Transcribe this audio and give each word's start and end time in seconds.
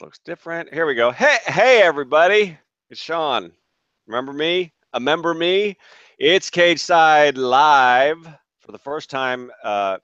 looks 0.00 0.18
different. 0.18 0.72
Here 0.72 0.86
we 0.86 0.94
go. 0.94 1.10
Hey, 1.10 1.38
hey, 1.46 1.80
everybody. 1.82 2.58
It's 2.90 3.00
Sean. 3.00 3.50
Remember 4.06 4.32
me? 4.32 4.72
A 4.92 5.00
member 5.00 5.32
me? 5.32 5.76
It's 6.18 6.50
Cage 6.50 6.80
Side 6.80 7.38
Live 7.38 8.18
for 8.60 8.72
the 8.72 8.78
first 8.78 9.08
time. 9.08 9.50
Uh, 9.62 9.98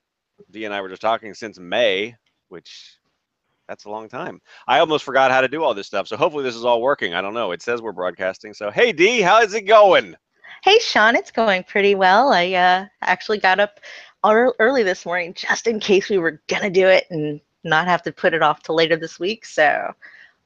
Dee 0.50 0.64
and 0.64 0.72
I 0.72 0.80
were 0.80 0.88
just 0.88 1.02
talking 1.02 1.34
since 1.34 1.58
May, 1.58 2.16
which 2.48 2.96
that's 3.68 3.84
a 3.84 3.90
long 3.90 4.08
time. 4.08 4.40
I 4.66 4.78
almost 4.78 5.04
forgot 5.04 5.30
how 5.30 5.42
to 5.42 5.48
do 5.48 5.62
all 5.62 5.74
this 5.74 5.88
stuff. 5.88 6.08
So 6.08 6.16
hopefully 6.16 6.44
this 6.44 6.56
is 6.56 6.64
all 6.64 6.80
working. 6.80 7.12
I 7.12 7.20
don't 7.20 7.34
know. 7.34 7.52
It 7.52 7.60
says 7.60 7.82
we're 7.82 7.92
broadcasting. 7.92 8.54
So 8.54 8.70
hey, 8.70 8.92
Dee, 8.92 9.20
how's 9.20 9.52
it 9.52 9.62
going? 9.62 10.16
Hey, 10.64 10.78
Sean, 10.78 11.16
it's 11.16 11.30
going 11.30 11.64
pretty 11.64 11.94
well. 11.94 12.32
I 12.32 12.52
uh, 12.52 12.86
actually 13.02 13.38
got 13.38 13.60
up 13.60 13.80
early 14.24 14.84
this 14.84 15.04
morning 15.04 15.34
just 15.34 15.66
in 15.66 15.80
case 15.80 16.08
we 16.08 16.18
were 16.18 16.40
gonna 16.48 16.70
do 16.70 16.86
it 16.86 17.04
and 17.10 17.40
not 17.64 17.86
have 17.86 18.02
to 18.02 18.12
put 18.12 18.34
it 18.34 18.42
off 18.42 18.62
till 18.62 18.74
later 18.74 18.96
this 18.96 19.18
week. 19.18 19.44
So 19.44 19.92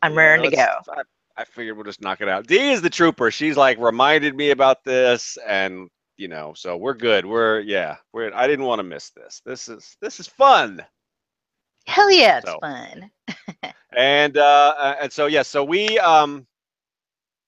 I'm 0.02 0.14
yeah, 0.14 0.18
raring 0.18 0.50
to 0.50 0.56
go. 0.56 0.78
I, 0.90 1.02
I 1.36 1.44
figured 1.44 1.76
we'll 1.76 1.84
just 1.84 2.00
knock 2.00 2.20
it 2.20 2.28
out. 2.28 2.46
Dee 2.46 2.70
is 2.70 2.82
the 2.82 2.90
trooper. 2.90 3.30
She's 3.30 3.56
like 3.56 3.78
reminded 3.78 4.34
me 4.34 4.50
about 4.50 4.84
this, 4.84 5.38
and 5.46 5.88
you 6.16 6.28
know, 6.28 6.54
so 6.54 6.76
we're 6.76 6.94
good. 6.94 7.26
We're 7.26 7.60
yeah, 7.60 7.96
we're. 8.12 8.32
I 8.34 8.46
didn't 8.46 8.64
want 8.64 8.78
to 8.78 8.84
miss 8.84 9.10
this. 9.10 9.42
This 9.44 9.68
is 9.68 9.96
this 10.00 10.20
is 10.20 10.26
fun. 10.26 10.84
Hell 11.86 12.10
yeah, 12.10 12.38
it's 12.38 12.50
so. 12.50 12.58
fun. 12.60 13.10
and 13.96 14.36
uh, 14.36 14.96
and 15.00 15.12
so 15.12 15.26
yeah, 15.26 15.42
so 15.42 15.62
we 15.62 15.98
um 15.98 16.46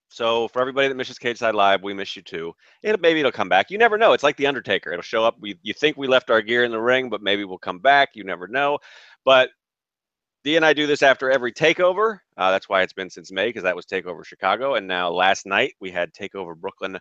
so 0.09 0.48
for 0.48 0.61
everybody 0.61 0.89
that 0.89 0.95
misses 0.95 1.19
Cage 1.19 1.39
Side 1.39 1.55
Live, 1.55 1.83
we 1.83 1.92
miss 1.92 2.16
you 2.16 2.23
too. 2.23 2.55
It 2.83 3.00
maybe 3.00 3.20
it'll 3.20 3.33
come 3.33 3.48
back. 3.48 3.70
You 3.70 3.78
never 3.78 3.98
know. 3.98 4.14
It's 4.14 4.23
like 4.23 4.37
the 4.37 4.47
Undertaker. 4.47 4.91
It'll 4.91 5.03
show 5.03 5.25
up. 5.25 5.37
We 5.41 5.59
you 5.62 5.75
think 5.75 5.97
we 5.97 6.06
left 6.06 6.30
our 6.30 6.41
gear 6.41 6.64
in 6.64 6.73
the 6.73 6.80
ring, 6.80 7.11
but 7.11 7.23
maybe 7.23 7.45
we'll 7.45 7.59
come 7.59 7.78
back. 7.78 8.11
You 8.14 8.25
never 8.25 8.48
know. 8.48 8.78
But 9.25 9.50
Dee 10.48 10.57
and 10.57 10.65
I 10.65 10.73
do 10.73 10.87
this 10.87 11.02
after 11.02 11.30
every 11.30 11.52
takeover. 11.52 12.20
Uh, 12.38 12.51
that's 12.51 12.70
why 12.70 12.80
it's 12.80 12.95
been 12.95 13.11
since 13.11 13.30
May 13.30 13.48
because 13.48 13.65
that 13.65 13.77
was 13.77 13.84
Takeover 13.84 14.25
Chicago, 14.25 14.77
and 14.77 14.89
now 14.89 15.11
last 15.11 15.45
night 15.45 15.75
we 15.79 15.91
had 15.91 16.11
Takeover 16.14 16.56
Brooklyn 16.56 16.98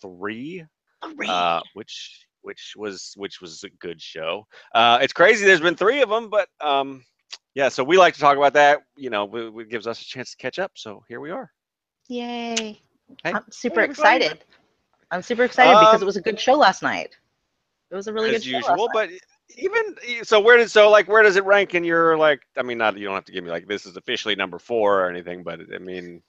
three, 0.00 0.64
uh, 1.26 1.60
which 1.74 2.28
which 2.42 2.74
was 2.76 3.12
which 3.16 3.40
was 3.40 3.64
a 3.64 3.70
good 3.80 4.00
show. 4.00 4.46
Uh, 4.72 5.00
it's 5.02 5.12
crazy. 5.12 5.44
There's 5.44 5.60
been 5.60 5.74
three 5.74 6.00
of 6.00 6.08
them, 6.08 6.30
but 6.30 6.46
um, 6.60 7.04
yeah. 7.56 7.70
So 7.70 7.82
we 7.82 7.98
like 7.98 8.14
to 8.14 8.20
talk 8.20 8.36
about 8.36 8.52
that. 8.52 8.82
You 8.96 9.10
know, 9.10 9.34
it, 9.34 9.62
it 9.62 9.68
gives 9.68 9.88
us 9.88 10.00
a 10.00 10.04
chance 10.04 10.30
to 10.30 10.36
catch 10.36 10.60
up. 10.60 10.70
So 10.76 11.02
here 11.08 11.18
we 11.18 11.32
are. 11.32 11.50
Yay! 12.06 12.54
Hey, 12.54 12.78
I'm 13.24 13.42
super 13.50 13.80
hey, 13.80 13.86
excited. 13.86 14.44
I'm 15.10 15.22
super 15.22 15.42
excited 15.42 15.72
um, 15.72 15.86
because 15.86 16.02
it 16.02 16.06
was 16.06 16.18
a 16.18 16.22
good 16.22 16.38
show 16.38 16.54
last 16.54 16.84
night. 16.84 17.16
It 17.90 17.96
was 17.96 18.06
a 18.06 18.12
really 18.12 18.30
good 18.30 18.44
show. 18.44 18.58
As 18.58 18.68
usual, 18.68 18.88
but 18.92 19.10
even 19.56 19.96
so, 20.22 20.40
where 20.40 20.56
did 20.56 20.70
so 20.70 20.90
like 20.90 21.08
where 21.08 21.22
does 21.22 21.36
it 21.36 21.44
rank 21.44 21.74
in 21.74 21.84
your 21.84 22.16
like? 22.16 22.40
I 22.56 22.62
mean, 22.62 22.78
not 22.78 22.96
you 22.96 23.06
don't 23.06 23.14
have 23.14 23.24
to 23.26 23.32
give 23.32 23.44
me 23.44 23.50
like 23.50 23.66
this 23.66 23.86
is 23.86 23.96
officially 23.96 24.34
number 24.34 24.58
four 24.58 25.00
or 25.00 25.10
anything, 25.10 25.42
but 25.42 25.60
I 25.74 25.78
mean, 25.78 26.22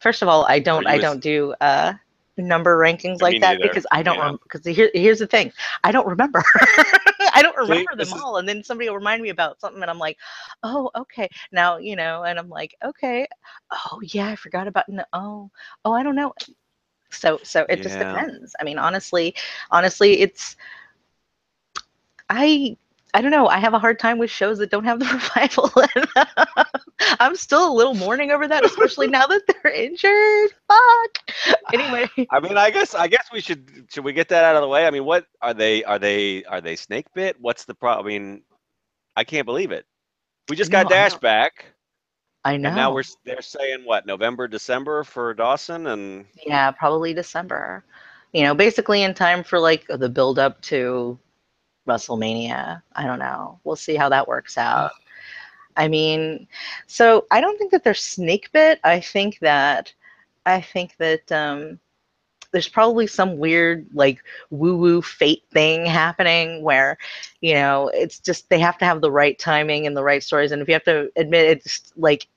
first 0.00 0.22
of 0.22 0.28
all, 0.28 0.44
I 0.46 0.58
don't 0.58 0.86
I 0.86 0.98
don't 0.98 1.20
do 1.20 1.54
uh 1.60 1.94
number 2.36 2.78
rankings 2.78 3.20
like 3.20 3.40
that 3.40 3.58
neither. 3.58 3.68
because 3.68 3.86
I 3.92 4.02
don't 4.02 4.42
because 4.42 4.66
yeah. 4.66 4.72
here, 4.72 4.90
here's 4.94 5.18
the 5.18 5.26
thing 5.26 5.52
I 5.84 5.92
don't 5.92 6.06
remember 6.06 6.42
I 7.34 7.42
don't 7.42 7.56
remember 7.56 7.92
See, 7.98 8.10
them 8.10 8.22
all 8.22 8.38
and 8.38 8.48
then 8.48 8.64
somebody 8.64 8.88
will 8.88 8.96
remind 8.96 9.22
me 9.22 9.28
about 9.28 9.60
something 9.60 9.82
and 9.82 9.90
I'm 9.90 9.98
like 9.98 10.18
oh 10.62 10.90
okay 10.96 11.28
now 11.52 11.76
you 11.76 11.94
know 11.94 12.24
and 12.24 12.38
I'm 12.38 12.48
like 12.48 12.74
okay 12.82 13.26
oh 13.70 14.00
yeah 14.02 14.28
I 14.28 14.36
forgot 14.36 14.66
about 14.66 14.88
no 14.88 15.04
oh 15.12 15.50
oh 15.84 15.92
I 15.92 16.02
don't 16.02 16.16
know 16.16 16.32
so 17.10 17.38
so 17.42 17.66
it 17.68 17.78
yeah. 17.78 17.84
just 17.84 17.98
depends 17.98 18.56
I 18.58 18.64
mean 18.64 18.78
honestly 18.78 19.34
honestly 19.70 20.20
it's 20.20 20.56
I 22.32 22.76
I 23.14 23.20
don't 23.20 23.30
know. 23.30 23.46
I 23.46 23.58
have 23.58 23.74
a 23.74 23.78
hard 23.78 23.98
time 23.98 24.16
with 24.16 24.30
shows 24.30 24.58
that 24.58 24.70
don't 24.70 24.84
have 24.84 24.98
the 24.98 25.04
revival. 25.36 25.70
I'm 27.20 27.36
still 27.36 27.70
a 27.70 27.74
little 27.74 27.94
mourning 27.94 28.30
over 28.30 28.48
that, 28.48 28.64
especially 28.64 29.06
now 29.06 29.26
that 29.26 29.42
they're 29.46 29.72
injured. 29.72 30.50
Fuck. 30.66 31.56
Anyway. 31.74 32.08
I 32.30 32.40
mean, 32.40 32.56
I 32.56 32.70
guess 32.70 32.94
I 32.94 33.08
guess 33.08 33.28
we 33.32 33.40
should 33.40 33.86
should 33.90 34.04
we 34.04 34.14
get 34.14 34.28
that 34.30 34.44
out 34.44 34.56
of 34.56 34.62
the 34.62 34.68
way? 34.68 34.86
I 34.86 34.90
mean, 34.90 35.04
what 35.04 35.26
are 35.42 35.52
they 35.52 35.84
are 35.84 35.98
they 35.98 36.42
are 36.44 36.62
they 36.62 36.74
snake 36.74 37.06
bit? 37.14 37.36
What's 37.38 37.66
the 37.66 37.74
problem? 37.74 38.06
I 38.06 38.08
mean, 38.08 38.42
I 39.14 39.24
can't 39.24 39.44
believe 39.44 39.72
it. 39.72 39.84
We 40.48 40.56
just 40.56 40.70
got 40.70 40.88
Dash 40.88 41.14
back. 41.14 41.66
I 42.44 42.56
know. 42.56 42.68
And 42.68 42.76
now 42.76 42.94
we're 42.94 43.04
they're 43.24 43.42
saying 43.42 43.82
what 43.84 44.06
November, 44.06 44.48
December 44.48 45.04
for 45.04 45.34
Dawson, 45.34 45.88
and 45.88 46.24
yeah, 46.46 46.70
probably 46.70 47.12
December. 47.12 47.84
You 48.32 48.44
know, 48.44 48.54
basically 48.54 49.02
in 49.02 49.12
time 49.12 49.44
for 49.44 49.58
like 49.58 49.86
the 49.86 50.08
build 50.08 50.38
up 50.38 50.60
to 50.62 51.18
WrestleMania. 51.86 52.82
I 52.94 53.04
don't 53.04 53.18
know. 53.18 53.60
We'll 53.64 53.76
see 53.76 53.94
how 53.94 54.08
that 54.08 54.28
works 54.28 54.56
out. 54.58 54.92
I 55.76 55.88
mean, 55.88 56.46
so 56.86 57.26
I 57.30 57.40
don't 57.40 57.58
think 57.58 57.70
that 57.72 57.84
they're 57.84 57.94
snake 57.94 58.50
bit. 58.52 58.80
I 58.84 59.00
think 59.00 59.38
that 59.40 59.92
I 60.44 60.60
think 60.60 60.96
that 60.98 61.30
um, 61.32 61.78
there's 62.52 62.68
probably 62.68 63.06
some 63.06 63.38
weird 63.38 63.86
like 63.94 64.22
woo 64.50 64.76
woo 64.76 65.02
fate 65.02 65.44
thing 65.52 65.86
happening 65.86 66.62
where, 66.62 66.98
you 67.40 67.54
know, 67.54 67.90
it's 67.94 68.18
just 68.18 68.48
they 68.50 68.58
have 68.58 68.78
to 68.78 68.84
have 68.84 69.00
the 69.00 69.10
right 69.10 69.38
timing 69.38 69.86
and 69.86 69.96
the 69.96 70.04
right 70.04 70.22
stories. 70.22 70.52
And 70.52 70.60
if 70.60 70.68
you 70.68 70.74
have 70.74 70.84
to 70.84 71.10
admit 71.16 71.46
it's 71.46 71.92
like 71.96 72.28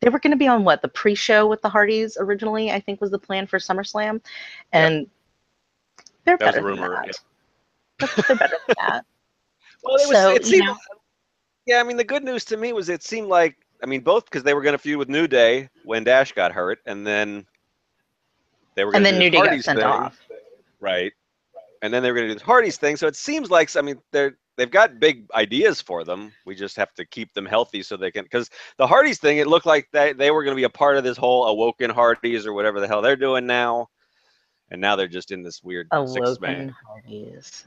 they 0.00 0.08
were 0.08 0.20
going 0.20 0.30
to 0.30 0.36
be 0.36 0.46
on 0.46 0.64
what 0.64 0.80
the 0.80 0.88
pre-show 0.88 1.48
with 1.48 1.60
the 1.62 1.68
Hardys 1.68 2.16
originally, 2.20 2.70
I 2.70 2.78
think 2.78 3.00
was 3.00 3.10
the 3.10 3.18
plan 3.18 3.48
for 3.48 3.58
SummerSlam, 3.58 4.20
and 4.72 5.00
yep. 5.00 5.08
they're 6.24 6.38
that 6.38 6.54
better 6.54 6.76
than 6.76 6.76
that. 6.76 7.18
They're 7.98 8.36
better 8.36 8.56
than 8.66 8.76
that. 8.78 9.04
well, 9.82 9.96
it 9.96 10.08
was. 10.08 10.10
So, 10.10 10.30
it 10.30 10.46
seemed, 10.46 10.68
yeah, 11.66 11.80
I 11.80 11.82
mean, 11.82 11.96
the 11.96 12.04
good 12.04 12.24
news 12.24 12.44
to 12.46 12.56
me 12.56 12.72
was 12.72 12.88
it 12.88 13.02
seemed 13.02 13.28
like 13.28 13.56
I 13.82 13.86
mean 13.86 14.00
both 14.00 14.24
because 14.24 14.42
they 14.42 14.54
were 14.54 14.62
going 14.62 14.72
to 14.72 14.78
feud 14.78 14.98
with 14.98 15.08
New 15.08 15.26
Day 15.26 15.68
when 15.84 16.04
Dash 16.04 16.32
got 16.32 16.52
hurt, 16.52 16.78
and 16.86 17.06
then 17.06 17.46
they 18.74 18.84
were. 18.84 18.94
And 18.94 19.04
then 19.04 19.18
New 19.18 19.30
Day 19.30 19.38
got 19.38 19.60
sent 19.62 19.78
thing, 19.78 19.86
off. 19.86 20.18
Right. 20.80 21.12
And 21.82 21.92
then 21.92 22.02
they 22.02 22.10
were 22.10 22.16
going 22.16 22.28
to 22.28 22.34
do 22.34 22.38
the 22.38 22.44
Hardys 22.44 22.76
thing. 22.76 22.96
So 22.96 23.06
it 23.06 23.16
seems 23.16 23.50
like 23.50 23.74
I 23.76 23.82
mean 23.82 24.00
they're 24.12 24.36
they've 24.56 24.70
got 24.70 24.98
big 24.98 25.26
ideas 25.34 25.80
for 25.80 26.04
them. 26.04 26.32
We 26.46 26.54
just 26.54 26.76
have 26.76 26.92
to 26.94 27.04
keep 27.04 27.32
them 27.34 27.46
healthy 27.46 27.82
so 27.82 27.96
they 27.96 28.10
can. 28.10 28.24
Because 28.24 28.50
the 28.78 28.86
Hardys 28.86 29.18
thing, 29.18 29.38
it 29.38 29.46
looked 29.46 29.66
like 29.66 29.88
they 29.92 30.12
they 30.12 30.30
were 30.30 30.44
going 30.44 30.56
to 30.56 30.60
be 30.60 30.64
a 30.64 30.70
part 30.70 30.96
of 30.96 31.04
this 31.04 31.16
whole 31.16 31.46
Awoken 31.46 31.90
Hardys 31.90 32.46
or 32.46 32.52
whatever 32.52 32.80
the 32.80 32.88
hell 32.88 33.02
they're 33.02 33.16
doing 33.16 33.46
now 33.46 33.88
and 34.70 34.80
now 34.80 34.96
they're 34.96 35.08
just 35.08 35.30
in 35.30 35.42
this 35.42 35.62
weird 35.62 35.88
six 36.06 36.40
man. 36.40 36.74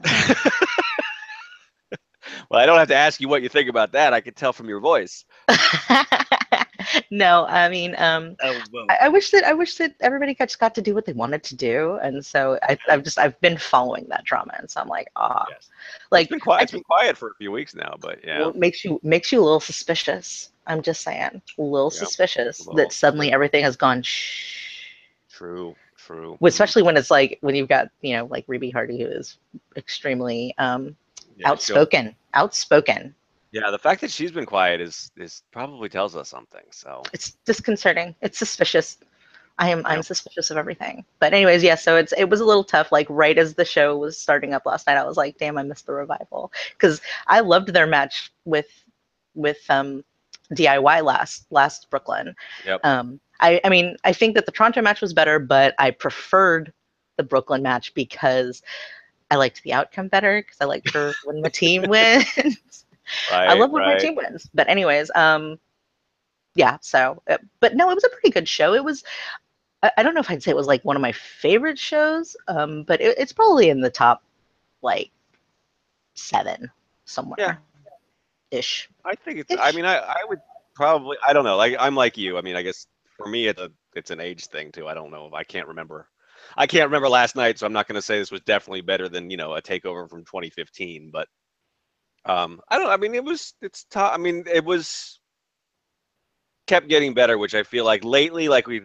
well, 2.50 2.60
I 2.60 2.66
don't 2.66 2.78
have 2.78 2.88
to 2.88 2.94
ask 2.94 3.20
you 3.20 3.28
what 3.28 3.42
you 3.42 3.48
think 3.48 3.68
about 3.68 3.92
that. 3.92 4.12
I 4.12 4.20
can 4.20 4.34
tell 4.34 4.52
from 4.52 4.68
your 4.68 4.80
voice. 4.80 5.24
no, 7.10 7.46
I 7.46 7.68
mean, 7.68 7.94
um, 7.98 8.36
oh. 8.42 8.60
I, 8.88 8.98
I, 9.02 9.08
wish 9.08 9.30
that 9.30 9.44
I 9.44 9.52
wish 9.52 9.76
that 9.76 9.94
everybody 10.00 10.34
just 10.34 10.58
got 10.58 10.74
to 10.76 10.82
do 10.82 10.94
what 10.94 11.06
they 11.06 11.12
wanted 11.12 11.42
to 11.44 11.56
do, 11.56 11.98
and 12.02 12.24
so 12.24 12.58
I, 12.62 12.78
have 12.88 13.02
just 13.02 13.18
I've 13.18 13.40
been 13.40 13.58
following 13.58 14.06
that 14.08 14.24
drama, 14.24 14.54
and 14.58 14.70
so 14.70 14.80
I'm 14.80 14.88
like, 14.88 15.08
ah, 15.16 15.44
oh. 15.46 15.50
yes. 15.50 15.68
like 16.10 16.24
it's 16.24 16.30
been 16.30 16.40
quiet. 16.40 16.62
it's 16.64 16.72
been 16.72 16.84
quiet 16.84 17.16
for 17.16 17.30
a 17.30 17.34
few 17.34 17.50
weeks 17.50 17.74
now, 17.74 17.96
but 18.00 18.20
yeah, 18.24 18.40
well, 18.40 18.52
makes 18.54 18.84
you 18.84 19.00
makes 19.02 19.32
you 19.32 19.40
a 19.40 19.44
little 19.44 19.60
suspicious. 19.60 20.50
I'm 20.66 20.82
just 20.82 21.02
saying, 21.02 21.42
a 21.58 21.62
little 21.62 21.90
yep. 21.92 22.06
suspicious 22.06 22.60
a 22.60 22.62
little. 22.62 22.76
that 22.76 22.92
suddenly 22.92 23.32
everything 23.32 23.64
has 23.64 23.76
gone 23.76 24.02
shh. 24.02 24.58
True. 25.30 25.74
True. 26.12 26.38
Especially 26.42 26.82
when 26.82 26.96
it's 26.96 27.10
like 27.10 27.38
when 27.40 27.54
you've 27.54 27.68
got 27.68 27.88
you 28.02 28.16
know 28.16 28.26
like 28.26 28.46
Reby 28.46 28.72
Hardy 28.72 29.00
who 29.02 29.06
is 29.06 29.38
extremely 29.76 30.54
um, 30.58 30.94
yeah, 31.36 31.50
outspoken, 31.50 32.14
outspoken. 32.34 33.14
Yeah, 33.52 33.70
the 33.70 33.78
fact 33.78 34.00
that 34.02 34.10
she's 34.10 34.30
been 34.30 34.46
quiet 34.46 34.80
is 34.80 35.10
is 35.16 35.42
probably 35.52 35.88
tells 35.88 36.14
us 36.16 36.28
something. 36.28 36.64
So 36.70 37.02
it's 37.12 37.32
disconcerting. 37.44 38.14
It's 38.20 38.38
suspicious. 38.38 38.98
I 39.58 39.70
am 39.70 39.82
I'm 39.86 40.02
suspicious 40.02 40.50
of 40.50 40.56
everything. 40.56 41.04
But 41.18 41.32
anyways, 41.32 41.62
yeah. 41.62 41.76
So 41.76 41.96
it's 41.96 42.12
it 42.12 42.24
was 42.24 42.40
a 42.40 42.44
little 42.44 42.64
tough. 42.64 42.92
Like 42.92 43.06
right 43.08 43.38
as 43.38 43.54
the 43.54 43.64
show 43.64 43.96
was 43.96 44.18
starting 44.18 44.52
up 44.52 44.66
last 44.66 44.86
night, 44.86 44.96
I 44.96 45.04
was 45.04 45.16
like, 45.16 45.38
damn, 45.38 45.56
I 45.58 45.62
missed 45.62 45.86
the 45.86 45.92
revival 45.92 46.52
because 46.72 47.00
I 47.26 47.40
loved 47.40 47.72
their 47.72 47.86
match 47.86 48.32
with 48.44 48.68
with 49.34 49.58
um 49.70 50.04
DIY 50.52 51.04
last 51.04 51.46
last 51.50 51.88
Brooklyn. 51.90 52.34
Yep. 52.66 52.80
Um, 52.84 53.20
I, 53.42 53.60
I 53.64 53.68
mean, 53.68 53.96
I 54.04 54.12
think 54.12 54.36
that 54.36 54.46
the 54.46 54.52
Toronto 54.52 54.80
match 54.80 55.00
was 55.00 55.12
better, 55.12 55.38
but 55.38 55.74
I 55.78 55.90
preferred 55.90 56.72
the 57.16 57.24
Brooklyn 57.24 57.62
match 57.62 57.92
because 57.92 58.62
I 59.30 59.36
liked 59.36 59.62
the 59.62 59.72
outcome 59.72 60.08
better 60.08 60.40
because 60.40 60.56
I 60.60 60.64
liked 60.64 60.92
her 60.94 61.12
when 61.24 61.42
my 61.42 61.48
team 61.48 61.82
wins. 61.88 62.84
Right, 63.30 63.48
I 63.48 63.54
love 63.54 63.70
when 63.70 63.82
right. 63.82 63.94
my 63.94 63.98
team 63.98 64.14
wins. 64.14 64.48
But 64.54 64.68
anyways, 64.68 65.10
um, 65.14 65.58
yeah. 66.54 66.78
So, 66.80 67.20
uh, 67.28 67.38
but 67.60 67.74
no, 67.74 67.90
it 67.90 67.94
was 67.94 68.04
a 68.04 68.10
pretty 68.10 68.30
good 68.30 68.48
show. 68.48 68.74
It 68.74 68.84
was. 68.84 69.02
I, 69.82 69.90
I 69.96 70.02
don't 70.02 70.14
know 70.14 70.20
if 70.20 70.30
I'd 70.30 70.42
say 70.42 70.52
it 70.52 70.56
was 70.56 70.68
like 70.68 70.84
one 70.84 70.96
of 70.96 71.02
my 71.02 71.12
favorite 71.12 71.78
shows, 71.78 72.36
um, 72.46 72.84
but 72.84 73.00
it, 73.00 73.18
it's 73.18 73.32
probably 73.32 73.70
in 73.70 73.80
the 73.80 73.90
top, 73.90 74.22
like, 74.82 75.10
seven 76.14 76.70
somewhere. 77.04 77.36
Yeah. 77.38 77.56
Ish. 78.52 78.88
I 79.04 79.16
think 79.16 79.40
it's. 79.40 79.50
Ish. 79.50 79.58
I 79.60 79.72
mean, 79.72 79.84
I 79.84 79.96
I 79.96 80.24
would 80.28 80.40
probably. 80.74 81.16
I 81.26 81.32
don't 81.32 81.44
know. 81.44 81.56
Like 81.56 81.74
I'm 81.80 81.96
like 81.96 82.16
you. 82.16 82.38
I 82.38 82.42
mean, 82.42 82.54
I 82.54 82.62
guess 82.62 82.86
for 83.16 83.28
me, 83.28 83.46
it's 83.48 83.60
a 83.60 83.70
it's 83.94 84.10
an 84.10 84.20
age 84.20 84.46
thing 84.46 84.72
too. 84.72 84.88
I 84.88 84.94
don't 84.94 85.10
know. 85.10 85.30
I 85.34 85.44
can't 85.44 85.68
remember. 85.68 86.08
I 86.56 86.66
can't 86.66 86.86
remember 86.88 87.08
last 87.08 87.36
night, 87.36 87.58
so 87.58 87.66
I'm 87.66 87.72
not 87.72 87.86
going 87.88 87.96
to 87.96 88.02
say 88.02 88.18
this 88.18 88.32
was 88.32 88.40
definitely 88.42 88.80
better 88.82 89.08
than 89.08 89.30
you 89.30 89.36
know 89.36 89.54
a 89.54 89.62
takeover 89.62 90.08
from 90.08 90.24
2015. 90.24 91.10
But 91.12 91.28
um, 92.24 92.60
I 92.68 92.78
don't. 92.78 92.90
I 92.90 92.96
mean, 92.96 93.14
it 93.14 93.24
was. 93.24 93.54
It's 93.62 93.84
tough. 93.84 94.12
I 94.14 94.18
mean, 94.18 94.44
it 94.52 94.64
was. 94.64 95.20
kept 96.66 96.88
getting 96.88 97.14
better, 97.14 97.38
which 97.38 97.54
I 97.54 97.62
feel 97.62 97.84
like 97.84 98.04
lately, 98.04 98.48
like 98.48 98.66
we 98.66 98.82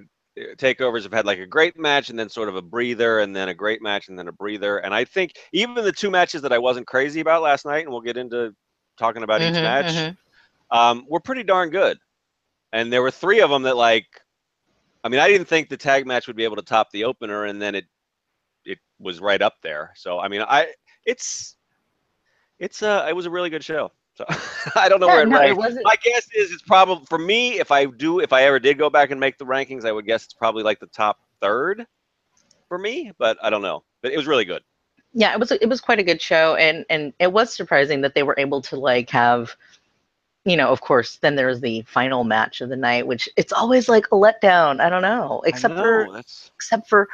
takeovers 0.57 1.03
have 1.03 1.13
had 1.13 1.25
like 1.25 1.39
a 1.39 1.47
great 1.47 1.77
match 1.77 2.09
and 2.09 2.19
then 2.19 2.29
sort 2.29 2.49
of 2.49 2.55
a 2.55 2.61
breather 2.61 3.19
and 3.19 3.35
then 3.35 3.49
a 3.49 3.55
great 3.55 3.81
match 3.81 4.07
and 4.07 4.17
then 4.17 4.27
a 4.27 4.31
breather. 4.31 4.77
And 4.77 4.93
I 4.93 5.03
think 5.03 5.33
even 5.53 5.73
the 5.75 5.91
two 5.91 6.11
matches 6.11 6.41
that 6.43 6.53
I 6.53 6.59
wasn't 6.59 6.87
crazy 6.87 7.21
about 7.21 7.41
last 7.41 7.65
night, 7.65 7.83
and 7.83 7.89
we'll 7.89 8.01
get 8.01 8.17
into 8.17 8.53
talking 8.99 9.23
about 9.23 9.41
each 9.43 9.61
Mhm, 9.61 9.61
match, 9.61 10.11
mhm. 10.11 10.17
um, 10.71 11.05
were 11.09 11.19
pretty 11.21 11.43
darn 11.43 11.69
good. 11.69 11.97
And 12.73 12.91
there 12.91 13.01
were 13.01 13.11
three 13.11 13.41
of 13.41 13.49
them 13.49 13.63
that 13.63 13.77
like, 13.77 14.07
I 15.03 15.09
mean, 15.09 15.19
I 15.19 15.27
didn't 15.27 15.47
think 15.47 15.69
the 15.69 15.77
tag 15.77 16.05
match 16.07 16.27
would 16.27 16.35
be 16.35 16.43
able 16.43 16.57
to 16.57 16.61
top 16.63 16.91
the 16.91 17.05
opener, 17.05 17.45
and 17.45 17.61
then 17.61 17.75
it 17.75 17.85
it 18.65 18.79
was 18.99 19.19
right 19.21 19.41
up 19.41 19.55
there. 19.63 19.93
So 19.95 20.19
I 20.19 20.27
mean, 20.27 20.41
I 20.41 20.67
it's 21.05 21.57
it's 22.59 22.81
uh 22.83 23.05
it 23.09 23.15
was 23.15 23.25
a 23.25 23.31
really 23.31 23.49
good 23.49 23.63
show. 23.63 23.91
So 24.15 24.25
I 24.75 24.89
don't 24.89 24.99
know 24.99 25.07
Yeah, 25.07 25.11
where 25.11 25.23
it 25.23 25.29
no, 25.29 25.29
ranks. 25.29 25.55
wasn't. 25.55 25.85
My 25.85 25.95
guess 26.03 26.27
is 26.33 26.51
it's 26.51 26.61
probably 26.63 27.05
for 27.07 27.17
me. 27.19 27.59
If 27.59 27.71
I 27.71 27.85
do, 27.85 28.19
if 28.19 28.33
I 28.33 28.43
ever 28.43 28.59
did 28.59 28.77
go 28.77 28.89
back 28.89 29.11
and 29.11 29.19
make 29.19 29.37
the 29.37 29.45
rankings, 29.45 29.85
I 29.85 29.91
would 29.91 30.05
guess 30.05 30.25
it's 30.25 30.33
probably 30.33 30.63
like 30.63 30.79
the 30.79 30.87
top 30.87 31.19
third 31.41 31.85
for 32.67 32.77
me. 32.77 33.11
But 33.19 33.37
I 33.41 33.49
don't 33.49 33.61
know. 33.61 33.83
But 34.01 34.13
it 34.13 34.17
was 34.17 34.27
really 34.27 34.45
good. 34.45 34.63
yeah 35.13 35.33
it 35.33 35.39
was 35.39 35.51
it 35.51 35.69
was 35.69 35.81
quite 35.81 35.99
a 35.99 36.03
good 36.03 36.21
show 36.21 36.55
and 36.55 36.85
and 36.89 37.13
it 37.19 37.31
was 37.31 37.53
surprising 37.53 38.01
that 38.01 38.13
they 38.13 38.23
were 38.23 38.35
able 38.37 38.61
to 38.61 38.75
like 38.75 39.09
have 39.09 39.55
you 40.47 40.55
know 40.55 40.69
of 40.69 40.81
course 40.81 41.17
then 41.17 41.35
there's 41.35 41.59
the 41.59 41.81
final 41.83 42.23
match 42.23 42.61
of 42.61 42.69
the 42.69 42.75
night 42.77 43.05
which 43.05 43.29
it's 43.35 43.51
always 43.51 43.89
like 43.89 44.05
a 44.07 44.15
letdown. 44.15 44.79
I 44.79 44.89
don't 44.89 45.01
know. 45.01 45.41
Except 45.45 45.75
for 45.77 46.07
that's 46.13 46.51
except 46.55 46.89
for 46.89 47.09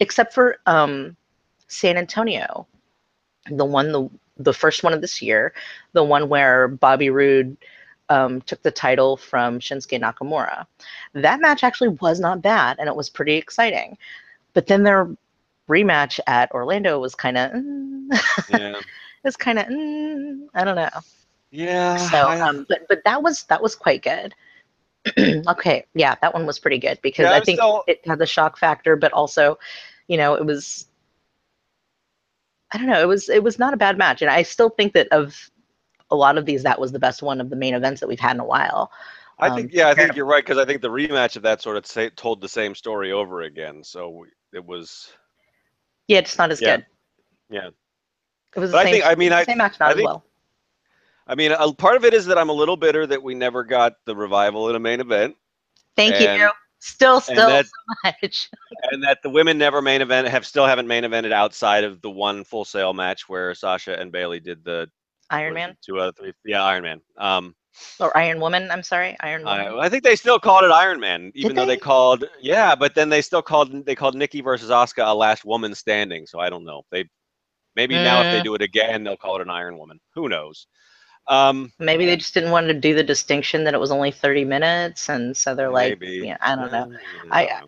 except 0.00 0.32
for 0.32 0.56
um 0.66 1.16
san 1.68 1.98
antonio. 1.98 2.66
The 3.50 3.66
one 3.66 3.92
the 3.92 4.08
the 4.38 4.54
first 4.54 4.82
one 4.82 4.94
of 4.94 5.02
this 5.02 5.20
year 5.20 5.52
the 5.92 6.02
one 6.02 6.28
where 6.30 6.68
bobby 6.68 7.10
Roode 7.10 7.56
um, 8.08 8.40
took 8.42 8.62
the 8.62 8.72
title 8.72 9.16
from 9.16 9.60
shinsuke 9.60 10.00
nakamura. 10.00 10.66
That 11.14 11.40
match 11.40 11.62
actually 11.62 11.90
was 12.00 12.18
not 12.18 12.42
bad 12.42 12.76
and 12.78 12.88
it 12.88 12.96
was 12.96 13.10
pretty 13.10 13.34
exciting. 13.34 13.96
But 14.54 14.66
then 14.66 14.82
their 14.82 15.08
rematch 15.68 16.18
at 16.26 16.50
orlando 16.52 16.98
was 16.98 17.14
kind 17.14 17.38
of 17.38 17.52
yeah, 18.48 18.80
it's 19.24 19.36
kind 19.36 19.58
of 19.58 19.66
mm, 19.66 20.48
I 20.54 20.64
don't 20.64 20.76
know. 20.76 20.88
Yeah. 21.50 21.96
So, 21.96 22.16
I- 22.18 22.40
um, 22.40 22.66
but 22.68 22.86
but 22.88 23.02
that 23.04 23.22
was 23.22 23.44
that 23.44 23.62
was 23.62 23.74
quite 23.74 24.02
good. 24.02 24.34
okay, 25.48 25.86
yeah, 25.94 26.14
that 26.20 26.34
one 26.34 26.44
was 26.46 26.58
pretty 26.58 26.78
good 26.78 26.98
because 27.02 27.24
Yeah, 27.24 27.32
I 27.32 27.40
think 27.40 27.58
still- 27.58 27.84
it 27.86 28.00
had 28.06 28.18
the 28.18 28.26
shock 28.26 28.58
factor, 28.58 28.96
but 28.96 29.12
also, 29.12 29.58
you 30.08 30.16
know, 30.16 30.34
it 30.34 30.44
was. 30.44 30.86
I 32.72 32.78
don't 32.78 32.86
know. 32.86 33.00
It 33.00 33.08
was 33.08 33.28
it 33.28 33.42
was 33.42 33.58
not 33.58 33.74
a 33.74 33.76
bad 33.76 33.98
match, 33.98 34.22
and 34.22 34.30
I 34.30 34.42
still 34.42 34.70
think 34.70 34.92
that 34.94 35.08
of 35.08 35.50
a 36.10 36.16
lot 36.16 36.38
of 36.38 36.46
these, 36.46 36.62
that 36.64 36.78
was 36.80 36.92
the 36.92 36.98
best 36.98 37.22
one 37.22 37.40
of 37.40 37.50
the 37.50 37.56
main 37.56 37.74
events 37.74 38.00
that 38.00 38.08
we've 38.08 38.20
had 38.20 38.36
in 38.36 38.40
a 38.40 38.44
while. 38.44 38.92
I 39.38 39.48
um, 39.48 39.56
think 39.56 39.72
yeah, 39.72 39.88
I 39.88 39.94
think 39.94 40.14
you're 40.14 40.26
right 40.26 40.44
because 40.44 40.58
I 40.58 40.64
think 40.64 40.82
the 40.82 40.88
rematch 40.90 41.36
of 41.36 41.42
that 41.42 41.62
sort 41.62 41.76
of 41.76 41.86
say, 41.86 42.10
told 42.10 42.40
the 42.40 42.48
same 42.48 42.74
story 42.74 43.10
over 43.10 43.42
again. 43.42 43.82
So 43.82 44.26
it 44.52 44.64
was. 44.64 45.10
Yeah, 46.08 46.18
it's 46.18 46.36
not 46.38 46.50
as 46.50 46.60
Yeah. 46.60 46.76
good. 46.76 46.86
Yeah. 47.50 47.68
It 48.54 48.60
was 48.60 48.70
But 48.72 48.76
the 48.76 48.78
I 48.78 48.84
same. 48.84 48.92
think- 48.92 49.04
I 49.06 49.14
mean, 49.14 49.32
I- 49.32 49.44
same 49.44 49.58
match, 49.58 49.78
not 49.80 49.86
I 49.86 49.90
as 49.90 49.96
think- 49.96 50.08
well. 50.08 50.24
I 51.30 51.36
mean, 51.36 51.52
a, 51.52 51.72
part 51.72 51.94
of 51.96 52.04
it 52.04 52.12
is 52.12 52.26
that 52.26 52.36
I'm 52.38 52.48
a 52.48 52.52
little 52.52 52.76
bitter 52.76 53.06
that 53.06 53.22
we 53.22 53.34
never 53.34 53.62
got 53.62 53.92
the 54.04 54.16
revival 54.16 54.68
in 54.68 54.74
a 54.74 54.80
main 54.80 55.00
event, 55.00 55.36
Thank 55.96 56.16
and- 56.16 56.40
you. 56.40 56.50
Still, 56.82 57.16
and 57.16 57.24
still 57.24 57.48
that 57.50 57.66
so 57.66 58.10
much. 58.22 58.48
and 58.90 59.02
that 59.04 59.18
the 59.22 59.28
women 59.28 59.58
never 59.58 59.82
main 59.82 60.00
event 60.00 60.26
have 60.28 60.46
still 60.46 60.64
haven't 60.64 60.88
main 60.88 61.04
evented 61.04 61.30
outside 61.30 61.84
of 61.84 62.00
the 62.00 62.08
one 62.10 62.42
Full 62.42 62.64
Sail 62.64 62.94
match 62.94 63.28
where 63.28 63.54
Sasha 63.54 64.00
and 64.00 64.10
Bayley 64.10 64.40
did 64.40 64.64
the 64.64 64.88
Iron 65.28 65.52
Man 65.52 65.70
it, 65.72 65.78
two 65.84 66.00
out 66.00 66.08
of 66.08 66.16
three. 66.16 66.32
Yeah, 66.42 66.64
Iron 66.64 66.82
Man. 66.82 67.02
Um, 67.18 67.54
or 67.98 68.16
Iron 68.16 68.40
Woman. 68.40 68.70
I'm 68.70 68.82
sorry, 68.82 69.14
Iron 69.20 69.44
Woman. 69.44 69.66
I, 69.66 69.78
I 69.78 69.88
think 69.90 70.04
they 70.04 70.16
still 70.16 70.38
called 70.38 70.64
it 70.64 70.70
Iron 70.70 71.00
Man, 71.00 71.30
even 71.34 71.54
though 71.54 71.66
they? 71.66 71.74
they? 71.74 71.80
called 71.80 72.24
yeah, 72.40 72.74
but 72.74 72.94
then 72.94 73.10
they 73.10 73.20
still 73.20 73.42
called 73.42 73.84
they 73.84 73.94
called 73.94 74.14
Nikki 74.14 74.40
versus 74.40 74.70
Asuka 74.70 75.06
a 75.06 75.14
last 75.14 75.44
woman 75.44 75.74
standing. 75.74 76.26
So 76.26 76.40
I 76.40 76.48
don't 76.48 76.64
know. 76.64 76.82
They 76.90 77.04
maybe 77.76 77.94
now 77.94 78.22
if 78.22 78.32
they 78.32 78.40
Mm. 78.40 78.44
do 78.44 78.54
it 78.54 78.62
again, 78.62 79.04
they'll 79.04 79.18
call 79.18 79.36
it 79.36 79.42
an 79.42 79.50
Iron 79.50 79.76
Woman. 79.76 80.00
Who 80.14 80.30
knows? 80.30 80.66
Um, 81.30 81.72
Maybe 81.78 82.06
they 82.06 82.16
just 82.16 82.34
didn't 82.34 82.50
want 82.50 82.66
to 82.66 82.74
do 82.74 82.92
the 82.92 83.04
distinction 83.04 83.62
that 83.64 83.72
it 83.72 83.80
was 83.80 83.92
only 83.92 84.10
30 84.10 84.44
minutes, 84.44 85.08
and 85.08 85.36
so 85.36 85.54
they're 85.54 85.70
like, 85.70 86.00
maybe. 86.00 86.26
yeah, 86.26 86.36
I 86.40 86.56
don't 86.56 86.72
know. 86.72 86.92
I- 87.30 87.62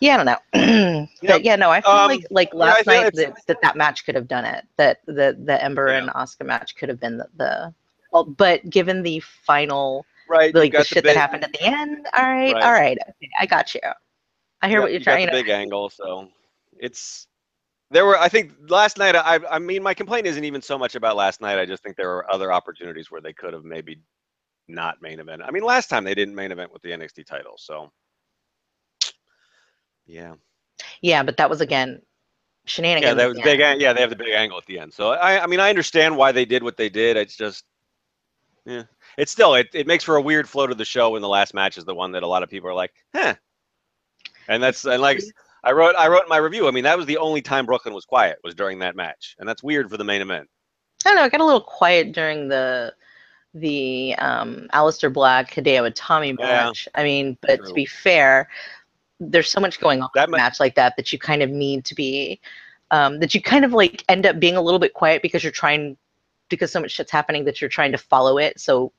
Yeah, 0.00 0.14
I 0.14 0.16
don't 0.18 0.26
know. 0.26 0.36
Yeah, 0.52 1.06
but 1.22 1.44
yeah, 1.44 1.56
no, 1.56 1.70
I 1.70 1.80
feel 1.80 1.92
um, 1.92 2.10
like 2.10 2.26
like 2.30 2.52
last 2.52 2.84
feel 2.84 3.02
night 3.02 3.14
that, 3.14 3.34
that 3.46 3.62
that 3.62 3.76
match 3.76 4.04
could 4.04 4.14
have 4.16 4.28
done 4.28 4.44
it. 4.44 4.64
That 4.76 4.98
the 5.06 5.38
the 5.42 5.62
Ember 5.62 5.88
Yeah. 5.88 5.98
and 6.02 6.10
Asuka 6.10 6.44
match 6.44 6.76
could 6.76 6.88
have 6.90 7.00
been 7.00 7.16
the, 7.18 7.28
the 7.36 7.74
well, 8.12 8.24
but 8.24 8.68
given 8.68 9.02
the 9.02 9.20
final 9.20 10.04
right. 10.28 10.54
like 10.54 10.72
the 10.72 10.78
got 10.78 10.86
shit 10.86 11.04
big, 11.04 11.14
that 11.14 11.16
happened 11.16 11.44
at 11.44 11.52
the 11.52 11.62
end, 11.62 12.06
all 12.16 12.24
right, 12.24 12.52
Right. 12.52 12.62
all 12.62 12.72
right, 12.72 12.98
okay, 13.00 13.30
I 13.40 13.46
got 13.46 13.74
you. 13.74 13.80
I 14.60 14.68
hear 14.68 14.80
Yep, 14.80 14.82
what 14.82 14.90
you're 14.90 15.00
you 15.00 15.04
got 15.06 15.12
trying 15.14 15.26
the 15.26 15.32
to. 15.32 15.38
big 15.38 15.48
angle, 15.48 15.88
so 15.88 16.28
it's 16.78 17.26
there 17.90 18.04
were. 18.04 18.18
I 18.18 18.28
think 18.28 18.52
last 18.68 18.98
night. 18.98 19.14
I 19.14 19.40
I 19.50 19.58
mean, 19.58 19.82
my 19.82 19.94
complaint 19.94 20.26
isn't 20.26 20.44
even 20.44 20.62
so 20.62 20.78
much 20.78 20.94
about 20.94 21.16
last 21.16 21.40
night. 21.40 21.58
I 21.58 21.66
just 21.66 21.82
think 21.82 21.96
there 21.96 22.08
were 22.08 22.30
other 22.32 22.52
opportunities 22.52 23.10
where 23.10 23.20
they 23.20 23.32
could 23.32 23.52
have 23.52 23.64
maybe 23.64 24.00
not 24.68 25.00
main 25.00 25.20
event. 25.20 25.42
I 25.44 25.50
mean, 25.50 25.62
last 25.62 25.88
time 25.88 26.04
they 26.04 26.14
didn't 26.14 26.34
main 26.34 26.52
event 26.52 26.72
with 26.72 26.82
the 26.82 26.90
NXT 26.90 27.24
title, 27.26 27.54
so 27.56 27.92
yeah, 30.06 30.34
Yeah, 31.02 31.22
but 31.22 31.36
that 31.36 31.48
was 31.50 31.60
again 31.60 32.02
shenanigans. 32.64 33.10
yeah, 33.10 33.14
that 33.14 33.28
was 33.28 33.40
big. 33.40 33.60
Yeah, 33.60 33.92
they 33.92 34.00
have 34.00 34.10
the 34.10 34.16
big 34.16 34.34
angle 34.34 34.58
at 34.58 34.66
the 34.66 34.78
end. 34.78 34.92
So 34.92 35.10
I 35.12 35.42
I 35.42 35.46
mean, 35.46 35.60
I 35.60 35.68
understand 35.70 36.16
why 36.16 36.32
they 36.32 36.44
did 36.44 36.62
what 36.62 36.76
they 36.76 36.88
did. 36.88 37.16
It's 37.16 37.36
just. 37.36 37.64
Yeah, 38.64 38.82
it's 39.16 39.30
still 39.30 39.54
it, 39.54 39.68
it 39.74 39.86
makes 39.86 40.02
for 40.02 40.16
a 40.16 40.20
weird 40.20 40.48
flow 40.48 40.66
to 40.66 40.74
the 40.74 40.84
show 40.84 41.10
when 41.10 41.22
the 41.22 41.28
last 41.28 41.54
match 41.54 41.78
is 41.78 41.84
the 41.84 41.94
one 41.94 42.10
that 42.12 42.24
a 42.24 42.26
lot 42.26 42.42
of 42.42 42.50
people 42.50 42.68
are 42.68 42.74
like, 42.74 42.92
huh. 43.14 43.34
And 44.48 44.60
that's 44.60 44.84
and 44.84 45.00
like 45.00 45.20
I 45.64 45.72
wrote 45.72 45.94
I 45.96 46.08
wrote 46.08 46.22
in 46.22 46.28
my 46.28 46.36
review. 46.36 46.68
I 46.68 46.70
mean, 46.70 46.84
that 46.84 46.96
was 46.96 47.06
the 47.06 47.18
only 47.18 47.42
time 47.42 47.66
Brooklyn 47.66 47.94
was 47.94 48.04
quiet 48.04 48.38
was 48.44 48.54
during 48.54 48.78
that 48.80 48.96
match, 48.96 49.36
and 49.38 49.48
that's 49.48 49.62
weird 49.62 49.90
for 49.90 49.96
the 49.96 50.04
main 50.04 50.22
event. 50.22 50.48
I 51.04 51.10
don't 51.10 51.16
know. 51.16 51.22
I 51.22 51.28
got 51.28 51.40
a 51.40 51.44
little 51.44 51.60
quiet 51.60 52.12
during 52.12 52.48
the 52.48 52.94
the 53.54 54.14
um 54.18 54.68
Aleister 54.72 55.12
Black 55.12 55.50
Hideo 55.52 55.90
Itami 55.90 56.36
Yeah. 56.38 56.66
match. 56.66 56.88
I 56.94 57.02
mean, 57.04 57.36
but 57.40 57.58
True. 57.58 57.68
to 57.68 57.74
be 57.74 57.86
fair, 57.86 58.48
there's 59.18 59.50
so 59.50 59.60
much 59.60 59.80
going 59.80 60.02
on 60.02 60.10
That 60.14 60.28
in 60.28 60.34
a 60.34 60.36
ma- 60.36 60.36
match 60.38 60.60
like 60.60 60.74
that 60.76 60.96
that 60.96 61.12
you 61.12 61.18
kind 61.18 61.42
of 61.42 61.50
need 61.50 61.84
to 61.86 61.94
be 61.94 62.40
um 62.90 63.18
that 63.20 63.34
you 63.34 63.42
kind 63.42 63.64
of 63.64 63.72
like 63.72 64.04
end 64.08 64.26
up 64.26 64.38
being 64.38 64.56
a 64.56 64.62
little 64.62 64.78
bit 64.78 64.94
quiet 64.94 65.22
because 65.22 65.42
you're 65.42 65.52
trying 65.52 65.96
because 66.48 66.70
so 66.70 66.80
much 66.80 66.92
shit's 66.92 67.10
happening 67.10 67.44
that 67.44 67.60
you're 67.60 67.70
trying 67.70 67.92
to 67.92 67.98
follow 67.98 68.38
it. 68.38 68.60
So 68.60 68.92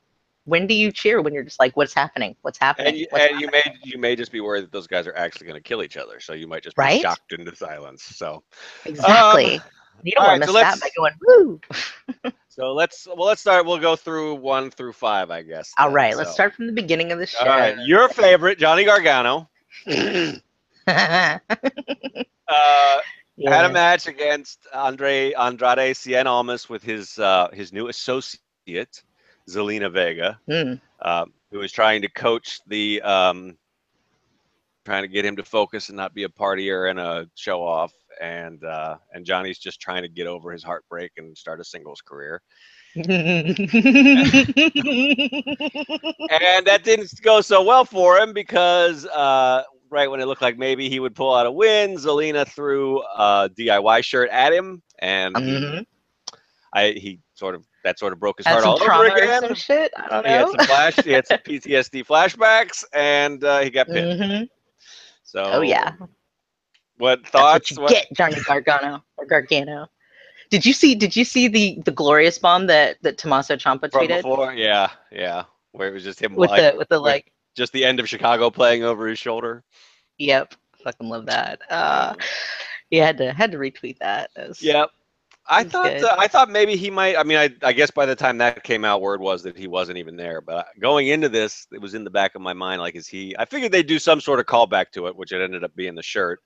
when 0.48 0.66
do 0.66 0.74
you 0.74 0.90
cheer 0.90 1.20
when 1.20 1.34
you're 1.34 1.44
just 1.44 1.60
like 1.60 1.76
what's 1.76 1.92
happening? 1.94 2.34
What's 2.42 2.58
happening? 2.58 2.88
And 2.88 2.96
you, 2.96 3.06
and 3.14 3.40
you 3.40 3.48
may 3.52 3.62
you 3.84 3.98
may 3.98 4.16
just 4.16 4.32
be 4.32 4.40
worried 4.40 4.64
that 4.64 4.72
those 4.72 4.86
guys 4.86 5.06
are 5.06 5.14
actually 5.16 5.46
going 5.46 5.58
to 5.62 5.62
kill 5.62 5.82
each 5.82 5.96
other, 5.96 6.20
so 6.20 6.32
you 6.32 6.46
might 6.46 6.62
just 6.62 6.76
be 6.76 6.82
Right? 6.82 7.00
shocked 7.02 7.32
into 7.32 7.54
silence. 7.54 8.02
So 8.02 8.42
Exactly. 8.86 9.60
you 10.02 10.12
don't 10.14 10.24
want 10.24 10.40
right, 10.40 10.46
to 10.46 10.46
so 10.46 10.52
miss 10.52 10.62
let's- 10.62 10.80
that 10.80 10.80
by 10.80 10.90
going 10.96 11.12
woo. 11.26 12.32
so 12.48 12.72
let's 12.72 13.06
well 13.06 13.26
let's 13.26 13.40
start. 13.42 13.66
We'll 13.66 13.78
go 13.78 13.94
through 13.94 14.36
one 14.36 14.70
through 14.70 14.92
five, 14.94 15.30
I 15.30 15.42
guess. 15.42 15.72
All 15.78 15.88
then. 15.88 15.94
right, 15.94 16.16
let's 16.16 16.32
start 16.32 16.54
from 16.54 16.66
the 16.66 16.72
beginning 16.72 17.12
of 17.12 17.18
the 17.18 17.26
show. 17.26 17.40
All 17.40 17.46
right, 17.48 17.76
your 17.84 18.08
favorite 18.08 18.58
Johnny 18.58 18.84
Gargano 18.84 19.48
yeah. 19.86 21.38
uh, 22.48 22.98
had 23.46 23.64
a 23.64 23.68
match 23.72 24.06
against 24.06 24.66
Andre 24.72 25.32
Andrade 25.32 25.94
Cien 25.94 26.26
Almas 26.26 26.68
with 26.68 26.82
his 26.82 27.18
uh, 27.18 27.48
his 27.52 27.72
new 27.72 27.88
associate 27.88 29.02
Zelina 29.48 29.90
Vega. 29.92 30.38
Mm. 30.48 30.80
um, 31.02 31.32
who 31.50 31.58
was 31.58 31.72
trying 31.72 32.02
to 32.02 32.08
coach 32.10 32.60
the 32.66 33.00
um, 33.02 33.56
trying 34.84 35.02
to 35.02 35.08
get 35.08 35.24
him 35.24 35.36
to 35.36 35.42
focus 35.42 35.88
and 35.88 35.96
not 35.96 36.14
be 36.14 36.24
a 36.24 36.28
partier 36.28 36.90
and 36.90 36.98
a 37.00 37.28
show 37.34 37.62
off 37.62 37.92
and 38.20 38.62
uh, 38.64 38.96
and 39.12 39.24
Johnny's 39.24 39.58
just 39.58 39.80
trying 39.80 40.02
to 40.02 40.08
get 40.08 40.26
over 40.26 40.52
his 40.52 40.62
heartbreak 40.62 41.12
and 41.16 41.36
start 41.36 41.60
a 41.60 41.64
singles 41.64 42.00
career 42.02 42.42
and 42.96 43.06
that 46.66 46.80
didn't 46.84 47.10
go 47.22 47.40
so 47.40 47.62
well 47.62 47.84
for 47.84 48.18
him 48.18 48.32
because 48.32 49.06
uh, 49.06 49.62
right 49.90 50.10
when 50.10 50.20
it 50.20 50.26
looked 50.26 50.42
like 50.42 50.58
maybe 50.58 50.88
he 50.88 51.00
would 51.00 51.14
pull 51.14 51.34
out 51.34 51.46
a 51.46 51.50
win 51.52 51.94
Zelina 51.96 52.46
threw 52.46 53.02
a 53.02 53.50
DIY 53.56 54.02
shirt 54.04 54.28
at 54.30 54.52
him 54.52 54.82
and 55.00 55.36
he, 55.36 55.44
Mhm. 55.52 55.86
I 56.72 56.90
he 56.92 57.20
sort 57.34 57.54
of 57.54 57.64
that 57.88 57.98
sort 57.98 58.12
of 58.12 58.20
broke 58.20 58.36
his 58.38 58.46
heart 58.46 58.64
all 58.64 58.82
over 58.82 59.06
again 59.06 59.40
some 59.40 59.54
shit. 59.54 59.90
I 59.96 60.08
don't 60.08 60.26
he 60.26 60.30
had 60.30 60.40
know. 60.46 60.52
some 60.58 60.66
flash. 60.66 60.96
He 61.02 61.10
had 61.10 61.26
some 61.26 61.38
PTSD 61.46 62.04
flashbacks, 62.06 62.84
and 62.92 63.42
uh, 63.42 63.60
he 63.60 63.70
got 63.70 63.86
pinned. 63.86 64.20
Mhm. 64.20 64.48
So, 65.22 65.42
Oh 65.42 65.60
yeah, 65.62 65.94
What 66.98 67.26
thoughts? 67.26 67.78
what 67.78 67.90
you 67.90 67.96
get, 67.96 68.06
Johnny 68.14 68.36
Gargano 68.44 69.02
or 69.16 69.24
Gargano. 69.24 69.86
Did 70.50 70.66
you 70.66 70.72
see? 70.74 70.94
Did 70.94 71.16
you 71.16 71.24
see 71.24 71.48
the 71.48 71.80
the 71.86 71.90
glorious 71.90 72.38
bomb 72.38 72.66
that 72.66 72.98
that 73.02 73.16
Tommaso 73.16 73.56
Ciampa 73.56 73.90
from 73.90 74.06
tweeted 74.06 74.16
before? 74.22 74.52
Yeah, 74.52 74.90
yeah. 75.10 75.44
Where 75.72 75.88
it 75.88 75.92
was 75.92 76.04
just 76.04 76.20
him, 76.20 76.34
with 76.34 76.50
like, 76.50 76.72
the 76.72 76.78
with 76.78 76.88
the 76.88 76.98
like? 76.98 77.32
just 77.56 77.72
the 77.72 77.84
end 77.86 78.00
of 78.00 78.08
Chicago 78.08 78.50
playing 78.50 78.84
over 78.84 79.06
his 79.06 79.18
shoulder. 79.18 79.64
Yep, 80.18 80.54
fucking 80.84 81.08
love 81.08 81.26
that. 81.26 81.60
Uh, 81.70 82.14
you 82.90 83.00
had 83.02 83.16
to 83.18 83.32
had 83.32 83.50
to 83.52 83.58
retweet 83.58 83.98
that. 83.98 84.30
It 84.36 84.48
was- 84.48 84.62
Yep. 84.62 84.90
I 85.50 85.62
He's 85.62 85.72
thought 85.72 86.02
uh, 86.02 86.14
I 86.18 86.28
thought 86.28 86.50
maybe 86.50 86.76
he 86.76 86.90
might. 86.90 87.16
I 87.16 87.22
mean, 87.22 87.38
I 87.38 87.50
I 87.62 87.72
guess 87.72 87.90
by 87.90 88.04
the 88.06 88.14
time 88.16 88.38
that 88.38 88.62
came 88.64 88.84
out, 88.84 89.00
word 89.00 89.20
was 89.20 89.42
that 89.44 89.56
he 89.56 89.66
wasn't 89.66 89.98
even 89.98 90.16
there. 90.16 90.40
But 90.42 90.66
going 90.80 91.08
into 91.08 91.28
this, 91.28 91.66
it 91.72 91.80
was 91.80 91.94
in 91.94 92.04
the 92.04 92.10
back 92.10 92.34
of 92.34 92.42
my 92.42 92.52
mind, 92.52 92.80
like, 92.82 92.96
is 92.96 93.08
he? 93.08 93.34
I 93.38 93.46
figured 93.46 93.72
they'd 93.72 93.86
do 93.86 93.98
some 93.98 94.20
sort 94.20 94.40
of 94.40 94.46
callback 94.46 94.90
to 94.92 95.06
it, 95.06 95.16
which 95.16 95.32
it 95.32 95.40
ended 95.40 95.64
up 95.64 95.74
being 95.74 95.94
the 95.94 96.02
shirt. 96.02 96.40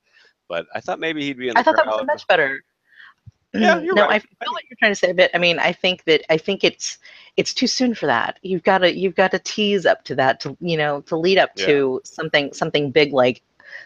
But 0.48 0.66
I 0.74 0.80
thought 0.80 1.00
maybe 1.00 1.22
he'd 1.24 1.38
be 1.38 1.48
in 1.48 1.56
the 1.56 1.60
I 1.60 1.62
thought 1.62 1.76
that 1.76 1.86
was 1.86 2.04
much 2.06 2.26
better. 2.26 2.62
Yeah, 3.54 3.80
you're 3.80 3.94
no, 3.94 4.02
right. 4.02 4.10
I 4.10 4.18
feel 4.18 4.52
what 4.52 4.62
you're 4.70 4.76
trying 4.78 4.92
to 4.92 4.96
say, 4.96 5.12
but 5.12 5.30
I 5.34 5.38
mean, 5.38 5.58
I 5.58 5.72
think 5.72 6.04
that 6.04 6.22
I 6.32 6.38
think 6.38 6.64
it's 6.64 6.98
it's 7.36 7.52
too 7.54 7.66
soon 7.66 7.94
for 7.94 8.06
that. 8.06 8.38
You've 8.42 8.62
got 8.62 8.78
to 8.78 8.94
you've 8.96 9.14
got 9.14 9.30
to 9.32 9.38
tease 9.40 9.84
up 9.86 10.04
to 10.04 10.14
that 10.16 10.40
to 10.40 10.56
you 10.60 10.76
know 10.78 11.02
to 11.02 11.16
lead 11.16 11.38
up 11.38 11.54
Yeah. 11.54 11.66
to 11.66 12.00
something 12.04 12.52
something 12.54 12.90
big 12.90 13.12
like 13.12 13.42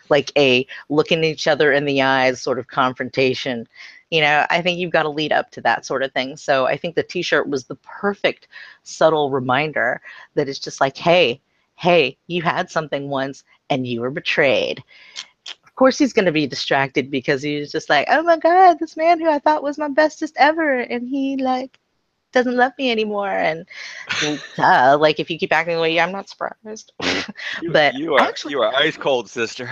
like 0.09 0.33
a 0.39 0.67
looking 0.89 1.25
each 1.25 1.49
other 1.49 1.73
in 1.73 1.85
the 1.85 2.03
eyes 2.03 2.41
sort 2.41 2.59
of 2.61 2.69
confrontation. 2.69 3.67
You 4.11 4.21
know, 4.21 4.47
I 4.51 4.63
think 4.63 4.79
you've 4.79 4.93
got 4.93 5.03
to 5.03 5.09
lead 5.09 5.33
up 5.33 5.51
to 5.53 5.61
that 5.63 5.85
sort 5.85 6.03
of 6.03 6.13
thing. 6.13 6.37
So 6.37 6.67
I 6.67 6.77
think 6.77 6.95
the 6.95 7.03
T-shirt 7.03 7.49
was 7.49 7.65
the 7.65 7.75
perfect 7.77 8.49
subtle 8.85 9.31
reminder 9.31 10.01
that 10.35 10.49
it's 10.49 10.61
just 10.61 10.81
like, 10.81 10.97
hey, 10.97 11.41
hey, 11.75 12.17
you 12.27 12.43
had 12.43 12.71
something 12.71 13.09
once 13.09 13.45
and 13.71 13.87
you 13.87 14.01
were 14.01 14.11
betrayed 14.11 14.83
of 15.65 15.75
course 15.75 15.99
he's 15.99 16.13
going 16.15 16.25
to 16.25 16.33
be 16.33 16.47
distracted 16.47 17.11
because 17.11 17.43
he's 17.43 17.71
just 17.71 17.91
like 17.91 18.07
oh 18.11 18.23
my 18.23 18.39
god 18.39 18.79
this 18.79 18.97
man 18.97 19.21
who 19.21 19.29
i 19.29 19.39
thought 19.39 19.63
was 19.63 19.77
my 19.77 19.89
bestest 19.89 20.35
ever 20.39 20.79
and 20.79 21.07
he 21.09 21.37
like 21.37 21.79
doesn't 22.33 22.57
love 22.57 22.73
me 22.79 22.91
anymore 22.91 23.29
and 23.29 23.67
duh, 24.57 24.97
like 24.99 25.21
if 25.21 25.31
you 25.31 25.39
keep 25.39 25.53
acting 25.53 25.75
the 25.75 25.81
way 25.81 25.95
you 25.95 26.01
i'm 26.01 26.13
not 26.13 26.29
surprised 26.29 26.93
You, 27.63 27.71
but 27.73 27.95
you 27.95 28.15
are 28.15 28.21
actually- 28.23 28.53
you 28.53 28.63
are 28.63 28.75
ice 28.75 28.97
cold, 28.97 29.29
sister. 29.29 29.71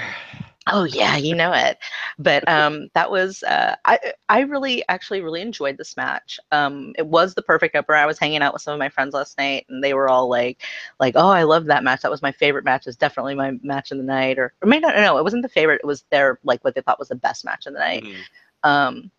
Oh 0.68 0.84
yeah 0.84 1.16
you 1.16 1.34
know 1.34 1.52
it. 1.52 1.78
But 2.18 2.46
um 2.48 2.88
that 2.94 3.10
was 3.10 3.42
uh 3.42 3.74
i 3.84 3.98
i 4.28 4.40
really 4.40 4.82
actually 4.88 5.20
really 5.20 5.40
enjoyed 5.42 5.76
this 5.76 5.96
match. 5.96 6.38
Um 6.52 6.94
it 6.98 7.06
was 7.06 7.34
the 7.34 7.42
perfect 7.42 7.76
upper 7.76 7.94
i 7.94 8.06
was 8.06 8.18
hanging 8.18 8.42
out 8.42 8.52
with 8.54 8.62
some 8.62 8.72
of 8.72 8.78
my 8.78 8.88
friends 8.88 9.14
last 9.14 9.36
night 9.38 9.66
and 9.68 9.82
they 9.84 9.94
were 9.94 10.08
all 10.08 10.28
like 10.28 10.62
like 11.00 11.14
oh 11.16 11.28
i 11.28 11.42
love 11.42 11.66
that 11.66 11.84
match. 11.84 12.02
That 12.02 12.10
was 12.10 12.22
my 12.22 12.32
favorite 12.32 12.64
match. 12.64 12.86
It's 12.86 12.96
definitely 12.96 13.34
my 13.34 13.52
match 13.62 13.90
of 13.92 13.98
the 13.98 14.04
night 14.04 14.38
or, 14.38 14.54
or 14.62 14.68
maybe 14.68 14.80
not 14.82 14.96
no 14.96 15.18
it 15.18 15.24
wasn't 15.24 15.42
the 15.42 15.48
favorite. 15.48 15.80
It 15.82 15.86
was 15.86 16.04
their 16.10 16.38
like 16.44 16.64
what 16.64 16.74
they 16.74 16.80
thought 16.80 16.98
was 16.98 17.08
the 17.08 17.14
best 17.16 17.44
match 17.44 17.66
of 17.66 17.74
the 17.74 17.80
night. 17.80 18.04
Mhm. 18.04 18.22
um, 18.64 19.10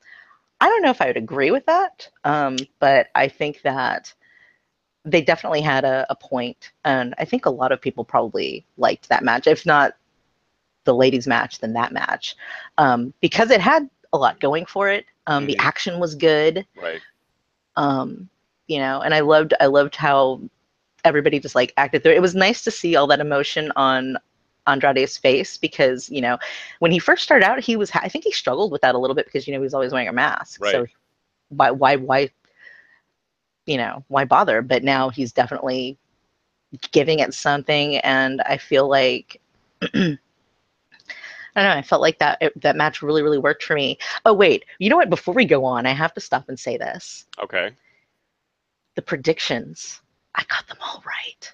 I 0.61 0.69
don't 0.69 0.81
know 0.81 0.89
if 0.91 1.01
I 1.01 1.07
would 1.07 1.17
agree 1.17 1.51
with 1.51 1.65
that, 1.67 2.09
um, 2.23 2.57
but 2.79 3.07
I 3.15 3.27
think 3.27 3.61
that 3.63 4.13
they 5.05 5.21
definitely 5.21 5.61
had 5.61 5.85
a, 5.85 6.05
a 6.09 6.15
point, 6.15 6.71
and 6.83 7.13
I 7.19 7.25
think 7.25 7.45
a 7.45 7.49
lot 7.51 7.71
of 7.71 7.81
people 7.81 8.03
probably 8.03 8.65
liked 8.77 9.09
that 9.09 9.23
match. 9.23 9.47
If 9.47 9.65
not 9.65 9.95
the 10.85 10.95
ladies' 10.95 11.27
match, 11.27 11.59
than 11.59 11.73
that 11.73 11.91
match, 11.91 12.35
um, 12.77 13.13
because 13.21 13.51
it 13.51 13.61
had 13.61 13.89
a 14.13 14.17
lot 14.17 14.39
going 14.39 14.65
for 14.65 14.89
it. 14.89 15.05
Um, 15.27 15.45
The 15.47 15.55
Mhm. 15.55 15.59
action 15.59 15.99
was 15.99 16.15
good, 16.15 16.65
Right. 16.75 17.01
um, 17.75 18.29
you 18.67 18.79
know, 18.79 19.01
and 19.01 19.13
I 19.13 19.19
loved 19.21 19.53
I 19.59 19.67
loved 19.67 19.95
how 19.95 20.41
everybody 21.03 21.39
just 21.39 21.55
like 21.55 21.73
acted 21.77 22.03
through. 22.03 22.13
It 22.13 22.21
was 22.21 22.35
nice 22.35 22.63
to 22.63 22.71
see 22.71 22.95
all 22.95 23.07
that 23.07 23.19
emotion 23.19 23.71
on 23.75 24.17
Andrade's 24.67 25.17
face 25.17 25.57
because 25.57 26.09
you 26.09 26.21
know 26.21 26.37
when 26.79 26.91
he 26.91 26.99
first 26.99 27.23
started 27.23 27.45
out, 27.45 27.59
he 27.59 27.75
was 27.75 27.91
I 27.93 28.07
think 28.09 28.23
he 28.23 28.31
struggled 28.31 28.71
with 28.71 28.81
that 28.81 28.95
a 28.95 28.97
little 28.99 29.15
bit 29.15 29.25
because 29.25 29.47
you 29.47 29.53
know 29.53 29.59
he 29.59 29.63
was 29.63 29.73
always 29.73 29.91
wearing 29.91 30.07
a 30.07 30.13
mask. 30.13 30.61
Right. 30.61 30.71
So 30.71 30.85
why 31.49 31.71
why 31.71 31.95
why 31.97 32.29
you 33.65 33.77
know 33.77 34.03
why 34.07 34.25
bother? 34.25 34.61
But 34.61 34.83
now 34.83 35.09
he's 35.09 35.33
definitely 35.33 35.97
giving 36.91 37.19
it 37.19 37.33
something, 37.33 37.97
and 37.97 38.41
I 38.41 38.57
feel 38.57 38.87
like. 38.89 39.41
I 41.55 41.63
don't 41.63 41.71
know. 41.71 41.77
I 41.77 41.81
felt 41.81 42.01
like 42.01 42.19
that 42.19 42.37
it, 42.41 42.61
that 42.61 42.75
match 42.75 43.01
really, 43.01 43.23
really 43.23 43.37
worked 43.37 43.63
for 43.63 43.75
me. 43.75 43.97
Oh 44.25 44.33
wait, 44.33 44.65
you 44.79 44.89
know 44.89 44.97
what? 44.97 45.09
Before 45.09 45.33
we 45.33 45.45
go 45.45 45.63
on, 45.65 45.85
I 45.85 45.93
have 45.93 46.13
to 46.15 46.21
stop 46.21 46.49
and 46.49 46.59
say 46.59 46.77
this 46.77 47.25
Okay. 47.41 47.71
the 48.95 49.01
predictions, 49.01 50.01
I 50.35 50.43
got 50.49 50.67
them 50.67 50.77
all 50.81 51.03
right. 51.05 51.53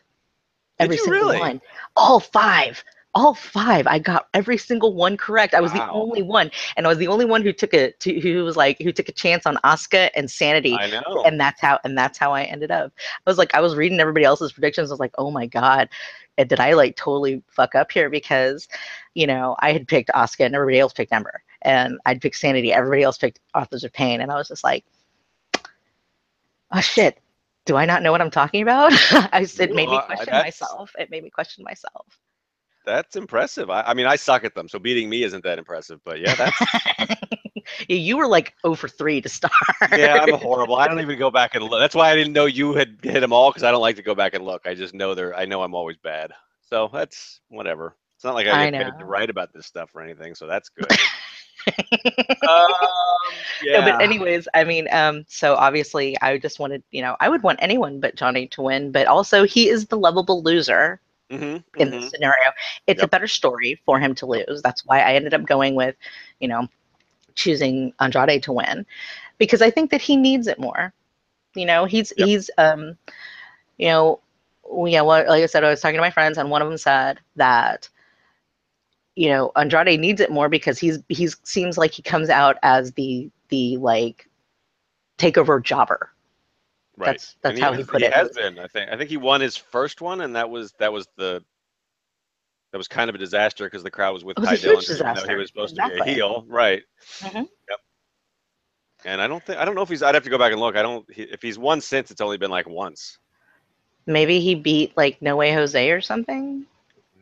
Every 0.79 0.97
single 0.97 1.13
really? 1.13 1.39
one. 1.39 1.61
All 1.95 2.19
five. 2.19 2.83
All 3.13 3.33
five. 3.33 3.87
I 3.87 3.99
got 3.99 4.29
every 4.33 4.57
single 4.57 4.93
one 4.93 5.17
correct. 5.17 5.53
I 5.53 5.59
was 5.59 5.73
the 5.73 5.89
only 5.89 6.21
one. 6.21 6.49
And 6.77 6.85
I 6.85 6.89
was 6.89 6.97
the 6.97 7.07
only 7.07 7.25
one 7.25 7.41
who 7.41 7.51
took 7.51 7.73
a 7.73 7.91
to, 7.91 8.19
who 8.19 8.43
was 8.45 8.55
like 8.55 8.79
who 8.79 8.93
took 8.93 9.09
a 9.09 9.11
chance 9.11 9.45
on 9.45 9.57
Asuka 9.65 10.09
and 10.15 10.31
Sanity. 10.31 10.75
I 10.79 10.89
know. 10.89 11.23
And 11.25 11.39
that's 11.39 11.59
how 11.59 11.79
and 11.83 11.97
that's 11.97 12.17
how 12.17 12.31
I 12.31 12.43
ended 12.43 12.71
up. 12.71 12.93
I 12.97 13.29
was 13.29 13.37
like, 13.37 13.53
I 13.53 13.59
was 13.59 13.75
reading 13.75 13.99
everybody 13.99 14.23
else's 14.23 14.53
predictions. 14.53 14.89
I 14.89 14.93
was 14.93 15.01
like, 15.01 15.13
oh 15.17 15.29
my 15.29 15.45
God. 15.45 15.89
And 16.37 16.47
did 16.47 16.61
I 16.61 16.73
like 16.73 16.95
totally 16.95 17.43
fuck 17.49 17.75
up 17.75 17.91
here? 17.91 18.09
Because, 18.09 18.69
you 19.13 19.27
know, 19.27 19.57
I 19.59 19.73
had 19.73 19.87
picked 19.87 20.09
Asuka 20.15 20.45
and 20.45 20.55
everybody 20.55 20.79
else 20.79 20.93
picked 20.93 21.11
Ember. 21.11 21.43
And 21.63 21.99
I'd 22.05 22.21
picked 22.21 22.37
Sanity. 22.37 22.71
Everybody 22.71 23.03
else 23.03 23.17
picked 23.17 23.39
Authors 23.53 23.83
of 23.83 23.91
Pain. 23.91 24.21
And 24.21 24.31
I 24.31 24.35
was 24.35 24.47
just 24.47 24.63
like, 24.63 24.85
oh 26.71 26.79
shit 26.79 27.19
do 27.65 27.75
I 27.75 27.85
not 27.85 28.01
know 28.01 28.11
what 28.11 28.21
I'm 28.21 28.31
talking 28.31 28.63
about? 28.63 28.91
I 29.31 29.45
said, 29.45 29.69
it 29.69 29.75
made 29.75 29.87
me 29.87 29.95
I- 29.97 30.01
question 30.01 30.33
myself. 30.33 30.91
It 30.97 31.11
made 31.11 31.23
me 31.23 31.29
question 31.29 31.63
myself. 31.63 32.05
That's 32.85 33.15
impressive. 33.15 33.69
I, 33.69 33.81
I 33.81 33.93
mean, 33.93 34.07
I 34.07 34.15
suck 34.15 34.43
at 34.43 34.55
them, 34.55 34.67
so 34.67 34.79
beating 34.79 35.09
me 35.09 35.23
isn't 35.23 35.43
that 35.43 35.59
impressive. 35.59 35.99
But 36.03 36.19
yeah, 36.19 36.35
that's 36.35 36.57
Yeah, 37.87 37.97
you 37.97 38.17
were 38.17 38.27
like 38.27 38.53
0 38.63 38.75
for 38.75 38.87
3 38.87 39.21
to 39.21 39.29
start. 39.29 39.53
yeah, 39.91 40.19
I'm 40.21 40.33
horrible. 40.33 40.75
I 40.75 40.87
don't 40.87 40.99
even 40.99 41.17
go 41.17 41.31
back 41.31 41.55
and 41.55 41.63
look. 41.63 41.79
That's 41.79 41.95
why 41.95 42.11
I 42.11 42.15
didn't 42.15 42.33
know 42.33 42.45
you 42.45 42.73
had 42.73 42.97
hit 43.01 43.19
them 43.19 43.33
all 43.33 43.51
because 43.51 43.63
I 43.63 43.71
don't 43.71 43.81
like 43.81 43.95
to 43.97 44.01
go 44.01 44.15
back 44.15 44.33
and 44.33 44.43
look. 44.43 44.65
I 44.65 44.73
just 44.73 44.93
know 44.93 45.13
they're. 45.13 45.35
I 45.35 45.45
know 45.45 45.61
I'm 45.63 45.75
always 45.75 45.97
bad. 45.97 46.31
So 46.61 46.89
that's 46.91 47.41
whatever. 47.49 47.95
It's 48.15 48.23
not 48.23 48.35
like 48.35 48.47
I 48.47 48.67
I 48.67 48.71
get 48.71 48.83
paid 48.83 48.99
to 48.99 49.05
write 49.05 49.29
about 49.29 49.53
this 49.53 49.65
stuff 49.65 49.95
or 49.95 50.01
anything, 50.01 50.35
so 50.35 50.47
that's 50.47 50.69
good. 50.69 50.91
um, 52.47 52.67
yeah. 53.63 53.79
No, 53.79 53.81
but 53.81 54.01
anyways, 54.01 54.47
I 54.53 54.63
mean, 54.63 54.87
um, 54.91 55.25
so 55.27 55.55
obviously 55.55 56.15
I 56.21 56.37
just 56.37 56.59
wanted, 56.59 56.83
you 56.91 57.01
know, 57.01 57.17
I 57.19 57.29
would 57.29 57.43
want 57.43 57.59
anyone 57.61 57.99
but 57.99 58.15
Johnny 58.15 58.47
to 58.49 58.61
win, 58.61 58.91
but 58.91 59.07
also 59.07 59.43
he 59.43 59.69
is 59.69 59.87
the 59.87 59.97
lovable 59.97 60.43
loser 60.43 61.01
Mhm, 61.31 61.63
in 61.77 61.89
this 61.91 62.07
scenario. 62.09 62.51
It's 62.87 63.03
a 63.03 63.07
better 63.07 63.27
story 63.27 63.79
for 63.85 63.99
him 63.99 64.15
to 64.15 64.25
lose. 64.25 64.61
That's 64.63 64.85
why 64.85 64.99
I 64.99 65.13
ended 65.13 65.33
up 65.33 65.45
going 65.45 65.75
with, 65.75 65.95
you 66.39 66.47
know, 66.47 66.67
choosing 67.35 67.93
Andrade 67.99 68.43
to 68.43 68.53
win 68.53 68.85
because 69.37 69.61
I 69.61 69.69
think 69.71 69.91
that 69.91 70.01
he 70.01 70.17
needs 70.17 70.47
it 70.47 70.59
more. 70.59 70.93
You 71.55 71.65
know, 71.65 71.85
he's 71.85 72.11
Yep. 72.17 72.29
he's 72.29 72.49
um, 72.57 72.97
you 73.77 73.87
know, 73.87 74.19
yeah. 74.85 75.01
Well, 75.01 75.25
like 75.27 75.43
I 75.43 75.47
said, 75.47 75.63
I 75.63 75.69
was 75.69 75.81
talking 75.81 75.97
to 75.97 76.01
my 76.01 76.11
friends, 76.11 76.37
and 76.37 76.49
one 76.49 76.61
of 76.61 76.67
them 76.69 76.77
said 76.77 77.19
that, 77.35 77.89
you 79.15 79.29
know, 79.29 79.51
Andrade 79.55 79.99
needs 79.99 80.21
it 80.21 80.31
more 80.31 80.49
because 80.49 80.79
he's 80.79 80.99
he's 81.09 81.37
seems 81.43 81.77
like 81.77 81.91
he 81.91 82.01
comes 82.01 82.29
out 82.29 82.57
as 82.63 82.93
the 82.93 83.29
the 83.49 83.77
like 83.77 84.29
takeover 85.17 85.61
jobber. 85.63 86.09
Right. 87.01 87.07
That's 87.13 87.35
that's 87.41 87.55
And 87.55 87.63
how 87.63 87.71
he, 87.71 87.77
he 87.77 87.81
has- 87.81 87.87
put 87.89 88.01
he 88.01 88.07
it. 88.07 88.13
has 88.13 88.29
been. 88.29 88.59
I 88.59 88.67
think. 88.67 88.91
I 88.91 88.97
think 88.97 89.09
he 89.09 89.17
won 89.17 89.41
his 89.41 89.57
first 89.57 90.01
one, 90.01 90.21
and 90.21 90.35
that 90.35 90.49
was 90.49 90.71
that 90.79 90.93
was 90.93 91.07
the 91.17 91.43
that 92.71 92.77
was 92.77 92.87
kind 92.87 93.09
of 93.09 93.15
a 93.15 93.17
disaster 93.17 93.65
because 93.65 93.83
the 93.83 93.91
crowd 93.91 94.13
was 94.13 94.23
with 94.23 94.37
It 94.37 94.41
was 94.41 94.49
Ty 94.49 94.55
Dillon, 94.57 95.15
though 95.15 95.27
he 95.27 95.35
was 95.35 95.47
supposed 95.49 95.75
to 95.75 95.89
be 95.89 95.99
a 95.99 96.03
heel, 96.05 96.45
right? 96.47 96.83
Mhm. 97.19 97.47
Yep. 97.69 97.79
And 99.03 99.21
I 99.21 99.27
don't 99.27 99.43
think 99.43 99.57
I 99.59 99.65
don't 99.65 99.75
know 99.75 99.81
if 99.81 99.89
he's. 99.89 100.03
I'd 100.03 100.13
have 100.15 100.23
to 100.25 100.29
go 100.29 100.37
back 100.37 100.51
and 100.51 100.61
look. 100.61 100.75
I 100.75 100.81
don't. 100.83 101.11
He, 101.11 101.23
if 101.23 101.41
he's 101.41 101.57
won 101.57 101.81
since, 101.81 102.11
it's 102.11 102.21
only 102.21 102.37
been 102.37 102.51
like 102.51 102.69
once. 102.69 103.17
Maybe 104.05 104.39
he 104.39 104.53
beat 104.55 104.95
like 104.95 105.21
No 105.21 105.35
Way 105.35 105.53
Jose 105.53 105.89
or 105.91 106.01
something. 106.01 106.65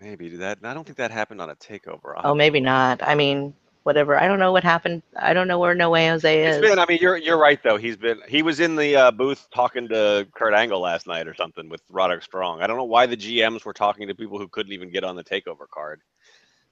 Maybe 0.02 0.30
did 0.30 0.40
that. 0.42 0.60
I 0.64 0.74
don't 0.74 0.84
think 0.86 0.98
that 0.98 1.12
happened 1.12 1.42
on 1.42 1.50
a 1.50 1.56
takeover. 1.56 2.14
I'll 2.18 2.32
Oh, 2.32 2.36
maybe 2.36 2.60
not. 2.60 3.02
I 3.04 3.16
mean, 3.16 3.54
whatever. 3.90 4.16
I 4.18 4.28
don't 4.28 4.38
know 4.40 4.52
what 4.52 4.64
happened. 4.64 5.02
I 5.18 5.34
don't 5.34 5.48
know 5.48 5.58
where 5.58 5.74
No 5.74 5.90
Way 5.90 6.08
Jose 6.10 6.44
It's 6.46 6.58
is. 6.58 6.62
been. 6.62 6.78
I 6.78 6.86
mean, 6.86 7.00
you're 7.02 7.18
you're 7.18 7.40
right 7.40 7.62
though. 7.64 7.78
He's 7.78 7.98
been. 7.98 8.20
He 8.28 8.44
was 8.44 8.60
in 8.60 8.76
the 8.76 8.96
uh, 8.96 9.12
booth 9.12 9.48
talking 9.54 9.88
to 9.90 10.28
Kurt 10.36 10.54
Angle 10.54 10.80
last 10.80 11.08
night 11.08 11.28
or 11.28 11.34
something 11.34 11.68
with 11.70 11.82
Roderick 11.90 12.22
Strong. 12.24 12.62
I 12.62 12.68
don't 12.68 12.78
know 12.78 12.84
why 12.84 13.08
the 13.08 13.18
GMs 13.18 13.66
were 13.66 13.74
talking 13.74 14.08
to 14.08 14.14
people 14.16 14.38
who 14.38 14.48
couldn't 14.48 14.74
even 14.74 14.92
get 14.92 15.04
on 15.04 15.16
the 15.16 15.24
takeover 15.24 15.68
card. 15.72 16.02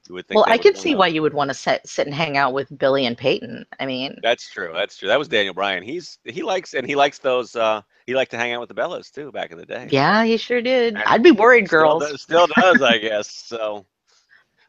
You 0.07 0.13
would 0.15 0.27
think. 0.27 0.37
well, 0.37 0.45
I 0.47 0.57
could 0.57 0.77
see 0.77 0.95
why 0.95 1.07
you 1.07 1.21
would 1.23 1.33
want 1.33 1.49
to 1.49 1.53
sit 1.53 1.81
sit 1.87 2.05
and 2.05 2.15
hang 2.15 2.37
out 2.37 2.53
with 2.53 2.77
Billie 2.77 3.05
and 3.07 3.17
Peyton. 3.17 3.65
I 3.79 3.85
mean, 3.85 4.17
That's 4.21 4.47
true. 4.49 4.71
That's 4.73 4.95
true. 4.97 5.09
That 5.09 5.19
was 5.19 5.27
Daniel 5.27 5.53
Bryan. 5.53 5.83
He's 5.83 6.19
he 6.23 6.43
likes 6.43 6.75
and 6.75 6.87
he 6.87 6.95
likes 6.95 7.17
those. 7.19 7.55
uh 7.55 7.81
He 8.05 8.15
liked 8.15 8.31
to 8.31 8.37
hang 8.37 8.53
out 8.53 8.61
with 8.61 8.69
the 8.69 8.75
Bellas 8.75 9.11
too 9.11 9.31
back 9.33 9.51
in 9.51 9.57
the 9.57 9.65
day. 9.65 9.87
yeah, 9.91 10.23
he 10.23 10.37
sure 10.37 10.61
did. 10.61 10.95
And 10.95 11.03
I'd 11.05 11.23
be 11.23 11.31
worried, 11.31 11.67
Still 11.67 11.79
girls. 11.81 12.03
does, 12.09 12.21
still 12.21 12.47
does, 12.47 12.81
I 12.81 12.99
guess. 12.99 13.29
So, 13.35 13.85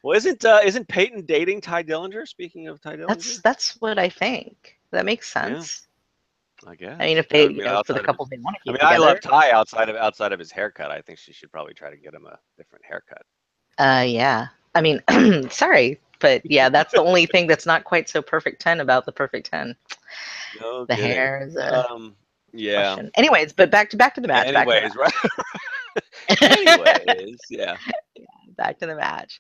well, 0.03 0.17
isn't 0.17 0.45
uh, 0.45 0.61
isn't 0.65 0.89
Peyton 0.89 1.25
dating 1.27 1.61
Ty 1.61 1.85
Dillinger? 1.85 2.27
Speaking 2.27 2.69
of 2.69 2.81
Ty 2.81 2.97
Dillinger, 2.97 3.09
That's 3.09 3.41
that's 3.43 3.81
what 3.81 3.99
I 3.99 4.09
think. 4.09 4.77
That 4.91 5.05
makes 5.05 5.35
Yeah. 5.35 5.43
sense. 5.55 5.85
I 6.67 6.75
guess. 6.75 6.97
I 6.99 7.05
mean, 7.07 7.19
if 7.19 7.29
they, 7.29 7.45
I 7.45 7.49
you 7.49 7.63
know, 7.63 7.83
for 7.87 7.93
the 7.93 8.01
of 8.01 8.07
couple 8.07 8.27
they 8.27 8.39
want 8.39 8.57
to 8.57 8.63
keep. 8.73 8.83
I 8.83 8.85
mean, 8.85 8.95
I 8.95 8.97
love 8.97 9.21
Ty 9.21 9.53
outside 9.53 9.89
of 9.89 9.95
outside 9.97 10.33
of 10.33 10.39
his 10.41 10.51
haircut. 10.51 10.91
I 10.91 11.01
think 11.01 11.19
she 11.19 11.33
should 11.33 11.53
probably 11.53 11.73
try 11.75 11.89
to 11.91 11.97
get 11.97 12.13
him 12.15 12.27
a 12.27 12.37
different 12.57 12.85
haircut. 12.85 13.23
Uh, 13.79 14.05
yeah. 14.07 14.49
I 14.75 14.81
mean, 14.81 15.01
sorry, 15.51 16.01
but 16.19 16.43
yeah, 16.45 16.69
that's 16.69 16.93
the 16.93 17.01
only 17.01 17.27
thing 17.27 17.47
that's 17.47 17.65
not 17.67 17.85
quite 17.85 18.09
so 18.09 18.21
perfect 18.21 18.61
ten 18.61 18.81
about 18.81 19.07
the 19.07 19.13
perfect 19.13 19.49
ten. 19.51 19.77
No 20.61 20.85
The 20.85 20.97
kidding. 20.97 21.11
hair 21.13 21.47
is 21.47 21.55
a 21.57 21.89
Um, 21.91 22.17
yeah. 22.53 22.95
question. 22.95 23.11
Anyways, 23.17 23.53
but 23.53 23.71
back 23.71 23.89
to 23.91 23.97
back 23.97 24.15
to 24.17 24.21
the 24.21 24.27
match. 24.29 24.53
back 24.53 24.67
to 24.67 24.73
the 24.73 24.77
Anyways, 24.77 24.97
right. 24.97 25.13
Anyways, 27.09 27.39
yeah. 27.51 27.77
back 28.57 28.79
to 28.81 28.87
the 28.87 28.97
match. 28.97 29.39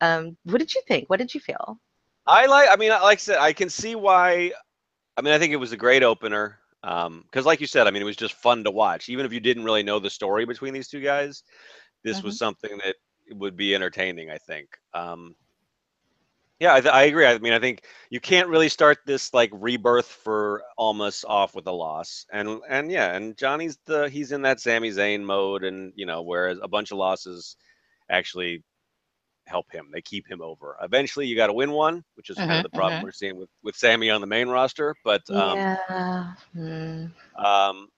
Um, 0.00 0.36
what 0.44 0.58
did 0.58 0.74
you 0.74 0.82
think? 0.86 1.08
What 1.08 1.18
did 1.18 1.34
you 1.34 1.40
feel? 1.40 1.78
I 2.26 2.46
like. 2.46 2.68
I 2.70 2.76
mean, 2.76 2.90
like 2.90 3.18
I 3.18 3.20
said, 3.20 3.38
I 3.38 3.52
can 3.52 3.68
see 3.68 3.94
why 3.94 4.52
I 5.16 5.22
mean, 5.22 5.32
I 5.32 5.38
think 5.38 5.52
it 5.52 5.56
was 5.56 5.72
a 5.72 5.76
great 5.76 6.02
opener. 6.02 6.58
Um, 6.82 7.22
because 7.22 7.46
like 7.46 7.60
you 7.60 7.66
said, 7.66 7.86
I 7.86 7.90
mean, 7.90 8.02
it 8.02 8.06
was 8.06 8.16
just 8.16 8.34
fun 8.34 8.64
to 8.64 8.70
watch. 8.70 9.08
Even 9.08 9.24
if 9.24 9.32
you 9.32 9.40
didn't 9.40 9.64
really 9.64 9.82
know 9.82 9.98
the 9.98 10.10
story 10.10 10.44
between 10.44 10.74
these 10.74 10.88
two 10.88 11.00
guys, 11.00 11.42
this 12.02 12.22
was 12.22 12.36
something 12.38 12.78
that 12.84 12.96
would 13.30 13.56
be 13.56 13.74
entertaining. 13.74 14.30
I 14.30 14.36
think. 14.36 14.68
Um, 14.92 15.34
yeah, 16.60 16.74
I, 16.74 16.80
th- 16.80 16.94
I 16.94 17.04
agree. 17.04 17.26
I 17.26 17.38
mean, 17.38 17.54
I 17.54 17.58
think 17.58 17.84
you 18.10 18.20
can't 18.20 18.48
really 18.48 18.68
start 18.68 18.98
this 19.06 19.32
like 19.32 19.50
rebirth 19.52 20.06
for 20.06 20.62
Almas 20.78 21.24
off 21.26 21.54
with 21.54 21.66
a 21.66 21.72
loss, 21.72 22.26
and 22.30 22.60
and 22.68 22.92
yeah, 22.92 23.16
and 23.16 23.36
Johnny's 23.36 23.78
the 23.86 24.10
he's 24.10 24.32
in 24.32 24.42
that 24.42 24.60
Sami 24.60 24.90
Zayn 24.90 25.22
mode, 25.22 25.64
and 25.64 25.92
you 25.96 26.04
know, 26.04 26.20
whereas 26.20 26.58
a 26.62 26.68
bunch 26.68 26.90
of 26.90 26.98
losses 26.98 27.56
actually 28.10 28.62
help 29.46 29.70
him. 29.70 29.88
They 29.92 30.02
keep 30.02 30.28
him 30.28 30.40
over. 30.40 30.76
Eventually, 30.82 31.26
you 31.26 31.36
got 31.36 31.48
to 31.48 31.52
win 31.52 31.70
one, 31.70 32.04
which 32.14 32.30
is 32.30 32.36
kind 32.36 32.52
of 32.52 32.62
the 32.62 32.70
problem 32.70 33.00
mhm. 33.00 33.04
we're 33.04 33.12
seeing 33.12 33.36
with 33.36 33.48
with 33.62 33.76
Sami 33.76 34.10
on 34.10 34.20
the 34.20 34.26
main 34.26 34.48
roster. 34.48 34.94
But 35.04 35.28
um, 35.30 35.56
yeah. 35.58 36.32
mm. 36.56 37.10
um, 37.44 37.88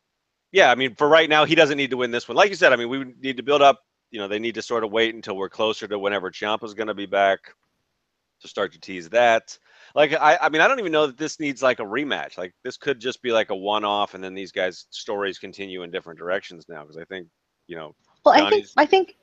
yeah, 0.52 0.70
I 0.70 0.74
mean, 0.74 0.94
for 0.94 1.08
right 1.08 1.28
now, 1.28 1.44
he 1.44 1.54
doesn't 1.54 1.76
need 1.76 1.90
to 1.90 1.96
win 1.96 2.10
this 2.10 2.28
one. 2.28 2.36
Like 2.36 2.50
you 2.50 2.56
said, 2.56 2.72
I 2.72 2.76
mean, 2.76 2.88
we 2.88 3.04
need 3.20 3.36
to 3.36 3.42
build 3.42 3.62
up. 3.62 3.80
You 4.10 4.20
know, 4.20 4.28
they 4.28 4.38
need 4.38 4.54
to 4.54 4.62
sort 4.62 4.84
of 4.84 4.92
wait 4.92 5.14
until 5.14 5.36
we're 5.36 5.48
closer 5.48 5.86
to 5.88 5.98
whenever 5.98 6.30
Ciampa's 6.30 6.74
going 6.74 6.86
to 6.86 6.94
be 6.94 7.06
back 7.06 7.40
to 8.40 8.48
start 8.48 8.72
to 8.72 8.80
tease 8.80 9.08
that. 9.10 9.58
Like, 9.94 10.12
I, 10.12 10.38
I 10.40 10.48
mean, 10.48 10.60
I 10.60 10.68
don't 10.68 10.78
even 10.78 10.92
know 10.92 11.06
that 11.06 11.18
this 11.18 11.40
needs 11.40 11.62
like 11.62 11.80
a 11.80 11.84
rematch. 11.84 12.38
Like, 12.38 12.54
this 12.64 12.76
could 12.76 13.00
just 13.00 13.22
be 13.22 13.32
like 13.32 13.50
a 13.50 13.56
one-off, 13.56 14.14
and 14.14 14.22
then 14.22 14.34
these 14.34 14.52
guys' 14.52 14.86
stories 14.90 15.38
continue 15.38 15.82
in 15.82 15.90
different 15.90 16.18
directions 16.18 16.66
now. 16.68 16.82
Because 16.82 16.96
I 16.96 17.04
think, 17.04 17.28
you 17.66 17.76
know, 17.76 17.94
Well, 18.24 18.34
I 18.34 18.48
think 18.50 18.66
I 18.76 18.86
think 18.86 19.16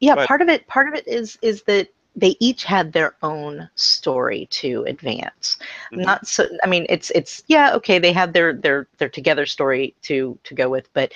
yeah, 0.00 0.14
ahead. 0.14 0.28
part 0.28 0.42
of 0.42 0.48
it 0.48 0.66
part 0.66 0.88
of 0.88 0.94
it 0.94 1.06
is 1.06 1.38
is 1.42 1.62
that 1.62 1.88
they 2.16 2.36
each 2.40 2.64
had 2.64 2.92
their 2.92 3.16
own 3.22 3.68
story 3.74 4.46
to 4.50 4.84
advance. 4.86 5.58
Mhm. 5.92 6.04
Not 6.04 6.26
so 6.26 6.46
I 6.62 6.66
mean 6.68 6.86
it's 6.88 7.10
it's 7.10 7.42
yeah, 7.48 7.74
okay, 7.74 7.98
they 7.98 8.12
had 8.12 8.32
their 8.32 8.52
their 8.54 8.86
their 8.98 9.08
together 9.08 9.46
story 9.46 9.94
to 10.02 10.38
to 10.44 10.54
go 10.54 10.68
with, 10.68 10.92
but 10.92 11.12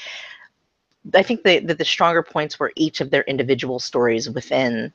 I 1.15 1.23
think 1.23 1.43
that 1.45 1.67
that 1.69 1.79
the 1.79 1.85
stronger 1.85 2.23
points 2.23 2.59
were 2.59 2.73
each 2.77 3.01
of 3.01 3.11
their 3.11 3.23
individual 3.23 3.79
stories 3.79 4.29
within 4.29 4.93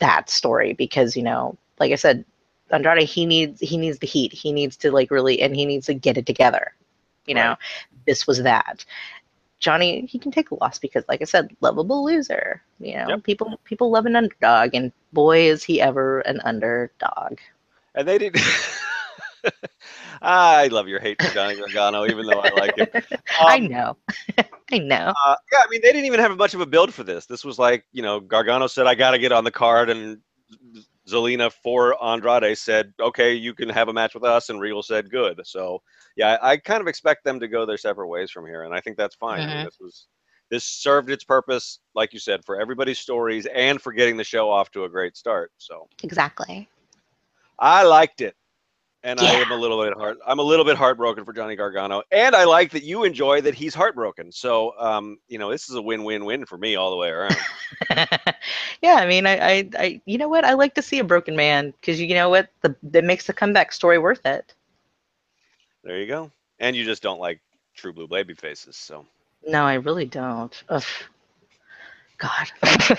that 0.00 0.28
story 0.30 0.72
because, 0.74 1.16
you 1.16 1.22
know, 1.22 1.56
like 1.78 1.92
I 1.92 1.96
said, 1.96 2.24
Andrade 2.70 3.08
he 3.08 3.26
needs 3.26 3.60
he 3.60 3.76
needs 3.76 3.98
the 3.98 4.06
heat. 4.06 4.32
He 4.32 4.52
needs 4.52 4.76
to 4.78 4.90
like 4.90 5.10
really 5.10 5.40
and 5.42 5.54
he 5.56 5.66
needs 5.66 5.86
to 5.86 5.94
get 5.94 6.16
it 6.16 6.26
together. 6.26 6.74
You 7.26 7.34
know, 7.34 7.56
this 8.06 8.26
was 8.26 8.42
that. 8.42 8.84
Johnny, 9.62 10.06
he 10.06 10.18
can 10.18 10.32
take 10.32 10.50
a 10.52 10.56
loss 10.56 10.78
because, 10.78 11.04
like 11.08 11.22
I 11.22 11.26
said, 11.26 11.56
lovable 11.62 12.04
loser. 12.04 12.62
You 12.80 12.96
know, 12.98 13.18
Yep. 13.18 13.20
people 13.20 13.60
people 13.64 13.90
love 13.90 14.06
an 14.06 14.16
underdog, 14.16 14.74
and 14.74 14.92
boy 15.12 15.48
is 15.48 15.64
he 15.64 15.80
ever 15.80 16.20
an 16.20 16.40
underdog. 16.44 17.38
and 17.94 18.08
they 18.08 18.18
did. 18.18 18.36
I 20.22 20.68
love 20.68 20.88
your 20.88 21.00
hate 21.00 21.20
for 21.20 21.30
Johnny 21.30 21.56
Gargano, 21.56 22.06
even 22.06 22.26
though 22.26 22.40
I 22.40 22.50
like 22.50 22.76
him. 22.76 22.86
I 23.46 23.58
Um, 23.58 23.60
know, 23.60 23.96
I 24.72 24.78
know. 24.78 25.16
Uh, 25.26 25.36
yeah, 25.52 25.58
I 25.60 25.66
mean, 25.70 25.80
they 25.82 25.92
didn't 25.92 26.06
even 26.06 26.20
have 26.20 26.36
much 26.36 26.54
of 26.54 26.60
a 26.60 26.66
build 26.66 26.92
for 26.94 27.04
this. 27.04 27.26
This 27.26 27.44
was 27.44 27.58
like, 27.58 27.84
you 27.92 28.02
know, 28.02 28.20
Gargano 28.20 28.66
said, 28.66 28.86
I 28.86 28.94
got 28.94 29.12
to 29.12 29.18
get 29.18 29.32
on 29.32 29.44
the 29.44 29.50
card. 29.50 29.90
And 29.90 30.20
Zelina 31.08 31.52
for 31.52 32.02
Andrade 32.02 32.56
said, 32.56 32.92
okay, 33.00 33.34
you 33.34 33.54
can 33.54 33.68
have 33.68 33.88
a 33.88 33.92
match 33.92 34.14
with 34.14 34.24
us. 34.24 34.48
And 34.50 34.60
Regal 34.60 34.82
said, 34.82 35.10
good. 35.10 35.40
So, 35.44 35.82
yeah, 36.16 36.38
I, 36.42 36.52
I 36.52 36.56
kind 36.56 36.80
of 36.80 36.86
expect 36.86 37.24
them 37.24 37.40
to 37.40 37.48
go 37.48 37.66
their 37.66 37.76
separate 37.78 38.08
ways 38.08 38.30
from 38.30 38.46
here. 38.46 38.62
And 38.62 38.74
I 38.74 38.80
think 38.80 38.96
that's 38.96 39.16
fine. 39.16 39.40
I 39.40 39.46
mean, 39.46 39.56
Mhm. 39.58 39.64
this 39.64 39.78
was. 39.80 40.06
This 40.50 40.64
served 40.64 41.08
its 41.08 41.24
purpose, 41.24 41.78
like 41.94 42.12
you 42.12 42.18
said, 42.18 42.44
for 42.44 42.60
everybody's 42.60 42.98
stories 42.98 43.46
and 43.46 43.80
for 43.80 43.90
getting 43.90 44.18
the 44.18 44.24
show 44.24 44.50
off 44.50 44.70
to 44.72 44.84
a 44.84 44.88
great 44.88 45.16
start. 45.16 45.50
So 45.56 45.88
Exactly. 46.02 46.68
I 47.58 47.84
liked 47.84 48.20
it, 48.20 48.36
and 49.04 49.18
I 49.20 49.32
am 49.34 49.50
a 49.50 49.56
little 49.56 49.82
bit 49.82 49.94
heart. 49.94 50.18
I'm 50.26 50.38
a 50.38 50.42
little 50.42 50.64
bit 50.64 50.76
heartbroken 50.76 51.24
for 51.24 51.32
Johnny 51.32 51.56
Gargano, 51.56 52.02
and 52.12 52.34
I 52.34 52.44
like 52.44 52.70
that 52.72 52.84
you 52.84 53.04
enjoy 53.04 53.40
that 53.42 53.54
he's 53.54 53.74
heartbroken. 53.74 54.30
So, 54.30 54.74
um, 54.78 55.18
you 55.28 55.38
know, 55.38 55.50
this 55.50 55.68
is 55.68 55.74
a 55.74 55.82
win-win-win 55.82 56.46
for 56.46 56.56
me 56.56 56.76
all 56.76 56.90
the 56.90 56.96
way 56.96 57.08
around. 57.08 57.36
yeah, 58.82 58.94
I 58.96 59.06
mean, 59.06 59.26
I, 59.26 59.38
I, 59.38 59.70
I, 59.78 60.00
you 60.06 60.18
know 60.18 60.28
what? 60.28 60.44
I 60.44 60.54
like 60.54 60.74
to 60.74 60.82
see 60.82 60.98
a 60.98 61.04
broken 61.04 61.34
man 61.34 61.72
because 61.80 62.00
you 62.00 62.14
know 62.14 62.28
what? 62.28 62.48
The 62.62 62.74
that 62.84 63.04
makes 63.04 63.26
the 63.26 63.32
comeback 63.32 63.72
story 63.72 63.98
worth 63.98 64.24
it. 64.24 64.54
There 65.82 65.98
you 65.98 66.06
go. 66.06 66.30
And 66.60 66.76
you 66.76 66.84
just 66.84 67.02
don't 67.02 67.20
like 67.20 67.40
True 67.74 67.92
Blue 67.92 68.06
baby 68.06 68.34
faces, 68.34 68.76
so 68.76 69.04
No, 69.46 69.64
I 69.64 69.74
really 69.74 70.06
don't. 70.06 70.62
Ugh. 70.68 70.84
God, 72.22 72.98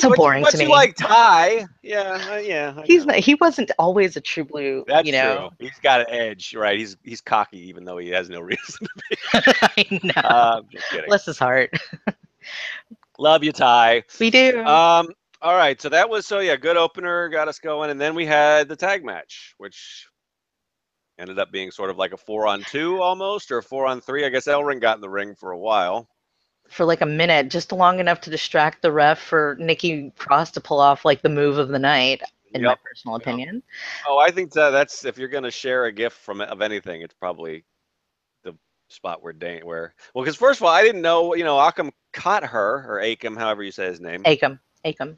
so 0.00 0.08
But- 0.08 0.16
boring 0.16 0.42
but 0.42 0.50
to 0.50 0.58
you 0.58 0.64
me. 0.66 0.70
like 0.72 0.96
Ty? 0.96 1.66
Yeah, 1.82 2.26
uh, 2.30 2.36
yeah. 2.38 2.74
I 2.76 2.82
He's 2.84 3.06
know. 3.06 3.12
not. 3.14 3.22
He 3.22 3.36
wasn't 3.36 3.70
always 3.78 4.16
a 4.16 4.20
true 4.20 4.44
blue. 4.44 4.84
That's 4.88 5.06
you 5.06 5.12
know. 5.12 5.50
true. 5.58 5.66
He's 5.68 5.78
got 5.80 6.00
an 6.00 6.06
edge, 6.10 6.54
right? 6.54 6.76
He's 6.78 6.96
he's 7.04 7.20
cocky, 7.20 7.58
even 7.68 7.84
though 7.84 7.98
he 7.98 8.08
has 8.10 8.28
no 8.28 8.40
reason. 8.40 8.86
I 9.34 10.00
know. 10.02 10.10
uh, 10.16 10.60
I'm 10.62 10.68
just 10.70 10.90
kidding. 10.90 11.06
Bless 11.06 11.24
his 11.24 11.38
heart. 11.38 11.70
Love 13.18 13.44
you, 13.44 13.52
Ty. 13.52 14.02
We 14.18 14.30
do. 14.30 14.58
Um, 14.64 15.08
all 15.40 15.54
right, 15.54 15.80
so 15.80 15.88
that 15.90 16.08
was 16.08 16.26
so 16.26 16.40
yeah, 16.40 16.56
good 16.56 16.76
opener, 16.76 17.28
got 17.28 17.46
us 17.48 17.58
going, 17.60 17.90
and 17.90 18.00
then 18.00 18.14
we 18.14 18.26
had 18.26 18.66
the 18.68 18.74
tag 18.76 19.04
match, 19.04 19.54
which 19.58 20.08
ended 21.18 21.38
up 21.38 21.52
being 21.52 21.70
sort 21.70 21.90
of 21.90 21.96
like 21.96 22.12
a 22.12 22.16
four 22.16 22.46
on 22.48 22.62
two 22.64 23.00
almost, 23.00 23.52
or 23.52 23.58
a 23.58 23.62
four 23.62 23.86
on 23.86 24.00
three. 24.00 24.24
I 24.24 24.30
guess 24.30 24.46
Elring 24.48 24.80
got 24.80 24.96
in 24.96 25.00
the 25.00 25.08
ring 25.08 25.34
for 25.36 25.52
a 25.52 25.58
while. 25.58 26.08
For 26.74 26.84
like 26.84 27.02
a 27.02 27.06
minute, 27.06 27.50
just 27.50 27.70
long 27.70 28.00
enough 28.00 28.20
to 28.22 28.30
distract 28.30 28.82
the 28.82 28.90
ref 28.90 29.20
for 29.20 29.56
Nikki 29.60 30.10
Cross 30.18 30.50
to 30.52 30.60
pull 30.60 30.80
off 30.80 31.04
like 31.04 31.22
the 31.22 31.28
move 31.28 31.56
of 31.56 31.68
the 31.68 31.78
night, 31.78 32.20
in 32.52 32.64
my 32.64 32.70
Yep. 32.70 32.80
personal 32.82 33.16
Yep. 33.16 33.22
opinion. 33.22 33.62
Oh, 34.08 34.18
I 34.18 34.32
think 34.32 34.52
that 34.54 34.70
that's 34.70 35.04
if 35.04 35.16
you're 35.16 35.28
gonna 35.28 35.52
share 35.52 35.84
a 35.84 35.92
gift 35.92 36.16
from 36.18 36.40
of 36.40 36.60
anything, 36.62 37.02
it's 37.02 37.14
probably 37.14 37.64
the 38.42 38.56
spot 38.88 39.22
where 39.22 39.32
Dain 39.32 39.64
where 39.64 39.94
well, 40.14 40.24
because 40.24 40.36
first 40.36 40.60
of 40.60 40.64
all, 40.66 40.72
I 40.72 40.82
didn't 40.82 41.02
know 41.02 41.34
you 41.36 41.44
know 41.44 41.56
Akam 41.58 41.92
caught 42.12 42.44
her 42.44 42.84
or 42.88 43.00
Akam, 43.00 43.38
however 43.38 43.62
you 43.62 43.70
say 43.70 43.86
his 43.86 44.00
name, 44.00 44.24
Acom, 44.24 44.58
Acom. 44.84 45.16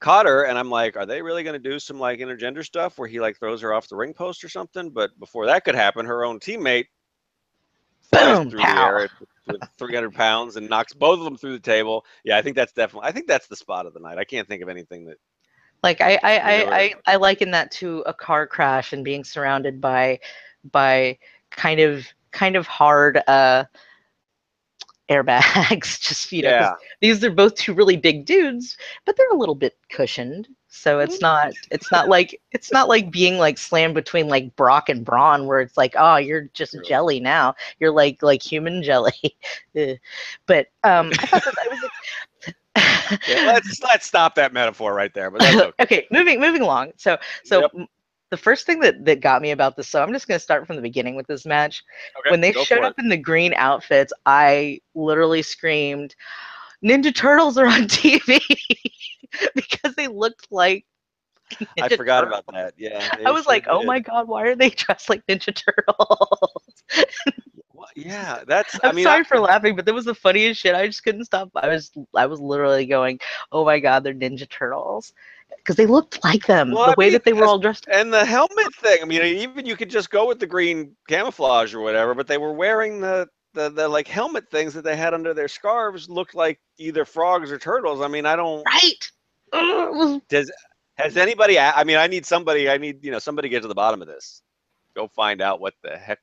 caught 0.00 0.26
her, 0.26 0.44
and 0.44 0.58
I'm 0.58 0.70
like, 0.70 0.98
are 0.98 1.06
they 1.06 1.22
really 1.22 1.44
gonna 1.44 1.58
do 1.58 1.78
some 1.78 1.98
like 1.98 2.18
intergender 2.20 2.62
stuff 2.62 2.98
where 2.98 3.08
he 3.08 3.20
like 3.20 3.38
throws 3.38 3.62
her 3.62 3.72
off 3.72 3.88
the 3.88 3.96
ring 3.96 4.12
post 4.12 4.44
or 4.44 4.50
something? 4.50 4.90
But 4.90 5.18
before 5.18 5.46
that 5.46 5.64
could 5.64 5.74
happen, 5.74 6.04
her 6.04 6.26
own 6.26 6.38
teammate 6.40 6.88
through 8.10 8.60
the 8.60 8.68
air 8.68 9.08
with 9.46 9.60
300 9.78 10.14
pounds 10.14 10.56
and 10.56 10.68
knocks 10.68 10.92
both 10.92 11.18
of 11.18 11.24
them 11.24 11.36
through 11.36 11.52
the 11.52 11.58
table. 11.58 12.04
Yeah, 12.24 12.36
I 12.38 12.42
think 12.42 12.56
that's 12.56 12.72
definitely. 12.72 13.08
I 13.08 13.12
think 13.12 13.26
that's 13.26 13.46
the 13.46 13.56
spot 13.56 13.86
of 13.86 13.94
the 13.94 14.00
night. 14.00 14.18
I 14.18 14.24
can't 14.24 14.46
think 14.46 14.62
of 14.62 14.68
anything 14.68 15.06
that. 15.06 15.16
Like 15.82 16.00
I, 16.00 16.18
I, 16.22 16.38
I, 16.38 16.78
I, 16.78 16.94
I 17.06 17.16
liken 17.16 17.52
that 17.52 17.70
to 17.72 18.00
a 18.00 18.12
car 18.12 18.46
crash 18.48 18.92
and 18.92 19.04
being 19.04 19.22
surrounded 19.22 19.80
by, 19.80 20.18
by 20.72 21.18
kind 21.50 21.78
of, 21.78 22.04
kind 22.32 22.56
of 22.56 22.66
hard 22.66 23.22
uh, 23.28 23.64
airbags. 25.08 26.00
Just 26.00 26.32
you 26.32 26.42
know 26.42 26.50
Yeah, 26.50 26.74
these 27.00 27.22
are 27.24 27.30
both 27.30 27.54
two 27.54 27.74
really 27.74 27.96
big 27.96 28.26
dudes, 28.26 28.76
but 29.04 29.16
they're 29.16 29.30
a 29.30 29.36
little 29.36 29.54
bit 29.54 29.76
cushioned. 29.88 30.48
So 30.68 31.00
it's 31.00 31.20
not 31.20 31.54
it's 31.70 31.90
not 31.90 32.08
like 32.08 32.40
it's 32.52 32.72
not 32.72 32.88
like 32.88 33.10
being 33.10 33.38
like 33.38 33.58
slammed 33.58 33.94
between 33.94 34.28
like 34.28 34.54
Brock 34.56 34.88
and 34.88 35.04
Braun 35.04 35.46
where 35.46 35.60
it's 35.60 35.76
like, 35.76 35.94
oh, 35.98 36.16
you're 36.16 36.48
just 36.54 36.82
True. 36.82 36.82
jelly 36.82 37.20
now. 37.20 37.54
You're 37.80 37.92
like 37.92 38.22
like 38.22 38.42
human 38.42 38.82
jelly. 38.82 39.12
But 40.46 40.66
um 40.84 41.14
I 41.22 41.26
thought 41.26 41.42
that, 41.44 41.54
that 41.56 41.68
was 41.70 41.84
Yeah, 43.26 43.40
let's 43.44 43.80
let's 43.82 44.06
stop 44.06 44.34
that 44.36 44.52
metaphor 44.52 44.94
right 44.94 45.12
there. 45.14 45.30
But 45.30 45.42
that's 45.42 45.60
okay. 45.62 45.72
okay, 45.80 46.06
moving 46.10 46.40
moving 46.40 46.62
along. 46.62 46.92
So 46.96 47.18
so 47.44 47.62
Yep. 47.62 47.72
the 48.30 48.36
first 48.36 48.66
thing 48.66 48.80
that 48.80 49.04
that 49.04 49.20
got 49.20 49.42
me 49.42 49.50
about 49.52 49.76
this, 49.76 49.88
so 49.88 50.02
I'm 50.02 50.12
just 50.12 50.26
gonna 50.28 50.38
start 50.38 50.66
from 50.66 50.76
the 50.76 50.82
beginning 50.82 51.16
with 51.16 51.26
this 51.26 51.46
match. 51.46 51.82
Okay, 52.18 52.28
when 52.28 52.40
they 52.40 52.52
showed 52.52 52.84
up 52.84 52.94
in 52.98 53.08
the 53.08 53.16
green 53.16 53.54
outfits, 53.54 54.12
I 54.26 54.80
literally 54.94 55.42
screamed, 55.42 56.14
"Ninja 56.84 57.14
Turtles 57.14 57.58
are 57.58 57.66
on 57.66 57.82
TV!" 57.88 58.40
because 59.54 59.94
they 59.94 60.08
looked 60.08 60.48
like. 60.50 60.84
it. 61.60 61.68
I 61.80 61.88
forgot 61.88 62.22
Turtles. 62.22 62.42
about 62.46 62.54
that. 62.54 62.74
Yeah, 62.76 63.16
I 63.24 63.30
was 63.30 63.44
sure 63.44 63.52
like, 63.52 63.66
"Oh 63.68 63.82
my 63.82 64.00
god, 64.00 64.28
why 64.28 64.42
are 64.44 64.54
they 64.56 64.70
dressed 64.70 65.08
like 65.08 65.24
Ninja 65.26 65.54
Turtles?" 65.54 66.62
Yeah, 67.96 68.42
that's. 68.46 68.78
I 68.82 68.88
I'm 68.88 68.96
mean, 68.96 69.04
sorry 69.04 69.20
I, 69.20 69.24
for 69.24 69.40
laughing, 69.40 69.74
but 69.76 69.84
that 69.86 69.94
was 69.94 70.04
the 70.04 70.14
funniest 70.14 70.60
shit. 70.60 70.74
I 70.74 70.86
just 70.86 71.02
couldn't 71.04 71.24
stop. 71.24 71.50
I 71.56 71.68
was, 71.68 71.90
I 72.14 72.26
was 72.26 72.40
literally 72.40 72.86
going, 72.86 73.18
"Oh 73.52 73.64
my 73.64 73.78
god, 73.80 74.04
they're 74.04 74.14
Ninja 74.14 74.48
Turtles," 74.48 75.12
because 75.58 75.76
they 75.76 75.86
looked 75.86 76.22
like 76.24 76.46
them. 76.46 76.72
Well, 76.72 76.86
the 76.86 76.92
I 76.92 76.94
way 76.96 77.06
mean, 77.06 77.12
that 77.14 77.24
they 77.24 77.32
were 77.32 77.44
all 77.46 77.58
dressed. 77.58 77.86
and 77.90 78.12
the 78.12 78.24
helmet 78.24 78.74
thing. 78.74 78.98
I 79.02 79.04
mean, 79.04 79.22
even 79.22 79.66
you 79.66 79.76
could 79.76 79.90
just 79.90 80.10
go 80.10 80.26
with 80.28 80.38
the 80.38 80.46
green 80.46 80.94
camouflage 81.08 81.74
or 81.74 81.80
whatever, 81.80 82.14
but 82.14 82.26
they 82.26 82.38
were 82.38 82.52
wearing 82.52 83.00
the. 83.00 83.28
The, 83.54 83.70
the 83.70 83.88
like 83.88 84.06
helmet 84.06 84.48
things 84.50 84.74
that 84.74 84.84
they 84.84 84.94
had 84.94 85.14
under 85.14 85.32
their 85.32 85.48
scarves 85.48 86.08
looked 86.08 86.34
like 86.34 86.60
either 86.76 87.06
frogs 87.06 87.50
or 87.50 87.58
turtles. 87.58 88.02
I 88.02 88.06
mean, 88.06 88.26
I 88.26 88.36
don't. 88.36 88.62
Right. 88.66 89.10
Was 89.52 90.20
Does 90.28 90.50
has 90.96 91.16
anybody? 91.16 91.58
I 91.58 91.84
mean, 91.84 91.96
I 91.96 92.06
need 92.06 92.26
somebody. 92.26 92.68
I 92.68 92.76
need 92.78 93.04
you 93.04 93.10
know 93.10 93.18
somebody 93.18 93.48
get 93.48 93.62
to 93.62 93.68
the 93.68 93.74
bottom 93.74 94.02
of 94.02 94.08
this. 94.08 94.42
Go 94.96 95.08
find 95.08 95.40
out 95.40 95.60
what 95.60 95.74
the 95.82 95.96
heck. 95.96 96.18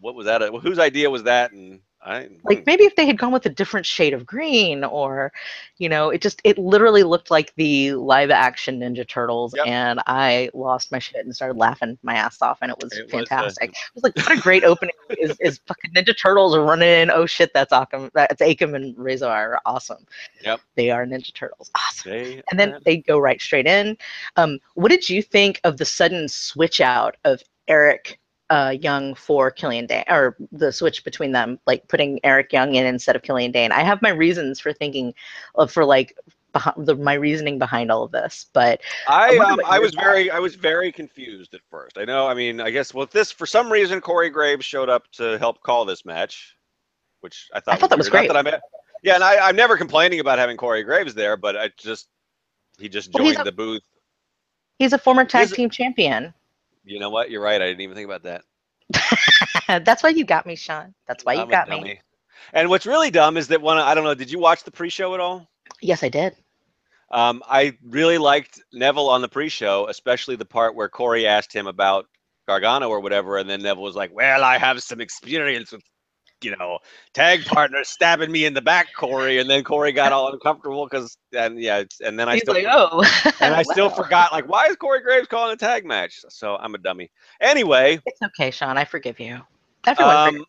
What 0.00 0.14
was 0.14 0.26
that? 0.26 0.42
Whose 0.62 0.78
idea 0.78 1.10
was 1.10 1.24
that? 1.24 1.52
And 1.52 1.80
I 2.02 2.28
like 2.44 2.64
maybe 2.66 2.84
if 2.84 2.96
they 2.96 3.06
had 3.06 3.18
gone 3.18 3.30
with 3.32 3.44
a 3.44 3.50
different 3.50 3.84
shade 3.84 4.14
of 4.14 4.24
green 4.24 4.84
or 4.84 5.32
you 5.76 5.88
know 5.88 6.08
it 6.08 6.22
just 6.22 6.40
it 6.44 6.56
literally 6.56 7.02
looked 7.02 7.30
like 7.30 7.52
the 7.56 7.92
live 7.92 8.30
action 8.30 8.80
ninja 8.80 9.06
turtles 9.06 9.54
Yep. 9.54 9.66
and 9.66 10.00
i 10.06 10.48
lost 10.54 10.90
my 10.92 10.98
shit 10.98 11.24
and 11.26 11.34
started 11.36 11.58
laughing 11.58 11.98
my 12.02 12.14
ass 12.14 12.40
off 12.40 12.58
and 12.62 12.70
it 12.70 12.78
was 12.82 12.92
It 12.96 13.04
was, 13.04 13.12
uh, 13.12 13.16
fantastic 13.18 13.70
it 13.70 13.76
was 13.94 14.02
like 14.04 14.16
what 14.16 14.38
a 14.38 14.40
great 14.40 14.64
opening 14.64 14.94
is, 15.18 15.36
is 15.40 15.60
fucking 15.66 15.92
ninja 15.92 16.16
turtles 16.16 16.54
are 16.56 16.62
running 16.62 16.88
in 16.88 17.10
oh 17.10 17.26
shit 17.26 17.50
that's 17.52 17.72
Akam, 17.72 18.10
that's 18.14 18.40
Akam 18.40 18.74
and 18.74 18.96
Rezar 18.96 19.30
are 19.30 19.60
awesome 19.66 20.06
Yep. 20.42 20.60
they 20.76 20.90
are 20.90 21.04
ninja 21.04 21.34
turtles 21.34 21.70
awesome 21.76 22.12
they 22.12 22.42
and 22.50 22.58
then 22.58 22.78
they 22.86 22.96
go 22.96 23.18
right 23.18 23.40
straight 23.40 23.66
in. 23.66 23.96
Um, 24.36 24.58
what 24.74 24.88
did 24.88 25.08
you 25.08 25.22
think 25.22 25.60
of 25.64 25.76
the 25.76 25.84
sudden 25.84 26.28
switch 26.28 26.80
out 26.80 27.16
of 27.24 27.42
Eric 27.68 28.18
uh, 28.50 28.74
Young 28.80 29.14
for 29.14 29.50
Killian 29.50 29.86
Dain, 29.86 30.04
or 30.08 30.36
the 30.52 30.72
switch 30.72 31.04
between 31.04 31.32
them, 31.32 31.58
like 31.66 31.86
putting 31.88 32.20
Eric 32.24 32.52
Young 32.52 32.74
in 32.74 32.84
instead 32.84 33.16
of 33.16 33.22
Killian 33.22 33.52
Dain? 33.52 33.72
I 33.72 33.82
have 33.82 34.02
my 34.02 34.10
reasons 34.10 34.60
for 34.60 34.72
thinking, 34.72 35.14
of, 35.54 35.72
for 35.72 35.84
like 35.84 36.16
behind 36.52 36.84
the, 36.84 36.96
my 36.96 37.14
reasoning 37.14 37.58
behind 37.58 37.92
all 37.92 38.02
of 38.02 38.10
this, 38.10 38.46
but 38.52 38.80
I 39.08 39.36
um 39.38 39.60
I 39.64 39.78
was 39.78 39.94
very 39.94 40.30
I 40.30 40.40
was 40.40 40.56
very 40.56 40.90
confused 40.90 41.54
at 41.54 41.60
first. 41.70 41.96
I 41.96 42.04
know. 42.04 42.26
I 42.26 42.34
mean, 42.34 42.60
I 42.60 42.70
guess 42.70 42.92
well, 42.92 43.08
this 43.10 43.30
for 43.30 43.46
some 43.46 43.70
reason 43.70 44.00
Corey 44.00 44.30
Graves 44.30 44.64
showed 44.64 44.88
up 44.88 45.10
to 45.12 45.38
help 45.38 45.62
call 45.62 45.84
this 45.84 46.04
match, 46.04 46.56
which 47.20 47.48
I 47.54 47.60
thought 47.60 47.74
I 47.74 47.76
thought 47.78 47.90
that 47.90 47.98
was. 47.98 48.12
Not 48.12 48.26
that 48.26 48.36
I'm, 48.36 48.48
yeah, 49.02 49.14
and 49.14 49.24
I, 49.24 49.48
I'm 49.48 49.56
never 49.56 49.76
complaining 49.76 50.18
about 50.20 50.38
having 50.38 50.56
Corey 50.56 50.82
Graves 50.82 51.14
there, 51.14 51.36
but 51.36 51.56
I 51.56 51.70
just 51.76 52.08
he 52.78 52.88
just 52.88 53.14
Well, 53.14 53.24
joined 53.24 53.38
a- 53.38 53.44
the 53.44 53.52
booth. 53.52 53.82
he's 54.80 54.92
a 54.92 54.98
former 54.98 55.24
tag 55.24 55.46
He's 55.46 55.56
team 55.56 55.70
champion. 55.70 56.34
You 56.84 56.98
know 56.98 57.10
what? 57.10 57.30
You're 57.30 57.42
right. 57.42 57.60
I 57.60 57.66
didn't 57.66 57.82
even 57.82 57.94
think 57.94 58.08
about 58.10 58.22
that. 58.24 58.42
That's 59.84 60.02
why 60.02 60.10
you 60.10 60.24
got 60.24 60.46
me, 60.46 60.56
Sean. 60.56 60.94
That's 61.06 61.24
why 61.24 61.34
you 61.34 61.42
I'm 61.42 61.48
got 61.48 61.68
me. 61.68 62.00
And 62.52 62.68
what's 62.68 62.86
really 62.86 63.10
dumb 63.10 63.36
is 63.36 63.48
that 63.48 63.62
one 63.62 63.78
I 63.78 63.94
don't 63.94 64.04
know. 64.04 64.14
Did 64.14 64.30
you 64.30 64.38
watch 64.38 64.64
the 64.64 64.70
pre-show 64.70 65.14
at 65.14 65.20
all? 65.20 65.48
Yes, 65.80 66.02
I 66.02 66.08
did. 66.08 66.34
Um, 67.12 67.42
I 67.48 67.76
really 67.84 68.18
liked 68.18 68.60
Neville 68.72 69.08
on 69.08 69.20
the 69.20 69.28
pre-show, 69.28 69.88
especially 69.88 70.36
the 70.36 70.44
part 70.44 70.74
where 70.74 70.88
Corey 70.88 71.26
asked 71.26 71.52
him 71.52 71.66
about 71.66 72.06
Gargano 72.46 72.88
or 72.88 73.00
whatever, 73.00 73.38
and 73.38 73.48
then 73.50 73.62
Neville 73.62 73.82
was 73.82 73.96
like, 73.96 74.14
"Well, 74.14 74.44
I 74.44 74.58
have 74.58 74.82
some 74.82 75.00
experience 75.00 75.72
with, 75.72 75.82
you 76.42 76.56
know, 76.56 76.78
tag 77.14 77.44
partners 77.44 77.88
stabbing 77.88 78.30
me 78.30 78.44
in 78.44 78.54
the 78.54 78.62
back, 78.62 78.88
Corey." 78.96 79.38
And 79.38 79.48
then 79.48 79.64
Corey 79.64 79.92
got 79.92 80.12
all 80.12 80.32
uncomfortable 80.32 80.86
because, 80.86 81.16
and 81.32 81.60
yeah, 81.60 81.84
and 82.04 82.18
then 82.18 82.28
I 82.28 82.34
He's 82.34 82.42
still, 82.42 82.54
like, 82.54 82.66
oh, 82.68 83.04
and 83.40 83.54
I 83.54 83.62
still 83.62 83.90
forgot, 84.02 84.32
like, 84.32 84.48
why 84.48 84.66
is 84.66 84.76
Corey 84.76 85.02
Graves 85.02 85.28
calling 85.28 85.52
a 85.52 85.56
tag 85.56 85.84
match? 85.84 86.20
So 86.28 86.56
I'm 86.56 86.74
a 86.74 86.78
dummy. 86.78 87.10
Anyway, 87.40 88.00
It's 88.06 88.22
okay, 88.22 88.50
Sean. 88.50 88.76
I 88.76 88.84
forgive 88.84 89.20
you. 89.20 89.40
Everyone 89.86 90.16
um, 90.16 90.44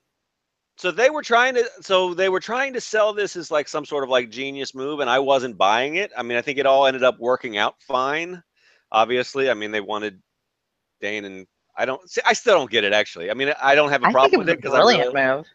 so 0.82 0.89
they 0.89 1.12
were 1.12 1.21
trying 1.21 1.54
to 1.54 1.69
so 1.82 2.13
they 2.15 2.27
were 2.27 2.39
trying 2.39 2.73
to 2.73 2.82
sell 2.82 3.13
this 3.13 3.36
as 3.36 3.51
like 3.51 3.67
some 3.67 3.86
sort 3.86 4.04
of 4.04 4.10
like 4.10 4.32
genius 4.32 4.73
move 4.73 4.99
and 4.99 5.10
i 5.10 5.19
wasn't 5.19 5.56
buying 5.56 5.95
it 5.95 6.12
i 6.17 6.23
mean 6.23 6.38
i 6.38 6.41
think 6.41 6.58
it 6.58 6.65
all 6.65 6.88
ended 6.88 7.04
up 7.04 7.19
working 7.19 7.58
out 7.58 7.75
fine 7.88 8.41
obviously 8.91 9.49
i 9.49 9.54
mean 9.54 9.69
they 9.69 9.80
wanted 9.80 10.19
dane 10.99 11.25
and 11.25 11.45
i 11.77 11.86
don't 11.86 12.10
see, 12.10 12.21
i 12.25 12.34
still 12.34 12.58
don't 12.58 12.71
get 12.71 12.84
it 12.84 12.93
actually 12.93 13.30
i 13.30 13.34
mean 13.34 13.54
i 13.62 13.75
don't 13.75 13.91
have 13.91 14.04
a 14.04 14.08
I 14.08 14.12
problem 14.12 14.34
it 14.34 14.38
with 14.39 14.49
it 14.49 14.58
because 14.58 14.75
really, 14.75 14.97
move. 14.97 15.45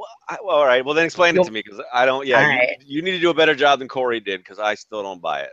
Well, 0.00 0.08
I, 0.28 0.38
well 0.44 0.56
all 0.56 0.66
right 0.66 0.84
well 0.84 0.94
then 0.94 1.06
explain 1.06 1.36
it 1.36 1.44
to 1.44 1.52
me 1.52 1.62
because 1.64 1.80
i 1.92 2.06
don't 2.06 2.26
yeah 2.26 2.40
you, 2.42 2.58
right. 2.58 2.78
you 2.78 3.02
need 3.02 3.12
to 3.12 3.20
do 3.20 3.30
a 3.30 3.34
better 3.34 3.54
job 3.54 3.80
than 3.80 3.88
corey 3.88 4.20
did 4.20 4.40
because 4.40 4.58
i 4.58 4.74
still 4.74 5.02
don't 5.02 5.22
buy 5.22 5.42
it 5.42 5.52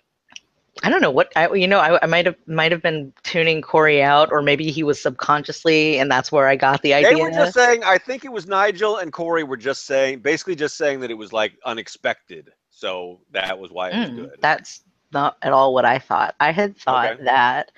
I 0.84 0.90
don't 0.90 1.02
know 1.02 1.12
what 1.12 1.32
I 1.36 1.52
you 1.54 1.68
know 1.68 1.80
I, 1.80 2.02
I 2.04 2.06
might 2.06 2.26
have 2.26 2.36
might 2.48 2.72
have 2.72 2.82
been 2.82 3.14
tuning 3.24 3.62
Corey 3.62 4.02
out 4.04 4.32
or 4.32 4.42
maybe 4.42 4.72
he 4.72 4.84
was 4.84 5.02
subconsciously 5.02 6.00
and 6.00 6.12
that's 6.12 6.32
where 6.32 6.48
I 6.48 6.56
got 6.56 6.82
the 6.84 6.94
idea. 6.94 7.10
they 7.10 7.16
were 7.16 7.32
just 7.32 7.54
saying 7.54 7.84
i 7.84 7.98
think 7.98 8.26
it 8.26 8.32
was 8.32 8.48
nigel 8.48 8.98
and 8.98 9.12
corey 9.14 9.44
were 9.44 9.58
just 9.58 9.86
saying 9.86 10.20
basically 10.20 10.56
just 10.56 10.78
saying 10.78 11.00
that 11.02 11.12
it 11.12 11.16
was 11.18 11.34
like 11.34 11.54
unexpected 11.66 12.52
so 12.70 13.20
that 13.32 13.58
was 13.60 13.72
why 13.72 13.90
it 13.90 13.98
was 14.00 14.10
Mm, 14.10 14.16
good 14.16 14.40
That's 14.42 14.84
not 15.12 15.38
at 15.42 15.54
all 15.54 15.74
what 15.74 15.86
I 15.86 16.00
thought. 16.00 16.36
I 16.40 16.52
had 16.52 16.78
thought 16.78 17.14
Okay. 17.14 17.24
that 17.26 17.72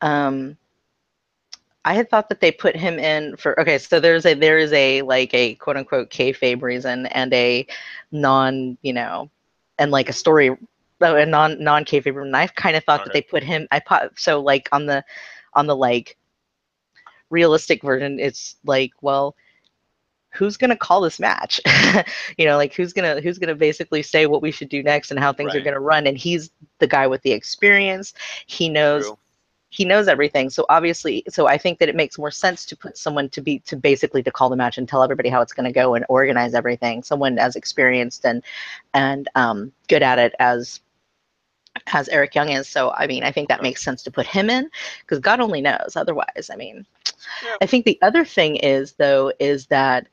um 0.00 0.56
I 1.86 1.94
had 1.94 2.10
thought 2.10 2.28
that 2.28 2.40
they 2.40 2.50
put 2.50 2.74
him 2.74 2.98
in 2.98 3.36
for 3.36 3.58
okay, 3.60 3.78
so 3.78 4.00
there's 4.00 4.26
a 4.26 4.34
there 4.34 4.58
is 4.58 4.72
a 4.72 5.02
like 5.02 5.32
a 5.32 5.54
quote 5.54 5.76
unquote 5.76 6.10
kayfabe 6.10 6.60
reason 6.60 7.06
and 7.06 7.32
a 7.32 7.64
non, 8.10 8.76
you 8.82 8.92
know, 8.92 9.30
and 9.78 9.92
like 9.92 10.08
a 10.08 10.12
story 10.12 10.50
oh, 10.50 11.16
a 11.16 11.24
non 11.24 11.62
non 11.62 11.84
kayfabe 11.84 12.16
reason. 12.16 12.34
I 12.34 12.48
kind 12.48 12.76
of 12.76 12.82
thought 12.82 13.04
that 13.04 13.12
they 13.12 13.22
put 13.22 13.44
him 13.44 13.68
I 13.70 13.78
put 13.78 14.18
so 14.18 14.40
like 14.40 14.68
on 14.72 14.86
the 14.86 15.04
on 15.54 15.68
the 15.68 15.76
like 15.76 16.18
realistic 17.30 17.82
version, 17.82 18.18
it's 18.18 18.56
like, 18.64 18.90
well, 19.00 19.36
who's 20.30 20.56
gonna 20.56 20.76
call 20.76 21.00
this 21.00 21.20
match? 21.20 21.60
you 22.36 22.46
know, 22.46 22.56
like 22.56 22.74
who's 22.74 22.92
gonna 22.92 23.20
who's 23.20 23.38
gonna 23.38 23.54
basically 23.54 24.02
say 24.02 24.26
what 24.26 24.42
we 24.42 24.50
should 24.50 24.68
do 24.68 24.82
next 24.82 25.12
and 25.12 25.20
how 25.20 25.32
things 25.32 25.54
are 25.54 25.60
gonna 25.60 25.78
run. 25.78 26.08
And 26.08 26.18
he's 26.18 26.50
the 26.80 26.88
guy 26.88 27.06
with 27.06 27.22
the 27.22 27.30
experience. 27.30 28.12
He 28.46 28.68
knows 28.68 29.06
True. 29.06 29.18
He 29.76 29.84
knows 29.84 30.08
everything. 30.08 30.48
So 30.48 30.64
obviously, 30.70 31.22
so 31.28 31.46
I 31.46 31.58
think 31.58 31.78
that 31.80 31.90
it 31.90 31.94
makes 31.94 32.16
more 32.18 32.30
sense 32.30 32.64
to 32.64 32.76
put 32.76 32.96
someone 32.96 33.28
to 33.28 33.42
be 33.42 33.58
to 33.60 33.76
basically 33.76 34.22
to 34.22 34.30
call 34.30 34.48
the 34.48 34.56
match 34.56 34.78
and 34.78 34.88
tell 34.88 35.02
everybody 35.02 35.28
how 35.28 35.42
it's 35.42 35.52
going 35.52 35.66
to 35.66 35.72
go 35.72 35.94
and 35.94 36.06
organize 36.08 36.54
everything. 36.54 37.02
Someone 37.02 37.38
as 37.38 37.56
experienced 37.56 38.24
and 38.24 38.42
and 38.94 39.28
um, 39.34 39.70
good 39.88 40.02
at 40.02 40.18
it 40.18 40.34
as 40.38 40.80
as 41.92 42.08
Eric 42.08 42.34
Young 42.34 42.48
is. 42.48 42.66
So 42.66 42.90
I 42.92 43.06
mean, 43.06 43.22
I 43.22 43.30
think 43.30 43.50
that 43.50 43.62
makes 43.62 43.82
sense 43.82 44.02
to 44.04 44.10
put 44.10 44.26
him 44.26 44.48
in 44.48 44.70
because 45.00 45.18
God 45.18 45.40
only 45.40 45.60
knows. 45.60 45.94
Otherwise, 45.94 46.48
I 46.50 46.56
mean, 46.56 46.86
Yeah. 47.44 47.56
I 47.60 47.66
think 47.66 47.84
the 47.84 47.98
other 48.00 48.24
thing 48.24 48.56
is 48.56 48.94
though 48.94 49.30
is 49.38 49.66
that 49.66 50.08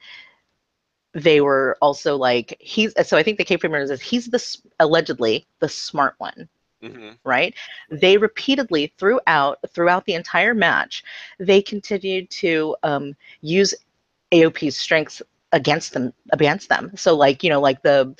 they 1.13 1.39
were 1.39 1.77
also 1.81 2.17
like 2.17 2.57
he's 2.59 2.93
so 3.07 3.15
I 3.15 3.23
think 3.23 3.37
the 3.37 3.57
Primers 3.57 3.91
is 3.91 4.01
he's 4.01 4.27
the 4.27 4.57
allegedly 4.81 5.47
the 5.59 5.69
smart 5.69 6.15
one 6.17 6.49
hmm 6.83 7.13
right? 7.25 7.55
They 7.91 8.17
repeatedly 8.17 8.93
throughout 8.97 9.59
throughout 9.69 10.05
the 10.05 10.15
entire 10.15 10.53
match 10.55 11.03
they 11.39 11.61
continued 11.61 12.29
to 12.31 12.75
um, 12.83 13.15
use 13.41 13.73
aop's 14.33 14.77
strengths 14.77 15.21
against 15.53 15.93
them 15.93 16.13
against 16.33 16.69
them. 16.69 16.91
So 16.95 17.15
like 17.15 17.43
you 17.43 17.49
know 17.49 17.61
like 17.61 17.81
the 17.83 18.15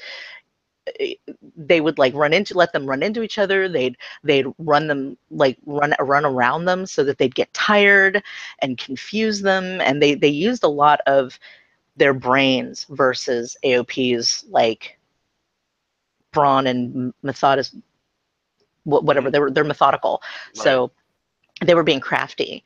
eh, 0.99 1.15
they 1.57 1.81
would 1.81 1.97
like 1.99 2.13
run 2.15 2.33
into 2.33 2.55
let 2.57 2.73
them 2.73 2.85
run 2.87 3.03
into 3.03 3.23
each 3.23 3.39
other. 3.39 3.69
They'd 3.69 3.97
they'd 4.23 4.47
run 4.59 4.87
them 4.87 5.17
like 5.31 5.57
run 5.65 5.93
run 5.99 6.25
around 6.25 6.65
them 6.65 6.85
so 6.85 7.03
that 7.05 7.17
they'd 7.19 7.35
get 7.35 7.53
tired 7.53 8.23
and 8.61 8.77
confuse 8.77 9.41
them. 9.41 9.81
And 9.81 10.01
they 10.01 10.15
they 10.15 10.29
used 10.29 10.63
a 10.63 10.67
lot 10.69 11.01
of 11.07 11.39
their 11.97 12.13
brains 12.13 12.85
versus 12.89 13.57
aop's 13.65 14.45
like 14.49 14.99
brawn 16.31 16.67
and 16.67 17.13
methodis 17.23 17.75
whatever 18.83 19.31
they 19.31 19.39
were 19.39 19.51
they're 19.51 19.63
methodical. 19.63 20.21
So 20.53 20.91
they 21.61 21.75
were 21.75 21.83
being 21.83 21.99
crafty. 21.99 22.63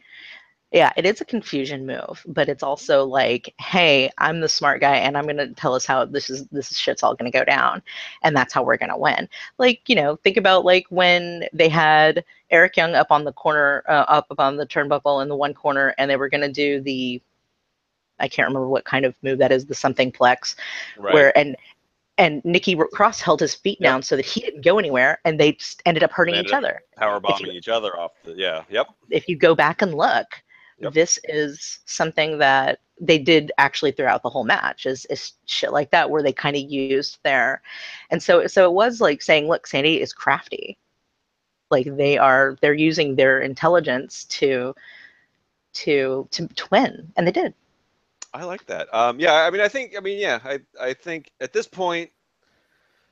Yeah 0.72 0.92
it 0.98 1.06
is 1.06 1.22
a 1.22 1.26
confusion 1.26 1.86
move 1.86 2.26
but 2.28 2.50
it's 2.50 2.62
also 2.62 3.06
like 3.06 3.54
hey 3.58 4.10
i'm 4.18 4.42
the 4.42 4.50
smart 4.50 4.82
guy 4.82 4.98
and 4.98 5.18
i'm 5.18 5.24
going 5.24 5.38
to 5.38 5.54
tell 5.54 5.74
us 5.74 5.86
how 5.86 6.04
this 6.04 6.30
is 6.30 6.46
this 6.48 6.76
shit's 6.76 7.04
all 7.04 7.16
going 7.16 7.32
to 7.32 7.38
go 7.38 7.46
down 7.46 7.82
and 8.24 8.36
that's 8.36 8.54
how 8.54 8.64
we're 8.64 8.76
going 8.76 8.90
to 8.90 8.98
win. 8.98 9.30
Like 9.58 9.82
you 9.88 9.96
know 9.96 10.18
think 10.18 10.36
about 10.36 10.66
like 10.66 10.86
when 10.90 11.46
they 11.54 11.70
had 11.70 12.26
eric 12.50 12.76
young 12.76 12.96
up 12.96 13.12
on 13.12 13.24
the 13.24 13.32
corner 13.32 13.84
uh, 13.88 14.06
up 14.10 14.28
on 14.40 14.58
the 14.58 14.68
turnbuckle 14.68 15.22
in 15.22 15.30
the 15.30 15.38
one 15.38 15.54
corner 15.54 15.96
and 15.98 16.12
they 16.12 16.18
were 16.18 16.30
going 16.30 16.42
to 16.42 16.52
do 16.52 16.82
the 16.82 17.22
i 18.20 18.28
can't 18.28 18.48
remember 18.48 18.68
what 18.68 18.84
kind 18.84 19.06
of 19.06 19.16
move 19.24 19.40
that 19.40 19.54
is 19.54 19.66
the 19.66 19.76
something 19.76 20.12
plex 20.12 20.56
right. 20.98 21.14
where 21.14 21.38
and 21.38 21.56
and 22.18 22.44
Nikki 22.46 22.76
Cross 22.94 23.22
held 23.22 23.40
his 23.40 23.54
feet 23.54 23.80
Yep. 23.80 23.90
down 23.90 24.04
so 24.04 24.16
that 24.16 24.26
he 24.26 24.42
didn't 24.42 24.64
go 24.64 24.80
anywhere, 24.80 25.20
and 25.26 25.40
they 25.40 25.54
just 25.54 25.82
ended 25.86 26.04
up 26.04 26.12
hurting 26.12 26.36
They 26.36 26.42
each 26.42 26.54
ended 26.54 26.66
other. 26.66 26.82
power 26.96 27.20
bombing 27.20 27.52
each 27.52 27.68
other 27.70 27.98
off 27.98 28.12
the 28.24 28.34
yeah 28.34 28.64
yep 28.70 28.88
If 29.10 29.30
you 29.30 29.36
go 29.36 29.56
back 29.56 29.82
and 29.82 29.94
look, 29.94 30.28
Yep. 30.80 30.94
this 30.94 31.20
is 31.26 31.80
something 31.86 32.38
that 32.38 32.80
they 33.00 33.18
did 33.20 33.52
actually 33.58 33.92
throughout 33.92 34.24
the 34.24 34.30
whole 34.30 34.44
match. 34.44 34.86
Is 34.86 35.06
is 35.06 35.34
shit 35.46 35.72
like 35.72 35.92
that 35.92 36.10
where 36.10 36.24
they 36.24 36.34
kind 36.34 36.56
of 36.56 36.64
used 36.64 37.20
their, 37.24 37.62
and 38.12 38.22
so 38.22 38.48
so 38.48 38.66
it 38.66 38.74
was 38.74 39.02
like 39.02 39.22
saying, 39.22 39.48
look, 39.48 39.68
Sanity 39.68 40.02
is 40.02 40.14
crafty. 40.14 40.78
Like 41.70 41.88
they 41.98 42.18
are, 42.18 42.58
they're 42.62 42.74
using 42.74 43.16
their 43.16 43.42
intelligence 43.42 44.24
to 44.26 44.74
to 45.74 46.28
to, 46.32 46.48
to 46.48 46.68
win, 46.72 47.12
and 47.18 47.28
they 47.28 47.32
did. 47.32 47.54
I 48.38 48.44
like 48.44 48.66
that. 48.68 48.94
Um, 48.94 49.20
yeah, 49.20 49.34
I 49.34 49.50
mean, 49.50 49.62
I 49.62 49.68
think, 49.68 49.96
I 49.98 50.00
mean, 50.00 50.20
yeah, 50.20 50.40
I, 50.44 50.60
I 50.80 50.94
think 50.94 51.32
at 51.42 51.54
this 51.54 51.68
point, 51.68 52.12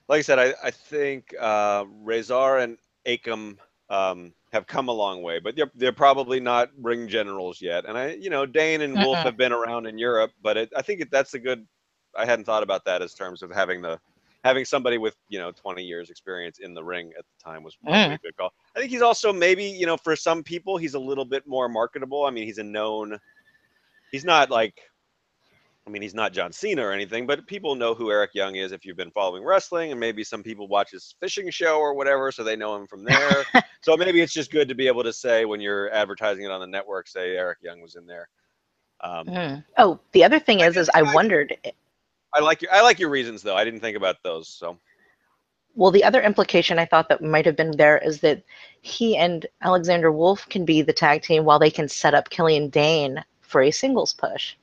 like 0.07 0.19
I 0.19 0.21
said, 0.21 0.37
I, 0.39 0.53
I 0.63 0.69
think 0.71 1.33
uh, 1.39 1.85
Rezar 2.03 2.59
and 2.59 2.77
Akam 3.07 3.57
um, 3.89 4.33
have 4.51 4.67
come 4.67 4.87
a 4.87 4.93
long 4.93 5.23
way, 5.23 5.39
but 5.39 5.55
they're 5.55 5.71
they're 5.75 5.91
probably 5.93 6.39
not 6.39 6.69
ring 6.79 7.07
generals 7.07 7.61
yet. 7.61 7.85
And 7.85 7.97
I, 7.97 8.11
you 8.13 8.29
know, 8.29 8.45
Dain 8.45 8.81
and 8.81 8.99
Wolf 8.99 9.23
have 9.23 9.37
been 9.37 9.51
around 9.51 9.87
in 9.87 9.97
Europe, 9.97 10.31
but 10.43 10.57
it, 10.57 10.69
I 10.75 10.83
think 10.83 11.01
it, 11.01 11.09
that's 11.11 11.33
a 11.33 11.39
good. 11.39 11.65
I 12.15 12.25
hadn't 12.25 12.45
thought 12.45 12.63
about 12.63 12.85
that 12.85 13.01
as 13.01 13.13
terms 13.15 13.41
of 13.41 13.51
having 13.51 13.81
the 13.81 13.99
having 14.43 14.63
somebody 14.63 14.99
with 14.99 15.15
you 15.27 15.39
know 15.39 15.51
20 15.51 15.83
years 15.83 16.11
experience 16.11 16.59
in 16.59 16.75
the 16.75 16.83
ring 16.83 17.11
at 17.17 17.25
the 17.25 17.43
time 17.43 17.63
was 17.63 17.75
probably 17.75 18.13
Mm. 18.13 18.15
a 18.15 18.19
good 18.19 18.37
call. 18.37 18.53
I 18.75 18.79
think 18.79 18.91
he's 18.91 19.01
also 19.01 19.33
maybe 19.33 19.65
you 19.65 19.87
know 19.87 19.97
for 19.97 20.15
some 20.15 20.43
people 20.43 20.77
he's 20.77 20.93
a 20.93 20.99
little 20.99 21.25
bit 21.25 21.47
more 21.47 21.67
marketable. 21.67 22.25
I 22.25 22.29
mean, 22.29 22.45
he's 22.45 22.59
a 22.59 22.63
known. 22.63 23.19
He's 24.11 24.23
not 24.25 24.51
like 24.51 24.79
I 25.87 25.91
mean, 25.91 26.01
he's 26.01 26.15
not 26.15 26.33
John 26.33 26.51
Cena 26.51 26.83
or 26.83 26.91
anything, 26.91 27.27
but 27.27 27.45
people 27.45 27.75
know 27.75 27.93
who 27.93 28.09
Eric 28.09 28.31
Young 28.33 28.55
is 28.55 28.71
if 28.71 28.85
you've 28.85 28.97
been 28.97 29.11
following 29.11 29.43
wrestling, 29.43 29.91
and 29.91 29.99
maybe 29.99 30.23
some 30.23 30.41
people 30.41 30.67
watch 30.67 30.89
his 30.91 31.13
fishing 31.19 31.49
show 31.51 31.77
or 31.77 31.93
whatever, 31.93 32.31
so 32.31 32.43
they 32.43 32.55
know 32.55 32.75
him 32.75 32.87
from 32.87 33.03
there. 33.03 33.43
so 33.81 33.95
maybe 33.95 34.19
it's 34.21 34.33
just 34.33 34.51
good 34.51 34.67
to 34.67 34.73
be 34.73 34.87
able 34.87 35.03
to 35.03 35.13
say 35.13 35.45
when 35.45 35.61
you're 35.61 35.91
advertising 35.93 36.43
it 36.43 36.49
on 36.51 36.59
the 36.59 36.65
network, 36.67 37.07
say 37.07 37.35
Eric 37.37 37.59
Young 37.61 37.81
was 37.81 37.95
in 37.95 38.07
there. 38.07 38.27
Um, 39.01 39.27
Mhm. 39.27 39.65
Oh, 39.77 39.99
the 40.13 40.23
other 40.23 40.39
thing 40.39 40.63
I 40.63 40.67
is, 40.67 40.77
is 40.77 40.89
I 40.95 41.01
I- 41.01 41.13
wondered. 41.13 41.55
I 42.33 42.39
like 42.39 42.61
your 42.63 42.73
I 42.73 42.81
like 42.81 42.97
your 42.99 43.09
reasons 43.09 43.41
though. 43.43 43.55
I 43.55 43.63
didn't 43.63 43.79
think 43.79 43.95
about 43.95 44.17
those. 44.23 44.49
So 44.49 44.77
Well, 45.75 45.91
the 45.91 46.03
other 46.03 46.21
implication 46.21 46.79
I 46.79 46.85
thought 46.85 47.09
that 47.09 47.21
might 47.21 47.45
have 47.45 47.55
been 47.55 47.77
there 47.77 47.97
is 47.99 48.21
that 48.21 48.41
he 48.81 49.15
and 49.17 49.45
Alexander 49.61 50.11
Wolf 50.11 50.47
can 50.49 50.65
be 50.65 50.81
the 50.81 50.93
tag 50.93 51.21
team 51.21 51.45
while 51.45 51.59
they 51.59 51.69
can 51.69 51.87
set 51.87 52.13
up 52.15 52.29
Killian 52.29 52.69
Dain 52.69 53.23
for 53.41 53.61
a 53.61 53.69
singles 53.71 54.13
push. 54.13 54.55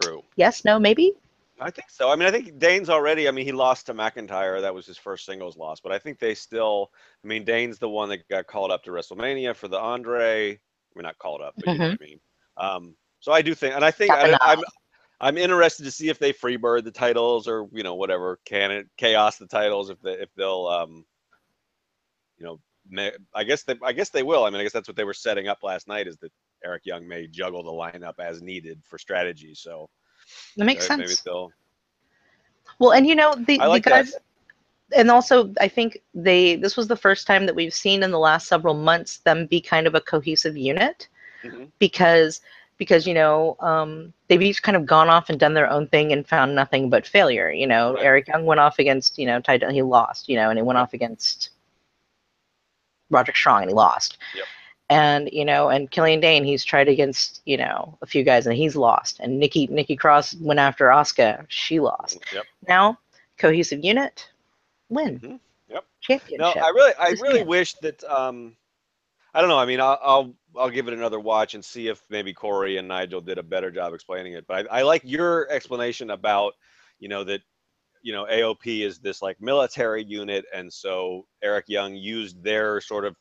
True. 0.00 0.22
Yes, 0.36 0.64
no, 0.64 0.78
maybe. 0.78 1.14
I 1.60 1.70
think 1.70 1.90
so. 1.90 2.10
I 2.10 2.16
mean, 2.16 2.26
I 2.26 2.30
think 2.30 2.58
Dain's 2.58 2.88
already. 2.88 3.28
I 3.28 3.30
mean, 3.30 3.44
he 3.44 3.52
lost 3.52 3.86
to 3.86 3.94
McIntyre. 3.94 4.60
That 4.60 4.74
was 4.74 4.86
his 4.86 4.96
first 4.96 5.26
singles 5.26 5.56
loss. 5.58 5.80
But 5.80 5.92
I 5.92 5.98
think 5.98 6.18
they 6.18 6.34
still. 6.34 6.90
I 7.22 7.28
mean, 7.28 7.44
Dain's 7.44 7.78
the 7.78 7.88
one 7.88 8.08
that 8.08 8.26
got 8.28 8.46
called 8.46 8.70
up 8.70 8.82
to 8.84 8.90
WrestleMania 8.90 9.54
for 9.54 9.68
the 9.68 9.78
Andre. 9.78 10.52
I 10.52 10.58
mean, 10.96 11.02
not 11.02 11.18
called 11.18 11.42
up, 11.42 11.54
but 11.56 11.66
you 11.66 11.78
know 11.78 11.88
what 11.88 11.98
I 12.00 12.04
mean. 12.04 12.20
Um, 12.56 12.96
so 13.20 13.32
I 13.32 13.42
do 13.42 13.54
think, 13.54 13.74
and 13.74 13.84
I 13.84 13.90
think 13.90 14.12
I, 14.12 14.36
I'm. 14.40 14.60
I'm 15.22 15.36
interested 15.36 15.84
to 15.84 15.90
see 15.90 16.08
if 16.08 16.18
they 16.18 16.32
freebird 16.32 16.84
the 16.84 16.90
titles 16.90 17.46
or 17.46 17.68
you 17.72 17.82
know 17.82 17.94
whatever 17.94 18.38
can 18.46 18.70
it 18.70 18.88
chaos 18.96 19.36
the 19.36 19.46
titles 19.46 19.90
if 19.90 20.00
they 20.00 20.12
if 20.12 20.30
they'll 20.34 20.66
um 20.66 21.04
you 22.38 22.46
know 22.46 22.58
may, 22.88 23.12
I 23.34 23.44
guess 23.44 23.62
they 23.64 23.74
I 23.84 23.92
guess 23.92 24.08
they 24.08 24.22
will 24.22 24.44
I 24.44 24.50
mean 24.50 24.60
I 24.60 24.62
guess 24.62 24.72
that's 24.72 24.88
what 24.88 24.96
they 24.96 25.04
were 25.04 25.12
setting 25.12 25.46
up 25.46 25.58
last 25.62 25.88
night 25.88 26.06
is 26.08 26.16
that 26.18 26.32
Eric 26.64 26.86
Young 26.86 27.06
may 27.06 27.26
juggle 27.26 27.62
the 27.62 27.70
lineup 27.70 28.14
as 28.18 28.42
needed 28.42 28.80
for 28.84 28.98
strategy 28.98 29.54
so 29.54 29.88
That 30.56 30.64
makes 30.64 30.88
maybe 30.88 31.06
sense. 31.06 31.22
Well, 32.78 32.92
and 32.92 33.06
you 33.06 33.14
know 33.14 33.34
the, 33.34 33.58
like 33.58 33.84
the 33.84 33.90
that. 33.90 34.04
guys, 34.04 34.14
and 34.96 35.10
also 35.10 35.52
I 35.60 35.68
think 35.68 35.98
they 36.14 36.56
this 36.56 36.76
was 36.76 36.88
the 36.88 36.96
first 36.96 37.26
time 37.26 37.46
that 37.46 37.54
we've 37.54 37.74
seen 37.74 38.02
in 38.02 38.10
the 38.10 38.18
last 38.18 38.48
several 38.48 38.74
months 38.74 39.18
them 39.18 39.46
be 39.46 39.60
kind 39.60 39.86
of 39.86 39.94
a 39.94 40.00
cohesive 40.00 40.56
unit 40.56 41.08
Mhm. 41.44 41.70
because 41.78 42.40
because 42.76 43.06
you 43.06 43.14
know 43.14 43.56
um, 43.60 44.12
they've 44.28 44.42
each 44.42 44.62
kind 44.62 44.76
of 44.76 44.86
gone 44.86 45.08
off 45.08 45.28
and 45.30 45.38
done 45.38 45.54
their 45.54 45.70
own 45.70 45.86
thing 45.88 46.12
and 46.12 46.26
found 46.26 46.54
nothing 46.54 46.88
but 46.88 47.06
failure. 47.06 47.50
You 47.50 47.66
know, 47.66 47.94
Right. 47.94 48.04
Eric 48.04 48.28
Young 48.28 48.46
went 48.46 48.60
off 48.60 48.78
against 48.78 49.18
you 49.18 49.26
know 49.26 49.40
Ty 49.40 49.58
he 49.70 49.82
lost. 49.82 50.28
You 50.28 50.36
know, 50.36 50.48
and 50.50 50.58
he 50.58 50.62
went 50.62 50.78
off 50.78 50.94
against 50.94 51.50
Roderick 53.10 53.36
Strong 53.36 53.62
and 53.62 53.70
he 53.70 53.74
lost. 53.74 54.18
Yep. 54.34 54.46
And 54.90 55.30
you 55.32 55.44
know, 55.44 55.68
and 55.68 55.88
Killian 55.90 56.18
Dain, 56.20 56.42
he's 56.44 56.64
tried 56.64 56.88
against 56.88 57.42
you 57.46 57.56
know 57.56 57.96
a 58.02 58.06
few 58.06 58.24
guys 58.24 58.46
and 58.46 58.56
he's 58.56 58.74
lost. 58.76 59.20
And 59.20 59.38
Nikki 59.38 59.68
Nikki 59.68 59.96
Cross 59.96 60.34
went 60.40 60.58
after 60.60 60.86
Asuka, 60.88 61.46
she 61.48 61.78
lost. 61.78 62.18
yep 62.34 62.44
Now, 62.68 62.98
cohesive 63.38 63.84
unit, 63.84 64.28
win. 64.88 65.20
Mhm. 65.20 65.40
Yep. 65.68 65.84
no 66.38 66.50
I 66.50 66.68
really 66.70 66.92
I 66.98 67.08
really 67.22 67.44
wish 67.44 67.74
that 67.74 68.02
um 68.04 68.56
I 69.32 69.40
don't 69.40 69.48
know 69.48 69.58
I 69.58 69.64
mean 69.64 69.80
I'll, 69.80 69.98
I'll 70.02 70.34
I'll 70.58 70.70
give 70.70 70.88
it 70.88 70.94
another 70.94 71.20
watch 71.20 71.54
and 71.54 71.64
see 71.64 71.86
if 71.86 72.02
maybe 72.10 72.32
Corey 72.34 72.78
and 72.78 72.88
Nigel 72.88 73.20
did 73.20 73.38
a 73.38 73.42
better 73.44 73.70
job 73.70 73.94
explaining 73.94 74.32
it 74.32 74.44
but 74.48 74.66
I, 74.68 74.80
I 74.80 74.82
like 74.82 75.02
your 75.04 75.48
explanation 75.50 76.10
about 76.10 76.54
you 76.98 77.08
know 77.08 77.22
that 77.24 77.42
you 78.02 78.12
know 78.12 78.24
AOP 78.24 78.80
is 78.84 78.98
this 78.98 79.22
like 79.22 79.40
military 79.40 80.02
unit 80.02 80.44
and 80.52 80.72
so 80.72 81.26
Eric 81.42 81.66
Young 81.68 81.94
used 81.94 82.42
their 82.42 82.80
sort 82.80 83.04
of 83.04 83.14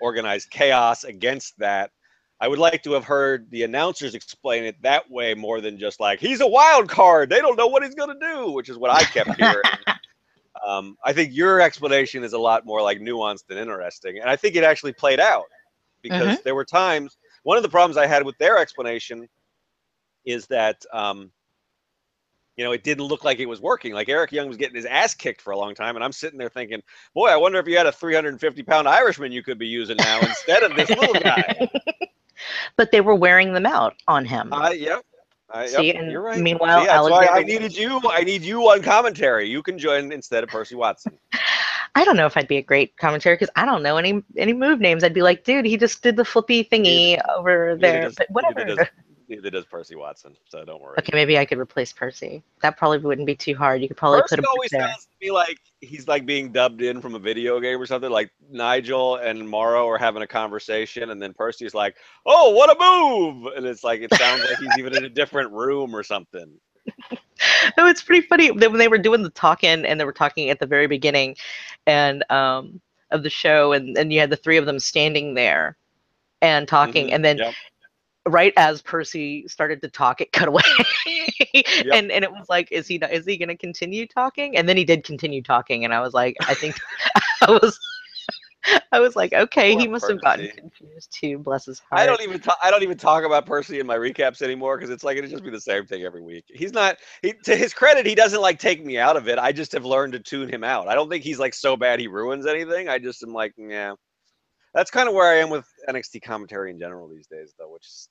organized 0.00 0.50
chaos 0.50 1.04
against 1.04 1.58
that. 1.58 1.90
I 2.38 2.48
would 2.48 2.58
like 2.58 2.82
to 2.82 2.92
have 2.92 3.04
heard 3.04 3.50
the 3.50 3.62
announcers 3.62 4.14
explain 4.14 4.64
it 4.64 4.80
that 4.82 5.10
way 5.10 5.34
more 5.34 5.60
than 5.60 5.78
just 5.78 6.00
like 6.00 6.20
he's 6.20 6.40
a 6.40 6.46
wild 6.46 6.88
card. 6.88 7.30
They 7.30 7.40
don't 7.40 7.56
know 7.56 7.66
what 7.66 7.82
he's 7.82 7.94
going 7.94 8.18
to 8.18 8.26
do 8.26 8.50
which 8.52 8.68
is 8.68 8.76
what 8.76 8.90
I 8.90 9.04
kept 9.04 9.34
hearing. 9.40 9.62
Um, 10.66 10.96
I 11.04 11.12
think 11.12 11.34
your 11.34 11.60
explanation 11.60 12.24
is 12.24 12.32
a 12.32 12.38
lot 12.38 12.66
more 12.66 12.82
like 12.82 12.98
nuanced 12.98 13.44
and 13.50 13.58
interesting, 13.58 14.18
and 14.18 14.28
I 14.28 14.36
think 14.36 14.56
it 14.56 14.64
actually 14.64 14.92
played 14.92 15.20
out 15.20 15.44
because 16.02 16.40
there 16.42 16.54
were 16.54 16.64
times. 16.64 17.16
One 17.42 17.56
of 17.56 17.62
the 17.62 17.68
problems 17.68 17.96
I 17.96 18.06
had 18.06 18.24
with 18.24 18.36
their 18.38 18.58
explanation 18.58 19.28
is 20.24 20.46
that 20.48 20.84
um, 20.92 21.30
you 22.56 22.64
know 22.64 22.72
it 22.72 22.82
didn't 22.84 23.04
look 23.04 23.24
like 23.24 23.38
it 23.38 23.46
was 23.46 23.60
working. 23.60 23.92
Like 23.92 24.08
Eric 24.08 24.32
Young 24.32 24.48
was 24.48 24.56
getting 24.56 24.76
his 24.76 24.86
ass 24.86 25.14
kicked 25.14 25.40
for 25.40 25.52
a 25.52 25.58
long 25.58 25.74
time, 25.74 25.94
and 25.96 26.04
I'm 26.04 26.12
sitting 26.12 26.38
there 26.38 26.48
thinking, 26.48 26.82
"Boy, 27.14 27.28
I 27.28 27.36
wonder 27.36 27.58
if 27.58 27.66
you 27.66 27.76
had 27.76 27.86
a 27.86 27.92
350 27.92 28.62
pound 28.62 28.88
Irishman 28.88 29.32
you 29.32 29.42
could 29.42 29.58
be 29.58 29.66
using 29.66 29.96
now 29.96 30.20
instead 30.20 30.62
of 30.62 30.74
this 30.76 30.88
little 30.90 31.14
guy." 31.14 31.68
but 32.76 32.90
they 32.92 33.00
were 33.00 33.14
wearing 33.14 33.52
them 33.52 33.66
out 33.66 33.94
on 34.08 34.24
him. 34.24 34.52
Uh, 34.52 34.70
yep. 34.70 35.02
Yep, 35.54 35.68
See, 35.70 35.94
and 35.94 36.10
you're 36.10 36.22
right. 36.22 36.40
meanwhile, 36.40 36.84
that's 36.84 37.08
why 37.08 37.26
I 37.26 37.42
needed 37.42 37.74
you. 37.76 38.00
I 38.10 38.22
need 38.24 38.42
you 38.42 38.62
on 38.62 38.82
commentary. 38.82 39.48
You 39.48 39.62
can 39.62 39.78
join 39.78 40.10
instead 40.12 40.42
of 40.42 40.50
Percy 40.50 40.74
Watson. 40.74 41.18
I 41.94 42.04
don't 42.04 42.16
know 42.16 42.26
if 42.26 42.36
I'd 42.36 42.48
be 42.48 42.58
a 42.58 42.62
great 42.62 42.96
commentator 42.98 43.36
because 43.36 43.48
I 43.56 43.64
don't 43.64 43.82
know 43.82 43.96
any 43.96 44.22
any 44.36 44.52
move 44.52 44.80
names. 44.80 45.02
I'd 45.02 45.14
be 45.14 45.22
like, 45.22 45.44
dude, 45.44 45.64
he 45.64 45.76
just 45.78 46.02
did 46.02 46.16
the 46.16 46.24
flippy 46.26 46.62
thingy 46.64 47.18
over 47.34 47.76
there. 47.80 48.02
does- 48.02 48.16
but 48.16 48.26
neither 48.30 48.46
whatever. 48.54 48.74
does- 48.76 48.88
Neither 49.28 49.50
does 49.50 49.64
Percy 49.64 49.96
Watson, 49.96 50.36
so 50.48 50.64
don't 50.64 50.80
worry. 50.80 50.96
Okay, 50.98 51.10
maybe 51.12 51.36
I 51.36 51.44
could 51.44 51.58
replace 51.58 51.92
Percy. 51.92 52.42
That 52.62 52.76
probably 52.76 52.98
wouldn't 52.98 53.26
be 53.26 53.34
too 53.34 53.56
hard. 53.56 53.82
You 53.82 53.88
could 53.88 53.96
probably 53.96 54.22
Percy 54.22 54.36
put 54.36 54.44
him 54.44 54.50
always 54.52 54.70
there. 54.70 54.82
sounds 54.82 55.06
to 55.06 55.10
me 55.20 55.30
like 55.32 55.58
he's 55.80 56.06
like 56.06 56.26
being 56.26 56.52
dubbed 56.52 56.80
in 56.80 57.00
from 57.00 57.14
a 57.16 57.18
video 57.18 57.58
game 57.58 57.80
or 57.80 57.86
something. 57.86 58.10
Like 58.10 58.30
Nigel 58.50 59.16
and 59.16 59.48
Mauro 59.48 59.88
are 59.88 59.98
having 59.98 60.22
a 60.22 60.26
conversation, 60.26 61.10
and 61.10 61.20
then 61.20 61.34
Percy's 61.34 61.74
like, 61.74 61.96
"Oh, 62.24 62.50
what 62.50 62.70
a 62.70 62.78
move!" 62.78 63.52
And 63.56 63.66
it's 63.66 63.82
like 63.82 64.00
it 64.00 64.12
sounds 64.12 64.44
like 64.44 64.58
he's 64.58 64.78
even 64.78 64.92
in 64.92 65.04
a 65.04 65.08
different 65.08 65.50
room 65.52 65.94
or 65.94 66.04
something. 66.04 66.60
no, 67.76 67.86
it's 67.86 68.02
pretty 68.02 68.26
funny 68.26 68.52
when 68.52 68.78
they 68.78 68.88
were 68.88 68.98
doing 68.98 69.22
the 69.22 69.30
talking 69.30 69.84
and 69.84 69.98
they 69.98 70.04
were 70.04 70.12
talking 70.12 70.50
at 70.50 70.60
the 70.60 70.66
very 70.66 70.86
beginning, 70.86 71.36
and 71.86 72.24
um 72.30 72.80
of 73.10 73.24
the 73.24 73.30
show, 73.30 73.72
and 73.72 73.98
and 73.98 74.12
you 74.12 74.20
had 74.20 74.30
the 74.30 74.36
three 74.36 74.56
of 74.56 74.66
them 74.66 74.78
standing 74.78 75.34
there 75.34 75.76
and 76.42 76.68
talking, 76.68 77.08
Mhm, 77.08 77.14
and 77.14 77.24
then 77.24 77.38
yep. 77.38 77.54
Right 78.26 78.52
as 78.56 78.82
Percy 78.82 79.46
started 79.48 79.80
to 79.82 79.88
talk, 79.88 80.20
it 80.20 80.32
cut 80.32 80.48
away, 80.48 80.62
and 81.92 82.10
and 82.10 82.24
it 82.24 82.30
was 82.30 82.48
like, 82.48 82.70
is 82.72 82.86
he 82.86 82.96
is 82.96 83.26
he 83.26 83.36
going 83.36 83.48
to 83.48 83.56
continue 83.56 84.06
talking? 84.06 84.56
And 84.56 84.68
then 84.68 84.76
he 84.76 84.84
did 84.84 85.04
continue 85.04 85.42
talking, 85.42 85.84
and 85.84 85.94
I 85.94 86.00
was 86.00 86.14
like, 86.14 86.36
I 86.40 86.54
think 86.54 86.76
I 87.42 87.50
was. 87.50 87.78
I 88.90 88.98
was 88.98 89.14
like, 89.14 89.32
okay, 89.32 89.76
he 89.76 89.84
Poor 89.84 89.90
must 89.90 90.08
have 90.08 90.20
gotten 90.20 90.50
confused 90.50 91.16
too. 91.20 91.38
Bless 91.38 91.66
his 91.66 91.78
heart. 91.78 92.00
I 92.00 92.06
don't 92.06 92.20
even 92.22 92.40
talk. 92.40 92.58
I 92.60 92.72
don't 92.72 92.82
even 92.82 92.98
talk 92.98 93.22
about 93.22 93.46
Percy 93.46 93.78
in 93.78 93.86
my 93.86 93.96
recaps 93.96 94.42
anymore 94.42 94.76
because 94.76 94.90
it's 94.90 95.04
like 95.04 95.16
it'd 95.16 95.30
just 95.30 95.44
be 95.44 95.50
the 95.50 95.60
same 95.60 95.86
thing 95.86 96.02
every 96.02 96.20
week. 96.20 96.46
He's 96.48 96.72
not. 96.72 96.96
He, 97.22 97.32
to 97.44 97.54
his 97.54 97.72
credit, 97.72 98.06
he 98.06 98.16
doesn't 98.16 98.40
like 98.40 98.58
take 98.58 98.84
me 98.84 98.98
out 98.98 99.16
of 99.16 99.28
it. 99.28 99.38
I 99.38 99.52
just 99.52 99.70
have 99.70 99.84
learned 99.84 100.14
to 100.14 100.18
tune 100.18 100.48
him 100.48 100.64
out. 100.64 100.88
I 100.88 100.96
don't 100.96 101.08
think 101.08 101.22
he's 101.22 101.38
like 101.38 101.54
so 101.54 101.76
bad 101.76 102.00
he 102.00 102.08
ruins 102.08 102.44
anything. 102.44 102.88
I 102.88 102.98
just 102.98 103.22
am 103.22 103.32
like, 103.32 103.54
yeah. 103.56 103.94
That's 104.76 104.90
kind 104.90 105.08
of 105.08 105.14
where 105.14 105.26
I 105.32 105.38
am 105.38 105.48
with 105.48 105.66
NXT 105.88 106.20
commentary 106.22 106.70
in 106.70 106.78
general 106.78 107.08
these 107.08 107.26
days, 107.26 107.54
though, 107.58 107.70
which 107.70 107.86
is, 107.86 108.10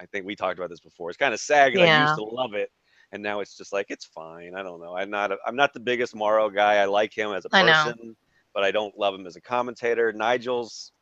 I 0.00 0.06
think 0.06 0.24
we 0.26 0.34
talked 0.34 0.58
about 0.58 0.70
this 0.70 0.80
before. 0.80 1.10
It's 1.10 1.16
kind 1.18 1.34
of 1.34 1.40
sad 1.40 1.72
'cause 1.72 1.82
I 1.82 1.86
Yeah. 1.86 2.02
used 2.02 2.14
to 2.16 2.24
love 2.24 2.54
it, 2.54 2.70
and 3.12 3.22
now 3.22 3.40
it's 3.40 3.56
just 3.56 3.72
like 3.72 3.86
it's 3.90 4.06
fine. 4.06 4.54
I 4.54 4.62
don't 4.62 4.80
know. 4.80 4.96
I'm 4.96 5.10
not. 5.10 5.32
A, 5.32 5.38
I'm 5.46 5.56
not 5.56 5.72
the 5.74 5.80
biggest 5.80 6.14
Mauro 6.14 6.48
guy. 6.48 6.76
I 6.76 6.86
like 6.86 7.12
him 7.16 7.32
as 7.32 7.44
a 7.44 7.50
person, 7.50 8.16
but 8.54 8.64
I 8.64 8.70
don't 8.70 8.96
love 8.98 9.14
him 9.14 9.26
as 9.26 9.36
a 9.36 9.40
commentator. 9.40 10.12
Nigel's. 10.12 10.92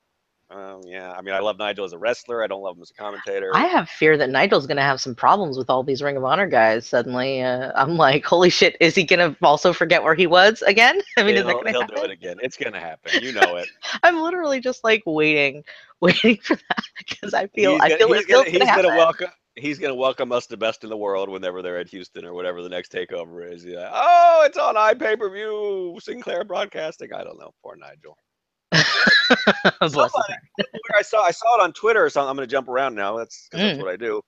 Um, 0.50 0.80
yeah, 0.86 1.12
I 1.12 1.20
mean, 1.20 1.34
I 1.34 1.40
love 1.40 1.58
Nigel 1.58 1.84
as 1.84 1.92
a 1.92 1.98
wrestler. 1.98 2.42
I 2.42 2.46
don't 2.46 2.62
love 2.62 2.76
him 2.76 2.80
as 2.82 2.90
a 2.90 2.94
commentator. 2.94 3.54
I 3.54 3.66
have 3.66 3.90
fear 3.90 4.16
that 4.16 4.30
Nigel's 4.30 4.66
going 4.66 4.78
to 4.78 4.82
have 4.82 4.98
some 4.98 5.14
problems 5.14 5.58
with 5.58 5.68
all 5.68 5.82
these 5.82 6.00
Ring 6.02 6.16
of 6.16 6.24
Honor 6.24 6.46
guys. 6.46 6.86
Suddenly, 6.86 7.42
uh, 7.42 7.70
I'm 7.74 7.98
like, 7.98 8.24
holy 8.24 8.48
shit! 8.48 8.74
Is 8.80 8.94
he 8.94 9.04
going 9.04 9.18
to 9.34 9.36
also 9.44 9.74
forget 9.74 10.02
where 10.02 10.14
he 10.14 10.26
was 10.26 10.62
again? 10.62 11.02
I 11.18 11.22
mean, 11.22 11.36
is 11.36 11.44
that 11.44 11.50
he'll, 11.50 11.62
going 11.62 11.64
to 11.66 11.70
he'll 11.72 11.80
happen? 11.82 11.96
do 11.98 12.02
it 12.04 12.10
again. 12.10 12.38
It's 12.40 12.56
gonna 12.56 12.80
happen. 12.80 13.12
You 13.20 13.32
know 13.32 13.56
it. 13.56 13.68
I'm 14.02 14.20
literally 14.22 14.58
just 14.60 14.84
like 14.84 15.02
waiting, 15.04 15.64
waiting 16.00 16.38
for 16.42 16.56
that 16.56 16.84
because 16.98 17.34
I 17.34 17.46
feel, 17.48 17.72
he's 17.72 17.80
I 17.82 17.88
gonna, 17.90 17.98
feel 17.98 18.12
he's 18.14 18.26
gonna, 18.26 18.44
going 18.44 18.58
to 18.58 18.64
he's 18.66 18.76
gonna 18.76 18.88
welcome. 18.96 19.28
He's 19.56 19.78
gonna 19.80 19.94
welcome 19.94 20.30
us 20.30 20.46
to 20.46 20.56
best 20.56 20.84
in 20.84 20.90
the 20.90 20.96
world 20.96 21.28
whenever 21.28 21.62
they're 21.62 21.78
at 21.78 21.88
Houston 21.88 22.24
or 22.24 22.32
whatever 22.34 22.62
the 22.62 22.68
next 22.68 22.92
takeover 22.92 23.52
is. 23.52 23.64
Yeah. 23.64 23.90
Oh, 23.92 24.42
it's 24.46 24.56
on 24.56 24.76
iPay 24.76 25.18
per 25.18 25.28
view. 25.30 25.98
Sinclair 26.00 26.44
Broadcasting. 26.44 27.12
I 27.12 27.24
don't 27.24 27.38
know. 27.40 27.50
Poor 27.62 27.74
Nigel. 27.76 28.16
Somebody- 29.88 30.12
I 30.96 31.02
saw 31.02 31.22
I 31.22 31.30
saw 31.32 31.58
it 31.58 31.62
on 31.64 31.72
Twitter 31.72 32.04
or 32.04 32.10
something. 32.10 32.30
I'm 32.30 32.36
gonna 32.36 32.46
jump 32.46 32.68
around 32.68 32.94
now. 32.94 33.16
That's 33.16 33.48
'cause 33.50 33.60
that's 33.60 33.78
Mm. 33.78 33.82
what 33.82 33.90
I 33.92 33.96
do. 33.96 34.22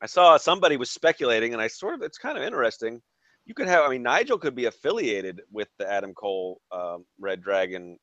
I 0.00 0.06
saw 0.06 0.36
somebody 0.38 0.78
was 0.78 0.90
speculating, 0.90 1.52
and 1.52 1.60
I 1.60 1.66
sort 1.66 1.94
of 1.94 2.02
it's 2.02 2.16
kind 2.18 2.38
of 2.38 2.44
interesting. 2.44 3.02
You 3.44 3.54
could 3.54 3.68
have. 3.68 3.84
I 3.84 3.88
mean, 3.90 4.02
Nigel 4.02 4.38
could 4.38 4.54
be 4.54 4.64
affiliated 4.66 5.42
with 5.52 5.68
the 5.78 5.90
Adam 5.90 6.14
Cole 6.14 6.60
um, 6.72 7.04
Red 7.18 7.42
Dragon 7.42 7.98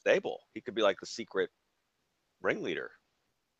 stable. 0.00 0.40
He 0.52 0.60
could 0.60 0.74
be 0.74 0.82
like 0.82 0.96
the 1.00 1.06
secret 1.06 1.48
ringleader. 2.44 2.90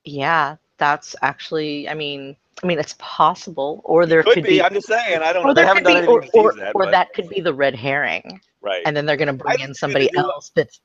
Yeah, 0.05 0.57
that's 0.79 1.16
actually. 1.23 1.88
I 1.88 1.94
mean, 1.94 2.37
I 2.62 2.66
mean, 2.66 2.79
it's 2.79 2.94
possible, 2.99 3.81
or 3.85 4.07
there 4.07 4.23
could, 4.23 4.35
could, 4.35 4.44
be. 4.44 4.62
I'm 4.62 4.75
just 4.75 4.87
saying. 4.87 5.20
I 5.23 5.33
don't 5.33 5.42
know. 5.42 5.51
or 5.51 5.55
They 5.55 5.62
there 5.62 5.68
haven't 5.68 5.85
could 5.85 5.94
done 5.94 6.05
be, 6.05 6.09
anything 6.09 6.42
or, 6.42 6.51
to 6.53 6.59
or, 6.59 6.61
that. 6.61 6.73
or 6.75 6.90
that 6.90 7.12
could 7.14 7.29
be 7.29 7.40
the 7.40 7.55
red 7.55 7.75
herring, 7.75 8.40
right. 8.61 8.83
and 8.87 8.97
then 8.97 9.07
they're 9.07 9.16
going 9.16 9.29
to 9.29 9.33
bring 9.33 9.57
think 9.57 9.68
in 9.70 9.75
somebody 9.75 10.09
else 10.16 10.53
that's 10.55 10.81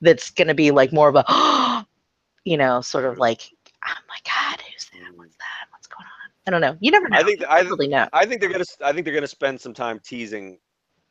that's 0.00 0.30
going 0.30 0.48
to 0.48 0.54
be 0.54 0.70
like 0.70 0.92
more 0.92 1.08
of 1.08 1.16
a, 1.16 1.86
you 2.44 2.56
know, 2.56 2.80
sort 2.80 3.04
of 3.04 3.18
like, 3.18 3.50
oh 3.86 3.94
my 4.08 4.18
god, 4.24 4.60
who's 4.60 4.86
that? 4.86 5.12
Mm. 5.12 5.16
What's 5.16 5.36
that? 5.36 5.66
What's 5.70 5.86
going 5.86 6.04
on? 6.04 6.30
I 6.46 6.50
don't 6.50 6.60
know. 6.60 6.76
You 6.80 6.90
never 6.90 7.08
know. 7.08 7.18
I 7.18 7.22
think 7.22 7.44
I, 7.48 7.60
really 7.60 7.88
know. 7.88 8.08
I 8.12 8.26
think 8.26 8.40
they're 8.40 8.50
gonna 8.52 8.64
I 8.82 8.92
think 8.92 9.04
they're 9.04 9.14
gonna 9.14 9.26
spend 9.26 9.60
some 9.60 9.72
time 9.74 10.00
teasing 10.04 10.58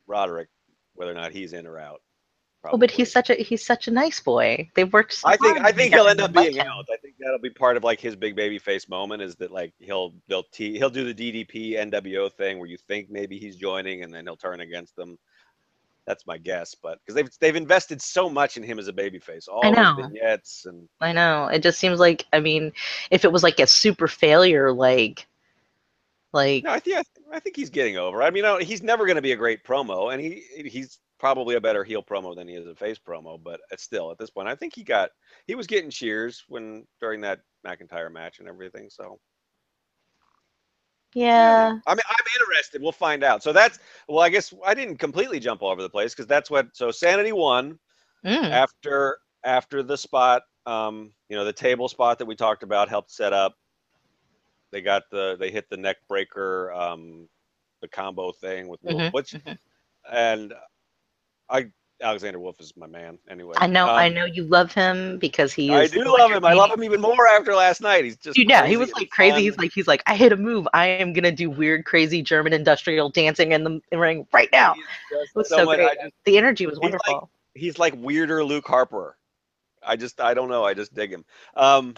Roderick 0.06 0.48
whether 0.94 1.10
or 1.10 1.14
not 1.14 1.32
he's 1.32 1.52
in 1.52 1.66
or 1.66 1.78
out. 1.78 2.02
Oh, 2.72 2.78
but 2.78 2.90
he's 2.90 3.12
such 3.12 3.30
a 3.30 3.34
he's 3.34 3.64
such 3.64 3.88
a 3.88 3.90
nice 3.90 4.20
boy. 4.20 4.70
They've 4.74 4.90
worked. 4.92 5.14
So 5.14 5.28
I 5.28 5.36
think 5.36 5.58
hard 5.58 5.66
I 5.66 5.72
think 5.72 5.92
he'll 5.92 6.08
end 6.08 6.20
up 6.20 6.32
being 6.32 6.54
him. 6.54 6.66
out. 6.66 6.86
I 6.90 6.96
think 6.96 7.14
that'll 7.18 7.38
be 7.38 7.50
part 7.50 7.76
of 7.76 7.84
like 7.84 8.00
his 8.00 8.16
big 8.16 8.34
baby 8.36 8.58
face 8.58 8.88
moment 8.88 9.22
is 9.22 9.36
that 9.36 9.50
like 9.50 9.72
he'll 9.78 10.14
they'll 10.28 10.44
te- 10.44 10.78
he'll 10.78 10.90
do 10.90 11.12
the 11.12 11.14
DDP 11.14 11.72
NWO 11.72 12.32
thing 12.32 12.58
where 12.58 12.68
you 12.68 12.76
think 12.76 13.10
maybe 13.10 13.38
he's 13.38 13.56
joining 13.56 14.02
and 14.02 14.12
then 14.12 14.24
he'll 14.24 14.36
turn 14.36 14.60
against 14.60 14.96
them. 14.96 15.18
That's 16.06 16.26
my 16.26 16.36
guess, 16.36 16.74
but 16.74 16.98
because 17.00 17.14
they've 17.14 17.30
they've 17.40 17.56
invested 17.56 18.00
so 18.00 18.28
much 18.28 18.56
in 18.56 18.62
him 18.62 18.78
as 18.78 18.88
a 18.88 18.92
baby 18.92 19.18
face, 19.18 19.48
all 19.48 19.64
I 19.64 19.70
know. 19.70 19.96
vignettes 19.96 20.66
and 20.66 20.88
I 21.00 21.12
know. 21.12 21.46
It 21.46 21.62
just 21.62 21.78
seems 21.78 21.98
like 21.98 22.26
I 22.32 22.40
mean, 22.40 22.72
if 23.10 23.24
it 23.24 23.32
was 23.32 23.42
like 23.42 23.58
a 23.58 23.66
super 23.66 24.06
failure, 24.06 24.72
like, 24.72 25.26
like 26.32 26.64
no, 26.64 26.72
I 26.72 26.80
think 26.80 27.06
I 27.32 27.40
think 27.40 27.56
he's 27.56 27.70
getting 27.70 27.96
over. 27.96 28.22
I 28.22 28.30
mean, 28.30 28.44
I 28.44 28.62
he's 28.62 28.82
never 28.82 29.06
going 29.06 29.16
to 29.16 29.22
be 29.22 29.32
a 29.32 29.36
great 29.36 29.64
promo, 29.64 30.12
and 30.12 30.20
he 30.20 30.44
he's 30.66 30.98
probably 31.24 31.54
a 31.54 31.60
better 31.60 31.84
heel 31.84 32.02
promo 32.02 32.36
than 32.36 32.46
he 32.48 32.54
is 32.54 32.66
a 32.66 32.74
face 32.74 32.98
promo. 32.98 33.42
But 33.42 33.60
still, 33.78 34.10
at 34.10 34.18
this 34.18 34.28
point, 34.28 34.46
I 34.46 34.54
think 34.54 34.74
he 34.74 34.84
got 34.84 35.08
he 35.46 35.54
was 35.54 35.66
getting 35.66 35.88
cheers 35.88 36.44
when 36.48 36.84
during 37.00 37.22
that 37.22 37.40
McIntyre 37.66 38.12
match 38.12 38.40
and 38.40 38.48
everything. 38.48 38.90
So 38.90 39.18
yeah, 41.14 41.70
I 41.86 41.92
mean, 41.94 42.02
I'm 42.06 42.26
interested. 42.40 42.82
We'll 42.82 42.92
find 42.92 43.24
out. 43.24 43.42
So 43.42 43.52
that's 43.54 43.78
well, 44.06 44.20
I 44.20 44.28
guess 44.28 44.52
I 44.66 44.74
didn't 44.74 44.98
completely 44.98 45.40
jump 45.40 45.62
all 45.62 45.70
over 45.70 45.80
the 45.82 45.88
place 45.88 46.12
because 46.12 46.26
that's 46.26 46.50
what. 46.50 46.68
So 46.74 46.90
Sanity 46.90 47.32
won 47.32 47.78
Mm. 48.24 48.64
after 48.64 49.18
after 49.44 49.82
the 49.82 49.96
spot. 49.96 50.42
Um, 50.66 51.12
you 51.30 51.36
know, 51.36 51.44
the 51.44 51.52
table 51.52 51.88
spot 51.88 52.18
that 52.18 52.26
we 52.26 52.36
talked 52.36 52.62
about 52.62 52.88
helped 52.90 53.10
set 53.10 53.32
up. 53.32 53.54
They 54.72 54.82
got 54.82 55.04
the 55.10 55.36
they 55.38 55.50
hit 55.50 55.68
the 55.70 55.76
neck 55.78 55.96
breaker, 56.08 56.72
um, 56.72 57.28
the 57.80 57.88
combo 57.88 58.32
thing 58.32 58.68
with 58.68 58.80
Mhm, 58.84 59.12
which 59.12 59.34
mhm. 59.34 59.58
and 60.12 60.52
I 61.50 61.66
Alexander 62.02 62.40
Wolfe 62.40 62.60
is 62.60 62.76
my 62.76 62.88
man 62.88 63.18
anyway. 63.30 63.54
I 63.58 63.66
know. 63.68 63.86
I 63.86 64.08
Um, 64.08 64.14
know 64.14 64.24
you 64.24 64.42
love 64.44 64.72
him 64.72 65.16
because 65.18 65.52
he. 65.52 65.72
I 65.72 65.86
do 65.86 66.04
love 66.04 66.32
him. 66.32 66.44
I 66.44 66.52
love 66.52 66.72
him 66.72 66.82
even 66.82 67.00
more 67.00 67.26
after 67.28 67.54
last 67.54 67.80
night. 67.80 68.04
He's 68.04 68.16
just 68.16 68.34
Dude, 68.36 68.50
yeah, 68.50 68.66
he 68.66 68.76
was 68.76 68.92
like 68.92 69.08
crazy. 69.10 69.30
fun. 69.32 69.40
He's 69.42 69.56
like, 69.58 69.72
he's 69.72 69.86
like, 69.86 70.02
I 70.06 70.16
hit 70.16 70.32
a 70.32 70.36
move. 70.36 70.66
I 70.74 70.86
am 70.88 71.12
gonna 71.12 71.30
do 71.32 71.48
weird, 71.50 71.84
crazy 71.84 72.20
German 72.20 72.52
industrial 72.52 73.10
dancing 73.10 73.52
in 73.52 73.62
the 73.64 73.80
ring 73.96 74.26
right 74.32 74.48
now. 74.52 74.74
It 75.12 75.28
was 75.36 75.48
so 75.48 75.64
great. 75.64 75.78
Just- 76.02 76.14
The 76.24 76.36
energy 76.36 76.66
was 76.66 76.74
He's 76.82 76.90
like- 76.92 77.00
wonderful. 77.06 77.30
he's 77.54 77.78
like 77.78 77.94
weirder 77.96 78.44
Luke 78.44 78.66
Harper. 78.66 79.16
I 79.86 79.94
just 79.96 80.20
I 80.20 80.34
don't 80.34 80.48
know. 80.48 80.64
I 80.64 80.74
just 80.74 80.92
dig 80.94 81.10
him. 81.12 81.24
Um, 81.56 81.94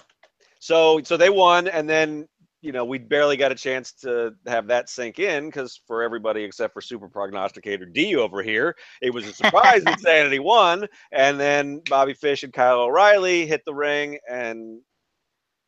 so 0.59 1.01
so 1.05 1.17
they 1.17 1.31
won, 1.31 1.69
and 1.69 1.89
then 1.89 2.29
you 2.61 2.73
know 2.73 2.85
we 2.85 2.99
barely 2.99 3.37
got 3.37 3.53
a 3.53 3.57
chance 3.57 3.93
to 3.93 4.35
have 4.47 4.69
that 4.69 4.89
sink 4.89 5.19
in 5.19 5.47
because 5.47 5.81
for 5.87 6.03
everybody 6.03 6.43
except 6.43 6.73
for 6.73 6.81
super 6.81 7.09
prognosticator 7.09 7.87
D 7.87 8.17
over 8.17 8.43
here, 8.43 8.75
it 9.03 9.13
was 9.13 9.27
a 9.27 9.33
surprise 9.33 9.85
that 9.85 10.01
Sanity 10.01 10.39
won, 10.39 10.87
and 11.13 11.39
then 11.39 11.81
Bobby 11.89 12.15
Fish 12.15 12.43
and 12.43 12.53
Kyle 12.53 12.81
O'Reilly 12.81 13.47
hit 13.47 13.65
the 13.65 13.75
ring, 13.75 14.19
and 14.29 14.81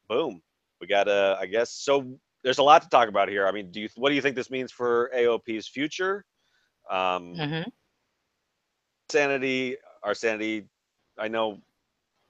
boom, 0.08 0.40
we 0.80 0.86
got 0.86 1.08
a 1.08 1.36
I 1.40 1.46
guess 1.46 1.72
so. 1.72 2.18
There's 2.44 2.58
a 2.58 2.62
lot 2.62 2.82
to 2.82 2.88
talk 2.88 3.08
about 3.08 3.28
here. 3.28 3.46
I 3.46 3.52
mean, 3.52 3.70
do 3.70 3.80
you 3.80 3.88
what 3.96 4.10
do 4.10 4.14
you 4.14 4.22
think 4.22 4.36
this 4.36 4.50
means 4.50 4.72
for 4.72 5.10
AOP's 5.14 5.68
future? 5.68 6.24
Um, 6.90 7.42
hmm 7.42 7.70
sanity 9.08 9.76
our 10.02 10.14
sanity 10.14 10.64
i 11.18 11.28
know 11.28 11.58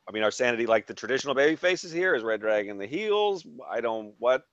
i 0.09 0.13
mean 0.13 0.23
our 0.23 0.31
sanity 0.31 0.67
like 0.67 0.87
the 0.87 0.95
traditional 0.95 1.35
baby 1.35 1.57
faces 1.57 1.93
here 1.93 2.15
is 2.15 2.23
red 2.23 2.41
dragon 2.41 2.79
the 2.79 2.87
heels 2.87 3.47
i 3.71 3.81
don't 3.81 4.15
what 4.19 4.45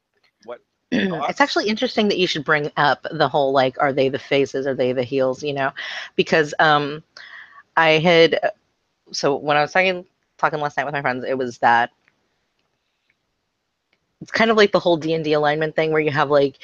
what 0.43 0.59
it's 0.91 1.41
actually 1.41 1.67
interesting 1.67 2.07
that 2.07 2.17
you 2.17 2.27
should 2.27 2.45
bring 2.45 2.71
up 2.77 3.05
the 3.11 3.27
whole 3.27 3.51
like, 3.51 3.77
are 3.79 3.91
they 3.91 4.07
the 4.07 4.19
faces? 4.19 4.67
Are 4.67 4.75
they 4.75 4.93
the 4.93 5.03
heels? 5.03 5.43
You 5.43 5.53
know, 5.53 5.71
because 6.15 6.53
um, 6.59 7.03
I 7.75 7.91
had 7.91 8.39
so 9.11 9.35
when 9.35 9.57
I 9.57 9.61
was 9.61 9.71
talking 9.71 10.05
talking 10.37 10.59
last 10.59 10.77
night 10.77 10.85
with 10.85 10.93
my 10.93 11.01
friends, 11.01 11.25
it 11.25 11.37
was 11.37 11.57
that 11.59 11.91
it's 14.21 14.31
kind 14.31 14.51
of 14.51 14.57
like 14.57 14.71
the 14.71 14.79
whole 14.79 14.97
D 14.97 15.13
and 15.13 15.23
D 15.23 15.33
alignment 15.33 15.75
thing 15.75 15.91
where 15.91 16.01
you 16.01 16.11
have 16.11 16.29
like 16.29 16.59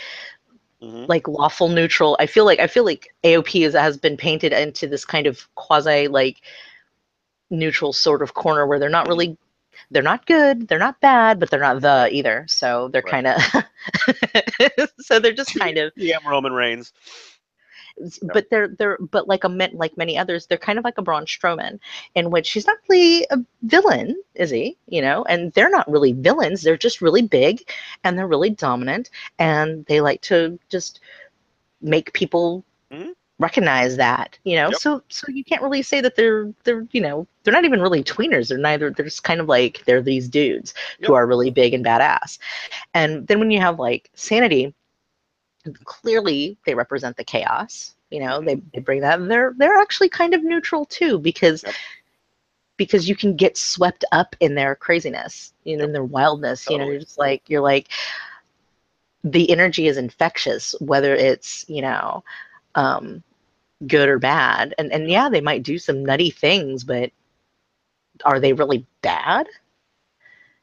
Mhm. 0.81 1.07
like 1.07 1.27
lawful 1.27 1.69
neutral. 1.69 2.15
I 2.19 2.27
feel 2.27 2.45
like 2.45 2.59
I 2.59 2.67
feel 2.67 2.85
like 2.85 3.13
AOP 3.23 3.65
is, 3.65 3.73
has 3.73 3.97
been 3.97 4.17
painted 4.17 4.53
into 4.53 4.87
this 4.87 5.05
kind 5.05 5.27
of 5.27 5.53
quasi 5.55 6.07
like 6.07 6.41
neutral 7.51 7.93
sort 7.93 8.23
of 8.23 8.33
corner 8.35 8.67
where 8.67 8.79
they're 8.79 8.89
not 8.89 9.07
really 9.07 9.37
they're 9.91 10.03
not 10.03 10.25
good, 10.25 10.67
they're 10.67 10.79
not 10.79 11.01
bad, 11.01 11.39
but 11.39 11.49
they're 11.51 11.59
not 11.59 11.81
the 11.81 12.09
either. 12.11 12.45
So 12.49 12.89
they're 12.89 13.03
Right. 13.03 13.03
kind 13.03 13.27
of 13.27 13.37
so 14.99 15.19
they're 15.19 15.33
just 15.33 15.55
kind 15.55 15.77
of 15.77 15.93
yeah 15.95 16.17
roman 16.25 16.53
reigns 16.53 16.93
but 18.21 18.49
they're 18.49 18.67
they're 18.69 18.97
but 19.11 19.27
like 19.27 19.43
a 19.43 19.49
men- 19.49 19.71
like 19.73 19.97
many 19.97 20.17
others, 20.17 20.45
they're 20.47 20.57
kind 20.57 20.79
of 20.79 20.85
like 20.85 20.97
a 20.97 21.01
Braun 21.01 21.25
Strowman, 21.25 21.79
in 22.15 22.31
which 22.31 22.51
he's 22.51 22.67
not 22.67 22.77
really 22.89 23.25
a 23.31 23.37
villain, 23.63 24.15
is 24.35 24.49
he? 24.49 24.77
You 24.87 25.01
know, 25.01 25.23
and 25.25 25.51
they're 25.53 25.69
not 25.69 25.89
really 25.91 26.13
villains. 26.13 26.61
They're 26.61 26.77
just 26.77 27.01
really 27.01 27.21
big, 27.21 27.61
and 28.03 28.17
they're 28.17 28.27
really 28.27 28.49
dominant, 28.51 29.09
and 29.39 29.85
they 29.85 30.01
like 30.01 30.21
to 30.23 30.59
just 30.69 30.99
make 31.81 32.13
people 32.13 32.65
Mhm. 32.91 33.13
Recognize 33.41 33.97
that. 33.97 34.39
You 34.45 34.57
know, 34.57 34.71
Yep. 34.71 34.79
so 34.79 35.03
so 35.09 35.27
you 35.29 35.43
can't 35.43 35.61
really 35.63 35.81
say 35.83 36.01
that 36.01 36.15
they're 36.15 36.53
they're 36.63 36.87
you 36.91 37.01
know 37.01 37.27
they're 37.43 37.53
not 37.53 37.65
even 37.65 37.81
really 37.81 38.03
tweeners. 38.03 38.49
They're 38.49 38.57
neither. 38.57 38.91
They're 38.91 39.05
just 39.05 39.23
kind 39.23 39.41
of 39.41 39.47
like 39.47 39.83
they're 39.85 40.01
these 40.01 40.29
dudes 40.29 40.73
Yep. 40.99 41.07
who 41.07 41.13
are 41.15 41.27
really 41.27 41.51
big 41.51 41.73
and 41.73 41.85
badass. 41.85 42.39
And 42.93 43.27
then 43.27 43.39
when 43.39 43.51
you 43.51 43.59
have 43.59 43.79
like 43.79 44.09
Sanity, 44.15 44.73
clearly 45.83 46.57
they 46.65 46.75
represent 46.75 47.17
the 47.17 47.23
chaos 47.23 47.95
you 48.09 48.19
know 48.19 48.41
they, 48.41 48.55
they 48.73 48.79
bring 48.79 49.01
that 49.01 49.17
they're 49.27 49.53
they're 49.57 49.77
actually 49.77 50.09
kind 50.09 50.33
of 50.33 50.43
neutral 50.43 50.85
too 50.85 51.19
because 51.19 51.63
Yep. 51.63 51.75
because 52.77 53.07
you 53.07 53.15
can 53.15 53.35
get 53.35 53.57
swept 53.57 54.03
up 54.11 54.35
in 54.39 54.55
their 54.55 54.75
craziness 54.75 55.53
you 55.63 55.77
know 55.77 55.83
in 55.85 55.93
their 55.93 56.03
wildness 56.03 56.69
you 56.69 56.77
know 56.77 56.83
Totally. 56.83 56.93
you're 56.95 57.01
just 57.01 57.17
like 57.19 57.43
you're 57.47 57.61
like 57.61 57.89
the 59.23 59.49
energy 59.51 59.87
is 59.87 59.97
infectious 59.97 60.75
whether 60.79 61.15
it's 61.15 61.65
you 61.69 61.81
know 61.81 62.23
um 62.75 63.23
good 63.87 64.09
or 64.09 64.19
bad 64.19 64.73
and 64.77 64.91
and 64.91 65.09
yeah 65.09 65.27
they 65.29 65.41
might 65.41 65.63
do 65.63 65.77
some 65.79 66.05
nutty 66.05 66.29
things 66.29 66.83
but 66.83 67.11
are 68.23 68.39
they 68.39 68.53
really 68.53 68.85
bad? 69.01 69.47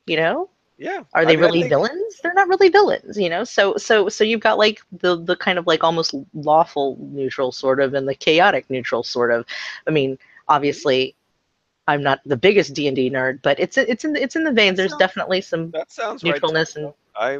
You 0.06 0.16
know? 0.16 0.50
Yeah 0.78 1.00
are 1.12 1.22
I 1.22 1.24
they 1.24 1.32
mean, 1.36 1.40
really 1.44 1.60
think- 1.62 1.70
villains? 1.70 2.20
They're 2.22 2.34
not 2.34 2.48
really 2.48 2.68
villains 2.68 3.18
you 3.18 3.28
know? 3.28 3.42
So 3.44 3.76
so 3.76 4.08
so 4.08 4.22
you've 4.24 4.40
got 4.40 4.58
like 4.58 4.80
the 4.92 5.16
the 5.16 5.34
kind 5.36 5.58
of 5.58 5.66
like 5.66 5.82
almost 5.82 6.14
lawful 6.34 6.96
neutral 7.00 7.50
sort 7.52 7.80
of 7.80 7.94
and 7.94 8.06
the 8.08 8.14
chaotic 8.14 8.70
neutral 8.70 9.02
sort 9.02 9.30
of. 9.32 9.44
I 9.86 9.90
mean 9.90 10.18
obviously 10.48 11.14
i'm 11.88 12.02
not 12.02 12.20
the 12.26 12.36
biggest 12.36 12.74
d&d 12.74 13.10
nerd 13.10 13.40
but 13.42 13.58
it's 13.58 13.76
it's 13.76 14.04
in 14.04 14.12
the, 14.12 14.22
it's 14.22 14.36
in 14.36 14.44
the 14.44 14.52
veins. 14.52 14.76
There's 14.76 14.90
Sounds- 14.92 14.98
definitely 15.00 15.40
some 15.40 15.70
that 15.72 15.90
sounds 15.90 16.22
right 16.22 16.34
neutralness 16.40 16.76
me. 16.76 16.84
and 16.84 16.94
i 17.16 17.38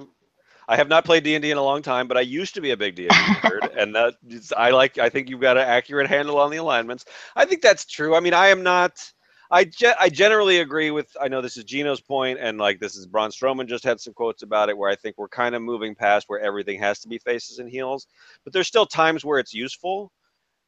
I 0.71 0.77
have 0.77 0.89
not 0.89 1.05
played 1.07 1.25
D 1.25 1.35
and 1.35 1.43
D 1.43 1.51
in 1.51 1.57
a 1.57 1.63
long 1.63 1.81
time, 1.83 2.07
but 2.09 2.19
I 2.19 2.21
used 2.21 2.55
to 2.55 2.61
be 2.61 2.73
a 2.73 2.77
big 2.77 2.95
D 2.95 3.09
and 3.09 3.11
D 3.11 3.49
nerd, 3.49 3.75
and 3.83 3.95
that 3.95 4.15
is- 4.29 4.53
I 4.53 4.71
like. 4.71 4.99
I 4.99 5.09
think 5.09 5.29
you've 5.31 5.41
got 5.41 5.57
an 5.57 5.65
accurate 5.67 6.09
handle 6.09 6.39
on 6.39 6.51
the 6.51 6.59
alignments. 6.59 7.07
I 7.35 7.47
think 7.47 7.63
that's 7.63 7.87
true. 7.87 8.15
I 8.15 8.21
mean, 8.21 8.35
I 8.35 8.49
am 8.49 8.63
not. 8.63 8.93
I 9.51 9.65
ge- 9.65 9.97
I 9.99 10.11
generally 10.11 10.61
agree 10.61 10.91
with. 10.91 11.09
I 11.19 11.29
know 11.29 11.41
this 11.41 11.57
is 11.57 11.65
Gino's 11.65 12.03
point, 12.03 12.39
and 12.39 12.59
like 12.59 12.81
this 12.81 12.97
is 12.97 13.07
Braun 13.07 13.31
Strowman 13.31 13.67
just 13.67 13.83
had 13.83 13.99
some 13.99 14.13
quotes 14.13 14.43
about 14.43 14.69
it, 14.69 14.77
where 14.77 14.91
I 14.91 14.95
think 14.95 15.17
we're 15.17 15.29
kind 15.29 15.55
of 15.55 15.63
moving 15.63 15.95
past 15.95 16.29
where 16.29 16.39
everything 16.41 16.79
has 16.81 16.99
to 17.01 17.09
be 17.09 17.17
faces 17.17 17.59
and 17.59 17.71
heels, 17.71 18.07
but 18.45 18.53
there's 18.53 18.69
still 18.69 18.85
times 18.85 19.25
where 19.25 19.39
it's 19.39 19.55
useful. 19.55 20.13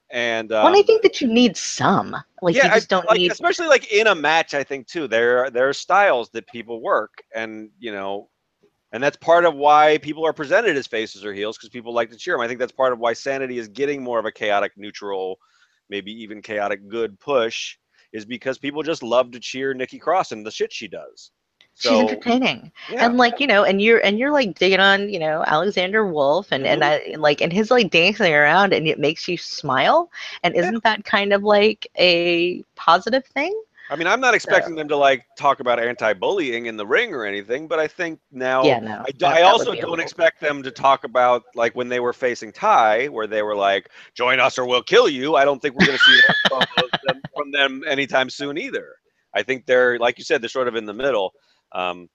And 0.09 0.51
um, 0.51 0.65
well, 0.65 0.79
I 0.79 0.83
think 0.83 1.03
that 1.03 1.21
you 1.21 1.29
need 1.29 1.59
some 1.59 2.17
like 2.41 2.55
you 2.57 2.63
I- 2.63 2.69
just 2.77 2.89
don't 2.89 3.07
like, 3.07 3.19
need 3.19 3.33
especially 3.33 3.69
like 3.69 3.93
in 3.93 4.07
a 4.07 4.15
match. 4.15 4.55
I 4.55 4.65
think 4.65 4.87
too 4.87 5.07
there 5.07 5.51
there 5.51 5.69
are 5.69 5.75
styles 5.75 6.31
that 6.31 6.47
people 6.47 6.81
work, 6.81 7.13
and 7.35 7.69
you 7.79 7.93
know, 7.93 8.31
and 8.93 9.03
that's 9.03 9.17
part 9.17 9.45
of 9.45 9.55
why 9.55 9.99
people 9.99 10.27
are 10.27 10.33
presented 10.33 10.77
as 10.77 10.87
faces 10.87 11.25
or 11.25 11.33
heels 11.33 11.57
because 11.57 11.69
people 11.71 11.93
like 11.93 12.11
to 12.11 12.17
cheer 12.17 12.35
them. 12.35 12.41
I 12.43 12.49
think 12.49 12.61
that's 12.61 12.73
part 12.73 12.93
of 12.93 12.99
why 12.99 13.13
Sanity 13.13 13.59
is 13.59 13.69
getting 13.69 14.03
more 14.03 14.19
of 14.19 14.27
a 14.27 14.33
chaotic 14.33 14.73
neutral, 14.77 15.39
maybe 15.89 16.13
even 16.13 16.43
chaotic 16.43 16.89
good 16.89 17.19
push, 17.21 17.77
is 18.13 18.25
because 18.25 18.59
people 18.59 18.83
just 18.83 19.03
love 19.03 19.31
to 19.33 19.41
cheer 19.41 19.75
Nikki 19.75 19.99
Cross 19.99 20.33
and 20.33 20.45
the 20.47 20.51
shit 20.51 20.73
she 20.73 20.89
does. 20.89 21.31
she's 21.79 22.01
entertaining 22.01 22.71
yeah, 22.89 23.07
and 23.07 23.17
like 23.17 23.41
you 23.41 23.47
know 23.47 23.65
and 23.65 23.81
you're 23.81 23.99
and 24.05 24.19
you're 24.19 24.33
like 24.33 24.55
digging 24.59 24.81
on 24.81 25.09
you 25.09 25.19
know 25.19 25.43
alexander 25.47 26.07
wolfe 26.07 26.53
and 26.53 26.67
and 26.67 26.85
I, 26.85 26.99
Mm-hmm. 26.99 27.21
like 27.21 27.41
and 27.41 27.53
his 27.53 27.71
like 27.71 27.91
dancing 27.91 28.35
around 28.35 28.73
and 28.75 28.87
it 28.87 28.99
makes 28.99 29.29
you 29.29 29.37
smile 29.39 30.11
and 30.43 30.55
Yeah. 30.61 30.71
isn't 30.71 30.83
that 30.85 31.05
kind 31.05 31.33
of 31.33 31.43
like 31.43 31.87
a 31.99 32.63
positive 32.77 33.25
thing 33.27 33.55
I 33.91 33.97
mean, 33.97 34.07
I'm 34.07 34.21
not 34.21 34.35
expecting 34.35 34.75
them 34.77 34.89
to 34.89 34.97
like 34.97 35.25
talk 35.37 35.59
about 35.61 35.81
anti-bullying 35.81 36.67
in 36.67 36.77
the 36.77 36.87
ring 36.87 37.13
or 37.13 37.25
anything, 37.25 37.67
but 37.69 37.79
I 37.81 37.89
think 37.89 38.21
now 38.31 38.63
yeah 38.65 38.79
no 38.79 39.03
I, 39.07 39.11
that- 39.19 39.37
I 39.37 39.43
also 39.43 39.67
don't 39.75 39.81
little- 39.81 39.99
expect 40.01 40.41
them 40.41 40.63
to 40.63 40.71
talk 40.71 41.05
about 41.05 41.43
like 41.57 41.75
when 41.75 41.89
they 41.89 42.01
were 42.01 42.13
facing 42.13 42.53
Tye, 42.53 43.09
where 43.09 43.27
they 43.27 43.43
were 43.43 43.57
like, 43.57 43.91
"Join 44.15 44.39
us 44.41 44.59
or 44.59 44.65
we'll 44.67 44.83
kill 44.85 45.09
you." 45.09 45.35
I 45.37 45.45
don't 45.45 45.61
think 45.61 45.75
we're 45.75 45.87
going 45.87 45.99
to 45.99 46.05
see 46.05 46.21
that 46.29 46.37
from, 46.79 46.89
them, 47.07 47.23
from 47.35 47.51
them 47.51 47.83
anytime 47.87 48.31
soon 48.31 48.57
either. 48.59 48.95
I 49.35 49.43
think 49.43 49.67
they're 49.67 49.99
like 49.99 50.19
you 50.19 50.25
said, 50.25 50.41
they're 50.41 50.49
sort 50.49 50.69
of 50.69 50.77
in 50.77 50.87
the 50.87 50.95
middle. 50.95 51.33
Um, 51.73 52.09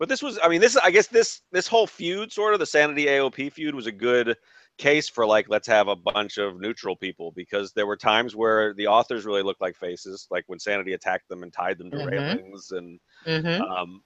But 0.00 0.08
this 0.08 0.22
was, 0.22 0.38
I 0.42 0.48
mean, 0.48 0.60
this 0.60 0.76
I 0.76 0.90
guess 0.90 1.06
this 1.06 1.42
this 1.52 1.68
whole 1.68 1.86
feud, 1.86 2.32
sort 2.32 2.52
of 2.54 2.60
the 2.60 2.66
Sanity 2.66 3.06
AOP 3.06 3.52
feud, 3.52 3.74
was 3.74 3.86
a 3.86 3.92
good 3.92 4.36
case 4.78 5.08
for 5.08 5.24
like 5.26 5.48
let's 5.48 5.68
have 5.68 5.88
a 5.88 5.96
bunch 5.96 6.38
of 6.38 6.60
neutral 6.60 6.96
people 6.96 7.32
because 7.32 7.72
there 7.72 7.86
were 7.86 7.96
times 7.96 8.34
where 8.34 8.74
the 8.74 8.86
authors 8.86 9.24
really 9.24 9.42
looked 9.42 9.60
like 9.60 9.76
faces, 9.76 10.26
like 10.30 10.44
when 10.48 10.58
Sanity 10.58 10.92
attacked 10.94 11.28
them 11.28 11.42
and 11.42 11.52
tied 11.52 11.78
them 11.78 11.90
to 11.90 11.96
Mhm. 11.98 12.06
railings, 12.06 12.72
and 12.72 12.98
hmm 13.24 13.62
um, 13.62 14.02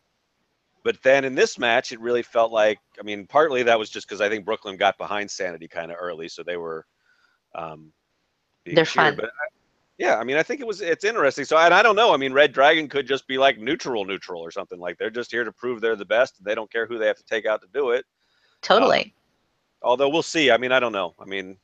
but 0.84 1.02
then 1.02 1.24
in 1.24 1.34
this 1.34 1.58
match, 1.58 1.92
it 1.92 2.00
really 2.00 2.22
felt 2.22 2.52
like, 2.52 2.78
I 2.98 3.02
mean, 3.02 3.26
partly 3.26 3.62
that 3.64 3.78
was 3.78 3.90
just 3.90 4.06
because 4.08 4.20
I 4.20 4.28
think 4.28 4.44
Brooklyn 4.44 4.76
got 4.76 4.96
behind 4.96 5.30
Sanity 5.30 5.68
kind 5.68 5.90
of 5.90 5.96
early, 6.00 6.28
so 6.28 6.42
they 6.42 6.56
were 6.56 6.86
um, 7.54 7.92
They're 8.64 8.84
cheered. 8.84 9.16
fun. 9.16 9.16
But 9.16 9.24
I, 9.26 9.48
yeah, 9.98 10.16
I 10.16 10.24
mean, 10.24 10.36
I 10.36 10.42
think 10.42 10.60
it 10.60 10.66
was 10.66 10.80
it's 10.80 11.04
interesting. 11.04 11.44
So, 11.44 11.58
and 11.58 11.74
I 11.74 11.82
don't 11.82 11.96
know. 11.96 12.14
I 12.14 12.16
mean, 12.16 12.32
Red 12.32 12.52
Dragon 12.52 12.88
could 12.88 13.06
just 13.06 13.26
be 13.26 13.36
like 13.38 13.58
neutral, 13.58 14.04
neutral 14.04 14.40
or 14.40 14.50
something. 14.50 14.78
Like 14.78 14.96
they're 14.98 15.10
just 15.10 15.30
here 15.32 15.44
to 15.44 15.52
prove 15.52 15.80
they're 15.80 15.96
the 15.96 16.04
best. 16.04 16.42
They 16.44 16.54
don't 16.54 16.70
care 16.70 16.86
who 16.86 16.98
they 16.98 17.06
have 17.06 17.16
to 17.16 17.24
take 17.24 17.46
out 17.46 17.60
to 17.62 17.68
do 17.74 17.90
it. 17.90 18.04
Totally. 18.62 19.14
Although 19.82 20.08
we'll 20.08 20.22
see. 20.22 20.50
I 20.50 20.56
mean, 20.58 20.72
I 20.72 20.80
don't 20.80 20.92
know. 20.92 21.14
I 21.18 21.24
mean, 21.24 21.56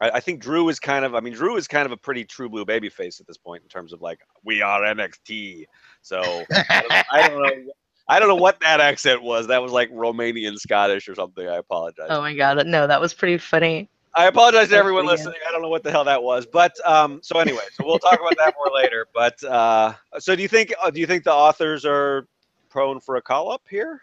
I, 0.00 0.10
I 0.10 0.20
think 0.20 0.40
Drew 0.40 0.68
is 0.68 0.80
kind 0.80 1.04
of. 1.04 1.14
I 1.14 1.20
mean, 1.20 1.34
Drew 1.34 1.56
is 1.56 1.68
kind 1.68 1.86
of 1.86 1.92
a 1.92 1.96
pretty 1.96 2.24
true 2.24 2.48
blue 2.48 2.64
baby 2.64 2.88
face 2.88 3.20
at 3.20 3.26
this 3.26 3.36
point 3.36 3.62
in 3.62 3.68
terms 3.68 3.92
of 3.92 4.00
like 4.00 4.20
we 4.44 4.62
are 4.62 4.80
NXT. 4.80 5.66
So 6.02 6.20
I 6.50 6.82
don't, 6.82 7.04
I 7.12 7.28
don't 7.28 7.42
know. 7.42 7.72
I 8.08 8.18
don't 8.18 8.28
know 8.28 8.36
what 8.36 8.58
that 8.60 8.80
accent 8.80 9.22
was. 9.22 9.46
That 9.46 9.62
was 9.62 9.70
like 9.70 9.90
Romanian 9.92 10.56
Scottish 10.56 11.08
or 11.08 11.14
something. 11.14 11.46
I 11.46 11.56
apologize. 11.56 12.08
oh 12.10 12.20
my 12.20 12.34
god, 12.34 12.66
no, 12.66 12.86
that 12.86 13.00
was 13.00 13.14
pretty 13.14 13.38
funny. 13.38 13.88
I 14.14 14.26
apologize 14.26 14.70
to 14.70 14.76
everyone 14.76 15.06
listening. 15.06 15.38
I 15.48 15.52
don't 15.52 15.62
know 15.62 15.68
what 15.68 15.84
the 15.84 15.90
hell 15.92 16.02
that 16.04 16.20
was, 16.20 16.44
but 16.44 16.74
um, 16.84 17.20
so 17.22 17.38
anyway, 17.38 17.62
so 17.74 17.86
we'll 17.86 18.00
talk 18.00 18.18
about 18.18 18.36
that 18.38 18.54
more 18.58 18.74
later. 18.74 19.06
But 19.14 19.40
uh, 19.44 19.92
so 20.18 20.34
do 20.34 20.42
you 20.42 20.48
think? 20.48 20.74
Uh, 20.82 20.90
do 20.90 20.98
you 20.98 21.06
think 21.06 21.22
the 21.22 21.32
authors 21.32 21.84
are 21.84 22.26
prone 22.68 22.98
for 22.98 23.16
a 23.16 23.22
call 23.22 23.52
up 23.52 23.62
here? 23.70 24.00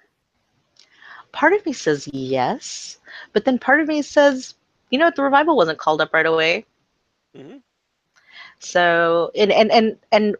Part 1.31 1.53
of 1.53 1.65
me 1.65 1.73
says 1.73 2.07
yes, 2.11 2.97
but 3.33 3.45
then 3.45 3.59
part 3.59 3.79
of 3.79 3.87
me 3.87 4.01
says, 4.01 4.55
you 4.89 4.99
know 4.99 5.05
what, 5.05 5.15
the 5.15 5.23
revival 5.23 5.55
wasn't 5.55 5.77
called 5.77 6.01
up 6.01 6.13
right 6.13 6.25
away. 6.25 6.65
Mhm. 7.35 7.61
So 8.59 9.31
and 9.35 9.51
and 9.51 9.71
and 9.71 9.97
and 10.11 10.35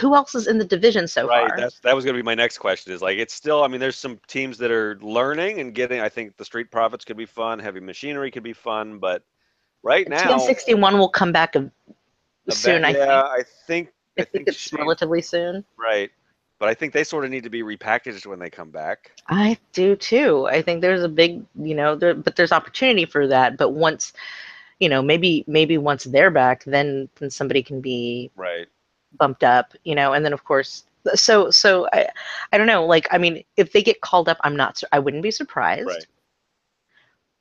who 0.00 0.14
else 0.14 0.34
is 0.34 0.46
in 0.46 0.58
the 0.58 0.64
division 0.64 1.06
so 1.06 1.28
right. 1.28 1.48
far? 1.48 1.56
That's 1.56 1.78
that 1.80 1.94
was 1.94 2.04
going 2.04 2.16
to 2.16 2.22
be 2.22 2.24
my 2.24 2.34
next 2.34 2.58
question. 2.58 2.92
Is 2.92 3.02
like 3.02 3.18
it's 3.18 3.34
still. 3.34 3.62
I 3.62 3.68
mean, 3.68 3.80
there's 3.80 3.96
some 3.96 4.18
teams 4.26 4.58
that 4.58 4.70
are 4.70 4.98
learning 5.00 5.60
and 5.60 5.74
getting. 5.74 6.00
I 6.00 6.08
think 6.08 6.36
the 6.36 6.44
Street 6.44 6.70
Profits 6.70 7.04
could 7.04 7.16
be 7.16 7.26
fun. 7.26 7.58
Heavy 7.58 7.80
Machinery 7.80 8.30
could 8.30 8.42
be 8.42 8.52
fun, 8.52 8.98
but 8.98 9.22
right 9.82 10.08
now, 10.08 10.38
TM61 10.38 10.98
will 10.98 11.08
come 11.10 11.32
back 11.32 11.54
a, 11.56 11.70
soon. 12.50 12.84
I 12.84 12.90
yeah, 12.90 12.96
think. 12.96 13.10
I 13.10 13.42
think. 13.66 13.88
I 14.18 14.24
think 14.24 14.48
it's 14.48 14.56
Shane- 14.56 14.80
relatively 14.80 15.22
soon. 15.22 15.64
right. 15.76 16.10
But 16.58 16.68
I 16.68 16.74
think 16.74 16.92
they 16.92 17.04
sort 17.04 17.24
of 17.24 17.30
need 17.30 17.44
to 17.44 17.50
be 17.50 17.62
repackaged 17.62 18.26
when 18.26 18.38
they 18.38 18.50
come 18.50 18.70
back. 18.70 19.12
I 19.28 19.58
do 19.72 19.96
too. 19.96 20.46
I 20.46 20.62
think 20.62 20.80
there's 20.80 21.02
a 21.02 21.08
big, 21.08 21.44
you 21.56 21.74
know, 21.74 21.94
there, 21.96 22.14
but 22.14 22.36
there's 22.36 22.52
opportunity 22.52 23.04
for 23.06 23.26
that. 23.28 23.56
But 23.56 23.70
once, 23.70 24.12
you 24.80 24.88
know, 24.88 25.02
maybe 25.02 25.44
maybe 25.46 25.78
once 25.78 26.04
they're 26.04 26.30
back, 26.30 26.64
then 26.64 27.08
then 27.16 27.30
somebody 27.30 27.62
can 27.62 27.80
be 27.80 28.30
Right. 28.36 28.68
bumped 29.18 29.44
up, 29.44 29.74
you 29.84 29.94
know, 29.94 30.12
and 30.12 30.24
then 30.24 30.32
of 30.32 30.44
course, 30.44 30.84
so 31.14 31.50
so 31.50 31.88
I 31.92 32.08
I 32.52 32.58
don't 32.58 32.66
know. 32.66 32.84
Like 32.86 33.06
I 33.10 33.18
mean, 33.18 33.44
if 33.56 33.72
they 33.72 33.82
get 33.82 34.00
called 34.00 34.28
up, 34.28 34.38
I'm 34.42 34.56
not. 34.56 34.82
I 34.92 34.98
wouldn't 34.98 35.22
be 35.22 35.30
surprised 35.30 35.86
Right. 35.86 36.06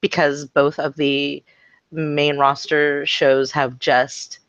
because 0.01 0.45
both 0.45 0.79
of 0.79 0.95
the 0.95 1.43
main 1.91 2.37
roster 2.37 3.05
shows 3.05 3.51
have 3.51 3.79
just 3.79 4.39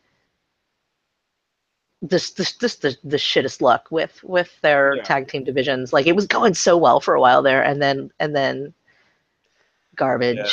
this 2.09 2.31
this 2.33 2.53
this 2.53 2.77
the, 2.77 2.97
the 3.03 3.17
shittest 3.17 3.61
luck 3.63 3.87
with 3.91 4.23
with 4.23 4.61
their 4.61 4.97
Yeah. 4.97 5.03
tag 5.03 5.29
team 5.29 5.43
divisions. 5.45 5.93
Like 5.93 6.07
it 6.07 6.15
was 6.15 6.27
going 6.27 6.55
so 6.55 6.77
well 6.77 7.01
for 7.01 7.15
a 7.15 7.21
while 7.21 7.43
there, 7.43 7.63
and 7.65 7.81
then 7.81 8.11
and 8.21 8.37
then 8.37 8.73
garbage. 9.97 10.37
Yeah. 10.37 10.49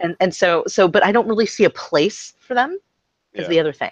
And 0.00 0.16
and 0.20 0.34
so 0.34 0.64
so, 0.66 0.88
but 0.88 1.04
I 1.04 1.12
don't 1.12 1.28
really 1.28 1.46
see 1.46 1.64
a 1.64 1.70
place 1.70 2.34
for 2.40 2.54
them. 2.54 2.78
Is 3.34 3.42
Yeah. 3.42 3.48
the 3.48 3.60
other 3.60 3.72
thing. 3.72 3.90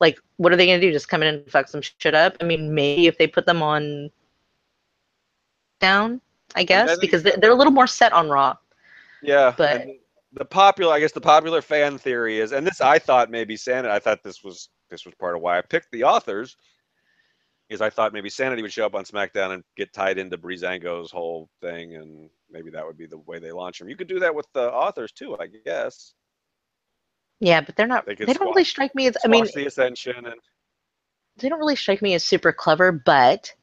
Like, 0.00 0.18
what 0.38 0.50
are 0.52 0.56
they 0.56 0.66
gonna 0.66 0.80
do? 0.80 0.92
Just 0.92 1.08
come 1.10 1.22
in 1.22 1.34
and 1.34 1.50
fuck 1.50 1.68
some 1.68 1.82
shit 1.82 2.14
up? 2.14 2.36
I 2.40 2.44
mean, 2.44 2.74
maybe 2.74 3.06
if 3.06 3.18
they 3.18 3.26
put 3.26 3.44
them 3.44 3.62
on 3.62 4.10
down, 5.78 6.20
I 6.54 6.64
guess, 6.64 6.98
because 6.98 7.22
they're, 7.22 7.36
they're 7.36 7.50
a 7.50 7.54
little 7.54 7.72
more 7.72 7.86
set 7.86 8.12
on 8.12 8.28
Raw. 8.28 8.56
Yeah, 9.22 9.52
But- 9.56 9.86
the 10.32 10.44
popular, 10.44 10.92
I 10.94 11.00
guess, 11.00 11.10
the 11.12 11.20
popular 11.20 11.60
fan 11.60 11.98
theory 11.98 12.38
is, 12.38 12.52
and 12.52 12.64
this 12.64 12.80
I 12.80 12.98
thought 13.00 13.30
maybe 13.30 13.56
Sanity. 13.56 13.92
I 13.92 13.98
thought 13.98 14.22
this 14.22 14.44
was 14.44 14.68
this 14.90 15.04
was 15.04 15.14
part 15.14 15.36
of 15.36 15.42
why 15.42 15.58
I 15.58 15.62
picked 15.62 15.90
the 15.92 16.04
authors. 16.04 16.56
Is 17.68 17.80
I 17.80 17.90
thought 17.90 18.12
maybe 18.12 18.28
Sanity 18.28 18.62
would 18.62 18.72
show 18.72 18.84
up 18.84 18.96
on 18.96 19.04
SmackDown 19.04 19.54
and 19.54 19.64
get 19.76 19.92
tied 19.92 20.18
into 20.18 20.36
Breezango's 20.36 21.12
whole 21.12 21.48
thing, 21.60 21.94
and 21.94 22.28
maybe 22.50 22.70
that 22.70 22.84
would 22.84 22.98
be 22.98 23.06
the 23.06 23.18
way 23.18 23.38
they 23.38 23.52
launch 23.52 23.80
him. 23.80 23.88
You 23.88 23.94
could 23.96 24.08
do 24.08 24.18
that 24.20 24.34
with 24.34 24.46
the 24.52 24.72
authors 24.72 25.12
too, 25.12 25.36
I 25.38 25.46
guess. 25.46 26.14
Yeah, 27.38 27.60
but 27.60 27.76
they're 27.76 27.86
not. 27.86 28.06
They 28.06 28.16
They, 28.16 28.32
don't 28.32 28.48
really 28.48 28.64
strike 28.64 28.94
me 28.94 29.06
as. 29.06 29.16
I 29.24 29.28
mean, 29.28 29.46
the 29.54 29.66
Ascension, 29.66 30.26
and 30.26 30.40
they 31.36 31.48
don't 31.48 31.60
really 31.60 31.76
strike 31.76 32.02
me 32.02 32.14
as 32.14 32.24
super 32.24 32.52
clever, 32.52 32.92
but 32.92 33.54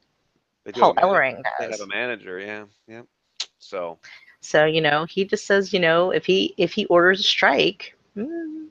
Paul 0.74 0.94
have 0.96 1.04
a 1.04 1.14
man- 1.14 1.36
Ellering 1.36 1.44
They 1.60 1.72
have 1.72 1.82
a 1.82 1.88
manager, 1.88 2.40
yeah, 2.40 2.66
yeah. 2.88 3.02
So 3.60 4.00
So 4.42 4.66
you 4.66 4.82
know, 4.82 5.06
he 5.06 5.26
just 5.26 5.46
says, 5.46 5.74
you 5.74 5.80
know, 5.80 6.12
if 6.12 6.26
he 6.26 6.54
if 6.58 6.74
he 6.74 6.86
orders 6.86 7.20
a 7.20 7.24
strike, 7.24 7.98
mm, 8.16 8.67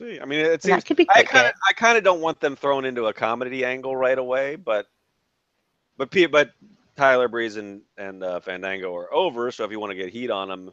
see. 0.00 0.20
I 0.20 0.24
mean, 0.24 0.40
it 0.40 0.62
seems 0.62 0.76
that 0.76 0.86
could 0.86 0.96
be 0.96 1.06
I 1.14 1.22
kind 1.22 1.46
of. 1.46 1.52
I 1.68 1.72
kind 1.74 1.96
of 1.98 2.04
don't 2.04 2.20
want 2.20 2.40
them 2.40 2.56
thrown 2.56 2.84
into 2.84 3.06
a 3.06 3.12
comedy 3.12 3.64
angle 3.64 3.94
right 3.96 4.18
away, 4.18 4.56
but 4.56 4.86
but 5.96 6.10
P, 6.10 6.26
but 6.26 6.50
Tyler 6.96 7.28
Breeze 7.28 7.56
and 7.56 7.82
and 7.98 8.22
uh, 8.24 8.40
Fandango 8.40 8.94
are 8.96 9.12
over, 9.14 9.50
so 9.50 9.64
if 9.64 9.70
you 9.70 9.78
want 9.80 9.90
to 9.90 9.96
get 9.96 10.08
heat 10.10 10.30
on 10.30 10.48
them, 10.48 10.70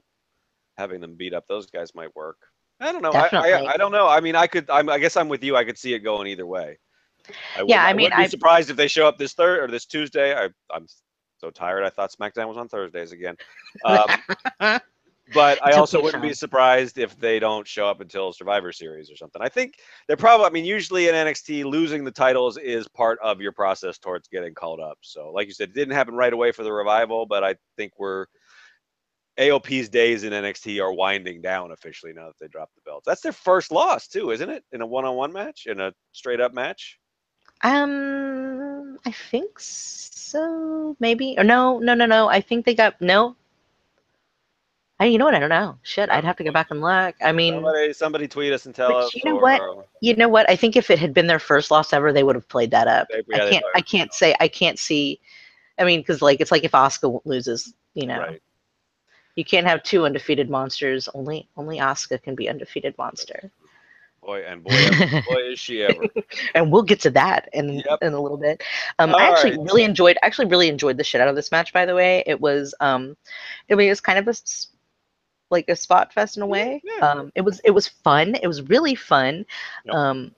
having 0.78 1.02
them 1.02 1.16
beat 1.16 1.34
up 1.34 1.46
those 1.48 1.68
guys 1.68 1.94
might 1.96 2.16
work. 2.16 2.38
I 2.80 2.92
don't 2.92 3.02
know. 3.02 3.12
I, 3.12 3.28
I 3.34 3.74
I 3.74 3.78
don't 3.78 3.92
know. 3.92 4.08
I 4.08 4.20
mean, 4.20 4.36
I 4.36 4.48
could. 4.48 4.70
I'm, 4.70 4.90
I 4.90 5.00
guess 5.00 5.18
I'm 5.18 5.30
with 5.30 5.44
you. 5.44 5.56
I 5.56 5.64
could 5.66 5.78
see 5.78 5.94
it 5.94 6.00
going 6.00 6.28
either 6.28 6.46
way. 6.46 6.78
I 7.58 7.64
Yeah, 7.68 7.84
I 7.84 7.88
wouldn't- 7.94 7.98
mean, 7.98 8.04
wouldn't 8.06 8.20
be 8.20 8.24
I- 8.24 8.28
surprised 8.28 8.70
if 8.70 8.78
they 8.78 8.88
show 8.88 9.08
up 9.08 9.18
this 9.18 9.34
third 9.34 9.60
or 9.64 9.68
this 9.72 9.86
Tuesday. 9.86 10.36
I 10.36 10.50
I'm 10.72 10.86
so 11.40 11.50
tired. 11.50 11.84
I 11.84 11.90
thought 11.90 12.12
SmackDown 12.12 12.48
was 12.48 12.58
on 12.58 12.68
Thursdays 12.70 13.12
again. 13.12 13.36
Um, 13.86 14.80
but 15.34 15.64
I 15.66 15.72
also 15.72 16.02
wouldn't 16.02 16.24
be 16.24 16.34
surprised 16.34 16.98
if 16.98 17.18
they 17.20 17.40
don't 17.40 17.68
show 17.68 17.88
up 17.88 18.02
until 18.02 18.32
Survivor 18.32 18.72
Series 18.72 19.12
or 19.12 19.16
something. 19.16 19.42
I 19.42 19.50
think 19.50 19.76
they're 20.08 20.18
probably. 20.18 20.48
I 20.48 20.50
mean, 20.50 20.66
usually 20.66 21.08
in 21.08 21.16
NXT, 21.16 21.66
losing 21.66 22.04
the 22.04 22.12
titles 22.12 22.58
is 22.58 22.88
part 22.88 23.20
of 23.24 23.42
your 23.42 23.52
process 23.52 23.98
towards 23.98 24.28
getting 24.28 24.54
called 24.54 24.80
up. 24.80 24.98
So, 25.02 25.32
like 25.32 25.48
you 25.48 25.54
said, 25.54 25.70
it 25.70 25.76
didn't 25.76 25.96
happen 25.96 26.16
right 26.16 26.34
away 26.34 26.52
for 26.52 26.64
the 26.64 26.72
revival, 26.72 27.26
but 27.26 27.44
I 27.44 27.56
think 27.76 27.94
we're 27.98 28.28
AOP's 29.38 29.90
days 29.90 30.24
in 30.24 30.34
NXT 30.34 30.82
are 30.82 30.94
winding 30.94 31.42
down 31.42 31.72
officially 31.72 32.14
now 32.14 32.28
that 32.28 32.40
they 32.40 32.48
dropped 32.48 32.76
the 32.76 32.82
belts. 32.86 33.06
That's 33.06 33.22
their 33.22 33.32
first 33.32 33.72
loss 33.72 34.08
too, 34.08 34.32
isn't 34.32 34.50
it? 34.50 34.64
In 34.72 34.82
a 34.82 34.86
one-on-one 34.86 35.32
match, 35.32 35.68
in 35.68 35.80
a 35.80 35.94
straight-up 36.12 36.54
match. 36.54 36.98
Um, 37.62 38.98
I 39.06 39.12
think 39.12 39.60
so. 39.60 40.96
Maybe 41.00 41.36
or 41.38 41.44
no, 41.44 41.80
no, 41.80 41.94
no, 41.94 42.06
no. 42.06 42.28
I 42.28 42.42
think 42.42 42.66
they 42.66 42.76
got 42.76 43.00
no. 43.02 43.36
I, 45.00 45.06
you 45.06 45.18
know 45.20 45.26
what? 45.26 45.36
I 45.36 45.40
don't 45.40 45.50
know. 45.50 45.78
Shit, 45.84 46.10
I'd 46.10 46.24
have 46.24 46.38
to 46.38 46.44
go 46.44 46.52
back 46.52 46.72
and 46.72 46.82
look. 46.82 47.16
I 47.22 47.32
mean, 47.32 47.56
Somebody, 47.56 47.94
somebody 47.94 48.28
tweet 48.28 48.52
us 48.52 48.66
and 48.66 48.74
tell 48.74 48.96
us. 48.96 49.14
you 49.14 49.22
know 49.26 49.38
or- 49.38 49.42
what? 49.42 49.62
or- 49.62 49.86
you 50.02 50.16
know 50.16 50.28
what? 50.28 50.50
I 50.50 50.56
think 50.56 50.76
if 50.76 50.90
it 50.90 50.98
had 50.98 51.14
been 51.14 51.28
their 51.28 51.38
first 51.40 51.70
loss 51.70 51.94
ever, 51.94 52.12
they 52.12 52.24
would 52.24 52.36
have 52.36 52.48
played 52.50 52.72
that 52.72 52.88
up. 52.88 53.08
They- 53.10 53.22
yeah, 53.28 53.44
I 53.44 53.50
can't. 53.50 53.66
I 53.76 53.82
can't 53.82 54.14
say. 54.14 54.36
I 54.40 54.48
can't 54.48 54.80
see. 54.80 55.20
I 55.78 55.84
mean, 55.84 56.00
because 56.00 56.22
like 56.24 56.42
it's 56.42 56.52
like 56.52 56.64
if 56.64 56.72
Asuka 56.72 57.22
loses, 57.26 57.74
you 57.94 58.08
know, 58.08 58.18
Right. 58.20 58.42
you 59.36 59.46
can't 59.46 59.68
have 59.68 59.84
two 59.84 60.06
undefeated 60.06 60.50
monsters. 60.50 61.08
Only 61.14 61.48
only 61.58 61.78
Asuka 61.78 62.22
can 62.22 62.34
be 62.34 62.50
undefeated 62.50 62.98
monster. 62.98 63.52
Boy, 64.24 64.42
and 64.46 64.64
boy, 64.64 64.72
boy, 65.30 65.42
is 65.52 65.60
she 65.60 65.84
ever. 65.84 66.04
and 66.56 66.72
we'll 66.72 66.82
get 66.82 67.00
to 67.02 67.12
that 67.12 67.48
in 67.54 67.70
Yep. 67.88 68.00
in 68.02 68.14
a 68.14 68.20
little 68.20 68.38
bit. 68.38 68.62
Um, 69.00 69.14
All 69.14 69.20
I 69.22 69.26
actually 69.30 69.52
right. 69.52 69.60
really 69.68 69.84
enjoyed. 69.84 70.18
Actually, 70.24 70.48
really 70.48 70.68
enjoyed 70.70 70.98
the 70.98 71.04
shit 71.04 71.22
out 71.22 71.28
of 71.28 71.36
this 71.36 71.52
match. 71.52 71.72
By 71.72 71.86
the 71.86 71.94
way, 71.96 72.24
it 72.26 72.42
was 72.42 72.74
um, 72.80 73.16
it 73.70 73.76
was 73.76 74.02
kind 74.02 74.18
of 74.20 74.28
a 74.28 74.34
like 75.50 75.70
a 75.70 75.76
spot 75.76 76.14
fest 76.14 76.38
in 76.38 76.44
a 76.44 76.48
way. 76.48 76.82
yeah. 76.84 77.10
Um, 77.10 77.32
it 77.36 77.42
was 77.42 77.60
it 77.64 77.72
was 77.72 77.88
fun. 77.88 78.36
It 78.36 78.48
was 78.48 78.62
really 78.64 78.96
fun. 78.96 79.46
Yep. 79.86 79.96
Um, 79.96 80.36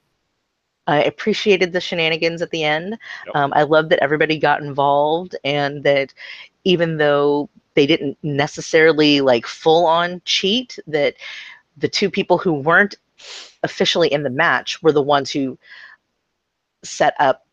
I 0.88 1.03
appreciated 1.03 1.72
the 1.72 1.82
shenanigans 1.82 2.41
at 2.41 2.49
the 2.51 2.64
end. 2.64 2.97
Yep. 3.28 3.36
Um, 3.36 3.53
I 3.55 3.64
love 3.64 3.89
that 3.89 4.01
everybody 4.03 4.38
got 4.38 4.62
involved 4.62 5.36
and 5.43 5.84
that 5.84 6.14
even 6.64 6.97
though 6.97 7.49
they 7.76 7.86
didn't 7.86 8.18
necessarily 8.24 9.22
like 9.22 9.45
full 9.45 9.86
on 9.86 10.22
cheat, 10.26 10.80
that 10.88 11.16
the 11.78 11.88
two 11.88 12.10
people 12.10 12.38
who 12.38 12.53
weren't 12.53 12.95
officially 13.64 14.12
in 14.12 14.24
the 14.24 14.30
match 14.30 14.82
were 14.82 14.91
the 14.91 15.01
ones 15.01 15.30
who 15.32 15.57
set 16.84 17.14
up 17.20 17.45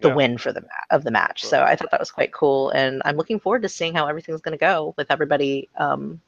the 0.00 0.08
Yeah. 0.08 0.14
win 0.14 0.38
for 0.38 0.52
the 0.52 0.62
ma- 0.62 0.66
of 0.90 1.04
the 1.04 1.10
match. 1.10 1.44
So 1.44 1.62
I 1.62 1.76
thought 1.76 1.90
that 1.90 2.00
was 2.00 2.10
quite 2.10 2.32
cool, 2.32 2.70
and 2.70 3.02
I'm 3.04 3.16
looking 3.16 3.38
forward 3.38 3.62
to 3.62 3.68
seeing 3.68 3.94
how 3.94 4.06
everything's 4.08 4.40
going 4.40 4.52
to 4.52 4.58
go 4.58 4.94
with 4.96 5.10
everybody 5.10 5.68
um, 5.76 6.20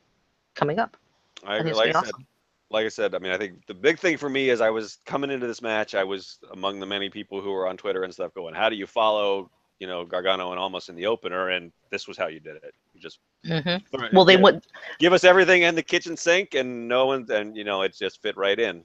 coming 0.54 0.78
up. 0.78 0.96
I 1.44 1.56
I 1.58 1.62
agree. 1.62 1.74
Like 1.74 1.88
I 1.88 1.92
gonna 1.92 1.98
said, 1.98 2.14
awesome. 2.14 2.26
like 2.70 2.86
I 2.86 2.88
said, 2.88 3.14
I 3.14 3.18
mean, 3.18 3.32
I 3.32 3.38
think 3.38 3.66
the 3.66 3.74
big 3.74 3.98
thing 3.98 4.16
for 4.16 4.28
me 4.28 4.50
is 4.50 4.60
I 4.60 4.70
was 4.70 4.98
coming 5.06 5.30
into 5.30 5.46
this 5.46 5.62
match. 5.62 5.94
I 5.94 6.04
was 6.04 6.38
among 6.52 6.80
the 6.80 6.86
many 6.86 7.10
people 7.10 7.40
who 7.40 7.50
were 7.52 7.66
on 7.68 7.76
Twitter 7.76 8.04
and 8.04 8.12
stuff 8.12 8.34
going, 8.34 8.54
"How 8.54 8.68
do 8.68 8.76
you 8.76 8.86
follow, 8.86 9.50
you 9.78 9.86
know, 9.86 10.04
Gargano 10.04 10.50
and 10.52 10.60
Almas 10.60 10.88
in 10.88 10.96
the 10.96 11.06
opener, 11.06 11.50
and 11.50 11.72
this 11.90 12.08
was 12.08 12.16
how 12.18 12.28
you 12.28 12.40
did 12.40 12.56
it. 12.56 12.74
You 12.94 13.00
just 13.00 13.18
hmm 13.44 13.76
Well, 14.12 14.24
they 14.24 14.36
would. 14.36 14.62
give 14.98 15.12
us 15.12 15.24
everything 15.24 15.62
in 15.62 15.74
the 15.74 15.82
kitchen 15.82 16.16
sink, 16.16 16.54
and 16.54 16.88
no 16.88 17.06
one, 17.06 17.26
and 17.30 17.56
you 17.56 17.64
know, 17.64 17.82
it 17.82 17.94
just 17.94 18.22
fit 18.22 18.36
right 18.36 18.58
in. 18.58 18.84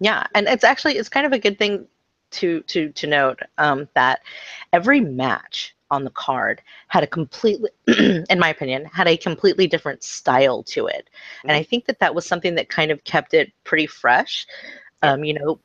Yeah, 0.00 0.26
and 0.34 0.48
it's 0.48 0.64
actually 0.64 0.96
it's 0.98 1.08
kind 1.08 1.26
of 1.26 1.32
a 1.32 1.38
good 1.38 1.58
thing 1.58 1.86
to 2.32 2.62
to 2.62 2.90
to 2.90 3.06
note 3.06 3.40
um, 3.58 3.88
that 3.94 4.20
every 4.72 5.00
match 5.00 5.74
on 5.90 6.04
the 6.04 6.10
card 6.10 6.62
had 6.88 7.02
a 7.02 7.06
completely, 7.06 7.70
in 7.86 8.38
my 8.38 8.48
opinion, 8.48 8.84
had 8.86 9.08
a 9.08 9.16
completely 9.16 9.66
different 9.66 10.02
style 10.02 10.62
to 10.64 10.86
it, 10.86 11.10
and 11.42 11.52
I 11.52 11.62
think 11.62 11.86
that 11.86 11.98
that 12.00 12.14
was 12.14 12.26
something 12.26 12.54
that 12.54 12.68
kind 12.68 12.90
of 12.90 13.02
kept 13.04 13.34
it 13.34 13.52
pretty 13.64 13.86
fresh. 13.86 14.46
Um, 15.02 15.24
you 15.24 15.34
know, 15.34 15.58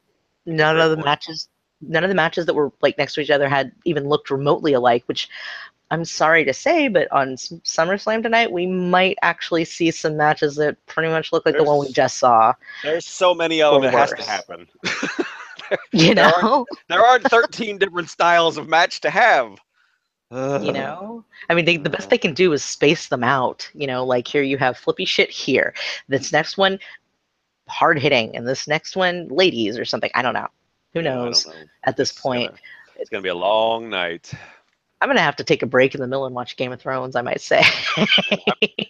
none 0.46 0.80
of 0.80 0.92
the 0.98 1.04
matches, 1.04 1.50
none 1.82 2.04
of 2.04 2.10
the 2.10 2.16
matches 2.16 2.46
that 2.46 2.54
were 2.54 2.72
like 2.82 2.98
next 2.98 3.14
to 3.16 3.22
each 3.22 3.30
other 3.30 3.48
had 3.50 3.72
even 3.86 4.08
looked 4.10 4.30
remotely 4.30 4.74
alike, 4.74 5.04
which. 5.08 5.30
I'm 5.92 6.04
sorry 6.04 6.44
to 6.46 6.52
say, 6.54 6.88
but 6.88 7.10
on 7.12 7.36
SummerSlam 7.36 8.24
tonight, 8.24 8.52
we 8.52 8.66
might 8.66 9.18
actually 9.22 9.66
see 9.66 9.92
some 9.92 10.18
matches 10.18 10.56
that 10.56 10.84
pretty 10.88 11.10
much 11.12 11.32
look 11.32 11.46
like 11.46 11.56
the 11.56 11.64
one 11.64 11.78
we 11.80 11.92
just 11.92 12.18
saw. 12.18 12.54
There's 12.82 13.06
so 13.06 13.36
many 13.36 13.62
of 13.62 13.76
them, 13.76 13.84
it 13.84 13.94
has 13.94 14.10
to 14.14 14.24
happen. 14.24 14.68
You 15.92 16.14
There 16.16 16.26
aren't- 16.26 16.44
know, 16.44 16.66
there 16.90 17.06
aren't 17.06 17.24
13 17.30 17.78
different 17.78 18.10
styles 18.10 18.58
of 18.58 18.68
match 18.68 19.00
to 19.02 19.10
have. 19.12 19.58
You 20.32 20.72
know? 20.74 21.24
I 21.50 21.54
mean 21.56 21.66
they, 21.66 21.78
the 21.78 21.90
best 21.90 22.10
they 22.10 22.18
can 22.18 22.34
do 22.34 22.52
is 22.54 22.64
space 22.64 23.08
them 23.08 23.24
out 23.24 23.70
you 23.74 23.88
know 23.88 24.04
like 24.06 24.28
here 24.28 24.42
you 24.44 24.58
have 24.58 24.78
flippy 24.78 25.06
shit 25.06 25.30
here. 25.30 25.74
This 26.08 26.32
next 26.32 26.58
one 26.58 26.80
hard 27.68 28.00
hitting 28.00 28.36
and 28.36 28.48
this 28.48 28.68
next 28.68 28.96
one 28.96 29.28
ladies 29.30 29.78
or 29.78 29.86
something. 29.86 30.12
I 30.16 30.22
don't 30.22 30.34
know. 30.34 30.48
Who 30.94 31.02
knows 31.02 31.46
know. 31.48 31.54
at 31.84 31.98
this 31.98 32.12
It's 32.12 32.20
point. 32.22 32.50
gonna- 32.50 32.62
it's 32.98 33.10
gonna 33.10 33.22
be 33.24 33.30
a 33.30 33.36
long 33.36 33.90
night. 33.90 34.32
i'm 35.02 35.10
gonna 35.10 35.20
have 35.20 35.36
to 35.36 35.44
take 35.44 35.62
a 35.62 35.66
break 35.66 35.94
in 35.96 36.00
the 36.02 36.08
middle 36.08 36.26
and 36.26 36.34
watch 36.34 36.56
game 36.56 36.72
of 36.72 36.80
thrones 36.82 37.18
i 37.18 37.22
might 37.22 37.42
say. 37.42 37.62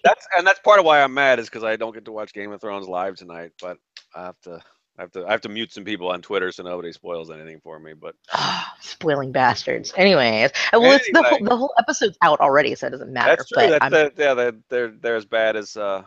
That's 0.03 0.27
and 0.37 0.45
that's 0.45 0.59
part 0.59 0.79
of 0.79 0.85
why 0.85 1.01
I'm 1.01 1.13
mad 1.15 1.39
is 1.39 1.47
because 1.49 1.63
I 1.63 1.75
don't 1.75 1.93
get 1.93 2.05
to 2.05 2.11
watch 2.11 2.31
Game 2.33 2.51
of 2.51 2.61
Thrones 2.61 2.87
live 2.87 3.15
tonight. 3.15 3.53
But 3.59 3.79
I 4.15 4.25
have 4.25 4.39
to, 4.41 4.61
I 4.97 5.01
have 5.01 5.11
to, 5.11 5.25
I 5.25 5.31
have 5.31 5.41
to 5.41 5.49
mute 5.49 5.71
some 5.73 5.83
people 5.83 6.09
on 6.09 6.21
Twitter 6.21 6.51
so 6.51 6.63
nobody 6.63 6.91
spoils 6.91 7.31
anything 7.31 7.59
for 7.61 7.79
me. 7.79 7.93
But 7.93 8.15
Ah, 8.33 8.75
spoiling 8.81 9.31
bastards 9.31 9.93
anyways 9.97 10.51
uh, 10.73 10.79
well 10.79 10.93
it's 10.93 11.07
the, 11.09 11.23
whole, 11.23 11.39
the 11.43 11.55
whole 11.57 11.73
episode's 11.79 12.17
out 12.21 12.39
already 12.39 12.75
so 12.75 12.87
it 12.87 12.91
doesn't 12.91 13.13
matter 13.13 13.37
that's 13.37 13.47
true. 13.47 13.67
but 13.67 13.69
That's 13.69 13.89
the, 13.89 14.13
yeah, 14.17 14.33
they're, 14.33 14.53
they're 14.69 14.91
they're 15.01 15.15
as 15.15 15.25
bad 15.25 15.55
as 15.55 15.77
uh, 15.77 16.03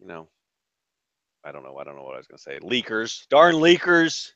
you 0.00 0.06
know. 0.06 0.28
I 1.44 1.52
don't 1.52 1.64
know. 1.64 1.76
I 1.78 1.84
don't 1.84 1.96
know 1.96 2.04
what 2.04 2.14
I 2.14 2.18
was 2.18 2.26
gonna 2.26 2.38
say. 2.38 2.58
Leakers, 2.60 3.26
darn 3.28 3.56
leakers. 3.56 4.32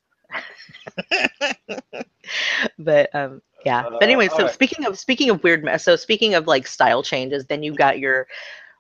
but 2.79 3.15
um 3.15 3.41
yeah 3.65 3.85
Uh, 3.85 3.91
but 3.99 4.09
anyway 4.09 4.29
so 4.29 4.47
alright. 4.47 4.55
speaking 4.55 4.85
of 4.87 4.99
speaking 4.99 5.31
of 5.31 5.43
weird 5.43 5.65
ma- 5.65 5.77
so 5.77 5.97
speaking 5.97 6.35
of 6.35 6.47
like 6.47 6.67
style 6.67 7.03
changes 7.03 7.47
then 7.47 7.63
you 7.63 7.73
got 7.75 7.99
your 7.99 8.27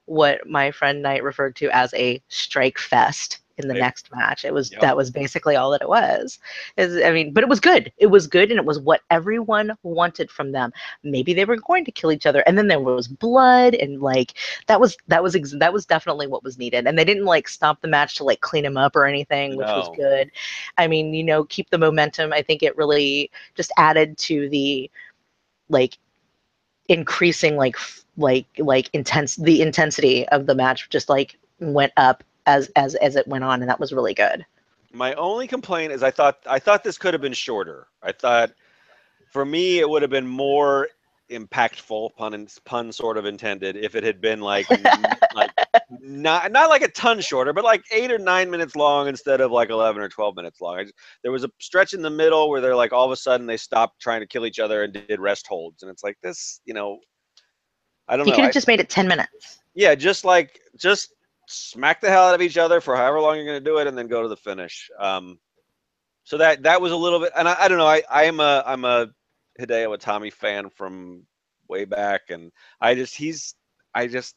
what 0.07 0.47
my 0.49 0.71
friend 0.71 1.03
knight 1.03 1.23
referred 1.23 1.57
to 1.57 1.69
as 1.71 1.93
a 1.95 2.23
strike 2.29 2.79
fest 2.79 3.41
in 3.59 3.69
the 3.69 3.75
Yep. 3.75 3.81
next 3.81 4.11
match. 4.15 4.45
It 4.45 4.53
was 4.53 4.71
Yep. 4.73 4.81
that 4.81 4.97
was 4.97 5.11
basically 5.11 5.57
all 5.57 5.71
that 5.71 5.83
it 5.83 5.89
was. 5.89 6.39
Is 6.77 7.03
i 7.03 7.11
mean 7.11 7.33
but 7.33 7.43
it 7.43 7.49
was 7.49 7.61
good. 7.61 7.93
It 7.99 8.07
was 8.07 8.27
good 8.27 8.51
and 8.51 8.59
it 8.59 8.65
was 8.67 8.79
what 8.79 9.01
everyone 9.11 9.77
wanted 9.83 10.31
from 10.31 10.53
them. 10.53 10.73
Maybe 11.03 11.33
they 11.35 11.45
were 11.45 11.57
going 11.57 11.85
to 11.85 11.91
kill 11.93 12.13
each 12.13 12.27
other 12.27 12.41
and 12.47 12.57
then 12.59 12.69
there 12.69 12.81
was 12.81 13.09
blood 13.09 13.75
and 13.75 14.01
like 14.03 14.35
that 14.67 14.81
was 14.81 14.97
that 15.09 15.23
was 15.23 15.35
ex- 15.35 15.55
that 15.59 15.73
was 15.73 15.87
definitely 15.87 16.27
what 16.27 16.45
was 16.45 16.59
needed. 16.59 16.87
And 16.87 16.99
they 16.99 17.05
didn't 17.05 17.25
like 17.25 17.49
stop 17.49 17.81
the 17.81 17.89
match 17.89 18.17
to 18.17 18.25
like 18.25 18.41
clean 18.41 18.65
him 18.65 18.77
up 18.77 18.95
or 18.97 19.07
anything 19.07 19.57
which 19.57 19.67
was 19.67 19.91
good. 19.97 20.31
I 20.79 20.87
mean 20.87 21.15
you 21.15 21.25
know 21.25 21.45
keep 21.45 21.71
the 21.71 21.79
momentum. 21.79 22.33
I 22.33 22.43
think 22.43 22.63
it 22.63 22.77
really 22.77 23.31
just 23.55 23.73
added 23.79 24.17
to 24.19 24.49
the 24.51 24.91
like 25.69 25.99
increasing 26.89 27.57
like 27.57 27.75
f- 27.77 28.05
like 28.17 28.47
like 28.59 28.89
intense 28.93 29.37
the 29.37 29.61
intensity 29.61 30.27
of 30.29 30.47
the 30.47 30.55
match 30.55 30.89
just 30.89 31.09
like 31.09 31.37
went 31.61 31.93
up 31.97 32.23
as 32.47 32.71
as 32.77 32.95
as 32.97 33.17
it 33.17 33.27
went 33.29 33.45
on 33.45 33.61
and 33.61 33.69
that 33.69 33.81
was 33.81 33.93
really 33.93 34.15
good 34.15 34.45
My 34.93 35.13
only 35.15 35.47
complaint 35.47 35.93
is 35.93 36.03
I 36.03 36.11
thought 36.11 36.39
I 36.47 36.59
thought 36.59 36.83
this 36.85 36.97
could 36.97 37.13
have 37.13 37.21
been 37.21 37.33
shorter. 37.33 37.89
I 38.03 38.13
thought 38.13 38.53
for 39.33 39.45
me 39.45 39.81
it 39.81 39.89
would 39.89 40.03
have 40.03 40.11
been 40.11 40.27
more 40.27 40.89
impactful 41.29 42.15
pun 42.15 42.47
pun 42.65 42.93
sort 42.93 43.19
of 43.19 43.27
intended 43.27 43.77
if 43.77 43.97
it 43.97 44.05
had 44.05 44.21
been 44.21 44.41
like 44.41 44.71
like 45.35 45.51
not 46.01 46.53
not 46.53 46.69
like 46.71 46.83
a 46.83 46.89
ton 46.89 47.21
shorter 47.21 47.53
but 47.53 47.65
like 47.65 47.83
8 47.91 48.13
or 48.13 48.19
9 48.19 48.49
minutes 48.49 48.77
long 48.77 49.09
instead 49.09 49.41
of 49.41 49.51
like 49.51 49.71
11 49.71 50.01
or 50.01 50.09
12 50.09 50.37
minutes 50.37 50.61
long. 50.61 50.79
I 50.79 50.83
just, 50.85 50.95
there 51.25 51.33
was 51.33 51.43
a 51.43 51.51
stretch 51.61 51.95
in 51.95 52.03
the 52.03 52.11
middle 52.11 52.49
where 52.49 52.61
they're 52.61 52.77
like 52.77 52.93
all 52.93 53.05
of 53.05 53.11
a 53.11 53.17
sudden 53.17 53.45
they 53.47 53.57
stopped 53.57 54.01
trying 54.01 54.21
to 54.21 54.27
kill 54.27 54.47
each 54.47 54.61
other 54.61 54.85
and 54.85 54.93
did 54.93 55.19
rest 55.19 55.49
holds 55.49 55.83
and 55.83 55.91
it's 55.91 56.05
like 56.05 56.17
this, 56.23 56.61
you 56.65 56.75
know 56.75 57.01
I 58.09 58.17
don't 58.17 58.27
you 58.27 58.31
know. 58.31 58.37
could 58.37 58.45
have 58.45 58.55
just 58.55 58.69
made 58.69 58.79
it 58.79 58.89
10 58.89 59.09
minutes 59.09 59.59
yeah, 59.77 59.95
just 59.95 60.25
like 60.25 60.61
just 60.77 61.13
smack 61.47 62.01
the 62.01 62.11
hell 62.11 62.29
out 62.29 62.35
of 62.35 62.43
each 62.43 62.59
other 62.59 62.81
for 62.81 62.97
however 62.97 63.21
long 63.21 63.37
you're 63.37 63.47
going 63.47 63.63
to 63.63 63.71
do 63.71 63.79
it, 63.79 63.87
and 63.87 63.97
then 63.97 64.09
go 64.09 64.23
to 64.23 64.29
the 64.29 64.37
finish. 64.37 64.91
Um, 64.99 65.39
so 66.25 66.39
that 66.39 66.63
that 66.65 66.81
was 66.81 66.93
a 66.93 66.97
little 66.97 67.21
bit, 67.21 67.33
and 67.37 67.49
I, 67.49 67.57
I 67.61 67.69
don't 67.69 67.79
know. 67.79 67.87
I 67.87 68.03
I 68.11 68.25
am 68.25 68.41
a 68.41 68.63
I'm 68.67 68.85
a 68.85 69.09
Hideo 69.61 69.97
Itami 69.97 70.33
fan 70.33 70.71
from 70.71 71.25
way 71.69 71.85
back, 71.85 72.23
and 72.31 72.51
I 72.81 72.95
just 72.95 73.17
he's 73.17 73.55
I 73.95 74.07
just 74.07 74.35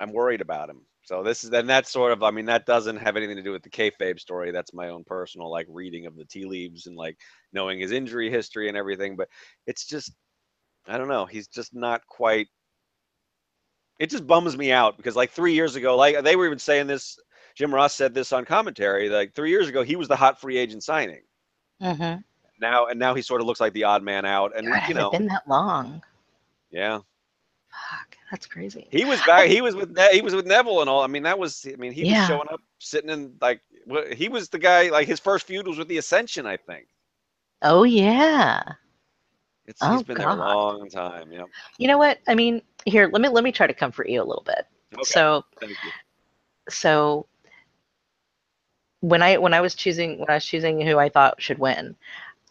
I'm 0.00 0.12
worried 0.12 0.40
about 0.40 0.70
him. 0.70 0.86
So 1.04 1.22
this 1.22 1.42
is 1.42 1.50
and 1.52 1.68
that's 1.68 1.90
sort 1.90 2.12
of 2.12 2.22
I 2.22 2.30
mean 2.30 2.46
that 2.46 2.66
doesn't 2.66 2.98
have 2.98 3.16
anything 3.16 3.36
to 3.36 3.42
do 3.42 3.52
with 3.52 3.62
the 3.62 3.70
kayfabe 3.70 4.20
story. 4.20 4.52
That's 4.52 4.74
my 4.74 4.88
own 4.88 5.04
personal 5.04 5.50
like 5.50 5.66
reading 5.68 6.06
of 6.06 6.16
the 6.16 6.24
tea 6.24 6.44
leaves 6.44 6.86
and 6.86 6.96
like 6.96 7.18
knowing 7.52 7.80
his 7.80 7.92
injury 7.92 8.30
history 8.30 8.68
and 8.68 8.76
everything. 8.76 9.16
But 9.16 9.28
it's 9.66 9.86
just 9.86 10.12
I 10.86 10.98
don't 10.98 11.08
know. 11.08 11.26
He's 11.26 11.48
just 11.48 11.74
not 11.74 12.06
quite 12.06 12.48
it 14.02 14.10
just 14.10 14.26
bums 14.26 14.56
me 14.56 14.72
out 14.72 14.96
because 14.96 15.16
like 15.16 15.30
three 15.30 15.54
years 15.54 15.76
ago, 15.76 15.96
like 15.96 16.22
they 16.24 16.36
were 16.36 16.46
even 16.46 16.58
saying 16.58 16.88
this. 16.88 17.18
Jim 17.54 17.74
Ross 17.74 17.94
said 17.94 18.14
this 18.14 18.32
on 18.32 18.44
commentary. 18.44 19.08
Like 19.10 19.34
three 19.34 19.50
years 19.50 19.68
ago, 19.68 19.82
he 19.82 19.96
was 19.96 20.08
the 20.08 20.16
hot 20.16 20.40
free 20.40 20.58
agent 20.58 20.82
signing. 20.84 21.22
mm-hmm. 21.80 22.20
Now 22.60 22.86
and 22.86 22.98
now 22.98 23.14
he 23.14 23.22
sort 23.22 23.40
of 23.40 23.46
looks 23.46 23.60
like 23.60 23.72
the 23.74 23.84
odd 23.84 24.02
man 24.02 24.24
out. 24.24 24.56
And 24.56 24.66
God, 24.68 24.88
you 24.88 24.94
know, 24.94 25.10
been 25.10 25.26
that 25.28 25.48
long 25.48 26.02
yeah, 26.70 27.00
fuck 27.70 28.16
that's 28.30 28.46
crazy 28.46 28.88
he 28.90 29.04
was 29.04 29.22
back. 29.22 29.48
He 29.48 29.60
was 29.60 29.74
with 29.74 29.96
he 30.12 30.22
was 30.22 30.34
with 30.34 30.46
Neville 30.46 30.80
and 30.80 30.90
all. 30.90 31.02
I 31.02 31.06
mean, 31.08 31.22
that 31.24 31.38
was. 31.38 31.66
I 31.70 31.76
mean, 31.76 31.92
he 31.92 32.04
Yeah. 32.04 32.20
was 32.20 32.20
showing 32.20 32.48
up, 32.50 32.60
sitting 32.78 33.10
in 33.10 33.36
like 33.40 33.60
he 34.14 34.28
was 34.28 34.48
the 34.50 34.58
guy. 34.58 34.90
Like 34.90 35.06
his 35.08 35.20
first 35.20 35.46
feud 35.46 35.66
was 35.66 35.78
with 35.78 35.88
the 35.88 35.98
Ascension, 35.98 36.46
I 36.46 36.56
think. 36.56 36.88
oh 37.62 37.84
yeah 37.84 38.62
It's 39.66 39.80
Oh, 39.82 39.92
he's 39.92 40.02
been 40.02 40.18
there 40.18 40.28
a 40.28 40.34
long 40.34 40.88
time. 40.88 41.32
Yeah. 41.32 41.44
you 41.78 41.86
know 41.88 41.98
what 41.98 42.18
i 42.26 42.34
mean 42.34 42.62
here 42.84 43.08
let 43.12 43.22
me 43.22 43.28
let 43.28 43.44
me 43.44 43.52
try 43.52 43.66
to 43.66 43.74
comfort 43.74 44.08
you 44.08 44.20
a 44.20 44.24
little 44.24 44.44
bit 44.44 44.66
Okay. 44.94 45.04
so 45.04 45.44
so 46.68 47.26
when 49.02 49.20
I 49.20 49.36
when 49.36 49.52
I 49.52 49.60
was 49.60 49.74
choosing 49.74 50.18
when 50.18 50.30
I 50.30 50.34
was 50.34 50.46
choosing 50.46 50.80
who 50.80 50.98
I 50.98 51.08
thought 51.08 51.42
should 51.42 51.58
win, 51.58 51.96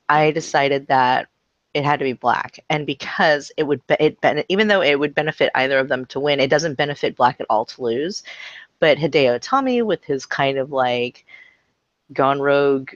I 0.10 0.28
mm-hmm. 0.28 0.34
decided 0.36 0.88
that 0.88 1.28
it 1.74 1.86
had 1.86 2.00
to 2.00 2.06
be 2.06 2.14
black, 2.14 2.60
and 2.70 2.86
because 2.86 3.52
it 3.56 3.64
would 3.64 3.86
be, 3.88 3.96
it 4.00 4.20
ben, 4.22 4.44
even 4.50 4.68
though 4.68 4.82
it 4.82 5.00
would 5.00 5.16
benefit 5.16 5.52
either 5.56 5.80
of 5.80 5.88
them 5.88 6.06
to 6.08 6.20
win, 6.20 6.42
it 6.42 6.50
doesn't 6.50 6.76
benefit 6.76 7.16
black 7.16 7.40
at 7.40 7.48
all 7.50 7.66
to 7.66 7.82
lose. 7.82 8.24
But 8.80 8.98
Hideo 8.98 9.40
Itami, 9.40 9.84
with 9.84 10.04
his 10.04 10.26
kind 10.26 10.58
of 10.58 10.72
like 10.72 11.26
gone 12.12 12.42
rogue 12.42 12.92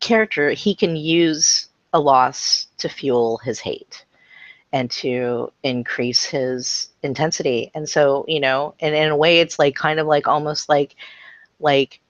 character, 0.00 0.50
he 0.50 0.74
can 0.74 0.96
use 0.96 1.68
a 1.94 2.00
loss 2.00 2.68
to 2.78 2.90
fuel 2.90 3.38
his 3.38 3.60
hate 3.60 4.04
and 4.72 4.90
to 4.90 5.52
increase 5.62 6.24
his 6.24 6.90
intensity. 7.02 7.70
And 7.74 7.88
so, 7.88 8.26
you 8.28 8.40
know, 8.40 8.74
and 8.80 8.94
in 8.94 9.10
a 9.10 9.16
way 9.16 9.40
it's 9.40 9.58
like 9.58 9.76
kind 9.76 10.00
of 10.00 10.06
like 10.06 10.28
almost 10.28 10.68
like 10.68 10.96
like 11.60 12.00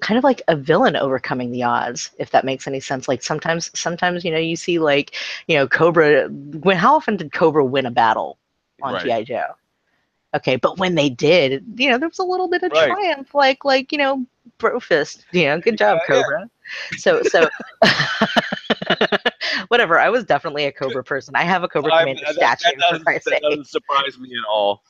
kind 0.00 0.18
of 0.18 0.24
like 0.24 0.42
a 0.48 0.56
villain 0.56 0.96
overcoming 0.96 1.52
the 1.52 1.64
odds, 1.64 2.10
if 2.18 2.30
that 2.30 2.44
makes 2.44 2.66
any 2.66 2.80
sense. 2.80 3.08
Like 3.08 3.22
sometimes 3.22 3.70
sometimes, 3.78 4.24
you 4.24 4.30
know, 4.30 4.38
you 4.38 4.56
see 4.56 4.78
like, 4.78 5.14
you 5.48 5.56
know, 5.56 5.68
Cobra 5.68 6.28
when 6.28 6.76
how 6.76 6.96
often 6.96 7.16
did 7.16 7.32
Cobra 7.32 7.64
win 7.64 7.86
a 7.86 7.90
battle 7.90 8.38
on 8.82 8.94
Right. 8.94 9.02
G.I. 9.02 9.24
Joe? 9.24 9.56
Okay, 10.34 10.56
but 10.56 10.78
when 10.78 10.94
they 10.94 11.10
did, 11.10 11.64
you 11.76 11.90
know, 11.90 11.98
there 11.98 12.08
was 12.08 12.20
a 12.20 12.24
little 12.24 12.48
bit 12.48 12.62
of 12.62 12.72
Right. 12.72 12.88
triumph, 12.88 13.34
like 13.34 13.64
like, 13.64 13.92
you 13.92 13.98
know, 13.98 14.26
brofist, 14.58 15.24
you 15.32 15.44
know, 15.46 15.60
good 15.60 15.78
job, 15.78 15.98
Yeah. 15.98 16.06
Cobra. 16.06 16.50
So 16.96 17.22
so 17.24 17.48
whatever. 19.68 19.98
I 19.98 20.08
was 20.08 20.24
definitely 20.24 20.64
a 20.66 20.72
Cobra 20.72 21.02
person. 21.04 21.34
I 21.36 21.42
have 21.42 21.62
a 21.62 21.68
Cobra 21.68 21.92
I'm- 21.92 22.02
Commander 22.08 22.22
that- 22.26 22.40
that 22.40 22.60
statue 22.60 22.76
for 22.76 23.12
doesn't- 23.12 23.24
that 23.26 23.42
doesn't 23.42 23.66
surprise 23.68 24.18
me 24.18 24.30
at 24.30 24.44
all. 24.48 24.82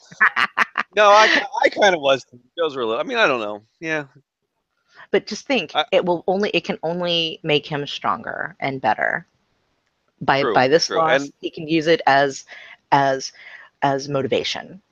no, 0.96 1.08
I, 1.10 1.44
I 1.64 1.68
kind 1.68 1.94
of 1.94 2.00
was. 2.00 2.24
Those 2.56 2.76
were 2.76 2.82
a 2.82 2.86
little. 2.86 3.00
I 3.00 3.04
mean, 3.04 3.18
I 3.18 3.26
don't 3.26 3.40
know. 3.40 3.62
Yeah, 3.80 4.04
But 5.10 5.26
just 5.26 5.46
think, 5.46 5.74
I- 5.74 5.86
it 5.92 6.04
will 6.04 6.24
only 6.26 6.50
it 6.50 6.64
can 6.64 6.78
only 6.82 7.40
make 7.42 7.66
him 7.66 7.86
stronger 7.86 8.56
and 8.60 8.80
better. 8.80 9.26
By 10.22 10.42
True, 10.42 10.52
by 10.54 10.68
this 10.68 10.88
true. 10.88 10.98
loss, 10.98 11.22
And- 11.22 11.32
he 11.40 11.50
can 11.50 11.66
use 11.66 11.86
it 11.86 12.02
as 12.06 12.44
as 12.92 13.32
as 13.82 14.08
motivation. 14.08 14.82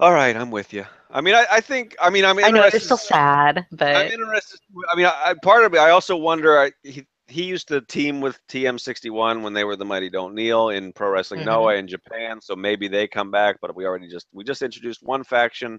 All 0.00 0.12
right, 0.12 0.36
I'm 0.36 0.50
with 0.50 0.72
you. 0.72 0.84
I 1.10 1.20
mean, 1.20 1.34
I, 1.34 1.46
I 1.50 1.60
think. 1.60 1.96
I 2.00 2.10
mean, 2.10 2.24
I'm 2.24 2.38
I 2.38 2.50
know 2.50 2.62
it's 2.62 2.84
still 2.84 2.96
sad, 2.96 3.66
but 3.72 3.96
I'm 3.96 4.12
interested. 4.12 4.60
I 4.90 4.96
mean, 4.96 5.06
I, 5.06 5.34
part 5.42 5.64
of 5.64 5.72
me. 5.72 5.78
I 5.78 5.90
also 5.90 6.16
wonder. 6.16 6.58
I, 6.58 6.70
he, 6.82 7.06
he 7.26 7.44
used 7.44 7.68
to 7.68 7.80
team 7.82 8.20
with 8.20 8.38
TM61 8.48 9.42
when 9.42 9.52
they 9.52 9.64
were 9.64 9.76
the 9.76 9.84
Mighty 9.84 10.08
Don't 10.08 10.34
Kneel 10.34 10.70
in 10.70 10.92
Pro 10.92 11.10
Wrestling 11.10 11.40
Mhm. 11.40 11.46
Noah 11.46 11.74
in 11.74 11.86
Japan. 11.88 12.40
So 12.40 12.56
maybe 12.56 12.88
they 12.88 13.06
come 13.06 13.30
back, 13.30 13.56
but 13.60 13.74
we 13.74 13.86
already 13.86 14.08
just 14.08 14.28
we 14.32 14.44
just 14.44 14.62
introduced 14.62 15.02
one 15.02 15.24
faction. 15.24 15.78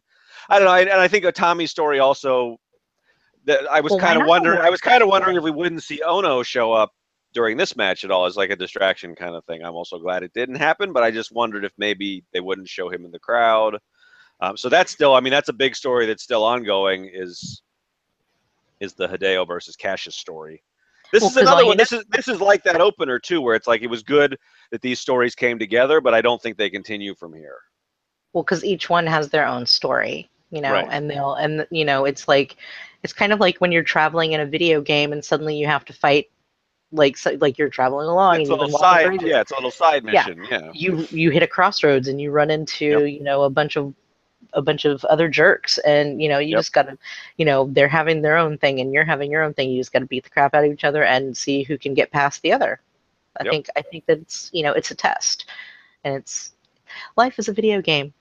I 0.49 0.59
don't 0.59 0.65
know, 0.65 0.73
and 0.73 1.01
I 1.01 1.07
think 1.07 1.25
Itami 1.25 1.67
story 1.69 1.99
also. 1.99 2.57
That 3.45 3.71
I 3.71 3.79
was 3.79 3.91
Well, 3.91 4.01
kind 4.01 4.21
of 4.21 4.27
wondering. 4.27 4.59
I 4.59 4.69
was 4.69 4.81
kind 4.81 5.01
of 5.01 5.07
wondering 5.07 5.37
if 5.37 5.43
we 5.43 5.51
wouldn't 5.51 5.81
see 5.81 6.01
Ohno 6.05 6.43
show 6.45 6.73
up 6.73 6.91
during 7.33 7.55
this 7.55 7.75
match 7.75 8.03
at 8.03 8.11
all 8.11 8.25
as 8.25 8.35
like 8.35 8.49
a 8.49 8.55
distraction 8.55 9.15
kind 9.15 9.33
of 9.33 9.45
thing. 9.45 9.63
I'm 9.63 9.75
also 9.75 9.97
glad 9.97 10.23
it 10.23 10.33
didn't 10.33 10.55
happen, 10.55 10.91
but 10.91 11.03
I 11.03 11.11
just 11.11 11.31
wondered 11.31 11.63
if 11.63 11.71
maybe 11.77 12.25
they 12.33 12.41
wouldn't 12.41 12.67
show 12.67 12.89
him 12.89 13.05
in 13.05 13.11
the 13.11 13.19
crowd. 13.19 13.77
Um, 14.41 14.55
so 14.57 14.69
that's 14.69 14.91
still, 14.91 15.13
I 15.15 15.19
mean, 15.19 15.31
that's 15.31 15.49
a 15.49 15.53
big 15.53 15.75
story 15.75 16.05
that's 16.05 16.23
still 16.23 16.43
ongoing. 16.43 17.09
Is 17.13 17.61
is 18.79 18.93
the 18.93 19.07
Hideo 19.07 19.45
versus 19.45 19.75
Kassius 19.75 20.13
story? 20.13 20.63
This 21.11 21.21
Well, 21.21 21.31
is 21.31 21.37
another 21.37 21.65
one. 21.65 21.75
This 21.77 21.91
is 21.91 22.05
this 22.09 22.27
is 22.27 22.39
like 22.39 22.63
that 22.63 22.79
opener 22.79 23.19
too, 23.19 23.41
where 23.41 23.55
it's 23.55 23.67
like 23.67 23.81
it 23.81 23.87
was 23.89 24.03
good 24.03 24.37
that 24.71 24.81
these 24.81 24.99
stories 24.99 25.35
came 25.35 25.59
together, 25.59 25.99
but 26.01 26.13
I 26.13 26.21
don't 26.21 26.41
think 26.41 26.57
they 26.57 26.69
continue 26.69 27.15
from 27.15 27.33
here. 27.33 27.57
well 28.33 28.43
because 28.43 28.63
each 28.63 28.89
one 28.89 29.07
has 29.07 29.29
their 29.29 29.45
own 29.47 29.65
story 29.65 30.29
you 30.51 30.61
know 30.61 30.71
Right. 30.73 30.87
and 30.91 31.09
they'll 31.09 31.33
and 31.33 31.65
you 31.71 31.83
know 31.85 32.05
it's 32.05 32.27
like 32.27 32.57
it's 33.03 33.13
kind 33.13 33.33
of 33.33 33.39
like 33.39 33.57
when 33.57 33.71
you're 33.71 33.83
traveling 33.95 34.33
in 34.33 34.39
a 34.41 34.45
video 34.45 34.81
game 34.81 35.13
and 35.13 35.23
suddenly 35.25 35.55
you 35.57 35.65
have 35.67 35.83
to 35.85 35.93
fight 35.93 36.27
like 36.91 37.17
so, 37.17 37.37
like 37.41 37.57
you're 37.57 37.69
traveling 37.69 38.07
along 38.07 38.41
It's 38.41 38.49
a 38.49 38.55
little 38.55 38.77
side, 38.79 39.21
yeah, 39.23 39.41
it's 39.41 39.51
a 39.51 39.55
little 39.55 39.71
side 39.71 40.03
mission, 40.03 40.45
yeah. 40.49 40.69
you 40.73 41.07
you 41.11 41.31
hit 41.31 41.41
a 41.43 41.47
crossroads 41.47 42.07
and 42.07 42.21
you 42.21 42.29
run 42.31 42.49
into 42.51 43.05
you 43.05 43.21
know 43.23 43.43
a 43.43 43.49
bunch 43.49 43.77
of 43.77 43.93
a 44.53 44.61
bunch 44.61 44.85
of 44.85 45.03
other 45.05 45.27
jerks 45.29 45.77
and 45.79 46.21
you 46.21 46.27
know 46.29 46.39
you 46.39 46.55
Yep. 46.55 46.55
just 46.55 46.73
gotta 46.73 46.97
you 47.37 47.45
know 47.45 47.69
they're 47.71 47.87
having 47.87 48.21
their 48.21 48.37
own 48.37 48.57
thing 48.57 48.79
and 48.79 48.93
you're 48.93 49.05
having 49.05 49.31
your 49.31 49.43
own 49.43 49.53
thing 49.53 49.69
you 49.69 49.79
just 49.79 49.93
gotta 49.93 50.05
beat 50.05 50.23
the 50.23 50.29
crap 50.29 50.53
out 50.53 50.63
of 50.65 50.71
each 50.71 50.83
other 50.85 51.03
and 51.03 51.35
see 51.37 51.63
who 51.63 51.77
can 51.77 51.93
get 51.93 52.11
past 52.11 52.41
the 52.41 52.51
other 52.51 52.79
i 53.39 53.43
Yep. 53.43 53.51
think 53.51 53.67
i 53.75 53.81
think 53.81 54.05
that 54.05 54.17
it's 54.19 54.49
you 54.53 54.63
know 54.63 54.71
it's 54.73 54.91
a 54.91 54.95
test 54.95 55.45
and 56.03 56.15
it's 56.15 56.53
life 57.17 57.37
is 57.39 57.47
a 57.47 57.53
video 57.53 57.81
game 57.81 58.13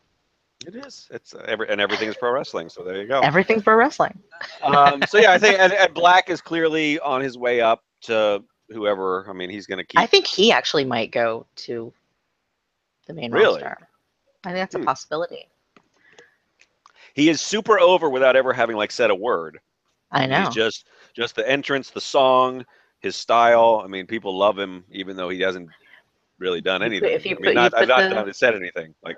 It 0.66 0.74
is. 0.76 1.08
It's 1.10 1.34
uh, 1.34 1.44
every 1.46 1.68
and 1.68 1.80
everything 1.80 2.08
is 2.08 2.16
pro 2.16 2.32
wrestling. 2.32 2.68
So 2.68 2.82
there 2.84 2.96
you 3.00 3.06
go. 3.06 3.28
everything 3.28 3.60
pro 3.62 3.74
wrestling 3.76 4.18
um, 4.62 5.04
so 5.06 5.18
yeah, 5.18 5.32
I 5.32 5.38
think 5.38 5.58
and, 5.60 5.72
and 5.72 5.94
Black 5.94 6.28
is 6.30 6.40
clearly 6.40 6.98
on 7.00 7.20
his 7.20 7.36
way 7.38 7.60
up 7.60 7.82
to 8.02 8.42
whoever. 8.70 9.26
I 9.28 9.32
mean, 9.32 9.50
he's 9.50 9.66
going 9.66 9.78
to 9.78 9.86
keep. 9.86 10.04
i 10.04 10.06
think 10.06 10.26
he 10.26 10.52
actually 10.52 10.84
might 10.84 11.10
go 11.12 11.46
to 11.56 11.92
the 13.06 13.14
main 13.14 13.32
Really? 13.32 13.62
roster 13.62 13.76
i 14.44 14.48
think 14.48 14.58
that's 14.58 14.74
a 14.74 14.78
Hmm. 14.78 14.84
possibility 14.86 15.48
he 17.18 17.28
is 17.28 17.40
super 17.40 17.78
over 17.80 18.08
without 18.08 18.36
ever 18.36 18.52
having 18.52 18.76
like 18.76 18.92
said 18.92 19.10
a 19.10 19.14
word. 19.14 19.58
i 20.12 20.24
know 20.26 20.44
He's 20.46 20.54
just 20.54 20.86
just 21.14 21.34
the 21.34 21.48
entrance, 21.48 21.90
the 21.90 22.00
song, 22.00 22.64
his 23.00 23.16
style. 23.16 23.82
I 23.84 23.88
mean, 23.88 24.06
people 24.06 24.36
love 24.36 24.56
him 24.58 24.84
even 24.90 25.16
though 25.16 25.28
he 25.28 25.40
hasn't 25.40 25.68
really 26.38 26.60
done 26.60 26.82
anything. 26.82 27.10
if 27.12 27.24
you 27.26 27.32
I 27.32 27.34
put- 27.34 27.42
mean, 27.42 27.50
you 27.50 27.54
not, 27.54 27.74
I've 27.74 27.80
put 27.80 27.88
not 27.88 28.08
the- 28.08 28.14
done, 28.14 28.32
said 28.34 28.54
anything. 28.54 28.94
Like 29.02 29.16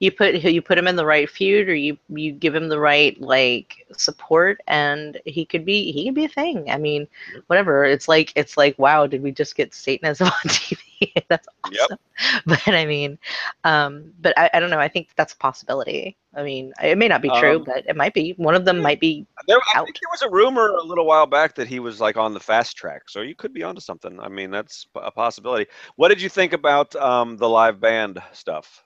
you 0.00 0.10
put 0.10 0.34
you 0.34 0.62
put 0.62 0.78
him 0.78 0.86
in 0.88 0.96
the 0.96 1.04
right 1.04 1.28
feud 1.28 1.68
or 1.68 1.74
you 1.74 1.96
you 2.08 2.32
give 2.32 2.54
him 2.54 2.68
the 2.68 2.78
right 2.78 3.20
like 3.20 3.86
support 3.96 4.58
and 4.66 5.20
he 5.26 5.44
could 5.44 5.64
be 5.64 5.92
he 5.92 6.06
could 6.06 6.14
be 6.14 6.24
a 6.24 6.28
thing 6.28 6.70
i 6.70 6.78
mean 6.78 7.06
whatever 7.48 7.84
it's 7.84 8.08
like 8.08 8.32
it's 8.34 8.56
like 8.56 8.78
wow 8.78 9.06
did 9.06 9.22
we 9.22 9.30
just 9.30 9.54
get 9.56 9.74
satanism 9.74 10.26
on 10.38 10.48
tv 10.48 10.78
that's 11.28 11.48
awesome 11.64 11.74
Yep. 11.90 12.00
but 12.46 12.68
i 12.68 12.84
mean 12.84 13.18
um 13.64 14.12
but 14.20 14.36
I, 14.38 14.50
I 14.54 14.60
don't 14.60 14.70
know 14.70 14.78
i 14.78 14.88
think 14.88 15.08
that's 15.16 15.32
a 15.32 15.36
possibility 15.36 16.16
i 16.34 16.42
mean 16.42 16.72
it 16.82 16.98
may 16.98 17.08
not 17.08 17.22
be 17.22 17.30
true 17.38 17.56
Um, 17.56 17.64
but 17.64 17.84
it 17.88 17.96
might 17.96 18.12
be 18.14 18.32
one 18.36 18.54
of 18.54 18.64
them 18.64 18.76
yeah. 18.76 18.82
might 18.82 19.00
be 19.00 19.26
there, 19.46 19.58
I 19.74 19.78
Out. 19.78 19.84
think 19.86 19.96
there 20.00 20.10
was 20.12 20.22
a 20.22 20.30
rumor 20.30 20.68
a 20.76 20.82
little 20.82 21.06
while 21.06 21.26
back 21.26 21.54
that 21.56 21.66
he 21.68 21.80
was 21.80 22.00
like 22.00 22.16
on 22.16 22.34
the 22.34 22.40
fast 22.40 22.76
track. 22.76 23.08
So 23.08 23.22
you 23.22 23.34
could 23.34 23.52
be 23.52 23.62
onto 23.62 23.80
something. 23.80 24.20
I 24.20 24.28
mean, 24.28 24.50
that's 24.50 24.86
a 24.94 25.10
possibility. 25.10 25.66
What 25.96 26.08
did 26.08 26.20
you 26.20 26.28
think 26.28 26.52
about 26.52 26.94
um, 26.96 27.36
the 27.38 27.48
live 27.48 27.80
band 27.80 28.20
stuff? 28.32 28.84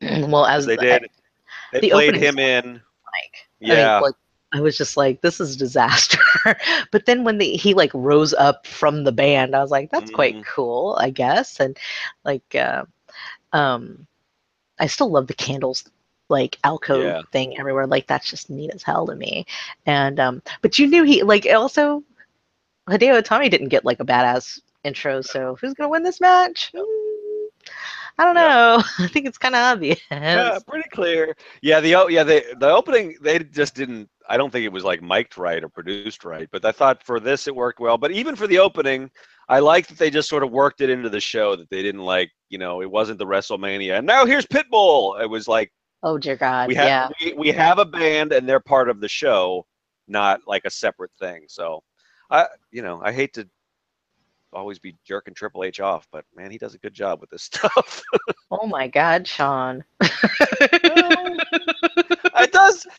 well 0.00 0.46
as 0.46 0.66
They 0.66 0.76
the- 0.76 0.82
did. 0.82 1.06
They 1.72 1.80
the 1.80 1.90
played 1.90 2.14
him 2.16 2.38
in. 2.38 2.64
like 2.74 3.48
I 3.62 3.68
mean, 3.68 3.78
Yeah. 3.78 3.98
like, 4.00 4.14
I 4.52 4.60
was 4.60 4.76
just 4.76 4.96
like, 4.96 5.20
this 5.20 5.40
is 5.40 5.56
disaster. 5.56 6.18
but 6.90 7.06
then 7.06 7.24
when 7.24 7.38
the, 7.38 7.56
he 7.56 7.74
like 7.74 7.90
rose 7.94 8.32
up 8.34 8.66
from 8.66 9.04
the 9.04 9.12
band, 9.12 9.54
I 9.54 9.60
was 9.62 9.70
like, 9.70 9.90
that's 9.90 10.10
quite 10.10 10.36
Mhm. 10.36 10.44
cool, 10.44 10.96
I 11.00 11.10
guess. 11.10 11.60
And 11.60 11.76
like, 12.24 12.54
uh, 12.54 12.84
um, 13.52 14.06
I 14.78 14.86
still 14.86 15.10
love 15.10 15.26
the 15.26 15.34
candles, 15.34 15.84
like 16.28 16.58
alcove 16.64 17.16
Yeah. 17.16 17.22
thing 17.32 17.58
everywhere. 17.58 17.86
Like 17.86 18.06
that's 18.06 18.30
just 18.30 18.50
neat 18.50 18.70
as 18.74 18.82
hell 18.82 19.06
to 19.06 19.14
me. 19.14 19.46
And 19.86 20.18
um, 20.20 20.42
but 20.62 20.78
you 20.78 20.86
knew 20.86 21.04
he 21.04 21.22
like 21.22 21.46
also 21.46 22.02
Hideo 22.88 23.20
Itami 23.22 23.50
didn't 23.50 23.68
get 23.68 23.84
like 23.84 24.00
a 24.00 24.04
badass 24.04 24.60
intro. 24.84 25.20
So 25.22 25.56
who's 25.60 25.74
gonna 25.74 25.88
win 25.90 26.02
this 26.02 26.20
match? 26.20 26.72
Mm, 26.74 27.48
I 28.18 28.24
don't 28.24 28.34
know. 28.34 28.82
I 28.98 29.08
think 29.08 29.26
it's 29.26 29.38
kind 29.38 29.54
of 29.54 29.60
obvious. 29.60 30.00
Yeah, 30.32 30.58
pretty 30.66 30.88
clear. 30.90 31.34
Yeah, 31.62 31.80
the 31.80 32.06
yeah 32.10 32.22
the 32.24 32.56
the 32.58 32.68
opening 32.70 33.16
they 33.20 33.38
just 33.40 33.74
didn't. 33.74 34.08
I 34.30 34.36
don't 34.36 34.50
think 34.50 34.64
it 34.64 34.72
was 34.72 34.84
like 34.84 35.02
mic'd 35.02 35.36
right 35.36 35.62
or 35.62 35.68
produced 35.68 36.24
right, 36.24 36.48
but 36.52 36.64
I 36.64 36.70
thought 36.70 37.02
for 37.02 37.18
this 37.18 37.48
it 37.48 37.54
worked 37.54 37.80
well. 37.80 37.98
But 37.98 38.12
even 38.12 38.36
for 38.36 38.46
the 38.46 38.60
opening, 38.60 39.10
I 39.48 39.58
like 39.58 39.88
that 39.88 39.98
they 39.98 40.08
just 40.08 40.28
sort 40.28 40.44
of 40.44 40.52
worked 40.52 40.80
it 40.80 40.88
into 40.88 41.08
the 41.08 41.20
show. 41.20 41.56
That 41.56 41.68
they 41.68 41.82
didn't 41.82 42.04
like, 42.04 42.30
you 42.48 42.56
know, 42.56 42.80
it 42.80 42.88
wasn't 42.90 43.18
the 43.18 43.26
WrestleMania. 43.26 43.98
And 43.98 44.06
now 44.06 44.24
here's 44.24 44.46
Pitbull. 44.46 45.20
It 45.20 45.28
was 45.28 45.48
like 45.48 45.72
Oh 46.04 46.16
dear 46.16 46.36
God. 46.36 46.68
we 46.68 46.76
have 46.76 46.86
yeah. 46.86 47.08
we, 47.20 47.32
we 47.32 47.48
have 47.48 47.78
a 47.78 47.84
band 47.84 48.32
and 48.32 48.48
they're 48.48 48.60
part 48.60 48.88
of 48.88 49.00
the 49.00 49.08
show, 49.08 49.66
not 50.06 50.40
like 50.46 50.64
a 50.64 50.70
separate 50.70 51.10
thing. 51.18 51.44
So, 51.48 51.82
I 52.30 52.46
you 52.70 52.82
know 52.82 53.02
I 53.04 53.10
hate 53.12 53.34
to 53.34 53.48
always 54.52 54.78
be 54.78 54.96
jerking 55.04 55.34
Triple 55.34 55.64
H 55.64 55.80
off, 55.80 56.06
but 56.12 56.24
man, 56.36 56.50
he 56.52 56.58
does 56.58 56.74
a 56.74 56.78
good 56.78 56.94
job 56.94 57.20
with 57.20 57.30
this 57.30 57.42
stuff. 57.52 58.02
Oh 58.50 58.66
my 58.66 58.86
God, 58.86 59.26
Sean. 59.26 59.84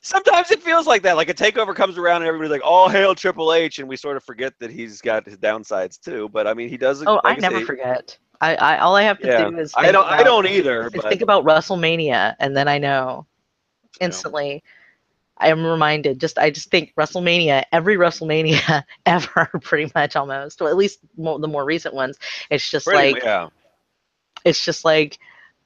Sometimes 0.02 0.52
it 0.52 0.62
feels 0.62 0.88
like 0.88 1.02
that. 1.04 1.16
Like 1.16 1.30
a 1.30 1.34
takeover 1.34 1.76
comes 1.76 1.98
around 1.98 2.18
and 2.22 2.28
everybody's 2.28 2.52
like, 2.52 2.64
"All 2.64 2.90
hail 2.90 3.16
Triple 3.16 3.54
H," 3.54 3.80
and 3.80 3.88
we 3.88 3.96
sort 3.98 4.18
of 4.18 4.24
forget 4.24 4.54
that 4.60 4.72
he's 4.72 5.02
got 5.02 5.26
his 5.26 5.38
downsides 5.38 6.00
too. 6.00 6.30
But 6.30 6.48
I 6.48 6.54
mean, 6.54 6.70
he 6.70 6.78
does. 6.78 7.04
Oh, 7.06 7.20
I 7.24 7.36
never 7.36 7.60
say- 7.60 7.66
forget. 7.66 8.18
I, 8.42 8.56
I 8.56 8.78
all 8.80 8.96
I 8.96 9.04
have 9.04 9.20
to 9.20 9.28
Yeah, 9.28 9.50
do 9.50 9.58
is 9.60 9.74
I 9.78 9.92
don't. 9.92 10.06
I 10.08 10.24
don't 10.24 10.48
either. 10.48 10.90
But 10.90 11.08
think 11.08 11.22
about 11.22 11.46
WrestleMania, 11.46 12.36
and 12.40 12.58
then 12.58 12.68
I 12.68 12.78
know 12.80 13.28
instantly. 14.00 14.64
I 15.38 15.50
am 15.50 15.66
reminded. 15.66 16.20
Just 16.20 16.38
I 16.38 16.52
just 16.52 16.70
think 16.70 16.94
WrestleMania, 16.96 17.64
every 17.72 17.98
WrestleMania 17.98 18.84
ever, 19.06 19.50
pretty 19.62 19.92
much 19.96 20.16
almost, 20.16 20.62
well, 20.62 20.70
at 20.70 20.78
least 20.78 21.00
more, 21.18 21.40
the 21.40 21.48
more 21.48 21.66
recent 21.66 21.96
ones. 21.96 22.18
It's 22.52 22.70
just 22.70 22.86
pretty- 22.86 23.14
like 23.14 23.24
yeah, 23.24 23.48
it's 24.46 24.64
just 24.64 24.86
like, 24.86 25.18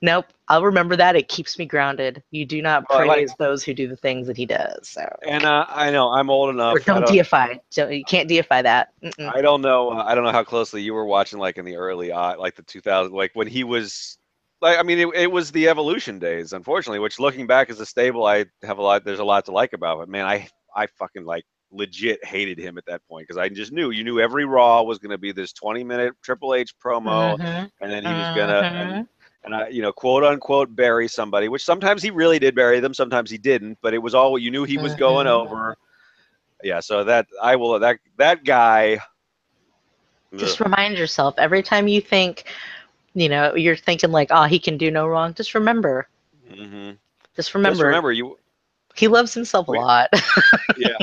nope. 0.01 0.25
I'll 0.47 0.63
remember 0.63 0.95
that. 0.95 1.15
It 1.15 1.27
keeps 1.27 1.57
me 1.57 1.65
grounded. 1.65 2.21
You 2.31 2.45
do 2.45 2.61
not 2.61 2.83
I 2.89 2.99
like- 3.05 3.07
praise 3.07 3.33
those 3.39 3.63
who 3.63 3.73
do 3.73 3.87
the 3.87 3.95
things 3.95 4.27
that 4.27 4.37
he 4.37 4.45
does. 4.45 4.87
So 4.89 5.01
and 5.27 5.43
uh, 5.43 5.65
I 5.69 5.89
know 5.91 6.11
I'm 6.11 6.29
old 6.29 6.49
enough. 6.51 6.75
or 6.75 6.79
don't 6.79 7.01
don't, 7.01 7.13
deify. 7.13 7.55
Don't, 7.73 7.91
you 7.93 8.03
can't 8.05 8.29
deify 8.29 8.61
that. 8.61 8.89
Mm-mm. 9.03 9.33
I 9.35 9.41
don't 9.41 9.61
know. 9.61 9.91
Uh, 9.91 10.03
I 10.05 10.13
don't 10.15 10.23
know 10.23 10.31
how 10.31 10.43
closely 10.43 10.81
you 10.81 10.93
were 10.93 11.05
watching, 11.05 11.39
like 11.39 11.57
in 11.57 11.65
the 11.65 11.75
early, 11.77 12.11
uh, 12.11 12.37
like 12.37 12.55
the 12.55 12.63
2000, 12.63 13.11
like 13.13 13.31
when 13.33 13.47
he 13.47 13.63
was. 13.63 14.17
Like 14.61 14.79
I 14.79 14.83
mean, 14.83 14.99
it, 14.99 15.07
it 15.15 15.31
was 15.31 15.51
the 15.51 15.67
evolution 15.67 16.17
days, 16.17 16.53
unfortunately. 16.53 16.99
Which, 16.99 17.19
looking 17.19 17.45
back 17.45 17.69
as 17.69 17.79
a 17.81 17.85
stable, 17.85 18.25
I 18.25 18.45
have 18.63 18.77
a 18.77 18.81
lot. 18.81 19.03
There's 19.03 19.19
a 19.19 19.23
lot 19.23 19.45
to 19.45 19.51
like 19.51 19.73
about. 19.73 19.99
But 19.99 20.09
man, 20.09 20.25
I 20.25 20.47
I 20.75 20.87
fucking 20.87 21.25
like 21.25 21.43
legit 21.71 22.23
hated 22.23 22.57
him 22.57 22.77
at 22.77 22.85
that 22.85 23.01
point 23.09 23.27
because 23.27 23.37
I 23.37 23.49
just 23.49 23.73
knew 23.73 23.89
you 23.91 24.03
knew 24.05 24.19
every 24.19 24.45
Raw 24.45 24.81
was 24.83 24.97
going 24.97 25.11
to 25.11 25.17
be 25.17 25.33
this 25.33 25.51
20 25.51 25.83
minute 25.83 26.13
Triple 26.23 26.53
H 26.55 26.73
promo, 26.83 27.37
Mhm, 27.37 27.69
and 27.81 27.91
then 27.91 28.03
he 28.05 28.11
was 28.11 28.35
gonna 28.35 28.59
and, 28.61 28.91
mhm. 29.05 29.07
And 29.45 29.55
I, 29.55 29.69
you 29.69 29.81
know, 29.81 29.93
quote 29.93 30.23
unquote 30.23 30.75
bury 30.75 31.07
somebody, 31.07 31.49
which 31.49 31.63
sometimes 31.65 32.03
he 32.03 32.11
really 32.11 32.39
did 32.39 32.55
bury 32.55 32.79
them, 32.79 32.93
sometimes 32.93 33.29
he 33.31 33.37
didn't, 33.37 33.79
but 33.81 33.93
it 33.93 33.99
was 33.99 34.15
all 34.15 34.37
you 34.37 34.51
knew 34.51 34.63
he 34.65 34.77
was 34.77 34.95
going 34.95 35.27
Mhm. 35.27 35.31
over. 35.31 35.77
Yeah, 36.63 36.79
so 36.81 37.03
that 37.05 37.27
I 37.41 37.55
will 37.55 37.79
that 37.79 37.99
that 38.17 38.43
guy. 38.43 38.99
just 40.37 40.59
remind 40.59 40.97
yourself 40.97 41.35
every 41.37 41.63
time 41.63 41.87
you 41.87 42.01
think 42.01 42.43
you 43.13 43.29
know 43.29 43.55
you're 43.55 43.75
thinking 43.75 44.11
like 44.11 44.29
oh 44.31 44.43
he 44.43 44.59
can 44.59 44.77
do 44.77 44.91
no 44.91 45.07
wrong 45.07 45.33
just 45.33 45.53
remember 45.55 46.07
Mm-hmm. 46.49 46.91
just 47.35 47.53
remember. 47.53 47.69
Just 47.71 47.81
remember, 47.83 48.11
you. 48.11 48.37
he 48.95 49.07
loves 49.07 49.33
himself 49.33 49.67
a 49.67 49.71
lot 49.71 50.09
Yeah, 50.75 50.97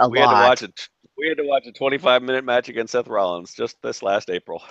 a 0.00 0.08
we 0.08 0.18
lot 0.18 0.20
had 0.20 0.30
to 0.30 0.36
watch 0.36 0.62
it. 0.62 0.88
We 1.16 1.28
had 1.28 1.38
to 1.38 1.44
watch 1.44 1.66
a 1.66 1.72
25 1.72 2.22
minute 2.22 2.44
match 2.44 2.68
against 2.68 2.92
Seth 2.92 3.08
Rollins 3.08 3.54
just 3.54 3.80
this 3.82 4.02
last 4.02 4.30
April. 4.30 4.62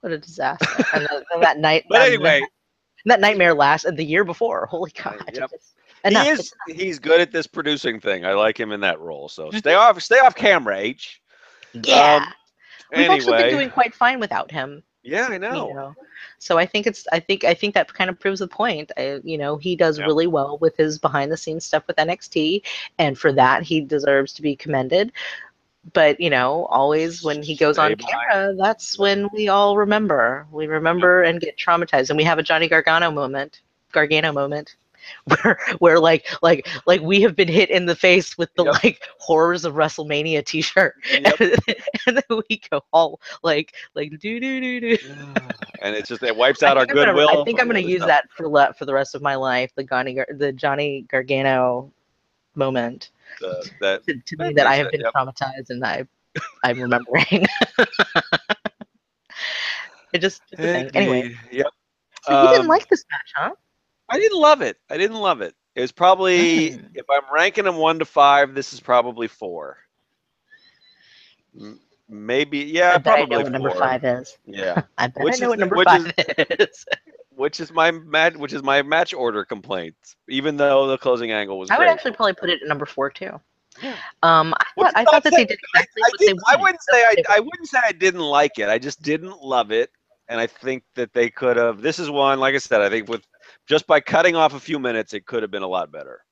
What 0.00 0.12
a 0.12 0.18
disaster 0.18 0.84
and, 0.92 1.06
that- 1.06 1.24
and 1.32 1.42
that 1.42 1.58
night 1.58 1.84
But 1.88 1.98
that, 1.98 2.08
anyway, 2.08 2.42
that 3.06 3.20
nightmare 3.20 3.54
last 3.54 3.86
the 3.94 4.04
year 4.04 4.24
before 4.24 4.66
holy 4.66 4.92
god 4.92 5.30
Yep. 5.32 5.50
Enough. 6.04 6.24
he 6.24 6.28
is 6.28 6.52
he's 6.66 6.98
good 6.98 7.20
at 7.20 7.30
this 7.32 7.46
producing 7.46 8.00
thing. 8.00 8.24
I 8.24 8.32
like 8.32 8.58
him 8.58 8.72
in 8.72 8.80
that 8.80 9.00
role. 9.00 9.28
So 9.28 9.50
stay 9.50 9.74
off 9.74 10.00
stay 10.02 10.18
off 10.18 10.34
camera, 10.34 10.78
H. 10.78 11.20
yeah 11.74 12.16
um, 12.16 12.34
we've 12.94 13.10
actually 13.10 13.36
been 13.36 13.48
doing 13.50 13.70
quite 13.70 13.94
fine 13.94 14.18
without 14.20 14.50
him 14.50 14.82
yeah, 15.02 15.28
I 15.30 15.38
you 15.38 15.38
know. 15.38 15.66
know 15.74 15.94
so 16.38 16.58
i 16.58 16.66
think 16.66 16.86
it's 16.86 17.06
i 17.12 17.18
think 17.20 17.44
i 17.44 17.54
think 17.54 17.74
that 17.74 17.92
kind 17.92 18.10
of 18.10 18.18
proves 18.18 18.40
the 18.40 18.48
point 18.48 18.90
I, 18.96 19.20
you 19.24 19.38
know 19.38 19.56
he 19.56 19.76
does 19.76 19.98
Yep. 19.98 20.06
really 20.06 20.26
well 20.26 20.58
with 20.58 20.76
his 20.76 20.98
behind 20.98 21.30
the 21.32 21.36
scenes 21.36 21.64
stuff 21.64 21.86
with 21.86 21.96
nxt 21.96 22.62
and 22.98 23.18
for 23.18 23.32
that 23.32 23.62
he 23.62 23.80
deserves 23.80 24.32
to 24.34 24.42
be 24.42 24.56
commended 24.56 25.12
but 25.92 26.20
you 26.20 26.30
know, 26.30 26.66
always 26.66 27.22
when 27.24 27.42
he 27.42 27.56
goes 27.56 27.78
on 27.78 27.94
camera, 27.96 28.54
that's 28.56 28.98
when 28.98 29.28
we 29.32 29.48
all 29.48 29.76
remember. 29.76 30.46
We 30.52 30.66
remember 30.66 31.22
and 31.22 31.40
get 31.40 31.56
traumatized, 31.56 32.10
and 32.10 32.16
we 32.16 32.24
have 32.24 32.38
a 32.38 32.42
Johnny 32.42 32.68
Gargano 32.68 33.10
moment, 33.10 33.62
Gargano 33.92 34.30
moment, 34.32 34.76
where 35.42 35.58
where 35.78 35.98
like 35.98 36.26
like 36.42 36.68
like 36.86 37.00
we 37.00 37.22
have 37.22 37.34
been 37.34 37.48
hit 37.48 37.70
in 37.70 37.86
the 37.86 37.96
face 37.96 38.36
with 38.36 38.52
the 38.54 38.64
Yep. 38.64 38.84
like 38.84 39.00
horrors 39.18 39.64
of 39.64 39.74
WrestleMania 39.74 40.44
T-shirt, 40.44 40.94
Yep. 41.10 41.40
and 42.06 42.16
then 42.18 42.40
we 42.50 42.60
go 42.70 42.82
all 42.92 43.20
like 43.42 43.74
like 43.94 44.10
do 44.20 44.38
do 44.38 44.60
do 44.60 44.80
do. 44.80 44.98
and 45.82 45.96
it's 45.96 46.08
just 46.10 46.22
it 46.22 46.36
wipes 46.36 46.62
out 46.62 46.76
our 46.76 46.84
think 46.84 46.90
I'm 46.98 47.04
gonna- 47.06 47.12
goodwill. 47.18 47.40
I 47.40 47.44
think 47.44 47.60
I'm 47.60 47.68
going 47.68 47.82
to 47.82 47.90
use 47.90 48.02
that 48.02 48.30
for 48.30 48.50
for 48.74 48.84
the 48.84 48.92
rest 48.94 49.14
of 49.14 49.22
my 49.22 49.34
life. 49.34 49.72
The 49.74 49.84
Johnny 49.84 50.20
the 50.36 50.52
Johnny 50.52 51.06
Gargano 51.10 51.90
moment 52.54 53.10
The, 53.40 53.70
that 53.80 54.06
to, 54.06 54.14
to 54.26 54.36
me 54.36 54.52
That 54.54 54.54
that 54.54 54.66
I 54.66 54.76
have 54.76 54.90
been 54.90 55.00
yep. 55.02 55.12
traumatized 55.14 55.70
and 55.70 55.84
I 55.84 56.06
I'm 56.62 56.80
remembering. 56.80 57.46
it 60.12 60.18
just 60.18 60.42
it's. 60.52 60.94
Anyway. 60.94 61.34
Yep. 61.50 61.66
so 62.22 62.32
you 62.32 62.48
didn't 62.48 62.62
Um, 62.62 62.68
like 62.68 62.88
this 62.88 63.04
match, 63.10 63.32
huh? 63.36 63.54
I 64.08 64.18
didn't 64.18 64.40
love 64.40 64.62
it. 64.62 64.76
I 64.90 64.96
didn't 64.98 65.18
love 65.18 65.40
it. 65.40 65.54
It 65.74 65.80
was 65.82 65.92
probably 65.92 66.72
Mm. 66.74 66.90
if 66.94 67.06
I'm 67.10 67.22
ranking 67.32 67.64
them 67.64 67.76
one 67.76 67.98
to 68.00 68.04
five, 68.04 68.54
this 68.54 68.72
is 68.72 68.80
probably 68.80 69.28
four. 69.28 69.78
Maybe 72.08 72.58
yeah, 72.58 72.92
I 72.94 72.98
bet 72.98 73.14
I 73.14 73.16
probably 73.16 73.26
know 73.26 73.40
what 73.40 73.52
number 73.52 73.70
five 73.70 74.04
is. 74.04 74.38
Yeah, 74.46 74.82
I 74.98 75.06
bet 75.08 75.24
Which 75.24 75.34
I 75.34 75.36
is 75.36 75.40
know 75.40 75.48
what 75.50 75.58
number 75.58 75.78
five 75.78 76.12
is. 76.60 76.84
which 77.40 77.58
is 77.58 77.72
my 77.72 77.90
match, 77.90 78.36
which 78.36 78.52
is 78.52 78.62
my 78.62 78.82
match 78.82 79.14
order 79.14 79.44
complaint. 79.44 79.96
Even 80.28 80.56
though 80.58 80.86
the 80.86 80.98
closing 80.98 81.32
angle 81.32 81.58
was 81.58 81.70
I 81.70 81.78
would 81.78 81.84
great. 81.84 81.90
actually 81.92 82.12
probably 82.12 82.34
put 82.34 82.50
it 82.50 82.60
at 82.62 82.68
number 82.68 82.84
four 82.84 83.08
too. 83.10 83.40
Um, 84.22 84.52
I 84.58 84.64
thought 84.76 84.92
I 84.94 85.04
thought 85.04 85.24
that 85.24 85.32
they 85.32 85.46
did 85.46 85.58
exactly 85.74 86.02
I, 86.04 86.08
what 86.10 86.18
they 86.20 86.26
didn't- 86.26 86.42
I 86.46 86.56
wouldn't 86.56 86.82
say 86.82 87.02
I, 87.02 87.14
I 87.36 87.40
wouldn't 87.40 87.68
say 87.68 87.78
I 87.82 87.92
didn't 87.92 88.20
like 88.20 88.58
it. 88.58 88.68
I 88.68 88.78
just 88.78 89.00
didn't 89.02 89.40
love 89.42 89.72
it, 89.72 89.90
and 90.28 90.38
I 90.38 90.46
think 90.46 90.84
that 90.96 91.14
they 91.14 91.30
could 91.30 91.56
have. 91.56 91.80
This 91.80 91.98
is 91.98 92.10
one, 92.10 92.38
like 92.40 92.54
I 92.54 92.58
said, 92.58 92.82
I 92.82 92.90
think 92.90 93.08
with 93.08 93.26
just 93.66 93.86
by 93.86 94.00
cutting 94.00 94.36
off 94.36 94.54
a 94.54 94.60
few 94.60 94.78
minutes, 94.78 95.14
it 95.14 95.24
could 95.24 95.42
have 95.42 95.50
been 95.50 95.62
a 95.62 95.68
lot 95.68 95.90
better. 95.90 96.22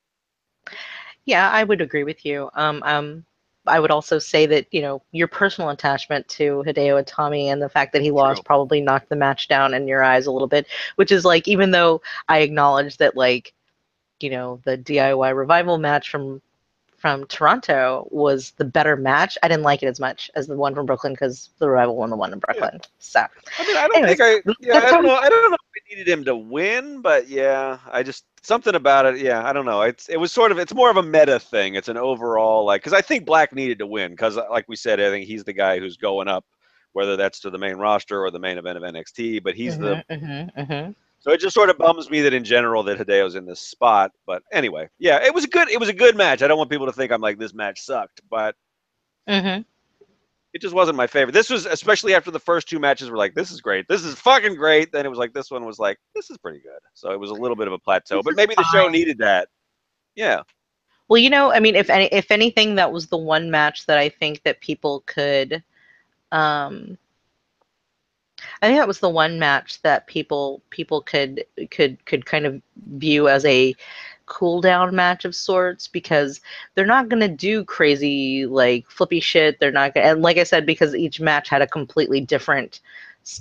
Yeah, 1.25 1.49
I 1.49 1.63
would 1.63 1.81
agree 1.81 2.03
with 2.03 2.23
you. 2.25 2.49
Um, 2.53 2.83
um, 2.85 3.25
I 3.69 3.79
would 3.79 3.91
also 3.91 4.19
say 4.19 4.45
that 4.47 4.67
you 4.71 4.81
know 4.81 5.01
your 5.11 5.27
personal 5.27 5.69
attachment 5.69 6.27
to 6.29 6.63
Hideo 6.65 7.03
Itami 7.03 7.45
and 7.45 7.61
the 7.61 7.69
fact 7.69 7.93
that 7.93 8.01
he 8.01 8.11
lost 8.11 8.39
True. 8.39 8.43
probably 8.43 8.81
knocked 8.81 9.09
the 9.09 9.15
match 9.15 9.47
down 9.47 9.73
in 9.73 9.87
your 9.87 10.03
eyes 10.03 10.25
a 10.25 10.31
little 10.31 10.47
bit. 10.47 10.67
Which 10.95 11.11
is 11.11 11.25
like, 11.25 11.47
even 11.47 11.71
though 11.71 12.01
I 12.27 12.39
acknowledge 12.39 12.97
that, 12.97 13.15
like, 13.15 13.53
you 14.19 14.29
know, 14.29 14.59
the 14.65 14.77
DIY 14.77 15.35
revival 15.35 15.77
match 15.77 16.09
from 16.09 16.41
from 16.99 17.25
Toronto 17.27 18.07
was 18.11 18.51
the 18.57 18.65
better 18.65 18.95
match. 18.97 19.37
I 19.43 19.47
didn't 19.47 19.63
like 19.63 19.83
it 19.83 19.87
as 19.87 19.99
much 19.99 20.29
as 20.35 20.47
the 20.47 20.55
one 20.55 20.75
from 20.75 20.85
Brooklyn 20.85 21.13
because 21.13 21.49
the 21.59 21.69
revival 21.69 21.95
won 21.97 22.09
the 22.09 22.17
one 22.17 22.33
in 22.33 22.39
Brooklyn. 22.39 22.79
So 22.99 23.21
I 23.57 23.65
mean, 23.65 23.77
I 23.77 23.87
don't 23.87 24.03
Anyways, 24.03 24.17
think 24.17 24.21
I. 24.21 24.41
Yeah, 24.61 24.79
I 24.79 24.91
don't 24.91 25.03
know. 25.03 25.15
I 25.15 25.29
don't 25.29 25.51
know 25.51 25.55
if 25.55 25.83
I 25.83 25.95
needed 25.95 26.07
him 26.11 26.25
to 26.25 26.35
win, 26.35 27.01
but 27.01 27.27
yeah, 27.29 27.79
I 27.91 28.03
just 28.03 28.25
something 28.43 28.75
about 28.75 29.05
it. 29.05 29.19
Yeah, 29.19 29.45
I 29.47 29.53
don't 29.53 29.65
know. 29.65 29.81
It's 29.81 30.09
it 30.09 30.17
was 30.17 30.31
sort 30.31 30.51
of 30.51 30.59
it's 30.59 30.73
more 30.73 30.89
of 30.91 30.97
a 30.97 31.03
meta 31.03 31.39
thing. 31.39 31.75
It's 31.75 31.89
an 31.89 31.97
overall 31.97 32.65
like 32.65 32.81
because 32.81 32.93
I 32.93 33.01
think 33.01 33.25
Black 33.25 33.53
needed 33.53 33.79
to 33.79 33.87
win 33.87 34.11
because 34.11 34.35
like 34.35 34.67
we 34.67 34.75
said, 34.75 34.99
I 34.99 35.09
think 35.09 35.27
he's 35.27 35.43
the 35.45 35.53
guy 35.53 35.79
who's 35.79 35.97
going 35.97 36.27
up, 36.27 36.45
whether 36.93 37.15
that's 37.17 37.39
to 37.41 37.49
the 37.49 37.57
main 37.57 37.75
roster 37.77 38.23
or 38.23 38.31
the 38.31 38.39
main 38.39 38.57
event 38.57 38.77
of 38.77 38.83
NXT. 38.83 39.43
But 39.43 39.55
he's 39.55 39.77
the 39.77 39.97
mhm, 39.97 40.09
mhm, 40.09 40.55
mhm. 40.55 40.95
So 41.19 41.31
it 41.31 41.39
just 41.39 41.53
sort 41.53 41.69
of 41.69 41.77
bums 41.77 42.09
me 42.09 42.21
that 42.21 42.33
in 42.33 42.43
general 42.43 42.83
that 42.83 42.97
Hideo's 42.97 43.35
in 43.35 43.45
this 43.45 43.59
spot. 43.59 44.11
But 44.25 44.43
anyway, 44.51 44.89
yeah, 44.99 45.23
it 45.25 45.33
was 45.33 45.43
a 45.43 45.47
good 45.47 45.69
it 45.69 45.79
was 45.79 45.89
a 45.89 45.93
good 45.93 46.15
match. 46.15 46.41
I 46.41 46.47
don't 46.47 46.57
want 46.57 46.69
people 46.69 46.85
to 46.85 46.91
think 46.93 47.11
I'm 47.11 47.21
like 47.21 47.37
this 47.39 47.53
match 47.53 47.81
sucked, 47.81 48.21
but 48.29 48.55
Mhm. 49.27 49.65
it 50.53 50.61
just 50.61 50.73
wasn't 50.73 50.97
my 50.97 51.05
favorite. 51.07 51.33
This 51.33 51.49
was 51.49 51.65
especially 51.65 52.15
after 52.15 52.31
the 52.31 52.39
first 52.39 52.67
two 52.67 52.79
matches 52.79 53.09
were 53.09 53.17
like, 53.17 53.35
this 53.35 53.51
is 53.51 53.61
great, 53.61 53.87
this 53.87 54.03
is 54.03 54.15
fucking 54.15 54.55
great. 54.55 54.91
Then 54.91 55.05
it 55.05 55.09
was 55.09 55.19
like 55.19 55.33
this 55.33 55.51
one 55.51 55.65
was 55.65 55.77
like, 55.79 55.99
this 56.15 56.29
is 56.29 56.37
pretty 56.37 56.59
good. 56.59 56.79
So 56.93 57.11
it 57.11 57.19
was 57.19 57.29
a 57.31 57.35
little 57.35 57.55
bit 57.55 57.67
of 57.67 57.73
a 57.73 57.79
plateau, 57.79 58.17
This 58.17 58.23
but 58.25 58.35
maybe 58.35 58.55
the 58.55 58.65
show 58.73 58.87
needed 58.87 59.17
that. 59.19 59.49
Yeah, 60.15 60.41
Well, 61.07 61.17
you 61.19 61.29
know, 61.29 61.51
I 61.51 61.59
mean, 61.59 61.75
if 61.75 61.89
any, 61.89 62.05
if 62.07 62.29
anything, 62.31 62.75
that 62.75 62.91
was 62.91 63.07
the 63.07 63.17
one 63.17 63.49
match 63.49 63.85
that 63.87 63.97
I 63.97 64.09
think 64.09 64.43
that 64.43 64.59
people 64.61 65.01
could, 65.05 65.63
um, 66.31 66.97
I 68.61 68.67
think 68.67 68.79
that 68.79 68.87
was 68.87 68.99
the 68.99 69.09
one 69.09 69.39
match 69.39 69.81
that 69.81 70.07
people 70.07 70.61
people 70.69 71.01
could 71.01 71.45
could 71.71 72.03
could 72.05 72.25
kind 72.25 72.45
of 72.45 72.61
view 72.97 73.27
as 73.27 73.45
a 73.45 73.75
cool 74.25 74.61
down 74.61 74.95
match 74.95 75.25
of 75.25 75.33
sorts 75.33 75.87
because 75.87 76.39
they're 76.75 76.85
not 76.85 77.09
gonna 77.09 77.27
do 77.27 77.63
crazy 77.65 78.45
like 78.45 78.89
flippy 78.89 79.19
shit. 79.19 79.59
They're 79.59 79.71
not 79.71 79.93
gonna, 79.93 80.07
and 80.07 80.21
like 80.21 80.37
I 80.37 80.43
said, 80.43 80.65
because 80.65 80.93
each 80.95 81.19
match 81.19 81.49
had 81.49 81.61
a 81.61 81.67
completely 81.67 82.21
different. 82.21 82.79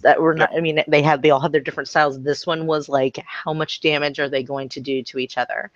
That 0.02 0.20
were 0.20 0.34
not. 0.34 0.50
I 0.54 0.60
mean, 0.60 0.82
they 0.88 1.00
had 1.00 1.22
they 1.22 1.30
all 1.30 1.40
had 1.40 1.52
their 1.52 1.60
different 1.62 1.88
styles. 1.88 2.20
This 2.20 2.46
one 2.46 2.66
was 2.66 2.88
like, 2.90 3.16
how 3.26 3.54
much 3.54 3.80
damage 3.80 4.18
are 4.18 4.28
they 4.28 4.42
going 4.42 4.68
to 4.70 4.80
do 4.80 5.02
to 5.04 5.18
each 5.18 5.38
other? 5.38 5.70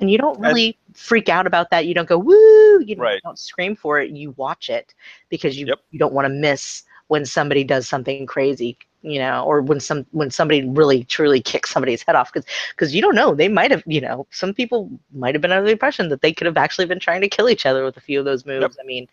And 0.00 0.10
you 0.10 0.16
don't 0.16 0.36
And- 0.36 0.46
really 0.46 0.78
freak 0.94 1.28
out 1.28 1.46
about 1.46 1.68
that. 1.70 1.84
You 1.84 1.92
don't 1.92 2.08
go 2.08 2.18
woo. 2.18 2.80
You 2.80 2.96
Right. 2.96 3.14
you 3.16 3.20
don't 3.24 3.38
scream 3.38 3.76
for 3.76 4.00
it. 4.00 4.10
You 4.10 4.30
watch 4.38 4.70
it 4.70 4.94
because 5.28 5.58
you 5.58 5.66
Yep. 5.66 5.80
you 5.90 5.98
don't 5.98 6.14
want 6.14 6.24
to 6.26 6.30
miss 6.32 6.84
when 7.08 7.24
somebody 7.26 7.64
does 7.64 7.88
something 7.88 8.24
crazy 8.26 8.76
you 9.02 9.18
know 9.18 9.44
or 9.44 9.60
when 9.60 9.78
some 9.80 10.04
when 10.10 10.30
somebody 10.30 10.64
really 10.68 11.04
truly 11.04 11.40
kicks 11.40 11.70
somebody's 11.70 12.02
head 12.02 12.16
off 12.16 12.32
because 12.32 12.48
because 12.70 12.94
you 12.94 13.00
don't 13.02 13.14
know 13.14 13.34
they 13.34 13.48
might 13.48 13.70
have 13.70 13.82
you 13.86 14.00
know 14.00 14.26
some 14.30 14.52
people 14.52 14.90
might 15.12 15.34
have 15.34 15.42
been 15.42 15.52
under 15.52 15.64
the 15.64 15.70
impression 15.72 16.08
that 16.08 16.20
they 16.22 16.32
could 16.32 16.46
have 16.46 16.56
actually 16.56 16.84
been 16.86 16.98
trying 16.98 17.20
to 17.20 17.28
kill 17.28 17.48
each 17.48 17.64
other 17.66 17.84
with 17.84 17.96
a 17.96 18.00
few 18.00 18.18
of 18.18 18.24
those 18.24 18.44
moves 18.44 18.76
i 18.80 18.84
mean 18.84 19.06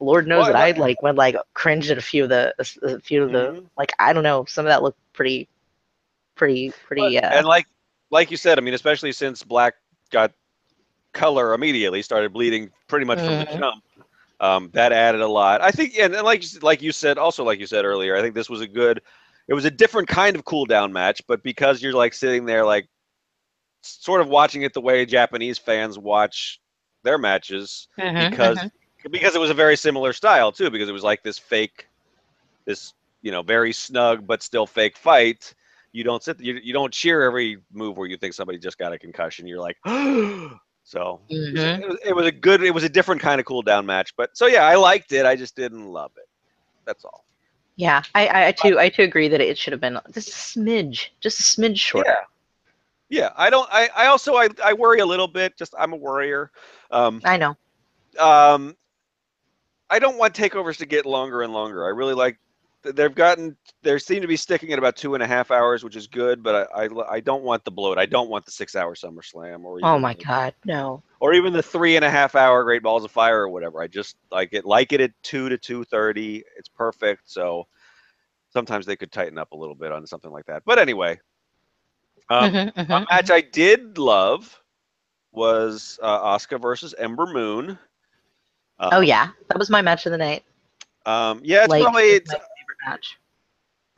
lord 0.00 0.26
knows 0.26 0.44
Well, 0.44 0.52
that 0.54 0.56
i 0.62 0.68
I- 0.68 0.72
like 0.72 1.02
when 1.02 1.16
like 1.16 1.36
cringed 1.54 1.90
at 1.90 1.98
a 1.98 2.02
few 2.02 2.22
of 2.24 2.30
the 2.30 2.54
a 2.82 2.98
few 3.00 3.22
of 3.22 3.32
the 3.32 3.52
Mhm. 3.52 3.66
like 3.76 3.92
i 3.98 4.12
don't 4.12 4.22
know 4.24 4.44
some 4.46 4.64
of 4.64 4.70
that 4.70 4.82
looked 4.82 4.98
pretty 5.12 5.48
pretty 6.34 6.72
pretty 6.86 7.18
uh, 7.18 7.28
and 7.30 7.46
like 7.46 7.66
like 8.10 8.30
you 8.30 8.36
said, 8.36 8.56
I 8.56 8.62
mean, 8.62 8.74
especially 8.74 9.10
since 9.10 9.42
Black 9.42 9.74
got 10.10 10.32
color 11.12 11.54
immediately, 11.54 12.02
started 12.02 12.32
bleeding 12.32 12.70
pretty 12.86 13.04
much 13.04 13.18
from 13.18 13.38
the 13.38 13.46
Mhm. 13.46 13.58
jump. 13.58 13.84
Um, 14.38 14.70
that 14.74 14.92
added 14.92 15.22
a 15.22 15.28
lot. 15.28 15.62
I 15.62 15.70
think, 15.70 15.98
and, 15.98 16.14
and 16.14 16.24
like 16.24 16.42
you 16.42 16.60
like 16.60 16.82
you 16.82 16.92
said, 16.92 17.16
also 17.16 17.42
like 17.42 17.58
you 17.58 17.66
said 17.66 17.84
earlier, 17.84 18.16
I 18.16 18.20
think 18.20 18.34
this 18.34 18.50
was 18.50 18.60
a 18.60 18.66
good. 18.66 19.00
It 19.48 19.54
was 19.54 19.64
a 19.64 19.70
different 19.70 20.08
kind 20.08 20.36
of 20.36 20.44
cool 20.44 20.66
down 20.66 20.92
match, 20.92 21.22
but 21.26 21.42
because 21.42 21.80
you're 21.80 21.92
like 21.92 22.12
sitting 22.12 22.44
there, 22.44 22.64
like 22.64 22.88
sort 23.82 24.20
of 24.20 24.28
watching 24.28 24.62
it 24.62 24.74
the 24.74 24.80
way 24.80 25.06
Japanese 25.06 25.58
fans 25.58 25.98
watch 25.98 26.60
their 27.02 27.16
matches, 27.16 27.88
mhm, 27.98 28.30
because 28.30 28.58
mhm. 28.58 28.70
because 29.10 29.34
it 29.34 29.40
was 29.40 29.50
a 29.50 29.54
very 29.54 29.76
similar 29.76 30.12
style 30.12 30.52
too, 30.52 30.70
because 30.70 30.88
it 30.88 30.92
was 30.92 31.04
like 31.04 31.22
this 31.22 31.38
fake, 31.38 31.88
this 32.66 32.92
you 33.22 33.30
know 33.30 33.42
very 33.42 33.72
snug 33.72 34.26
but 34.26 34.42
still 34.42 34.66
fake 34.66 34.96
fight. 34.96 35.54
You 35.92 36.04
don't 36.04 36.22
sit, 36.22 36.38
you, 36.40 36.60
you 36.62 36.74
don't 36.74 36.92
cheer 36.92 37.22
every 37.22 37.58
move 37.72 37.96
where 37.96 38.06
you 38.06 38.18
think 38.18 38.34
somebody 38.34 38.58
just 38.58 38.76
got 38.76 38.92
a 38.92 38.98
concussion. 38.98 39.46
You're 39.46 39.60
like, 39.60 39.78
so 40.86 41.20
it, 41.28 41.52
was, 41.52 41.64
Mhm. 41.64 41.82
it, 41.82 41.88
was, 41.88 41.98
it 42.06 42.16
was 42.16 42.26
a 42.26 42.32
good, 42.32 42.62
it 42.64 42.72
was 42.74 42.84
a 42.84 42.88
different 42.88 43.20
kind 43.20 43.40
of 43.40 43.46
cool 43.46 43.62
down 43.62 43.86
match. 43.86 44.16
But 44.16 44.36
so 44.38 44.46
yeah, 44.46 44.64
I 44.64 44.76
liked 44.76 45.12
it. 45.12 45.26
I 45.26 45.36
just 45.36 45.56
didn't 45.56 45.86
love 45.86 46.12
it. 46.16 46.28
That's 46.86 47.04
all. 47.04 47.26
yeah 47.76 48.02
I, 48.14 48.48
I 48.48 48.52
too 48.52 48.78
i 48.78 48.88
too 48.88 49.02
agree 49.02 49.28
that 49.28 49.40
it 49.40 49.58
should 49.58 49.72
have 49.72 49.80
been 49.82 49.98
just 50.14 50.28
a 50.28 50.32
smidge 50.32 51.08
just 51.20 51.40
a 51.40 51.42
smidge 51.42 51.78
shorter 51.78 52.10
Yeah. 52.10 52.24
Yeah, 53.08 53.30
I 53.36 53.50
don't. 53.50 53.68
I, 53.72 53.88
I 53.96 54.06
also 54.08 54.34
I, 54.36 54.48
I 54.64 54.72
worry 54.74 55.00
a 55.00 55.06
little 55.06 55.28
bit. 55.28 55.56
Just 55.56 55.74
I'm 55.78 55.92
a 55.92 55.96
worrier. 55.96 56.50
Um, 56.90 57.20
i 57.24 57.36
know 57.36 57.56
um, 58.18 58.76
I 59.90 59.98
don't 59.98 60.18
want 60.18 60.34
takeovers 60.34 60.78
to 60.78 60.86
get 60.86 61.06
longer 61.06 61.42
and 61.42 61.52
longer. 61.52 61.84
I 61.84 61.90
really 61.90 62.14
like. 62.14 62.38
They've 62.94 63.14
gotten. 63.14 63.56
They 63.82 63.98
seem 63.98 64.22
to 64.22 64.28
be 64.28 64.36
sticking 64.36 64.72
at 64.72 64.78
about 64.78 64.96
two 64.96 65.14
and 65.14 65.22
a 65.22 65.26
half 65.26 65.50
hours, 65.50 65.82
which 65.84 65.96
is 65.96 66.06
good. 66.06 66.42
But 66.42 66.68
I, 66.74 66.84
I, 66.84 67.12
I 67.12 67.20
don't 67.20 67.42
want 67.42 67.64
the 67.64 67.70
bloat. 67.70 67.98
I 67.98 68.06
don't 68.06 68.28
want 68.30 68.44
the 68.44 68.52
six-hour 68.52 68.94
SummerSlam 68.94 69.64
or 69.64 69.80
oh 69.82 69.98
my 69.98 70.14
god 70.14 70.54
no 70.64 71.02
or 71.20 71.34
even 71.34 71.52
the 71.52 71.62
three 71.62 71.96
and 71.96 72.04
a 72.04 72.10
half 72.10 72.34
hour 72.34 72.62
Great 72.64 72.82
Balls 72.82 73.04
of 73.04 73.10
Fire 73.10 73.42
or 73.42 73.48
whatever. 73.48 73.82
I 73.82 73.86
just 73.86 74.16
like 74.30 74.50
it. 74.52 74.64
Like 74.64 74.92
it 74.92 75.00
at 75.00 75.12
two 75.22 75.48
to 75.48 75.58
two 75.58 75.84
thirty. 75.84 76.44
It's 76.56 76.68
perfect. 76.68 77.22
So 77.30 77.66
sometimes 78.52 78.86
they 78.86 78.96
could 78.96 79.12
tighten 79.12 79.38
up 79.38 79.52
a 79.52 79.56
little 79.56 79.74
bit 79.74 79.92
on 79.92 80.06
something 80.06 80.30
like 80.30 80.46
that. 80.46 80.62
But 80.64 80.78
anyway, 80.78 81.18
um, 82.30 82.52
Mhm, 82.52 82.74
mhm, 82.74 83.06
a 83.10 83.14
match 83.14 83.30
I 83.30 83.40
did 83.40 83.98
love 83.98 84.60
was 85.32 85.98
uh, 86.02 86.36
Asuka 86.36 86.60
versus 86.60 86.94
Ember 86.98 87.26
Moon. 87.26 87.78
Um, 88.78 88.90
oh 88.92 89.00
yeah 89.00 89.28
that 89.48 89.58
was 89.58 89.70
my 89.70 89.80
match 89.82 90.06
of 90.06 90.12
the 90.12 90.18
night 90.18 90.44
Um, 91.06 91.40
yeah, 91.44 91.64
it's 91.64 91.70
like 91.70 91.82
probably. 91.82 92.02
it's 92.04 92.18
It's, 92.18 92.32
my 92.32 92.34
favorite 92.34 92.55
match 92.86 93.18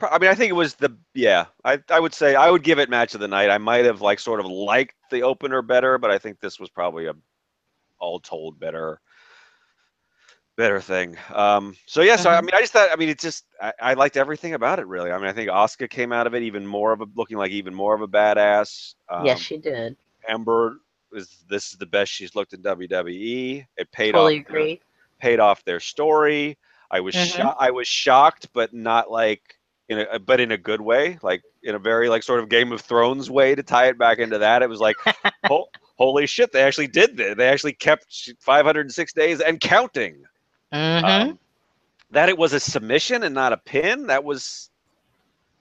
I 0.01 0.17
mean, 0.19 0.29
I 0.29 0.35
think 0.35 0.49
it 0.49 0.53
was 0.53 0.75
the. 0.75 0.97
Yeah, 1.13 1.45
I 1.63 1.79
I 1.89 1.99
would 1.99 2.13
say 2.13 2.35
I 2.35 2.49
would 2.49 2.63
give 2.63 2.79
it 2.79 2.89
match 2.89 3.13
of 3.15 3.19
the 3.21 3.27
night. 3.27 3.49
I 3.49 3.57
might 3.57 3.85
have 3.85 4.01
like 4.01 4.19
sort 4.19 4.39
of 4.39 4.45
liked 4.45 4.95
the 5.11 5.23
opener 5.23 5.61
better, 5.61 5.97
but 5.97 6.11
I 6.11 6.17
think 6.19 6.39
this 6.39 6.59
was 6.59 6.69
probably 6.69 7.07
a 7.07 7.13
all 7.99 8.19
told 8.19 8.59
better 8.59 9.01
better 10.57 10.79
thing. 10.81 11.17
Um, 11.33 11.75
so 11.85 12.01
yeah, 12.01 12.15
so 12.15 12.29
I 12.29 12.39
Mhm. 12.39 12.41
mean, 12.41 12.51
I 12.53 12.61
just 12.61 12.73
thought. 12.73 12.89
I 12.91 12.95
mean, 12.95 13.09
it's 13.09 13.23
just 13.23 13.45
I, 13.61 13.73
I 13.81 13.93
liked 13.93 14.17
everything 14.17 14.53
about 14.53 14.79
it 14.79 14.87
really. 14.87 15.11
I 15.11 15.17
mean, 15.17 15.27
I 15.27 15.33
think 15.33 15.49
Asuka 15.49 15.89
came 15.89 16.11
out 16.11 16.27
of 16.27 16.33
it 16.35 16.43
even 16.43 16.65
more 16.65 16.91
of 16.93 17.01
a 17.01 17.07
looking 17.15 17.37
like 17.37 17.51
even 17.51 17.73
more 17.73 17.95
of 17.95 18.01
a 18.01 18.07
badass. 18.07 18.95
Um, 19.09 19.47
yes 19.47 19.51
she 19.51 19.57
did 19.57 19.97
Ember 20.27 20.77
is 21.13 21.43
this 21.49 21.71
is 21.71 21.77
the 21.77 21.85
best 21.87 22.11
she's 22.11 22.35
looked 22.35 22.53
in 22.53 22.61
WWE. 22.61 23.65
It 23.77 23.91
paid 23.91 24.15
totally 24.15 24.37
off. 24.37 24.37
agree 24.37 24.81
paid 25.19 25.39
off 25.39 25.63
their 25.65 25.79
story. 25.79 26.57
I 26.91 26.99
was 26.99 27.15
Mhm. 27.15 27.35
sho- 27.35 27.55
I 27.59 27.71
was 27.71 27.87
shocked, 27.87 28.49
but 28.53 28.73
not 28.73 29.11
like 29.11 29.57
in 29.89 29.99
a 29.99 30.19
but 30.19 30.39
in 30.39 30.51
a 30.51 30.57
good 30.57 30.81
way, 30.81 31.17
like 31.21 31.41
in 31.63 31.75
a 31.75 31.79
very 31.79 32.09
like 32.09 32.23
sort 32.23 32.39
of 32.39 32.49
Game 32.49 32.71
of 32.71 32.81
Thrones 32.81 33.29
way 33.29 33.55
to 33.55 33.63
tie 33.63 33.87
it 33.87 33.97
back 33.97 34.19
into 34.19 34.37
that. 34.39 34.61
It 34.61 34.69
was 34.69 34.79
like, 34.79 34.95
ho- 35.45 35.69
holy 35.97 36.25
shit, 36.27 36.51
they 36.51 36.61
actually 36.63 36.87
did 36.87 37.17
this. 37.17 37.35
They 37.35 37.47
actually 37.47 37.73
kept 37.73 38.31
506 38.39 39.13
days 39.13 39.41
and 39.41 39.59
counting. 39.59 40.23
Mhm. 40.73 41.03
Um, 41.03 41.39
that 42.11 42.29
it 42.29 42.37
was 42.37 42.53
a 42.53 42.59
submission 42.59 43.23
and 43.23 43.35
not 43.35 43.53
a 43.53 43.57
pin. 43.57 44.07
That 44.07 44.23
was 44.23 44.69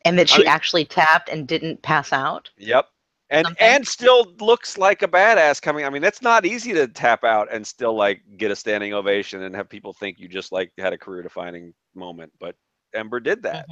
and 0.04 0.18
that 0.18 0.30
I 0.30 0.34
she 0.34 0.38
mean- 0.38 0.48
actually 0.48 0.84
tapped 0.84 1.28
and 1.28 1.46
didn't 1.48 1.82
pass 1.82 2.12
out. 2.12 2.50
Yep. 2.58 2.88
And 3.30 3.46
Something. 3.46 3.66
and 3.66 3.86
still 3.86 4.34
looks 4.40 4.78
like 4.78 5.02
a 5.02 5.08
badass 5.08 5.60
coming. 5.60 5.84
I 5.84 5.90
mean, 5.90 6.02
that's 6.02 6.22
not 6.22 6.46
easy 6.46 6.72
to 6.74 6.88
tap 6.88 7.24
out 7.24 7.52
and 7.52 7.66
still 7.66 7.94
like 7.94 8.22
get 8.38 8.50
a 8.50 8.56
standing 8.56 8.94
ovation 8.94 9.42
and 9.42 9.54
have 9.54 9.68
people 9.68 9.92
think 9.92 10.18
you 10.18 10.28
just 10.28 10.50
like 10.52 10.72
had 10.78 10.92
a 10.92 10.98
career 10.98 11.22
defining 11.22 11.74
moment. 11.94 12.32
But 12.40 12.56
Ember 12.94 13.20
did 13.20 13.42
that. 13.42 13.66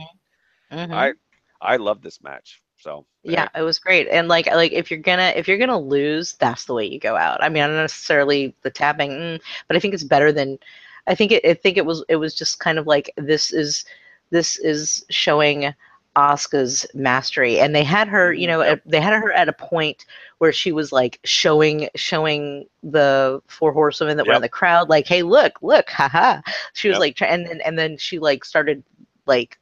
Mhm. 0.71 0.93
I 0.93 1.13
I 1.61 1.77
love 1.77 2.03
this 2.03 2.23
match. 2.23 2.63
So 2.77 3.07
yeah, 3.23 3.49
it 3.55 3.63
was 3.63 3.79
great. 3.79 4.09
And 4.09 4.29
like 4.29 4.47
like 4.47 4.73
if 4.73 4.91
you're 4.91 5.01
gonna 5.01 5.33
if 5.35 5.49
you're 5.49 5.59
gonna 5.59 5.79
lose, 5.79 6.35
that's 6.35 6.67
the 6.67 6.75
way 6.75 6.85
you 6.85 6.99
go 6.99 7.17
out. 7.17 7.43
I 7.43 7.49
mean, 7.49 7.63
I'm 7.63 7.71
not 7.73 7.81
necessarily 7.83 8.55
the 8.63 8.71
tapping, 8.71 9.11
mm, 9.11 9.41
but 9.69 9.77
I 9.77 9.81
think 9.81 9.95
it's 9.95 10.05
better 10.05 10.33
than. 10.33 10.59
I 11.07 11.15
think 11.15 11.33
it. 11.33 11.45
I 11.47 11.55
think 11.55 11.77
it 11.79 11.87
was. 11.87 12.05
It 12.09 12.17
was 12.17 12.35
just 12.35 12.59
kind 12.59 12.79
of 12.79 12.87
like 12.87 13.11
this 13.17 13.53
is 13.53 13.85
this 14.31 14.59
is 14.59 15.05
showing 15.09 15.73
Asuka's 16.17 16.87
mastery, 16.95 17.61
and 17.61 17.75
they 17.75 17.85
had 17.85 18.09
her. 18.09 18.33
You 18.33 18.49
mm-hmm. 18.49 18.59
know, 18.59 18.63
Yep. 18.63 18.73
at- 18.73 18.91
they 18.91 19.01
had 19.01 19.15
her 19.15 19.33
at 19.33 19.49
a 19.49 19.53
point 19.53 20.07
where 20.39 20.53
she 20.53 20.73
was 20.73 20.93
like 20.93 21.21
showing 21.25 21.89
showing 21.97 22.67
the 22.83 23.41
four 23.49 23.73
horsewomen 23.73 24.17
that 24.17 24.27
were 24.27 24.35
in 24.35 24.43
the 24.43 24.49
crowd, 24.49 24.89
like, 24.89 25.07
"Hey, 25.07 25.23
look, 25.23 25.55
look, 25.63 25.91
haha." 25.91 26.41
She 26.75 26.89
was 26.89 26.97
Yep. 26.97 27.01
like, 27.01 27.23
and 27.23 27.47
then 27.47 27.61
and 27.63 27.79
then 27.79 27.97
she 27.99 28.19
like 28.19 28.45
started 28.45 28.83
like 29.27 29.59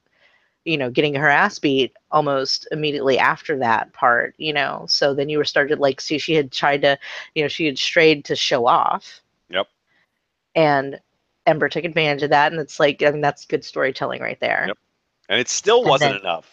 you 0.65 0.79
know 0.79 0.91
getting 0.91 1.15
her 1.15 1.29
ass 1.29 1.59
beat 1.59 1.93
almost 2.11 2.67
immediately 2.73 3.19
after 3.19 3.59
that 3.59 3.93
part 3.93 4.35
you 4.39 4.53
know 4.53 4.85
so 4.89 5.13
then 5.15 5.29
you 5.29 5.37
were 5.39 5.45
started 5.45 5.79
like 5.79 6.01
see 6.01 6.19
she 6.19 6.35
had 6.35 6.51
tried 6.53 6.81
to 6.83 6.99
you 7.35 7.43
know 7.43 7.49
she 7.49 7.67
had 7.67 7.79
strayed 7.79 8.25
to 8.25 8.35
show 8.37 8.67
off 8.67 9.21
Yep. 9.51 9.67
and 10.55 11.01
ember 11.47 11.69
took 11.69 11.85
advantage 11.85 12.23
of 12.23 12.31
that 12.31 12.53
and 12.53 12.61
it's 12.61 12.81
like 12.81 13.03
i 13.03 13.11
mean 13.11 13.21
that's 13.21 13.45
good 13.45 13.65
storytelling 13.65 14.23
right 14.23 14.41
there 14.41 14.65
Yep. 14.69 14.79
And 15.29 15.41
it 15.41 15.49
still 15.49 15.81
And 15.81 15.89
wasn't 15.91 16.13
then- 16.13 16.21
enough. 16.21 16.51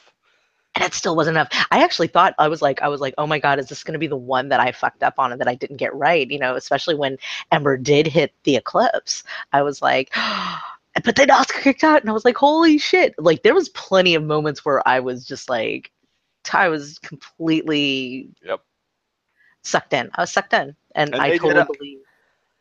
and 0.75 0.85
it 0.85 0.93
still 0.93 1.17
wasn't 1.17 1.35
enough 1.35 1.49
i 1.71 1.83
actually 1.83 2.07
thought 2.07 2.33
i 2.39 2.47
was 2.47 2.61
like 2.61 2.81
i 2.81 2.87
was 2.87 3.01
like 3.01 3.13
oh 3.17 3.27
my 3.27 3.39
god 3.39 3.59
is 3.59 3.67
this 3.67 3.83
going 3.83 3.91
to 3.91 3.99
be 3.99 4.07
the 4.07 4.15
one 4.15 4.47
that 4.47 4.61
i 4.61 4.71
fucked 4.71 5.03
up 5.03 5.15
on 5.17 5.33
and 5.33 5.41
that 5.41 5.47
i 5.49 5.53
didn't 5.55 5.75
get 5.75 5.93
right 5.93 6.31
you 6.31 6.39
know 6.39 6.55
especially 6.55 6.95
when 6.95 7.17
ember 7.51 7.75
did 7.75 8.07
hit 8.07 8.31
the 8.45 8.55
eclipse 8.55 9.23
i 9.51 9.61
was 9.61 9.81
like 9.81 10.09
but 11.03 11.15
then 11.17 11.27
asuka 11.27 11.61
kicked 11.61 11.83
out 11.83 11.99
and 11.99 12.09
i 12.09 12.13
was 12.13 12.23
like 12.23 12.37
holy 12.37 12.77
shit 12.77 13.13
like 13.17 13.43
there 13.43 13.53
was 13.53 13.67
plenty 13.69 14.15
of 14.15 14.23
moments 14.23 14.63
where 14.63 14.81
i 14.87 14.97
was 14.97 15.25
just 15.25 15.49
like 15.49 15.91
i 16.53 16.69
was 16.69 16.97
completely 16.99 18.29
Yep. 18.41 18.61
sucked 19.63 19.91
in 19.91 20.09
i 20.15 20.21
was 20.21 20.31
sucked 20.31 20.53
in 20.53 20.73
and, 20.95 21.13
And 21.13 21.21
i 21.21 21.37
totally 21.37 21.65
believe 21.77 21.99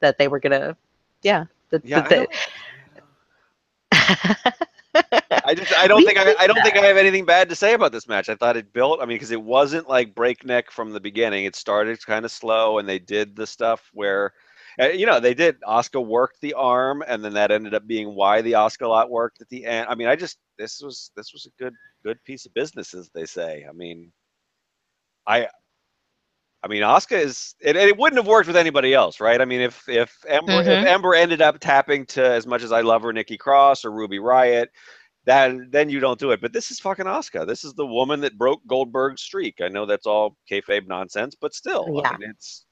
that 0.00 0.18
they 0.18 0.26
were 0.26 0.40
gonna 0.40 0.76
yeah 1.22 1.44
that, 1.68 1.84
Yeah. 1.84 2.00
that- 2.08 2.28
know. 3.92 4.50
I 5.45 5.55
just 5.55 5.72
I 5.72 5.87
don't 5.87 6.05
think 6.05 6.18
I, 6.18 6.35
I 6.39 6.47
don't 6.47 6.62
think 6.62 6.76
I 6.76 6.87
have 6.87 6.97
anything 6.97 7.24
bad 7.24 7.49
to 7.49 7.57
say 7.57 7.72
about 7.74 7.93
this 7.93 8.09
match. 8.09 8.28
I 8.28 8.35
thought 8.35 8.57
it 8.57 8.72
built. 8.72 9.01
I 9.01 9.07
mean, 9.07 9.16
because 9.16 9.31
it 9.31 9.43
wasn't 9.43 9.89
like 9.89 10.14
breakneck 10.14 10.70
from 10.70 10.93
the 10.93 11.01
beginning. 11.01 11.45
It 11.45 11.57
started 11.57 12.05
kind 12.05 12.24
of 12.24 12.33
slow, 12.33 12.78
and 12.78 12.89
they 12.89 12.99
did 12.99 13.37
the 13.37 13.47
stuff 13.47 13.91
where, 13.93 14.33
uh, 14.81 14.89
you 14.89 15.07
know, 15.07 15.20
they 15.20 15.35
did. 15.35 15.61
Asuka 15.62 16.05
worked 16.05 16.41
the 16.41 16.55
arm, 16.55 17.03
and 17.07 17.24
then 17.24 17.35
that 17.35 17.51
ended 17.53 17.74
up 17.74 17.87
being 17.87 18.14
why 18.14 18.41
the 18.43 18.53
Asuka 18.53 18.89
Lock 18.89 19.09
worked 19.09 19.41
at 19.41 19.49
the 19.49 19.64
end. 19.64 19.87
I 19.89 19.95
mean, 19.95 20.09
I 20.09 20.16
just 20.16 20.39
this 20.59 20.81
was 20.83 21.11
this 21.16 21.33
was 21.33 21.47
a 21.47 21.62
good 21.62 21.74
good 22.05 22.22
piece 22.24 22.45
of 22.47 22.55
business, 22.55 22.95
as 22.95 23.09
they 23.14 23.24
say. 23.26 23.64
I 23.68 23.72
mean, 23.72 24.12
I. 25.26 25.49
I 26.62 26.68
mean, 26.68 26.83
Asuka 26.83 27.18
is, 27.18 27.55
and 27.64 27.76
and 27.76 27.89
it 27.89 27.97
wouldn't 27.97 28.18
have 28.18 28.26
worked 28.26 28.47
with 28.47 28.57
anybody 28.57 28.93
else, 28.93 29.18
right? 29.18 29.41
I 29.41 29.47
mean, 29.47 29.62
if 29.62 29.89
if 29.89 30.14
Ember 30.28 30.61
if 30.61 30.81
Mhm. 30.81 30.87
Ember 30.87 31.14
ended 31.14 31.41
up 31.41 31.59
tapping 31.59 32.05
to 32.07 32.22
as 32.22 32.47
much 32.47 32.62
as 32.62 32.70
I 32.70 32.83
love 32.83 33.03
her, 33.03 33.14
Nikki 33.14 33.39
Cross 33.39 33.85
or 33.87 33.91
Ruby 33.93 34.18
Riott, 34.18 34.66
that 35.27 35.55
then 35.71 35.91
you 35.91 36.01
don't 36.01 36.18
do 36.18 36.31
it. 36.31 36.41
But 36.41 36.53
this 36.53 36.71
is 36.71 36.81
fucking 36.81 37.05
Asuka. 37.05 37.47
This 37.47 37.64
is 37.64 37.75
the 37.75 37.87
woman 37.87 38.21
that 38.21 38.39
broke 38.39 38.66
Goldberg's 38.66 39.23
streak. 39.23 39.61
I 39.61 39.68
know 39.68 39.87
that's 39.87 40.07
all 40.07 40.37
kayfabe 40.51 40.87
nonsense, 40.89 41.35
but 41.41 41.55
still, 41.55 41.87
Yeah. 42.03 42.11
I 42.11 42.16
mean, 42.18 42.31
it's 42.31 42.64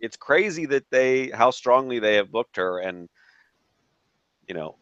it's 0.00 0.16
crazy 0.16 0.66
that 0.66 0.84
they 0.90 1.28
how 1.30 1.50
strongly 1.50 1.98
they 1.98 2.14
have 2.14 2.32
booked 2.32 2.56
her, 2.56 2.78
and 2.80 3.08
you 4.48 4.54
know, 4.54 4.76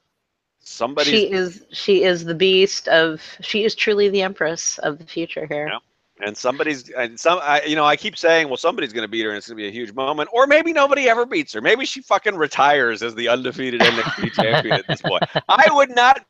somebody. 0.61 1.11
she 1.11 1.31
is 1.31 1.65
she 1.73 2.05
is 2.05 2.25
the 2.25 2.35
beast 2.35 2.89
of 2.89 3.21
she 3.41 3.65
is 3.65 3.75
truly 3.75 4.09
the 4.09 4.23
empress 4.23 4.79
of 4.79 4.99
the 4.99 5.07
future 5.07 5.47
here 5.47 5.69
Yeah. 5.69 6.27
and 6.27 6.37
somebody's 6.37 6.89
and 6.91 7.19
some 7.19 7.39
I, 7.43 7.63
you 7.63 7.77
know 7.77 7.85
i 7.85 7.97
keep 7.97 8.17
saying 8.17 8.49
well 8.49 8.57
somebody's 8.59 8.93
going 8.93 9.05
to 9.05 9.09
beat 9.09 9.23
her 9.25 9.31
and 9.31 9.39
it's 9.39 9.49
going 9.49 9.57
to 9.57 9.63
be 9.63 9.69
a 9.69 9.73
huge 9.73 9.93
moment 9.95 10.29
or 10.33 10.47
maybe 10.47 10.73
nobody 10.73 11.09
ever 11.09 11.25
beats 11.25 11.53
her 11.55 11.61
maybe 11.63 11.85
she 11.87 12.03
fucking 12.03 12.37
retires 12.37 13.03
as 13.03 13.15
the 13.15 13.27
undefeated 13.29 13.81
nxt 13.81 14.33
champion 14.33 14.75
at 14.75 14.87
this 14.87 15.01
point 15.01 15.23
i 15.49 15.67
would 15.73 15.91
not 15.95 16.25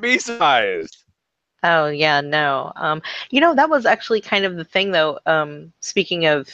be 0.00 0.18
surprised 0.18 1.06
Oh 1.66 1.88
yeah, 1.88 2.20
no. 2.20 2.72
Um, 2.76 3.02
you 3.30 3.40
know 3.40 3.54
that 3.54 3.68
was 3.68 3.86
actually 3.86 4.20
kind 4.20 4.44
of 4.44 4.56
the 4.56 4.64
thing 4.64 4.92
though. 4.92 5.18
Um, 5.26 5.72
speaking 5.80 6.26
of 6.26 6.48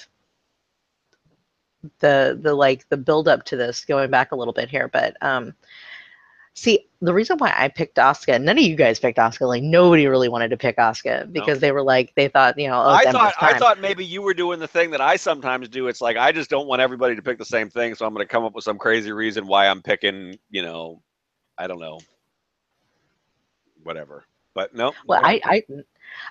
the 1.99 2.39
the 2.41 2.55
like 2.55 2.89
the 2.89 2.97
build 2.97 3.29
up 3.29 3.45
to 3.47 3.57
this, 3.57 3.85
going 3.85 4.11
back 4.11 4.33
a 4.33 4.37
little 4.37 4.55
bit 4.55 4.71
here, 4.71 4.89
but 4.89 5.17
um, 5.21 5.53
see 6.55 6.89
the 7.03 7.13
reason 7.13 7.37
why 7.37 7.53
I 7.55 7.69
picked 7.69 7.97
Asuka, 7.97 8.41
none 8.41 8.57
of 8.57 8.65
you 8.65 8.77
guys 8.77 9.01
picked 9.01 9.19
Asuka. 9.19 9.47
Like 9.47 9.63
nobody 9.63 10.07
really 10.07 10.31
wanted 10.31 10.49
to 10.49 10.57
pick 10.57 10.79
Asuka 10.79 11.31
because 11.31 11.59
they 11.59 11.73
were 11.73 11.83
like 11.83 12.15
they 12.15 12.29
thought 12.29 12.59
you 12.59 12.69
know 12.69 12.81
oh, 12.81 12.91
I 12.91 13.05
thought 13.11 13.35
I 13.39 13.59
thought 13.59 13.81
maybe 13.81 14.07
you 14.07 14.23
were 14.23 14.35
doing 14.35 14.61
the 14.61 14.69
thing 14.69 14.91
that 14.93 15.03
I 15.03 15.17
sometimes 15.17 15.69
do. 15.69 15.89
It's 15.89 16.01
like 16.01 16.17
I 16.17 16.33
just 16.33 16.49
don't 16.49 16.69
want 16.69 16.81
everybody 16.81 17.17
to 17.17 17.23
pick 17.23 17.37
the 17.37 17.45
same 17.45 17.69
thing, 17.69 17.95
so 17.97 18.07
I'm 18.07 18.15
going 18.15 18.27
to 18.27 18.33
come 18.33 18.45
up 18.45 18.55
with 18.55 18.65
some 18.65 18.79
crazy 18.79 19.13
reason 19.13 19.47
why 19.47 19.67
I'm 19.67 19.83
picking. 19.83 20.39
You 20.49 20.63
know, 20.63 21.03
I 21.59 21.67
don't 21.67 21.81
know, 21.81 22.01
whatever. 23.83 24.25
But 24.55 24.75
no. 24.75 24.93
well, 25.07 25.21
no, 25.23 25.29
I 25.29 25.41
I. 25.45 25.63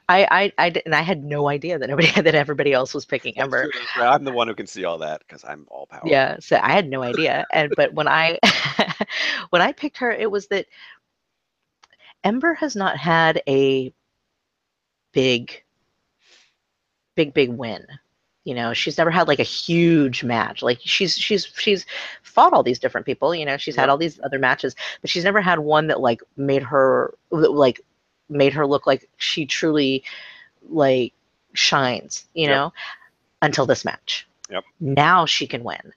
I, 0.07 0.27
I, 0.29 0.53
I, 0.59 0.81
and 0.85 0.93
I 0.93 1.01
had 1.01 1.23
no 1.23 1.49
idea 1.49 1.79
that 1.79 1.89
nobody 1.89 2.11
that 2.21 2.35
everybody 2.35 2.71
else 2.71 2.93
was 2.93 3.03
picking 3.03 3.35
Ember. 3.39 3.71
true. 3.71 4.03
I'm 4.03 4.23
the 4.23 4.31
one 4.31 4.47
who 4.47 4.53
can 4.53 4.67
see 4.67 4.85
all 4.85 4.99
that 4.99 5.21
because 5.27 5.43
I'm 5.43 5.65
all 5.71 5.87
powerful. 5.87 6.11
Yeah, 6.11 6.37
so 6.39 6.59
I 6.61 6.71
had 6.71 6.87
no 6.87 7.01
idea. 7.01 7.47
And 7.51 7.73
but 7.75 7.91
when 7.93 8.07
I 8.07 8.37
when 9.49 9.63
I 9.63 9.71
picked 9.71 9.97
her, 9.97 10.11
it 10.11 10.29
was 10.29 10.47
that 10.47 10.67
Ember 12.23 12.53
has 12.53 12.75
not 12.75 12.97
had 12.97 13.41
a 13.47 13.91
big 15.13 15.63
big 17.15 17.33
big 17.33 17.49
win. 17.49 17.85
You 18.43 18.55
know, 18.55 18.73
she's 18.73 18.97
never 18.97 19.11
had 19.11 19.27
like 19.27 19.39
a 19.39 19.43
huge 19.43 20.23
match. 20.23 20.63
Like 20.63 20.79
she's 20.81 21.15
she's 21.15 21.45
she's 21.45 21.85
fought 22.23 22.53
all 22.53 22.63
these 22.63 22.79
different 22.79 23.05
people, 23.05 23.35
you 23.35 23.45
know, 23.45 23.57
she's 23.57 23.75
had 23.75 23.87
all 23.89 23.97
these 23.97 24.19
other 24.23 24.39
matches, 24.39 24.75
but 25.01 25.09
she's 25.11 25.23
never 25.23 25.41
had 25.41 25.59
one 25.59 25.87
that 25.87 25.99
like 25.99 26.21
made 26.37 26.63
her 26.63 27.13
like 27.29 27.81
made 28.29 28.53
her 28.53 28.65
look 28.65 28.87
like 28.87 29.07
she 29.17 29.45
truly 29.45 30.03
like 30.69 31.13
shines, 31.53 32.25
you 32.33 32.47
Yep. 32.47 32.49
know, 32.55 32.73
until 33.43 33.65
this 33.67 33.85
match. 33.85 34.27
Yep. 34.49 34.63
Now 34.79 35.25
she 35.27 35.45
can 35.45 35.63
win. 35.63 35.93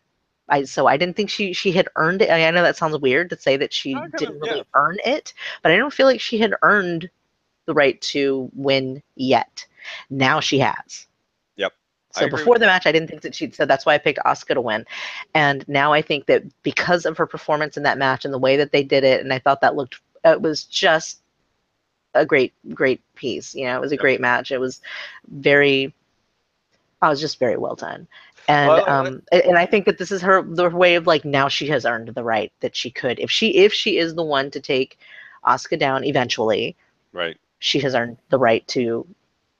I 0.50 0.64
so 0.64 0.86
I 0.86 0.98
didn't 0.98 1.16
think 1.16 1.30
she 1.30 1.54
she 1.54 1.72
had 1.72 1.88
earned 1.96 2.20
it. 2.20 2.28
I 2.30 2.50
know 2.50 2.62
that 2.62 2.76
sounds 2.76 2.98
weird 2.98 3.30
to 3.30 3.38
say 3.38 3.56
that 3.56 3.72
she 3.72 3.94
kinda- 3.94 4.18
didn't 4.18 4.40
really 4.40 4.58
yeah. 4.58 4.62
earn 4.74 4.98
it, 5.06 5.32
but 5.62 5.72
I 5.72 5.76
don't 5.76 5.94
feel 5.94 6.06
like 6.06 6.20
she 6.20 6.36
had 6.36 6.54
earned 6.60 7.08
the 7.64 7.72
right 7.72 7.98
to 8.02 8.50
win 8.54 9.02
yet. 9.16 9.64
Now 10.10 10.40
she 10.40 10.58
has. 10.58 11.06
So 12.14 12.28
before 12.28 12.58
the 12.58 12.66
match, 12.66 12.86
I 12.86 12.92
didn't 12.92 13.08
think 13.08 13.22
that 13.22 13.34
she'd 13.34 13.54
said 13.54 13.68
that's 13.68 13.84
why 13.84 13.94
I 13.94 13.98
picked 13.98 14.20
Asuka 14.20 14.54
to 14.54 14.60
win, 14.60 14.86
and 15.34 15.66
now 15.68 15.92
I 15.92 16.02
think 16.02 16.26
that 16.26 16.42
because 16.62 17.06
of 17.06 17.16
her 17.18 17.26
performance 17.26 17.76
in 17.76 17.82
that 17.84 17.98
match 17.98 18.24
and 18.24 18.32
the 18.32 18.38
way 18.38 18.56
that 18.56 18.72
they 18.72 18.82
did 18.84 19.04
it, 19.04 19.20
and 19.20 19.32
I 19.32 19.38
thought 19.38 19.60
that 19.62 19.76
looked 19.76 20.00
it 20.24 20.40
was 20.40 20.64
just 20.64 21.20
a 22.14 22.24
great 22.24 22.52
great 22.74 23.00
piece. 23.14 23.54
You 23.54 23.66
know, 23.66 23.76
it 23.76 23.80
was 23.80 23.92
a 23.92 23.96
Yep. 23.96 24.00
great 24.00 24.20
match. 24.20 24.52
It 24.52 24.58
was 24.58 24.80
very, 25.28 25.92
I 27.02 27.08
was 27.08 27.20
just 27.20 27.38
very 27.38 27.56
well 27.56 27.74
done. 27.74 28.06
And 28.48 28.68
Well, 28.68 28.88
um 28.88 29.22
and 29.32 29.58
I 29.58 29.66
think 29.66 29.86
that 29.86 29.98
this 29.98 30.12
is 30.12 30.22
her 30.22 30.42
the 30.42 30.68
way 30.70 30.94
of 30.96 31.06
like 31.06 31.24
now 31.24 31.48
she 31.48 31.66
has 31.68 31.84
earned 31.84 32.08
the 32.08 32.22
right 32.24 32.52
that 32.60 32.76
she 32.76 32.90
could 32.90 33.18
if 33.18 33.30
she 33.30 33.56
if 33.56 33.72
she 33.72 33.98
is 33.98 34.14
the 34.14 34.22
one 34.22 34.50
to 34.52 34.60
take 34.60 34.98
Asuka 35.44 35.78
down 35.78 36.04
eventually 36.04 36.76
Right. 37.12 37.36
she 37.58 37.80
has 37.80 37.94
earned 37.94 38.18
the 38.30 38.38
right 38.38 38.66
to 38.68 39.06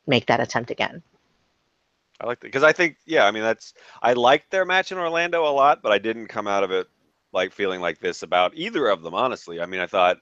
make 0.07 0.27
that 0.27 0.41
attempt 0.41 0.71
again. 0.71 1.03
I 2.21 2.27
like 2.27 2.41
that 2.41 2.49
because 2.49 2.63
I 2.63 2.73
think 2.73 2.97
yeah, 3.07 3.25
I 3.27 3.31
mean 3.31 3.43
that's 3.43 3.75
I 4.03 4.13
liked 4.13 4.51
their 4.51 4.65
match 4.65 4.93
in 4.93 4.99
Orlando 4.99 5.45
a 5.47 5.51
lot, 5.51 5.83
but 5.83 5.93
I 5.93 5.99
didn't 5.99 6.29
come 6.29 6.47
out 6.47 6.63
of 6.65 6.71
it 6.71 6.87
like 7.33 7.53
feeling 7.53 7.81
like 7.81 7.99
this 7.99 8.23
about 8.23 8.55
either 8.55 8.87
of 8.89 9.03
them. 9.03 9.15
Honestly, 9.15 9.61
I 9.61 9.67
mean 9.67 9.81
I 9.81 9.87
thought 9.87 10.19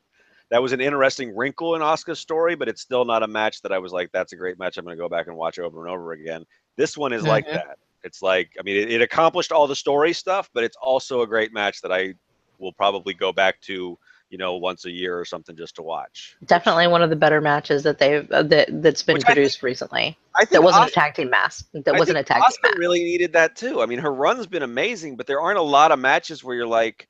that 0.51 0.62
was 0.62 0.72
an 0.72 0.80
interesting 0.80 1.36
wrinkle 1.36 1.74
in 1.74 1.82
Asuka's 1.82 2.20
story, 2.20 2.55
but 2.55 2.68
it's 2.68 2.82
still 2.82 3.05
not 3.05 3.22
a 3.22 3.28
match 3.28 3.62
that 3.62 3.72
I 3.72 3.78
was 3.78 3.93
like 3.93 4.11
that's 4.12 4.32
a 4.32 4.36
great 4.36 4.59
match. 4.59 4.76
I'm 4.78 4.84
going 4.84 4.97
to 4.97 5.03
go 5.03 5.09
back 5.09 5.26
and 5.26 5.36
watch 5.36 5.59
over 5.59 5.84
and 5.84 5.93
over 5.93 6.12
again. 6.12 6.45
This 6.76 6.97
one 6.97 7.12
is 7.12 7.26
like 7.26 7.45
Mhm. 7.45 7.53
that. 7.53 7.76
It's 8.05 8.22
like 8.22 8.51
I 8.59 8.62
mean 8.62 8.76
it, 8.76 8.90
it 8.93 9.03
accomplished 9.03 9.53
all 9.53 9.66
the 9.66 9.76
story 9.76 10.12
stuff, 10.14 10.49
but 10.55 10.64
it's 10.64 10.76
also 10.80 11.22
a 11.22 11.26
great 11.26 11.53
match 11.53 11.80
that 11.82 11.93
I 11.93 12.14
we'll 12.59 12.72
probably 12.72 13.14
go 13.14 13.32
back 13.32 13.61
to 13.62 13.99
you 14.33 14.39
know 14.39 14.57
once 14.57 14.87
a 14.87 14.91
year 14.91 15.16
or 15.16 15.24
something 15.26 15.55
just 15.57 15.76
to 15.76 15.83
watch. 15.83 16.35
Definitely 16.47 16.87
one 16.89 17.03
of 17.03 17.11
the 17.11 17.16
better 17.16 17.41
matches 17.41 17.83
that 17.85 17.99
they've 17.99 18.28
uh, 18.33 18.43
that 18.45 18.83
that's 18.83 19.03
been 19.03 19.14
Which 19.14 19.24
I 19.26 19.35
produced 19.35 19.62
recently. 19.62 20.18
I 20.35 20.41
think 20.41 20.51
That 20.53 20.62
wasn't 20.62 20.87
Asuka- 20.87 20.89
a 20.89 20.93
tag 20.93 21.14
team 21.14 21.30
match. 21.30 21.62
That 21.74 21.95
I 21.95 21.99
wasn't 21.99 22.18
a 22.18 22.24
think 22.24 22.28
tag 22.28 22.43
team 22.43 22.45
Asuka 22.51 22.70
match. 22.70 22.78
really 22.78 23.05
needed 23.05 23.35
that 23.35 23.55
too. 23.55 23.83
I 23.83 23.87
mean, 23.87 23.99
her 24.01 24.12
run's 24.12 24.47
been 24.47 24.62
amazing, 24.62 25.16
but 25.16 25.26
there 25.26 25.41
aren't 25.41 25.59
a 25.59 25.62
lot 25.62 25.93
of 25.93 25.99
matches 25.99 26.43
where 26.43 26.57
you're 26.57 26.66
like, 26.66 27.09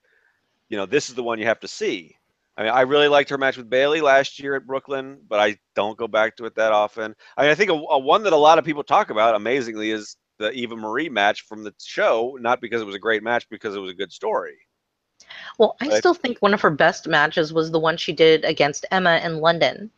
you 0.69 0.77
know, 0.77 0.85
this 0.85 1.09
is 1.09 1.15
the 1.15 1.23
one 1.23 1.39
you 1.39 1.47
have 1.47 1.61
to 1.61 1.69
see. 1.69 2.17
I 2.57 2.65
mean, 2.65 2.73
I 2.73 2.83
really 2.83 3.09
liked 3.09 3.31
her 3.31 3.39
match 3.39 3.57
with 3.57 3.71
Bayley 3.71 4.01
last 4.03 4.39
year 4.41 4.57
at 4.57 4.67
Brooklyn, 4.67 5.21
but 5.29 5.39
I 5.41 5.57
don't 5.75 5.97
go 5.97 6.09
back 6.09 6.37
to 6.37 6.45
it 6.45 6.57
that 6.57 6.73
often. 6.73 7.15
I 7.37 7.43
mean, 7.43 7.51
I 7.51 7.55
think 7.55 7.71
a, 7.71 7.75
a 7.75 7.99
one 7.99 8.25
that 8.25 8.33
a 8.35 8.37
lot 8.37 8.59
of 8.59 8.65
people 8.65 8.83
talk 8.83 9.11
about, 9.11 9.35
amazingly, 9.37 9.91
is 9.91 10.17
the 10.39 10.51
Eva 10.51 10.77
Marie 10.77 11.09
match 11.09 11.43
from 11.43 11.63
the 11.63 11.73
show. 11.81 12.37
Not 12.41 12.61
because 12.61 12.83
it 12.83 12.85
was 12.85 12.95
a 12.97 12.99
great 12.99 13.23
match, 13.23 13.49
because 13.49 13.75
it 13.75 13.79
was 13.79 13.91
a 13.93 13.95
good 13.95 14.13
story. 14.13 14.59
Well, 15.59 15.77
I 15.81 15.89
Right. 15.89 15.99
still 15.99 16.15
think 16.15 16.39
one 16.39 16.55
of 16.55 16.61
her 16.61 16.71
best 16.71 17.07
matches 17.07 17.53
was 17.53 17.71
the 17.71 17.79
one 17.79 17.97
she 17.97 18.13
did 18.13 18.45
against 18.45 18.87
Emma 18.91 19.21
in 19.25 19.39
London. 19.39 19.91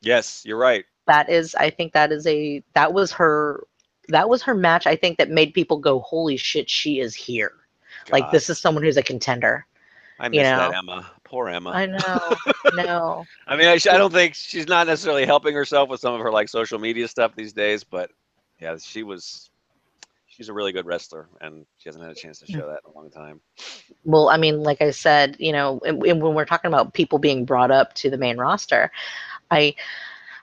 Yes, 0.00 0.42
you're 0.44 0.58
right. 0.58 0.84
That 1.06 1.30
is, 1.30 1.54
I 1.54 1.70
think 1.70 1.92
that 1.92 2.12
is 2.12 2.26
a 2.26 2.62
that 2.74 2.92
was 2.92 3.12
her 3.12 3.64
that 4.08 4.28
was 4.28 4.42
her 4.42 4.54
match. 4.54 4.86
I 4.86 4.96
think 4.96 5.18
that 5.18 5.30
made 5.30 5.54
people 5.54 5.78
go, 5.78 6.00
"Holy 6.00 6.36
shit, 6.36 6.68
she 6.68 7.00
is 7.00 7.14
here!" 7.14 7.52
Like 8.10 8.30
this 8.30 8.48
is 8.50 8.58
someone 8.58 8.84
who's 8.84 8.96
a 8.96 9.02
contender. 9.02 9.66
I 10.18 10.28
miss 10.28 10.48
you 10.48 10.56
that. 10.56 10.74
Emma. 10.74 11.10
Poor 11.24 11.48
Emma. 11.48 11.70
I 11.70 11.86
know, 11.86 12.36
no. 12.74 13.26
I 13.46 13.56
mean, 13.56 13.68
I, 13.68 13.74
I 13.74 13.98
don't 13.98 14.12
think 14.12 14.34
she's 14.34 14.66
not 14.66 14.86
necessarily 14.86 15.24
helping 15.24 15.54
herself 15.54 15.88
with 15.88 16.00
some 16.00 16.14
of 16.14 16.20
her 16.20 16.32
like 16.32 16.48
social 16.48 16.78
media 16.78 17.06
stuff 17.08 17.34
these 17.34 17.52
days, 17.52 17.84
but 17.84 18.10
yeah, 18.60 18.76
she 18.78 19.02
was. 19.02 19.50
She's 20.38 20.48
a 20.48 20.52
really 20.52 20.70
good 20.70 20.86
wrestler, 20.86 21.28
and 21.40 21.66
she 21.78 21.88
hasn't 21.88 22.04
had 22.04 22.12
a 22.12 22.14
chance 22.14 22.38
to 22.38 22.46
hmm. 22.46 22.60
show 22.60 22.68
that 22.68 22.80
in 22.86 22.92
a 22.92 22.96
long 22.96 23.10
time. 23.10 23.40
Well, 24.04 24.28
I 24.28 24.36
mean, 24.36 24.62
like 24.62 24.80
I 24.80 24.92
said, 24.92 25.36
you 25.40 25.50
know, 25.50 25.80
and, 25.84 26.00
and 26.04 26.22
when 26.22 26.34
we're 26.34 26.44
talking 26.44 26.68
about 26.68 26.94
people 26.94 27.18
being 27.18 27.44
brought 27.44 27.72
up 27.72 27.94
to 27.94 28.08
the 28.08 28.16
main 28.16 28.38
roster, 28.38 28.92
I, 29.50 29.74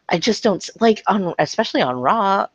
I 0.10 0.20
just 0.20 0.44
don't 0.44 0.70
like 0.82 1.02
on, 1.08 1.34
especially 1.40 1.82
on 1.82 1.96
Raw, 2.02 2.48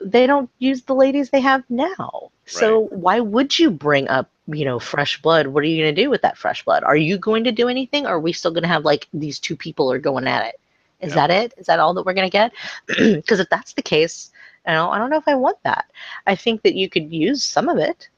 they 0.00 0.26
don't 0.26 0.48
use 0.60 0.82
the 0.82 0.94
ladies 0.94 1.30
they 1.30 1.40
have 1.40 1.64
now. 1.68 2.30
So 2.46 2.82
why 2.90 3.20
would 3.20 3.58
you 3.58 3.70
bring 3.70 4.08
up, 4.08 4.30
you 4.46 4.64
know, 4.64 4.78
fresh 4.78 5.20
blood? 5.20 5.48
What 5.48 5.64
are 5.64 5.66
you 5.66 5.82
going 5.82 5.94
to 5.94 6.02
do 6.02 6.08
with 6.08 6.22
that 6.22 6.38
fresh 6.38 6.64
blood? 6.64 6.84
Are 6.84 6.96
you 6.96 7.18
going 7.18 7.44
to 7.44 7.52
do 7.52 7.68
anything? 7.68 8.06
Or 8.06 8.10
are 8.10 8.20
we 8.20 8.32
still 8.32 8.52
going 8.52 8.62
to 8.62 8.68
have 8.68 8.84
like 8.84 9.08
these 9.12 9.38
two 9.38 9.56
people 9.56 9.90
are 9.92 9.98
going 9.98 10.26
at 10.28 10.46
it? 10.46 10.60
Is 11.00 11.10
Yeah. 11.10 11.26
that 11.26 11.30
it? 11.30 11.54
Is 11.58 11.66
that 11.66 11.80
all 11.80 11.92
that 11.94 12.06
we're 12.06 12.14
going 12.14 12.30
to 12.30 12.32
get? 12.32 12.52
Because 13.16 13.40
if 13.40 13.50
that's 13.50 13.74
the 13.74 13.82
case, 13.82 14.30
you 14.66 14.72
know, 14.72 14.90
I 14.90 14.98
don't 14.98 15.10
know 15.10 15.16
if 15.18 15.28
I 15.28 15.34
want 15.34 15.58
that. 15.64 15.86
I 16.26 16.34
think 16.34 16.62
that 16.62 16.74
you 16.74 16.88
could 16.88 17.12
use 17.12 17.42
some 17.44 17.68
of 17.68 17.78
it, 17.78 18.08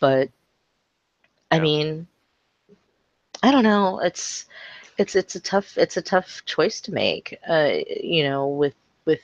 but 0.00 0.28
I 1.50 1.58
Yeah. 1.58 1.60
mean, 1.60 2.06
I 3.42 3.50
don't 3.50 3.62
know. 3.64 3.98
It's 4.00 4.46
it's 4.98 5.14
it's 5.14 5.34
a 5.34 5.40
tough 5.40 5.76
it's 5.76 5.96
a 5.96 6.02
tough 6.02 6.42
choice 6.44 6.80
to 6.82 6.92
make. 6.92 7.38
Uh, 7.48 7.70
you 8.02 8.22
know, 8.24 8.46
with 8.48 8.74
with 9.04 9.20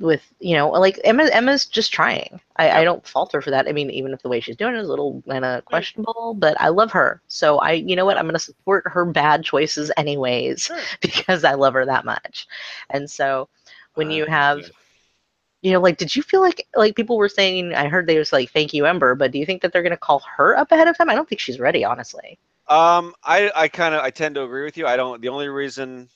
with 0.00 0.22
you 0.40 0.56
know, 0.56 0.70
like 0.70 0.98
Emma 1.04 1.24
Emma's 1.32 1.64
just 1.66 1.92
trying. 1.92 2.40
I, 2.56 2.80
I 2.80 2.84
don't 2.84 3.06
fault 3.06 3.32
her 3.32 3.40
for 3.40 3.50
that. 3.50 3.68
I 3.68 3.72
mean, 3.72 3.90
even 3.90 4.12
if 4.12 4.22
the 4.22 4.28
way 4.28 4.40
she's 4.40 4.56
doing 4.56 4.74
it 4.74 4.78
is 4.80 4.86
a 4.86 4.90
little 4.90 5.22
kind 5.28 5.44
of 5.44 5.64
questionable, 5.64 6.34
but 6.38 6.60
I 6.60 6.68
love 6.68 6.92
her. 6.92 7.20
So 7.28 7.58
I, 7.58 7.72
you 7.72 7.96
know 7.96 8.04
what, 8.04 8.18
I'm 8.18 8.26
gonna 8.26 8.38
support 8.38 8.84
her 8.86 9.04
bad 9.04 9.44
choices 9.44 9.90
anyways 9.96 10.70
Sure. 10.70 10.86
because 11.00 11.44
I 11.44 11.54
love 11.54 11.74
her 11.74 11.86
that 11.86 12.04
much. 12.04 12.46
And 12.90 13.08
so 13.10 13.48
when 13.94 14.10
you 14.10 14.26
Uh, 14.26 14.26
have 14.26 14.70
you 15.64 15.72
know, 15.72 15.80
like, 15.80 15.96
did 15.96 16.14
you 16.14 16.22
feel 16.22 16.42
like 16.42 16.68
like 16.76 16.94
people 16.94 17.16
were 17.16 17.28
saying? 17.28 17.74
I 17.74 17.88
heard 17.88 18.06
they 18.06 18.18
was 18.18 18.34
like, 18.34 18.50
"Thank 18.50 18.74
you, 18.74 18.84
Ember," 18.84 19.14
but 19.14 19.30
do 19.32 19.38
you 19.38 19.46
think 19.46 19.62
that 19.62 19.72
they're 19.72 19.82
gonna 19.82 19.96
call 19.96 20.22
her 20.36 20.54
up 20.58 20.70
ahead 20.70 20.88
of 20.88 20.98
time? 20.98 21.08
I 21.08 21.14
don't 21.14 21.26
think 21.26 21.40
she's 21.40 21.58
ready, 21.58 21.82
honestly. 21.86 22.38
Um, 22.68 23.14
I 23.24 23.50
I 23.56 23.68
kind 23.68 23.94
of 23.94 24.02
I 24.02 24.10
tend 24.10 24.34
to 24.34 24.42
agree 24.42 24.64
with 24.64 24.76
you. 24.76 24.86
I 24.86 24.96
don't. 24.96 25.22
The 25.22 25.30
only 25.30 25.48
reason, 25.48 26.10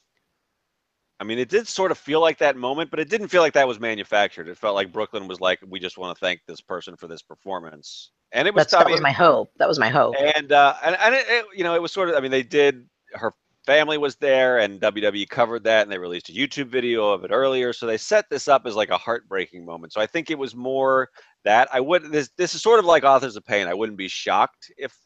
I 1.19 1.25
mean, 1.25 1.39
it 1.39 1.49
did 1.49 1.67
sort 1.67 1.91
of 1.91 1.97
feel 1.97 2.21
like 2.21 2.37
that 2.39 2.59
moment, 2.59 2.91
but 2.91 3.01
it 3.01 3.09
didn't 3.09 3.29
feel 3.29 3.41
like 3.41 3.55
that 3.55 3.67
was 3.67 3.81
manufactured. 3.81 4.49
It 4.49 4.59
felt 4.59 4.75
like 4.75 4.93
Brooklyn 4.93 5.27
was 5.27 5.41
like, 5.41 5.61
we 5.67 5.81
just 5.81 5.97
want 5.97 6.15
to 6.15 6.21
thank 6.21 6.41
this 6.47 6.61
person 6.61 6.95
for 6.95 7.07
this 7.09 7.23
performance, 7.23 8.11
and 8.33 8.47
it 8.47 8.53
was. 8.55 8.65
That's 8.65 8.85
that 8.85 8.91
was 8.91 9.01
my 9.01 9.13
hope. 9.13 9.51
That 9.57 9.69
was 9.69 9.79
my 9.79 9.89
hope. 9.89 10.15
and 10.37 10.53
uh, 10.53 10.75
and, 10.85 10.95
and 11.01 11.15
it, 11.15 11.25
it, 11.27 11.47
you 11.57 11.65
know, 11.65 11.75
it 11.75 11.81
was 11.81 11.91
sort 11.91 12.11
of. 12.11 12.17
I 12.17 12.21
mean, 12.21 12.31
they 12.31 12.43
did. 12.43 12.87
Her 13.15 13.33
family 13.69 13.99
was 13.99 14.17
there, 14.17 14.61
and 14.61 14.81
WWE 14.81 15.29
covered 15.29 15.63
that, 15.65 15.83
and 15.83 15.93
they 15.93 15.99
released 15.99 16.31
a 16.31 16.33
YouTube 16.33 16.69
video 16.69 17.11
of 17.11 17.23
it 17.25 17.31
earlier. 17.31 17.75
So 17.75 17.85
they 17.85 17.99
set 17.99 18.25
this 18.31 18.49
up 18.49 18.63
as 18.65 18.75
like 18.75 18.89
a 18.89 18.97
heartbreaking 18.97 19.63
moment. 19.63 19.93
So 19.93 20.01
I 20.01 20.07
think 20.07 20.31
it 20.31 20.39
was 20.39 20.55
more 20.57 21.11
that 21.45 21.69
I 21.71 21.79
would. 21.81 22.11
This 22.11 22.31
this 22.39 22.55
is 22.55 22.63
sort 22.63 22.79
of 22.79 22.87
like 22.87 23.05
Authors 23.05 23.37
of 23.37 23.45
Pain. 23.45 23.67
I 23.67 23.75
wouldn't 23.75 23.99
be 23.99 24.09
shocked 24.09 24.73
if 24.79 24.97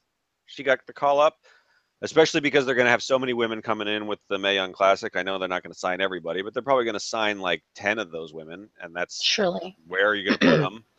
she 0.46 0.62
got 0.62 0.78
the 0.86 0.92
call 0.92 1.18
up, 1.18 1.34
especially 2.02 2.40
because 2.40 2.64
they're 2.64 2.76
going 2.76 2.86
to 2.86 2.90
have 2.92 3.02
so 3.02 3.18
many 3.18 3.32
women 3.32 3.60
coming 3.62 3.88
in 3.88 4.06
with 4.06 4.20
the 4.28 4.38
Mae 4.38 4.54
Young 4.54 4.72
Classic. 4.72 5.16
I 5.16 5.24
know 5.24 5.40
they're 5.40 5.48
not 5.48 5.64
going 5.64 5.72
to 5.72 5.78
sign 5.78 6.00
everybody, 6.00 6.42
but 6.42 6.54
they're 6.54 6.62
probably 6.62 6.84
going 6.84 6.94
to 6.94 7.00
sign 7.00 7.40
like 7.40 7.64
ten 7.74 7.98
of 7.98 8.12
those 8.12 8.32
women, 8.32 8.68
and 8.80 8.94
that's 8.94 9.24
Surely. 9.24 9.76
where 9.88 10.06
are 10.08 10.14
you 10.14 10.26
going 10.26 10.38
to 10.38 10.46
put 10.46 10.60
them? 10.60 10.84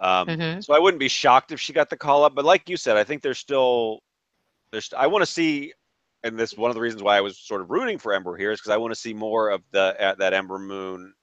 Um, 0.00 0.28
Mhm. 0.28 0.64
So 0.64 0.74
I 0.74 0.78
wouldn't 0.78 1.00
be 1.00 1.08
shocked 1.08 1.50
if 1.50 1.60
she 1.60 1.72
got 1.72 1.90
the 1.90 1.96
call 1.96 2.22
up. 2.22 2.32
But 2.36 2.44
like 2.44 2.68
you 2.68 2.76
said, 2.76 2.96
I 2.96 3.02
think 3.02 3.20
there's 3.20 3.38
still 3.40 3.98
there's 4.70 4.92
I 4.96 5.08
want 5.08 5.22
to 5.22 5.26
see, 5.26 5.72
and 6.24 6.38
this 6.38 6.56
one 6.56 6.70
of 6.70 6.74
the 6.74 6.80
reasons 6.80 7.02
why 7.02 7.16
I 7.16 7.20
was 7.20 7.38
sort 7.38 7.60
of 7.60 7.70
rooting 7.70 7.98
for 7.98 8.12
Ember 8.12 8.36
here 8.36 8.50
is 8.52 8.60
because 8.60 8.70
I 8.72 8.76
want 8.76 8.92
to 8.92 8.98
see 9.00 9.14
more 9.14 9.50
of 9.50 9.62
the 9.70 9.96
uh, 10.00 10.14
that 10.16 10.32
Ember 10.34 10.58
Moon, 10.58 11.14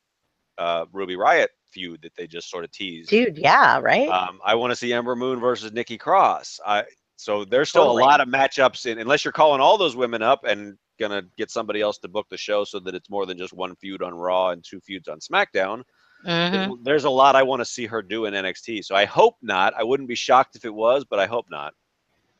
uh, 0.58 0.86
Ruby 0.92 1.16
Riott 1.16 1.48
feud 1.72 2.02
that 2.04 2.16
they 2.16 2.28
just 2.28 2.50
sort 2.50 2.64
of 2.64 2.72
teased. 2.72 3.10
Dude, 3.10 3.38
yeah, 3.38 3.80
right. 3.80 4.08
Um, 4.08 4.40
I 4.46 4.56
want 4.56 4.72
to 4.72 4.76
see 4.76 4.94
Ember 4.94 5.16
Moon 5.16 5.40
versus 5.40 5.72
Nikki 5.74 5.98
Cross. 5.98 6.60
I 6.66 6.84
so 7.18 7.46
there's 7.46 7.70
still 7.70 7.84
Totally. 7.86 8.04
a 8.04 8.06
lot 8.06 8.22
of 8.22 8.28
matchups 8.28 8.86
in 8.86 9.00
unless 9.00 9.24
you're 9.26 9.32
calling 9.32 9.62
all 9.62 9.78
those 9.78 9.96
women 9.96 10.22
up 10.22 10.44
and 10.46 10.78
gonna 11.00 11.24
get 11.38 11.52
somebody 11.52 11.82
else 11.82 11.98
to 12.00 12.08
book 12.08 12.28
the 12.30 12.38
show 12.38 12.64
so 12.64 12.80
that 12.80 12.96
it's 12.96 13.10
more 13.10 13.26
than 13.26 13.38
just 13.38 13.54
one 13.54 13.76
feud 13.76 14.02
on 14.02 14.14
Raw 14.14 14.50
and 14.52 14.64
two 14.64 14.80
feuds 14.80 15.08
on 15.10 15.20
SmackDown. 15.20 15.84
Mhm. 16.26 16.52
There's- 16.52 16.72
There's 16.84 17.04
a 17.04 17.10
lot 17.10 17.36
I 17.36 17.44
want 17.44 17.60
to 17.60 17.66
see 17.66 17.86
her 17.86 18.02
do 18.02 18.26
in 18.26 18.34
NXT. 18.34 18.82
So 18.84 18.96
I 18.96 19.04
hope 19.06 19.36
not. 19.42 19.74
I 19.76 19.84
wouldn't 19.84 20.08
be 20.10 20.16
shocked 20.16 20.56
if 20.56 20.64
it 20.66 20.74
was, 20.74 21.04
but 21.04 21.20
I 21.20 21.26
hope 21.26 21.46
not. 21.50 21.74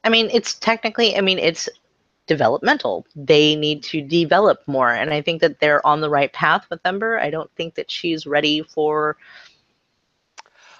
I 0.06 0.10
mean, 0.10 0.30
it's 0.32 0.54
technically, 0.56 1.18
I 1.18 1.22
mean, 1.22 1.38
it's 1.40 1.68
developmental. 2.28 3.06
They 3.16 3.56
need 3.56 3.84
to 3.84 4.02
develop 4.02 4.62
more, 4.68 4.92
and 4.92 5.14
I 5.14 5.22
think 5.22 5.42
that 5.42 5.60
they're 5.60 5.86
on 5.86 6.02
the 6.02 6.10
right 6.10 6.32
path 6.34 6.66
with 6.70 6.80
Ember. 6.86 7.20
I 7.20 7.30
don't 7.30 7.50
think 7.56 7.76
that 7.76 7.90
she's 7.92 8.26
ready 8.26 8.62
for. 8.64 9.18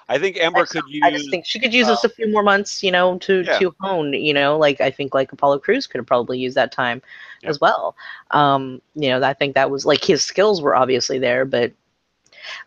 I 0.08 0.18
think 0.18 0.36
Ember 0.38 0.64
could 0.66 0.84
use. 0.88 1.02
I 1.04 1.10
just 1.10 1.30
think 1.30 1.44
she 1.46 1.58
could 1.58 1.74
use 1.74 1.88
uh, 1.88 1.94
us 1.94 2.04
a 2.04 2.08
few 2.08 2.30
more 2.30 2.44
months, 2.44 2.80
you 2.82 2.92
know, 2.92 3.18
to 3.18 3.42
Yeah. 3.42 3.58
to 3.58 3.74
hone. 3.80 4.12
You 4.12 4.34
know, 4.34 4.56
like 4.56 4.80
I 4.80 4.90
think 4.90 5.14
like 5.14 5.32
Apollo 5.32 5.58
Crews 5.60 5.86
could 5.88 5.98
have 5.98 6.06
probably 6.06 6.38
used 6.38 6.56
that 6.56 6.70
time 6.70 7.02
Yep. 7.42 7.50
as 7.50 7.60
well. 7.60 7.96
Um, 8.30 8.80
you 8.94 9.08
know, 9.08 9.20
I 9.22 9.34
think 9.34 9.54
that 9.56 9.68
was 9.70 9.84
like 9.84 10.04
his 10.04 10.24
skills 10.24 10.62
were 10.62 10.76
obviously 10.76 11.18
there, 11.18 11.44
but 11.44 11.72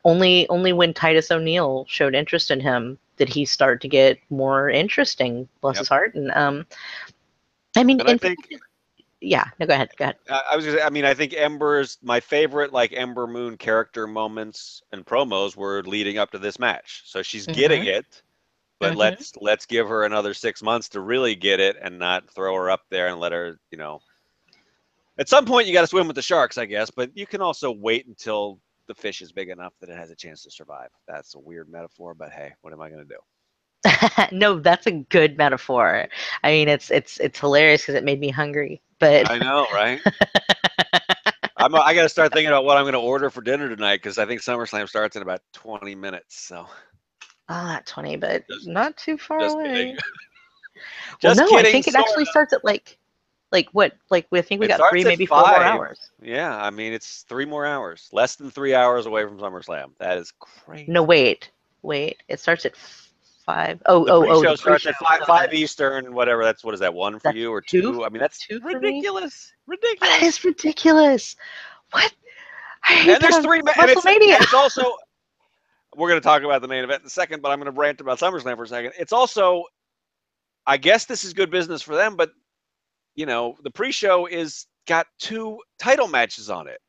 only 0.03 0.49
only 0.49 0.73
when 0.73 0.93
Titus 0.93 1.31
O'Neil 1.31 1.85
showed 1.87 2.13
interest 2.13 2.51
in 2.51 2.59
him 2.59 2.97
did 3.15 3.29
he 3.29 3.45
start 3.45 3.79
to 3.81 3.87
get 3.87 4.19
more 4.29 4.69
interesting. 4.69 5.47
Bless 5.61 5.75
Yep. 5.75 5.79
his 5.79 5.87
heart. 5.89 6.15
And 6.15 6.31
um, 6.31 6.65
I 7.77 7.83
mean, 7.85 8.01
And 8.01 8.09
I 8.09 8.17
think- 8.17 8.37
yeah. 9.21 9.45
No, 9.59 9.65
go 9.67 9.73
ahead. 9.73 9.89
Go 9.97 10.05
ahead. 10.05 10.17
I 10.29 10.41
I 10.51 10.55
was 10.55 10.65
gonna 10.65 10.77
say, 10.77 10.83
I 10.83 10.89
mean, 10.89 11.05
I 11.05 11.13
think 11.13 11.33
Ember's 11.33 11.97
my 12.01 12.19
favorite 12.19 12.71
like 12.73 12.93
Ember 12.93 13.27
Moon 13.27 13.57
character 13.57 14.07
moments 14.07 14.81
and 14.91 15.05
promos 15.05 15.55
were 15.55 15.83
leading 15.83 16.17
up 16.17 16.31
to 16.31 16.39
this 16.39 16.59
match. 16.59 17.03
So 17.05 17.21
she's 17.23 17.47
getting 17.47 17.85
it, 17.85 18.23
but 18.79 18.93
Mhm. 18.93 18.95
let's 18.95 19.33
let's 19.37 19.65
give 19.65 19.87
her 19.89 20.03
another 20.05 20.33
six 20.33 20.61
months 20.63 20.89
to 20.89 21.01
really 21.01 21.35
get 21.35 21.59
it 21.59 21.77
and 21.81 21.99
not 21.99 22.29
throw 22.29 22.55
her 22.55 22.69
up 22.69 22.83
there 22.89 23.07
and 23.07 23.19
let 23.19 23.31
her, 23.33 23.59
you 23.71 23.77
know. 23.77 24.01
At 25.17 25.29
some 25.29 25.45
point, 25.45 25.67
you 25.67 25.73
got 25.73 25.81
to 25.81 25.87
swim 25.87 26.07
with 26.07 26.15
the 26.15 26.21
sharks, 26.21 26.57
I 26.57 26.65
guess, 26.65 26.89
but 26.89 27.15
you 27.15 27.25
can 27.27 27.41
also 27.41 27.71
wait 27.71 28.07
until 28.07 28.59
the 28.87 28.95
fish 28.95 29.21
is 29.21 29.31
big 29.31 29.49
enough 29.49 29.73
that 29.79 29.89
it 29.89 29.97
has 29.97 30.09
a 30.11 30.15
chance 30.15 30.43
to 30.43 30.51
survive. 30.51 30.89
That's 31.07 31.35
a 31.35 31.39
weird 31.39 31.69
metaphor, 31.69 32.13
but 32.13 32.31
hey, 32.31 32.53
what 32.61 32.73
am 32.73 32.81
I 32.81 32.89
gonna 32.89 33.05
do? 33.05 33.19
no, 34.31 34.59
that's 34.59 34.87
a 34.87 34.91
good 34.91 35.37
metaphor. 35.37 36.07
I 36.43 36.51
mean, 36.51 36.67
it's 36.67 36.91
it's 36.91 37.19
it's 37.19 37.39
hilarious 37.39 37.81
because 37.81 37.95
it 37.95 38.03
made 38.03 38.19
me 38.19 38.29
hungry. 38.29 38.81
But 38.99 39.29
I 39.31 39.37
know, 39.39 39.65
right? 39.73 40.01
I'm, 41.57 41.75
I 41.75 41.93
got 41.93 42.03
to 42.03 42.09
start 42.09 42.31
thinking 42.31 42.47
about 42.47 42.63
what 42.63 42.77
I'm 42.77 42.83
going 42.83 42.93
to 42.93 42.99
order 42.99 43.29
for 43.29 43.41
dinner 43.41 43.67
tonight 43.69 43.97
because 43.97 44.17
I 44.17 44.25
think 44.25 44.41
SummerSlam 44.41 44.87
starts 44.87 45.15
in 45.15 45.21
about 45.21 45.41
20 45.53 45.93
minutes. 45.95 46.39
So 46.39 46.65
ah, 47.49 47.65
not 47.67 47.85
twenty, 47.85 48.15
but 48.15 48.43
Just- 48.49 48.67
not 48.67 48.95
too 48.97 49.17
far 49.17 49.39
just 49.39 49.55
away. 49.55 49.63
kidding. 49.65 49.97
Well, 51.21 51.35
no, 51.35 51.57
I 51.57 51.63
think 51.63 51.89
it 51.89 51.95
actually 51.95 52.23
sorta. 52.23 52.31
starts 52.31 52.53
at 52.53 52.63
like, 52.63 52.97
like 53.51 53.67
what? 53.73 53.97
Like 54.09 54.27
we 54.31 54.39
I 54.39 54.41
think 54.41 54.61
we 54.61 54.67
It 54.67 54.77
got 54.77 54.89
three, 54.89 55.03
maybe 55.03 55.25
four 55.25 55.39
more 55.39 55.47
five. 55.47 55.61
hours. 55.61 56.11
Yeah, 56.21 56.55
I 56.55 56.69
mean 56.69 56.93
it's 56.93 57.23
three 57.23 57.43
more 57.43 57.65
hours, 57.65 58.07
less 58.13 58.37
than 58.37 58.49
three 58.49 58.73
hours 58.73 59.05
away 59.05 59.23
from 59.25 59.37
SummerSlam. 59.39 59.91
That 59.99 60.17
is 60.17 60.31
crazy. 60.39 60.89
No, 60.89 61.03
wait, 61.03 61.51
wait. 61.81 62.23
It 62.29 62.39
starts 62.39 62.65
at 62.65 62.75
five. 63.49 63.81
Oh, 63.85 64.05
the 64.05 64.11
oh, 64.13 64.25
oh. 64.29 64.41
the 64.41 64.57
starts 64.57 64.85
at 64.85 64.95
five, 64.95 65.21
five 65.25 65.53
Eastern, 65.53 66.13
whatever. 66.13 66.43
That's 66.43 66.63
what 66.63 66.73
is 66.73 66.79
that 66.81 66.93
one 66.93 67.15
for 67.15 67.23
That's 67.25 67.37
you 67.37 67.51
or 67.51 67.61
two? 67.61 67.81
two? 67.81 68.05
I 68.05 68.09
mean 68.09 68.19
that's 68.19 68.45
Two 68.45 68.59
ridiculous, 68.63 69.51
ridiculous. 69.67 69.99
That 70.19 70.23
is 70.23 70.43
ridiculous. 70.43 71.35
What? 71.91 72.13
I 72.87 72.93
hate 72.93 73.13
and 73.13 73.21
there's 73.21 73.37
three. 73.39 73.61
ma- 73.61 73.73
And 73.77 73.89
it's, 73.89 74.05
it's 74.05 74.53
also. 74.53 74.83
We're 75.95 76.09
going 76.09 76.21
to 76.21 76.23
talk 76.23 76.43
about 76.43 76.61
the 76.61 76.67
main 76.67 76.83
event 76.83 77.01
in 77.01 77.07
a 77.07 77.09
second, 77.09 77.41
but 77.41 77.49
I'm 77.49 77.59
going 77.59 77.73
to 77.73 77.77
rant 77.77 77.99
about 77.99 78.19
SummerSlam 78.19 78.55
for 78.55 78.63
a 78.63 78.67
second. 78.67 78.93
It's 78.99 79.11
also. 79.13 79.63
I 80.67 80.77
guess 80.77 81.05
this 81.05 81.23
is 81.23 81.33
good 81.33 81.49
business 81.49 81.81
for 81.81 81.95
them, 81.95 82.15
but 82.15 82.31
you 83.15 83.25
know, 83.25 83.55
the 83.63 83.71
pre-show 83.71 84.27
is 84.27 84.67
got 84.87 85.07
two 85.19 85.57
title 85.79 86.07
matches 86.07 86.49
on 86.49 86.67
it. 86.67 86.79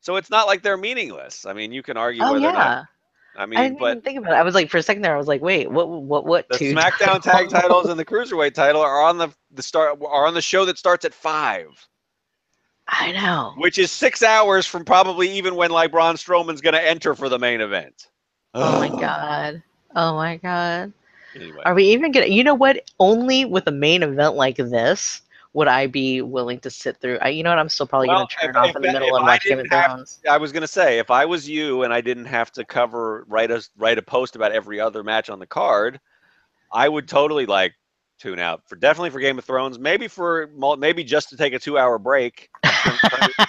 So 0.00 0.16
it's 0.16 0.30
not 0.30 0.46
like 0.46 0.62
they're 0.62 0.76
meaningless. 0.76 1.46
I 1.46 1.52
mean, 1.52 1.70
you 1.72 1.82
can 1.82 1.96
argue 1.96 2.22
Oh 2.22 2.32
whether 2.32 2.48
or 2.48 2.52
not. 2.52 2.84
I 3.38 3.46
I 3.46 3.46
mean, 3.46 3.58
didn't 3.62 3.78
but 3.78 3.90
even 3.92 4.02
think 4.02 4.18
about 4.18 4.32
it. 4.32 4.36
I 4.36 4.42
was 4.42 4.54
like, 4.54 4.68
for 4.70 4.78
a 4.78 4.82
second 4.82 5.02
there, 5.02 5.14
I 5.14 5.18
was 5.18 5.28
like, 5.28 5.40
wait, 5.42 5.70
what, 5.70 5.88
what, 5.88 6.26
what? 6.26 6.48
the 6.48 6.58
two 6.58 6.74
SmackDown 6.74 7.22
tag 7.22 7.48
titles 7.50 7.86
and 7.88 7.98
the 7.98 8.04
Cruiserweight 8.04 8.54
title 8.54 8.82
are 8.82 9.00
on 9.02 9.18
the 9.18 9.28
the 9.52 9.62
start 9.62 9.98
are 10.06 10.26
on 10.26 10.34
the 10.34 10.42
show 10.42 10.64
that 10.66 10.78
starts 10.78 11.04
at 11.04 11.14
five, 11.14 11.86
I 12.88 13.12
know. 13.12 13.54
which 13.58 13.78
is 13.78 13.92
six 13.92 14.22
hours 14.22 14.66
from 14.66 14.84
probably 14.84 15.30
even 15.30 15.54
when 15.54 15.70
like 15.70 15.92
Braun 15.92 16.16
Strowman's 16.16 16.60
going 16.60 16.74
to 16.74 16.82
enter 16.86 17.14
for 17.14 17.28
the 17.28 17.38
main 17.38 17.60
event. 17.60 18.08
Oh 18.54 18.78
my 18.78 18.88
god. 19.00 19.62
Oh 19.94 20.14
my 20.14 20.36
god. 20.36 20.92
Anyway, 21.34 21.62
Are 21.64 21.74
we 21.74 21.84
even 21.84 22.10
gonna? 22.12 22.26
You 22.26 22.42
know 22.44 22.54
what? 22.54 22.90
Only 22.98 23.44
with 23.44 23.66
a 23.66 23.72
main 23.72 24.02
event 24.02 24.34
like 24.34 24.56
this 24.56 25.22
would 25.54 25.68
I 25.68 25.86
be 25.86 26.20
willing 26.22 26.60
to 26.60 26.70
sit 26.70 26.98
through. 27.00 27.18
I, 27.20 27.28
you 27.28 27.42
know 27.42 27.50
what? 27.50 27.58
I'm 27.58 27.68
still 27.68 27.86
probably 27.86 28.08
Well, 28.08 28.18
gonna 28.18 28.28
turn 28.28 28.50
if- 28.50 28.56
off 28.56 28.68
if 28.70 28.76
in 28.76 28.82
the 28.82 28.92
middle 28.92 29.16
and 29.16 29.26
watch 29.26 29.44
Game 29.44 29.58
of 29.58 29.66
Thrones. 29.68 30.20
I 30.28 30.36
was 30.36 30.52
going 30.52 30.60
to 30.62 30.66
say 30.68 30.98
if 30.98 31.10
I 31.10 31.24
was 31.24 31.48
you 31.48 31.82
and 31.84 31.92
I 31.92 32.00
didn't 32.00 32.26
have 32.26 32.52
to 32.52 32.64
cover 32.64 33.24
write 33.28 33.50
a 33.50 33.66
write 33.76 33.98
a 33.98 34.02
post 34.02 34.36
about 34.36 34.52
every 34.52 34.78
other 34.78 35.02
match 35.02 35.30
on 35.30 35.38
the 35.38 35.46
card, 35.46 36.00
I 36.72 36.88
would 36.88 37.08
totally 37.08 37.46
like 37.46 37.74
tune 38.18 38.38
out 38.38 38.68
for 38.68 38.76
definitely 38.76 39.10
for 39.10 39.20
Game 39.20 39.38
of 39.38 39.44
Thrones, 39.44 39.78
maybe 39.78 40.08
for 40.08 40.50
maybe 40.78 41.04
just 41.04 41.28
to 41.30 41.36
take 41.36 41.52
a 41.52 41.58
two 41.58 41.78
hour 41.78 41.98
break, 41.98 42.50
turn, 42.64 42.96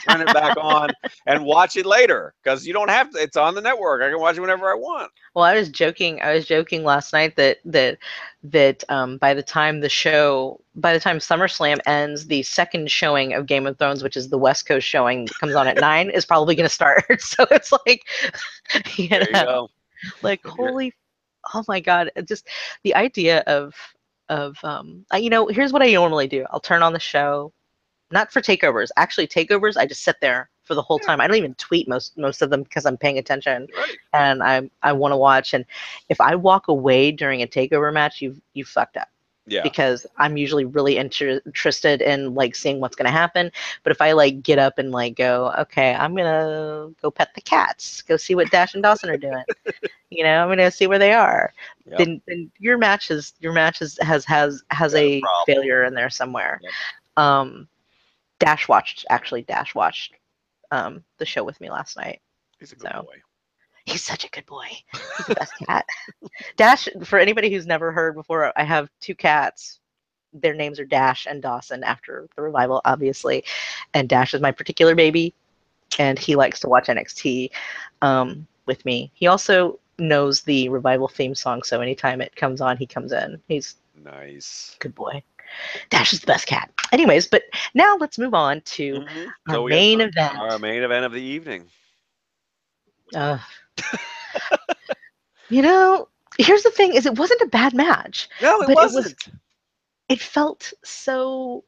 turn 0.08 0.22
it, 0.22 0.34
back 0.34 0.56
on 0.58 0.90
and 1.26 1.44
watch 1.44 1.76
it 1.76 1.86
later 1.86 2.34
because 2.44 2.66
you 2.66 2.74
don't 2.74 2.90
have 2.90 3.10
to. 3.12 3.22
It's 3.22 3.38
on 3.38 3.56
the 3.56 3.62
network. 3.62 4.02
I 4.02 4.10
can 4.10 4.20
watch 4.20 4.38
it 4.38 4.42
whenever 4.42 4.70
I 4.72 4.76
want. 4.76 5.12
Well, 5.34 5.46
I 5.46 5.56
was 5.56 5.70
joking. 5.70 6.22
I 6.22 6.34
was 6.34 6.46
joking 6.46 6.84
last 6.84 7.14
night 7.14 7.36
that 7.36 7.60
that 7.66 7.98
that 8.44 8.84
um, 8.90 9.18
by 9.18 9.34
the 9.34 9.44
time 9.44 9.80
the 9.82 9.90
show, 9.90 10.62
by 10.76 10.94
the 10.94 11.00
time 11.00 11.18
SummerSlam 11.20 11.80
ends, 11.86 12.28
the 12.28 12.44
second 12.44 12.90
showing 12.92 13.34
of 13.34 13.46
Game 13.46 13.68
of 13.68 13.78
Thrones, 13.78 14.04
which 14.04 14.18
is 14.18 14.30
the 14.30 14.38
West 14.38 14.66
Coast 14.68 14.88
showing, 14.88 15.28
comes 15.40 15.56
on 15.56 15.68
at 15.68 15.78
nine, 15.82 16.10
is 16.10 16.26
probably 16.26 16.56
going 16.56 16.68
to 16.68 16.74
start. 16.74 17.04
So 17.20 17.46
it's 17.52 17.72
like, 17.86 18.04
you 18.98 19.10
There 19.10 19.28
you 19.28 19.32
know, 19.32 19.46
go. 19.46 19.70
like 20.22 20.46
holy, 20.46 20.94
oh 21.54 21.64
my 21.68 21.80
god! 21.80 22.12
Just 22.26 22.48
the 22.84 22.96
idea 22.96 23.40
of 23.48 23.76
of 24.30 24.58
um, 24.64 25.06
I, 25.12 25.18
you 25.18 25.30
know, 25.30 25.48
here's 25.48 25.74
what 25.74 25.82
I 25.82 25.92
normally 25.92 26.28
do. 26.28 26.46
I'll 26.52 26.60
turn 26.60 26.84
on 26.84 26.94
the 26.94 27.00
show, 27.00 27.52
not 28.12 28.32
for 28.32 28.42
takeovers. 28.42 28.90
Actually, 28.98 29.28
takeovers, 29.28 29.78
I 29.78 29.86
just 29.86 30.04
sit 30.04 30.16
there 30.22 30.50
for 30.64 30.76
the 30.76 30.82
whole 30.82 31.00
time. 31.00 31.20
I 31.20 31.28
don't 31.28 31.38
even 31.38 31.56
tweet 31.56 31.88
most 31.88 32.18
most 32.18 32.42
of 32.42 32.50
them 32.50 32.64
because 32.64 32.86
I'm 32.86 32.98
paying 32.98 33.18
attention 33.18 33.68
Right. 33.76 33.98
and 34.14 34.44
I 34.44 34.70
I 34.84 34.94
want 34.94 35.12
to 35.12 35.18
watch. 35.18 35.54
And 35.54 35.66
if 36.10 36.22
I 36.22 36.36
walk 36.36 36.68
away 36.68 37.12
during 37.12 37.42
a 37.42 37.48
takeover 37.48 37.92
match, 37.92 38.22
you've 38.22 38.40
you 38.54 38.66
fucked 38.66 38.98
up 38.98 39.08
Yeah. 39.50 39.64
because 39.64 40.06
I'm 40.18 40.38
usually 40.38 40.66
really 40.66 40.98
inter- 40.98 41.42
interested 41.46 42.02
in 42.02 42.36
like 42.36 42.56
seeing 42.56 42.80
what's 42.80 42.96
gonna 42.96 43.12
happen. 43.12 43.52
But 43.84 43.92
if 43.92 44.02
I 44.02 44.12
like 44.12 44.44
get 44.44 44.60
up 44.60 44.78
and 44.78 44.92
like 44.92 45.16
go, 45.16 45.54
okay, 45.58 45.94
I'm 45.96 46.16
gonna 46.16 46.90
go 47.02 47.12
pet 47.12 47.30
the 47.36 47.42
cats, 47.42 48.02
go 48.02 48.18
see 48.18 48.36
what 48.36 48.52
Dash 48.52 48.74
and 48.74 48.84
Dawson 48.84 49.10
are 49.10 49.18
doing. 49.18 49.44
you 50.10 50.24
know, 50.24 50.44
I'm 50.44 50.50
gonna 50.50 50.72
see 50.72 50.88
where 50.88 51.00
they 51.00 51.14
are. 51.14 51.54
Yep. 51.86 51.98
Then 51.98 52.22
then 52.28 52.52
your 52.60 52.78
match 52.78 53.12
is 53.12 53.34
your 53.40 53.54
match 53.54 53.82
is, 53.82 53.98
has 54.02 54.26
has 54.26 54.64
has 54.72 54.94
Got 54.94 55.00
a 55.00 55.22
problem. 55.22 55.46
failure 55.46 55.84
in 55.84 55.94
there 55.94 56.10
somewhere. 56.10 56.60
Yep. 56.64 56.72
Um, 57.18 57.68
Dash 58.40 58.68
watched 58.68 59.06
actually 59.10 59.42
Dash 59.44 59.76
watched 59.76 60.14
um 60.72 61.04
the 61.18 61.26
show 61.26 61.44
with 61.44 61.60
me 61.60 61.70
last 61.70 61.98
night. 61.98 62.22
He's 62.60 62.72
a 62.72 62.76
good 62.76 62.92
so. 62.94 63.04
boy. 63.04 63.22
He's 63.90 64.04
such 64.04 64.26
a 64.26 64.30
good 64.30 64.46
boy. 64.46 64.68
He's 65.18 65.28
the 65.28 65.34
best 65.34 65.54
cat. 65.68 65.86
Dash, 66.58 66.88
for 67.04 67.20
anybody 67.20 67.52
who's 67.52 67.68
never 67.68 67.92
heard 67.92 68.16
before, 68.16 68.52
I 68.58 68.64
have 68.64 68.90
two 69.02 69.16
cats. 69.16 69.80
Their 70.34 70.54
names 70.54 70.80
are 70.80 70.86
Dash 70.86 71.26
and 71.28 71.42
Dawson 71.42 71.84
after 71.84 72.28
the 72.36 72.42
revival, 72.44 72.82
obviously. 72.86 73.44
And 73.94 74.08
Dash 74.10 74.34
is 74.34 74.42
my 74.42 74.52
particular 74.52 74.96
baby, 74.96 75.34
and 76.00 76.20
he 76.20 76.36
likes 76.36 76.60
to 76.62 76.70
watch 76.70 76.88
NXT 76.90 77.52
um, 78.02 78.48
with 78.66 78.86
me. 78.86 79.12
He 79.14 79.28
also 79.28 79.80
knows 79.98 80.42
the 80.42 80.70
revival 80.70 81.08
theme 81.08 81.36
song, 81.36 81.64
so 81.64 81.82
anytime 81.82 82.22
it 82.22 82.36
comes 82.36 82.62
on, 82.62 82.78
he 82.78 82.86
comes 82.86 83.12
in. 83.12 83.42
He's 83.48 83.76
Nice. 83.96 84.80
good 84.80 84.96
boy. 84.96 85.24
Dash 85.90 86.14
is 86.14 86.20
the 86.22 86.28
best 86.28 86.48
cat. 86.48 86.70
Anyways, 86.92 87.28
but 87.28 87.44
now 87.74 87.98
let's 87.98 88.18
move 88.20 88.34
on 88.34 88.62
to 88.62 89.02
Mhm. 89.02 89.34
our 89.50 89.60
So 89.60 89.68
main 89.68 90.02
event. 90.02 90.38
Our 90.38 90.60
main 90.60 90.84
event 90.84 91.06
of 91.06 91.12
the 91.14 91.22
evening. 91.22 91.72
Uh, 93.16 93.40
you 95.50 95.62
know, 95.62 96.08
here's 96.38 96.64
the 96.64 96.72
thing: 96.72 96.94
is 96.94 97.06
it 97.06 97.18
wasn't 97.18 97.42
a 97.42 97.48
bad 97.48 97.74
match. 97.74 98.30
No, 98.42 98.62
it 98.62 98.68
But 98.68 98.72
it 98.72 98.76
was- 98.76 98.94
wasn't. 98.96 99.24
It 100.10 100.20
felt 100.20 100.74
so 100.84 101.64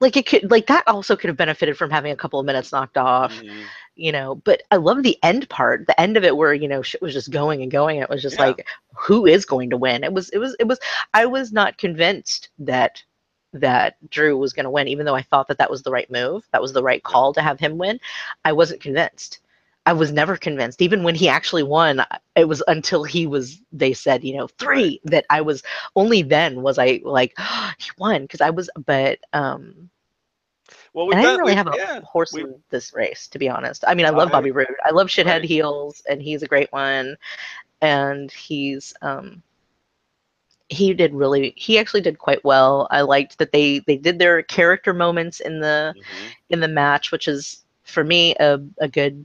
like 0.00 0.16
it 0.16 0.26
could 0.26 0.50
like 0.50 0.66
that 0.66 0.84
also 0.86 1.16
could 1.16 1.28
have 1.28 1.36
benefited 1.36 1.76
from 1.76 1.90
having 1.90 2.12
a 2.12 2.16
couple 2.16 2.38
of 2.38 2.44
minutes 2.46 2.72
knocked 2.72 2.98
off, 2.98 3.32
Mhm. 3.34 3.64
you 3.96 4.12
know. 4.12 4.34
But 4.36 4.62
I 4.70 4.76
love 4.76 5.02
the 5.02 5.18
end 5.22 5.48
part, 5.48 5.86
the 5.86 5.98
end 6.00 6.16
of 6.16 6.24
it 6.24 6.36
where 6.36 6.52
you 6.54 6.68
know 6.68 6.82
shit 6.82 7.00
was 7.02 7.12
just 7.14 7.30
going 7.30 7.62
and 7.62 7.70
going. 7.70 7.96
And 7.98 8.04
it 8.04 8.10
was 8.10 8.22
just 8.22 8.36
Yeah. 8.38 8.46
like, 8.46 8.66
who 8.94 9.26
is 9.26 9.44
going 9.46 9.70
to 9.70 9.76
win? 9.76 10.04
It 10.04 10.12
was 10.12 10.28
it 10.30 10.38
was 10.38 10.54
it 10.60 10.64
was. 10.66 10.78
I 11.14 11.26
was 11.26 11.52
not 11.52 11.78
convinced 11.78 12.50
that 12.58 13.02
that 13.52 13.96
Drew 14.10 14.36
was 14.36 14.52
going 14.52 14.64
to 14.64 14.70
win, 14.70 14.88
even 14.88 15.06
though 15.06 15.14
I 15.14 15.22
thought 15.22 15.48
that 15.48 15.58
that 15.58 15.70
was 15.70 15.82
the 15.82 15.90
right 15.90 16.10
move. 16.10 16.46
That 16.52 16.60
was 16.62 16.72
the 16.74 16.82
right 16.82 17.02
call 17.02 17.32
to 17.34 17.40
have 17.42 17.58
him 17.58 17.78
win. 17.78 17.98
I 18.44 18.52
wasn't 18.52 18.82
convinced. 18.82 19.40
I 19.86 19.92
was 19.92 20.12
never 20.12 20.36
convinced. 20.36 20.82
Even 20.82 21.02
when 21.04 21.14
he 21.14 21.28
actually 21.28 21.62
won, 21.62 22.02
it 22.34 22.48
was 22.48 22.62
until 22.66 23.04
he 23.04 23.26
was, 23.26 23.60
they 23.72 23.92
said, 23.94 24.24
you 24.24 24.36
know, 24.36 24.48
three, 24.48 25.00
that 25.04 25.24
I 25.30 25.40
was, 25.40 25.62
only 25.94 26.22
then 26.22 26.62
was 26.62 26.78
I 26.78 27.00
like, 27.04 27.34
he 27.78 27.90
won. 27.98 28.22
Because 28.22 28.40
I 28.40 28.50
was, 28.50 28.68
but, 28.84 29.20
um, 29.32 29.88
Well, 30.92 31.06
we've 31.06 31.16
and 31.16 31.20
I 31.20 31.30
didn't 31.30 31.38
really 31.38 31.54
we've- 31.54 31.68
a 31.68 31.76
yeah, 31.76 32.00
horse 32.00 32.32
we- 32.32 32.42
in 32.42 32.62
this 32.70 32.92
race, 32.94 33.28
to 33.28 33.38
be 33.38 33.48
honest. 33.48 33.84
I 33.86 33.94
mean, 33.94 34.06
I 34.06 34.10
love 34.10 34.28
I- 34.28 34.32
Bobby 34.32 34.50
Roode. 34.50 34.74
I 34.84 34.90
love 34.90 35.06
shithead 35.06 35.26
Right. 35.26 35.44
heels, 35.44 36.02
and 36.08 36.20
he's 36.20 36.42
a 36.42 36.48
great 36.48 36.72
one. 36.72 37.16
And 37.80 38.30
he's, 38.32 38.92
um, 39.02 39.42
he 40.68 40.92
did 40.94 41.14
really 41.14 41.54
he 41.56 41.78
actually 41.78 42.00
did 42.00 42.18
quite 42.18 42.42
well 42.44 42.88
i 42.90 43.00
liked 43.00 43.38
that 43.38 43.52
they 43.52 43.78
they 43.86 43.96
did 43.96 44.18
their 44.18 44.42
character 44.42 44.92
moments 44.92 45.38
in 45.38 45.60
the 45.60 45.94
Mhm. 45.96 46.32
in 46.50 46.58
the 46.60 46.66
match, 46.66 47.12
which 47.12 47.28
is 47.28 47.64
for 47.84 48.02
me 48.02 48.34
a, 48.40 48.58
a 48.80 48.88
good 48.88 49.24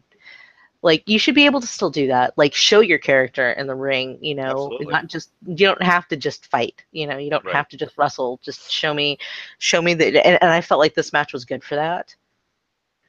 like 0.82 1.04
you 1.08 1.20
should 1.20 1.36
be 1.36 1.46
able 1.46 1.62
to 1.62 1.68
still 1.68 1.90
do 1.90 2.08
that. 2.08 2.38
Like 2.38 2.54
show 2.54 2.80
your 2.80 2.98
character 3.00 3.52
in 3.52 3.68
the 3.68 3.76
ring, 3.76 4.18
you 4.22 4.36
know, 4.36 4.74
Absolutely. 4.74 4.86
not 4.88 5.08
just 5.08 5.32
you 5.46 5.68
don't 5.68 5.82
have 5.84 6.08
to 6.10 6.18
just 6.18 6.48
fight, 6.48 6.84
you 6.92 7.06
know, 7.08 7.18
you 7.18 7.30
don't 7.30 7.46
Right. 7.46 7.56
have 7.56 7.68
to 7.70 7.78
just 7.78 7.98
wrestle. 7.98 8.40
Just 8.44 8.72
show 8.72 8.94
me 8.94 9.18
show 9.60 9.82
me 9.82 9.94
that 9.96 10.16
and, 10.26 10.38
and 10.42 10.52
I 10.52 10.62
felt 10.62 10.80
like 10.80 10.94
this 10.96 11.14
match 11.14 11.34
was 11.34 11.46
good 11.46 11.64
for 11.64 11.76
that. 11.76 12.16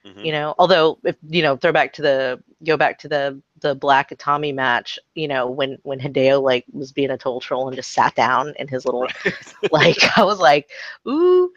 Mhm. 0.04 0.24
You 0.24 0.32
know, 0.32 0.54
although 0.58 0.98
if 1.04 1.16
you 1.28 1.42
know, 1.42 1.56
throw 1.56 1.72
back 1.72 1.92
to 1.94 2.02
the 2.02 2.42
go 2.64 2.76
back 2.76 2.98
to 3.00 3.08
the 3.08 3.40
the 3.62 3.74
Black 3.74 4.10
Itami 4.10 4.54
match, 4.54 4.98
you 5.14 5.26
know, 5.28 5.48
when 5.50 5.78
when 5.84 5.98
Hideo 5.98 6.42
like 6.42 6.64
was 6.72 6.92
being 6.92 7.10
a 7.10 7.16
total 7.18 7.40
troll 7.40 7.66
and 7.68 7.76
just 7.76 7.92
sat 7.92 8.14
down 8.14 8.52
in 8.58 8.68
his 8.68 8.84
little 8.84 9.06
like 9.72 9.96
I 10.18 10.24
was 10.24 10.38
like, 10.38 10.70
ooh, 11.08 11.50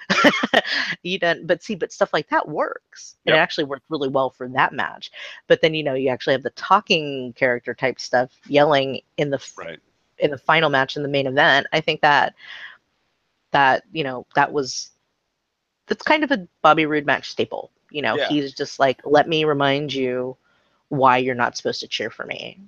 you 1.03 1.19
done. 1.19 1.45
But 1.45 1.61
see, 1.63 1.75
but 1.75 1.91
stuff 1.91 2.13
like 2.13 2.29
that 2.29 2.47
works. 2.47 3.17
Yep. 3.25 3.35
it 3.35 3.37
actually 3.39 3.63
worked 3.65 3.85
really 3.89 4.09
well 4.09 4.29
for 4.29 4.47
that 4.49 4.73
match. 4.73 5.11
But 5.47 5.61
then 5.61 5.73
you 5.73 5.83
know 5.83 5.93
you 5.95 6.09
actually 6.09 6.33
have 6.33 6.43
the 6.43 6.51
talking 6.51 7.33
character 7.33 7.73
type 7.73 7.99
stuff 7.99 8.31
yelling 8.47 9.01
in 9.17 9.29
the 9.29 9.41
Right. 9.57 9.79
in 10.19 10.31
the 10.31 10.37
final 10.37 10.69
match 10.69 10.95
in 10.95 11.03
the 11.03 11.09
main 11.09 11.27
event. 11.27 11.67
I 11.73 11.81
think 11.81 12.01
that 12.01 12.35
that 13.51 13.83
you 13.91 14.03
know 14.03 14.25
that 14.35 14.51
was 14.51 14.91
that's 15.87 16.03
kind 16.03 16.23
of 16.23 16.31
a 16.31 16.47
Bobby 16.61 16.85
Roode 16.85 17.05
match 17.05 17.29
staple. 17.29 17.71
You 17.91 18.01
know, 18.01 18.17
Yeah. 18.17 18.27
he's 18.27 18.53
just 18.53 18.79
like, 18.79 18.99
let 19.05 19.29
me 19.29 19.45
remind 19.45 19.93
you 19.93 20.35
why 20.89 21.17
you're 21.17 21.35
not 21.35 21.57
supposed 21.57 21.81
to 21.81 21.87
cheer 21.87 22.09
for 22.09 22.25
me. 22.25 22.59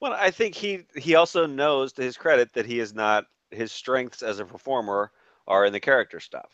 Well, 0.00 0.12
I 0.12 0.30
think 0.30 0.54
he 0.54 0.86
he 0.96 1.14
also 1.14 1.46
knows 1.46 1.92
to 1.94 2.02
his 2.02 2.16
credit 2.16 2.52
that 2.54 2.66
he 2.66 2.80
is 2.80 2.94
not 2.94 3.24
his 3.50 3.72
strengths 3.72 4.22
as 4.22 4.38
a 4.40 4.44
performer 4.44 5.10
are 5.46 5.64
in 5.64 5.72
the 5.72 5.80
character 5.80 6.20
stuff. 6.20 6.50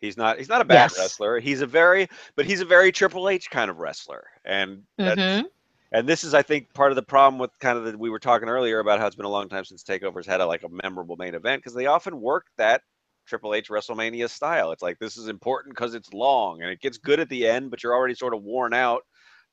He's 0.00 0.16
not 0.16 0.38
he's 0.38 0.48
not 0.48 0.60
a 0.60 0.64
bad 0.64 0.90
Yes. 0.90 0.94
wrestler. 0.96 1.38
He's 1.40 1.60
a 1.62 1.66
very 1.66 2.08
but 2.36 2.46
he's 2.46 2.60
a 2.60 2.64
very 2.64 2.92
Triple 2.92 3.28
H 3.28 3.50
kind 3.50 3.70
of 3.70 3.78
wrestler. 3.78 4.26
And 4.44 4.82
that's, 5.04 5.22
hmm 5.22 5.48
and 5.92 6.08
this 6.08 6.24
is 6.24 6.34
I 6.34 6.42
think 6.42 6.72
part 6.74 6.92
of 6.92 6.96
the 6.96 7.02
problem 7.02 7.38
with 7.38 7.50
kind 7.60 7.78
of 7.78 7.84
the 7.84 7.98
we 7.98 8.10
were 8.10 8.18
talking 8.18 8.48
earlier 8.48 8.80
about 8.80 8.98
how 9.00 9.06
it's 9.06 9.16
been 9.16 9.26
a 9.26 9.30
long 9.30 9.48
time 9.48 9.64
since 9.64 9.82
Takeover's 9.84 10.26
had 10.26 10.40
a 10.40 10.46
like 10.46 10.64
a 10.64 10.68
memorable 10.84 11.16
main 11.16 11.34
event 11.34 11.62
because 11.62 11.74
they 11.74 11.86
often 11.86 12.20
work 12.20 12.46
that 12.58 12.82
Triple 13.26 13.54
H 13.54 13.68
WrestleMania 13.68 14.28
style. 14.30 14.72
It's 14.72 14.82
like 14.82 14.98
this 14.98 15.16
is 15.16 15.28
important 15.28 15.74
because 15.74 15.94
it's 15.94 16.12
long 16.12 16.62
and 16.62 16.70
it 16.70 16.80
gets 16.80 16.98
good 16.98 17.20
at 17.20 17.28
the 17.28 17.46
end, 17.46 17.70
but 17.70 17.82
you're 17.82 17.94
already 17.94 18.14
sort 18.14 18.34
of 18.34 18.42
worn 18.42 18.74
out 18.74 19.02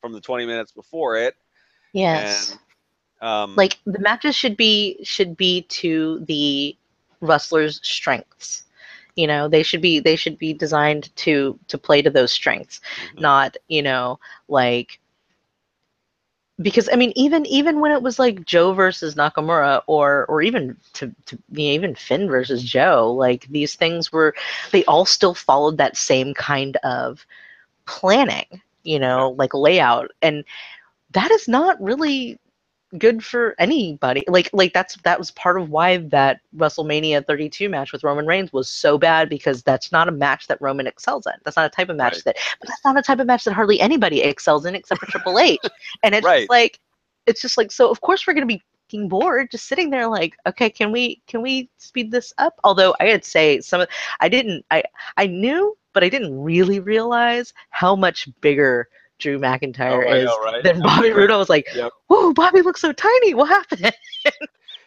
from 0.02 0.14
the 0.14 0.22
20 0.22 0.46
minutes 0.46 0.72
before 0.72 1.18
it. 1.18 1.36
Yes. 1.94 2.52
And 2.52 2.60
um, 3.28 3.56
like 3.56 3.78
the 3.86 4.00
matches 4.00 4.36
should 4.36 4.58
be 4.58 5.00
should 5.04 5.36
be 5.36 5.64
to 5.64 6.20
the 6.28 6.76
wrestlers 7.20 7.80
strengths 7.82 8.64
you 9.16 9.26
know 9.26 9.48
they 9.48 9.64
should 9.64 9.82
be 9.82 10.00
they 10.00 10.16
should 10.16 10.38
be 10.38 10.54
designed 10.54 11.16
to 11.16 11.58
to 11.68 11.80
play 11.80 12.00
to 12.00 12.12
those 12.12 12.32
strengths 12.32 12.80
mhm. 13.16 13.22
not 13.22 13.58
you 13.70 13.82
know 13.82 14.20
like 14.48 15.00
because 16.62 16.90
I 16.92 16.96
mean, 16.96 17.14
even 17.16 17.46
even 17.46 17.80
when 17.80 17.92
it 17.92 18.02
was 18.02 18.18
like 18.18 18.46
Joe 18.46 18.74
versus 18.74 19.16
Nakamura, 19.16 19.82
or 19.86 20.26
or 20.26 20.42
even 20.42 20.76
to, 20.94 21.14
to 21.26 21.38
you 21.52 21.70
know, 21.70 21.74
even 21.74 21.96
Finn 21.96 22.28
versus 22.28 22.64
Joe, 22.64 23.14
like 23.14 23.48
these 23.50 23.76
things 23.76 24.12
were, 24.12 24.34
they 24.72 24.84
all 24.86 25.06
still 25.06 25.36
followed 25.36 25.78
that 25.78 25.98
same 25.98 26.34
kind 26.34 26.78
of 26.78 27.26
planning, 27.86 28.62
you 28.88 29.00
know, 29.00 29.36
like 29.38 29.54
layout, 29.54 30.12
and 30.22 30.46
that 31.12 31.32
is 31.32 31.48
not 31.48 31.82
really 31.82 32.40
good 32.98 33.24
for 33.24 33.56
anybody. 33.60 34.24
Like 34.28 34.50
like 34.54 34.74
that's 34.74 34.96
that 35.04 35.20
was 35.20 35.32
part 35.32 35.60
of 35.60 35.70
why 35.70 35.98
that 35.98 36.42
WrestleMania 36.56 37.26
32 37.28 37.70
match 37.70 37.92
with 37.92 38.04
Roman 38.04 38.26
Reigns 38.26 38.54
was 38.54 38.70
so 38.70 38.98
bad 38.98 39.30
because 39.30 39.64
that's 39.64 39.92
not 39.92 40.08
a 40.08 40.12
match 40.12 40.48
that 40.48 40.62
Roman 40.62 40.88
excels 40.88 41.28
in. 41.28 41.34
That's 41.44 41.58
not 41.58 41.66
a 41.66 41.70
type 41.70 41.90
of 41.90 41.98
match 41.98 42.16
Right. 42.16 42.24
that 42.26 42.38
but 42.60 42.70
that's 42.70 42.86
not 42.86 42.98
a 42.98 43.02
type 43.02 43.20
of 43.20 43.28
match 43.28 43.44
that 43.46 43.54
hardly 43.54 43.80
anybody 43.82 44.22
excels 44.22 44.66
in 44.66 44.76
except 44.76 45.02
for 45.02 45.08
Triple 45.08 45.40
H. 45.40 45.60
And 46.04 46.16
it's 46.16 46.26
Right. 46.26 46.40
just 46.40 46.50
like 46.50 46.80
it's 47.28 47.42
just 47.42 47.58
like 47.58 47.72
so 47.72 47.90
of 47.92 48.02
course 48.02 48.26
we're 48.26 48.34
going 48.34 48.48
to 48.48 48.56
be 48.56 48.64
bored 49.10 49.52
just 49.52 49.68
sitting 49.68 49.90
there 49.90 50.08
like 50.08 50.38
okay 50.48 50.70
can 50.70 50.92
we 50.94 51.22
can 51.28 51.42
we 51.42 51.70
speed 51.78 52.12
this 52.12 52.34
up 52.38 52.60
although 52.64 52.96
i 53.02 53.06
would 53.06 53.26
say 53.26 53.60
some 53.60 53.82
of 53.82 53.90
i 54.22 54.30
didn't 54.30 54.66
i 54.72 54.82
i 55.18 55.28
knew 55.28 55.76
but 55.98 56.04
i 56.04 56.10
didn't 56.10 56.40
really 56.40 56.80
realize 56.80 57.54
how 57.72 57.96
much 57.96 58.30
bigger 58.40 58.88
drew 59.18 59.40
mcintyre 59.40 60.06
Oh, 60.08 60.14
is 60.14 60.26
know, 60.26 60.38
right? 60.44 60.64
than 60.64 60.80
bobby 60.90 61.12
roode 61.12 61.32
i 61.32 61.38
was 61.38 61.50
like 61.50 61.66
Yep. 61.74 61.92
whoa 62.06 62.34
bobby 62.34 62.62
looks 62.62 62.82
so 62.82 62.92
tiny 62.92 63.34
what 63.34 63.50
happened 63.50 63.92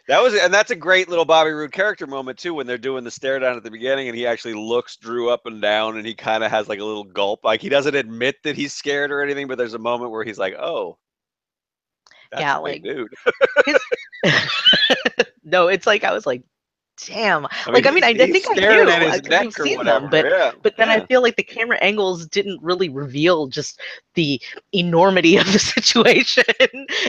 That 0.07 0.21
was, 0.23 0.33
and 0.35 0.53
that's 0.53 0.71
a 0.71 0.75
great 0.75 1.07
little 1.09 1.23
Bobby 1.25 1.51
Roode 1.51 1.71
character 1.71 2.05
moment 2.07 2.37
too, 2.39 2.53
when 2.55 2.65
they're 2.67 2.77
doing 2.77 3.03
the 3.05 3.11
stare 3.11 3.37
down 3.39 3.55
at 3.55 3.63
the 3.63 3.71
beginning, 3.71 4.07
and 4.09 4.17
he 4.17 4.25
actually 4.25 4.55
looks 4.55 4.97
Drew 4.97 5.29
up 5.29 5.45
and 5.45 5.61
down, 5.61 5.95
and 5.95 6.05
he 6.05 6.15
kind 6.15 6.43
of 6.43 6.49
has 6.51 6.67
like 6.67 6.79
a 6.79 6.83
little 6.83 7.03
gulp, 7.05 7.41
like 7.45 7.61
he 7.61 7.69
doesn't 7.69 7.95
admit 7.95 8.35
that 8.43 8.55
he's 8.57 8.73
scared 8.73 9.11
or 9.11 9.21
anything, 9.21 9.47
but 9.47 9.57
there's 9.59 9.75
a 9.75 9.79
moment 9.79 10.11
where 10.11 10.23
he's 10.25 10.39
like, 10.39 10.55
"Oh, 10.55 10.97
that's 12.31 12.41
Yeah, 12.41 12.57
like- 12.57 12.83
dude." 12.83 13.13
no 15.43 15.67
it's 15.67 15.85
like 15.87 16.03
i 16.03 16.11
was 16.11 16.25
like 16.25 16.43
damn 17.05 17.45
I 17.65 17.71
like 17.71 17.85
i 17.85 17.91
mean 17.91 18.03
i, 18.03 18.09
I 18.09 18.31
think 18.31 18.45
i 18.49 18.53
knew 18.53 18.89
at 18.89 19.25
neck 19.25 19.43
we've 19.43 19.53
seen 19.53 19.83
them 19.83 20.09
but 20.09 20.25
yeah, 20.25 20.51
But 20.61 20.77
then 20.77 20.87
yeah. 20.87 20.95
I 20.95 21.05
feel 21.05 21.21
like 21.21 21.35
the 21.35 21.43
camera 21.43 21.77
angles 21.81 22.27
didn't 22.27 22.61
really 22.61 22.89
reveal 22.89 23.47
just 23.47 23.79
the 24.15 24.41
enormity 24.73 25.37
of 25.37 25.51
the 25.51 25.59
situation 25.75 26.43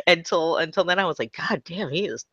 until 0.07 0.57
until 0.57 0.85
then 0.85 0.99
I 0.99 1.05
was 1.05 1.19
like, 1.19 1.35
God 1.37 1.63
damn, 1.65 1.91
he 1.91 2.07
is 2.07 2.25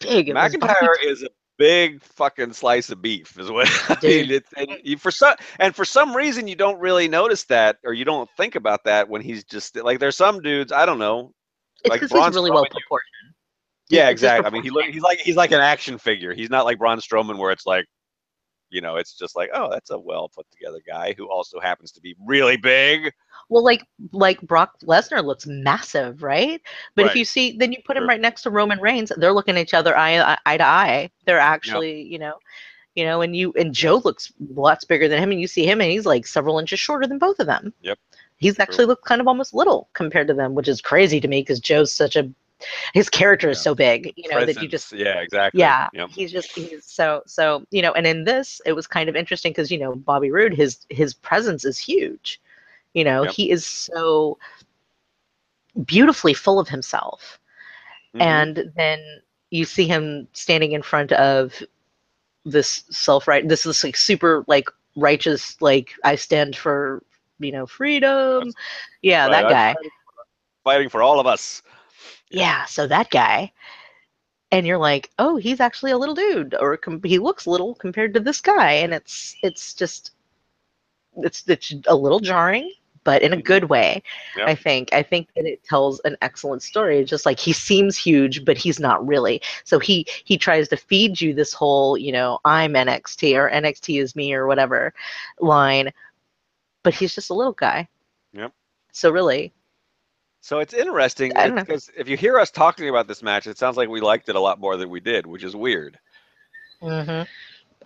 big. 0.00 0.28
McIntyre 0.28 0.94
is 1.02 1.22
a 1.22 1.28
big 1.56 2.02
fucking 2.02 2.52
slice 2.52 2.90
of 2.90 3.02
beef, 3.02 3.38
is 3.38 3.50
what 3.50 3.68
I 3.88 3.98
mean. 4.02 4.40
And 4.56 4.68
you, 4.82 4.96
for 4.96 5.10
some 5.10 5.36
and 5.58 5.74
for 5.74 5.84
some 5.84 6.14
reason 6.14 6.46
you 6.46 6.56
don't 6.56 6.78
really 6.78 7.08
notice 7.08 7.44
that, 7.44 7.78
or 7.84 7.92
you 7.92 8.04
don't 8.04 8.30
think 8.36 8.54
about 8.54 8.84
that 8.84 9.08
when 9.08 9.22
he's 9.22 9.44
just 9.44 9.76
like 9.76 9.98
there's 9.98 10.16
some 10.16 10.40
dudes 10.40 10.72
I 10.72 10.86
don't 10.86 10.98
know. 10.98 11.32
it's 11.84 11.90
like 11.90 12.08
Braun 12.10 12.26
he's 12.26 12.34
really 12.34 12.50
well 12.50 12.64
Strowman, 12.64 12.70
proportioned. 12.70 13.17
Yeah, 13.88 14.08
exactly. 14.10 14.46
I 14.46 14.50
mean, 14.50 14.62
he 14.62 14.70
look, 14.70 14.86
he's 14.86 15.02
like 15.02 15.20
he's 15.20 15.36
like 15.36 15.52
an 15.52 15.60
action 15.60 15.98
figure. 15.98 16.34
He's 16.34 16.50
not 16.50 16.64
like 16.64 16.78
Braun 16.78 16.98
Strowman, 16.98 17.38
where 17.38 17.50
it's 17.50 17.66
like, 17.66 17.86
you 18.70 18.80
know, 18.80 18.96
it's 18.96 19.14
just 19.14 19.36
like, 19.36 19.50
oh, 19.54 19.70
that's 19.70 19.90
a 19.90 19.98
well 19.98 20.28
put 20.28 20.46
together 20.50 20.80
guy 20.86 21.14
who 21.16 21.30
also 21.30 21.58
happens 21.60 21.92
to 21.92 22.00
be 22.00 22.14
really 22.24 22.56
big. 22.56 23.12
Well, 23.48 23.64
like 23.64 23.84
like 24.12 24.40
Brock 24.42 24.74
Lesnar 24.82 25.24
looks 25.24 25.46
massive, 25.46 26.22
right? 26.22 26.60
But 26.94 27.06
if 27.06 27.14
you 27.16 27.24
see, 27.24 27.56
then 27.56 27.72
you 27.72 27.78
put 27.84 27.96
him 27.96 28.08
right 28.08 28.20
next 28.20 28.42
to 28.42 28.50
Roman 28.50 28.80
Reigns. 28.80 29.10
They're 29.16 29.32
looking 29.32 29.56
at 29.56 29.62
each 29.62 29.74
other 29.74 29.96
eye 29.96 30.16
uh, 30.16 30.36
eye 30.44 30.56
to 30.58 30.64
eye. 30.64 31.10
They're 31.24 31.38
actually, 31.38 32.02
you 32.02 32.18
know, 32.18 32.34
you 32.94 33.04
know, 33.04 33.22
and 33.22 33.34
you 33.34 33.52
and 33.56 33.72
Joe 33.72 34.02
looks 34.04 34.32
lots 34.54 34.84
bigger 34.84 35.08
than 35.08 35.22
him, 35.22 35.30
and 35.30 35.40
you 35.40 35.46
see 35.46 35.64
him, 35.64 35.80
and 35.80 35.90
he's 35.90 36.04
like 36.04 36.26
several 36.26 36.58
inches 36.58 36.80
shorter 36.80 37.06
than 37.06 37.18
both 37.18 37.38
of 37.38 37.46
them. 37.46 37.72
Yep. 37.82 37.98
He's 38.38 38.58
actually 38.60 38.86
looked 38.86 39.04
kind 39.04 39.20
of 39.20 39.26
almost 39.26 39.54
little 39.54 39.88
compared 39.94 40.28
to 40.28 40.34
them, 40.34 40.54
which 40.54 40.68
is 40.68 40.80
crazy 40.80 41.20
to 41.20 41.28
me 41.28 41.40
because 41.40 41.58
Joe's 41.58 41.92
such 41.92 42.16
a 42.16 42.30
his 42.94 43.08
character 43.08 43.48
is 43.50 43.60
so 43.60 43.74
big, 43.74 44.12
you 44.16 44.28
know, 44.28 44.44
that 44.44 44.60
you 44.60 44.68
just 44.68 44.92
yeah, 44.92 45.20
exactly. 45.20 45.58
yeah 45.60 45.88
Yep. 45.92 46.10
he's 46.10 46.32
just 46.32 46.50
he's 46.56 46.84
so 46.84 47.22
so 47.26 47.64
you 47.70 47.82
know 47.82 47.92
and 47.92 48.06
in 48.06 48.24
this 48.24 48.60
it 48.66 48.72
was 48.72 48.86
kind 48.86 49.08
of 49.08 49.16
interesting 49.16 49.50
because 49.52 49.70
you 49.70 49.78
know 49.78 49.94
bobby 49.94 50.30
roode 50.30 50.54
his 50.54 50.86
his 50.90 51.14
presence 51.14 51.64
is 51.64 51.78
huge 51.78 52.40
you 52.94 53.04
know 53.04 53.24
Yep. 53.24 53.32
he 53.34 53.50
is 53.50 53.64
so 53.64 54.38
beautifully 55.84 56.34
full 56.34 56.58
of 56.58 56.68
himself 56.68 57.38
Mhm. 58.14 58.20
and 58.20 58.72
then 58.76 58.98
you 59.50 59.64
see 59.64 59.86
him 59.86 60.26
standing 60.32 60.72
in 60.72 60.82
front 60.82 61.12
of 61.12 61.62
this 62.44 62.84
self-right 62.90 63.48
this 63.48 63.64
is 63.66 63.82
like 63.84 63.96
super 63.96 64.44
like 64.48 64.68
righteous 64.96 65.60
like 65.60 65.92
i 66.04 66.14
stand 66.14 66.56
for 66.56 67.02
you 67.38 67.52
know 67.52 67.66
freedom 67.66 68.52
yeah 69.02 69.26
Right, 69.26 69.42
that 69.42 69.48
guy 69.48 69.74
fighting 70.64 70.88
for 70.88 71.02
all 71.02 71.18
of 71.20 71.26
us. 71.26 71.62
Yeah 72.30 72.64
so 72.64 72.86
that 72.86 73.10
guy 73.10 73.50
and 74.50 74.66
you're 74.66 74.78
like 74.78 75.10
oh 75.18 75.36
he's 75.36 75.60
actually 75.60 75.90
a 75.90 75.98
little 75.98 76.14
dude 76.14 76.54
or 76.60 76.76
com- 76.76 77.02
he 77.04 77.18
looks 77.18 77.46
little 77.46 77.74
compared 77.74 78.14
to 78.14 78.20
this 78.20 78.40
guy 78.40 78.72
and 78.72 78.94
it's 78.94 79.36
it's 79.42 79.74
just 79.74 80.12
it's 81.18 81.46
it's 81.48 81.74
a 81.86 81.94
little 81.96 82.20
jarring 82.20 82.72
but 83.04 83.22
in 83.22 83.32
a 83.32 83.36
mm-hmm. 83.36 83.42
good 83.44 83.64
way 83.64 84.02
Yep. 84.36 84.48
i 84.48 84.54
think 84.54 84.92
i 84.92 85.02
think 85.02 85.28
that 85.36 85.46
it 85.46 85.62
tells 85.64 86.00
an 86.04 86.16
excellent 86.20 86.62
story 86.62 86.98
It's 86.98 87.10
just 87.10 87.26
like 87.26 87.38
he 87.38 87.52
seems 87.52 87.96
huge 87.96 88.44
but 88.44 88.58
he's 88.58 88.78
not 88.80 89.06
really 89.06 89.40
so 89.64 89.78
he 89.78 90.06
he 90.24 90.36
tries 90.36 90.68
to 90.68 90.76
feed 90.76 91.20
you 91.20 91.34
this 91.34 91.52
whole 91.52 91.96
you 91.96 92.12
know 92.12 92.38
i'm 92.44 92.74
nxt 92.74 93.34
or 93.36 93.50
nxt 93.50 94.00
is 94.02 94.14
me 94.16 94.32
or 94.34 94.46
whatever 94.46 94.92
line 95.40 95.90
but 96.82 96.94
he's 96.94 97.14
just 97.14 97.30
a 97.30 97.34
little 97.34 97.52
guy 97.52 97.88
Yep. 98.32 98.52
so 98.92 99.10
really 99.10 99.52
So 100.48 100.60
it's 100.60 100.72
interesting 100.72 101.36
I 101.36 101.46
don't 101.46 101.56
know. 101.56 101.62
because 101.62 101.90
if 101.94 102.08
you 102.08 102.16
hear 102.16 102.38
us 102.38 102.50
talking 102.50 102.88
about 102.88 103.06
this 103.06 103.22
match, 103.22 103.46
it 103.46 103.58
sounds 103.58 103.76
like 103.76 103.90
we 103.90 104.00
liked 104.00 104.30
it 104.30 104.34
a 104.34 104.40
lot 104.40 104.58
more 104.58 104.78
than 104.78 104.88
we 104.88 104.98
did, 104.98 105.26
which 105.26 105.44
is 105.44 105.54
weird. 105.54 105.98
hmm 106.80 107.22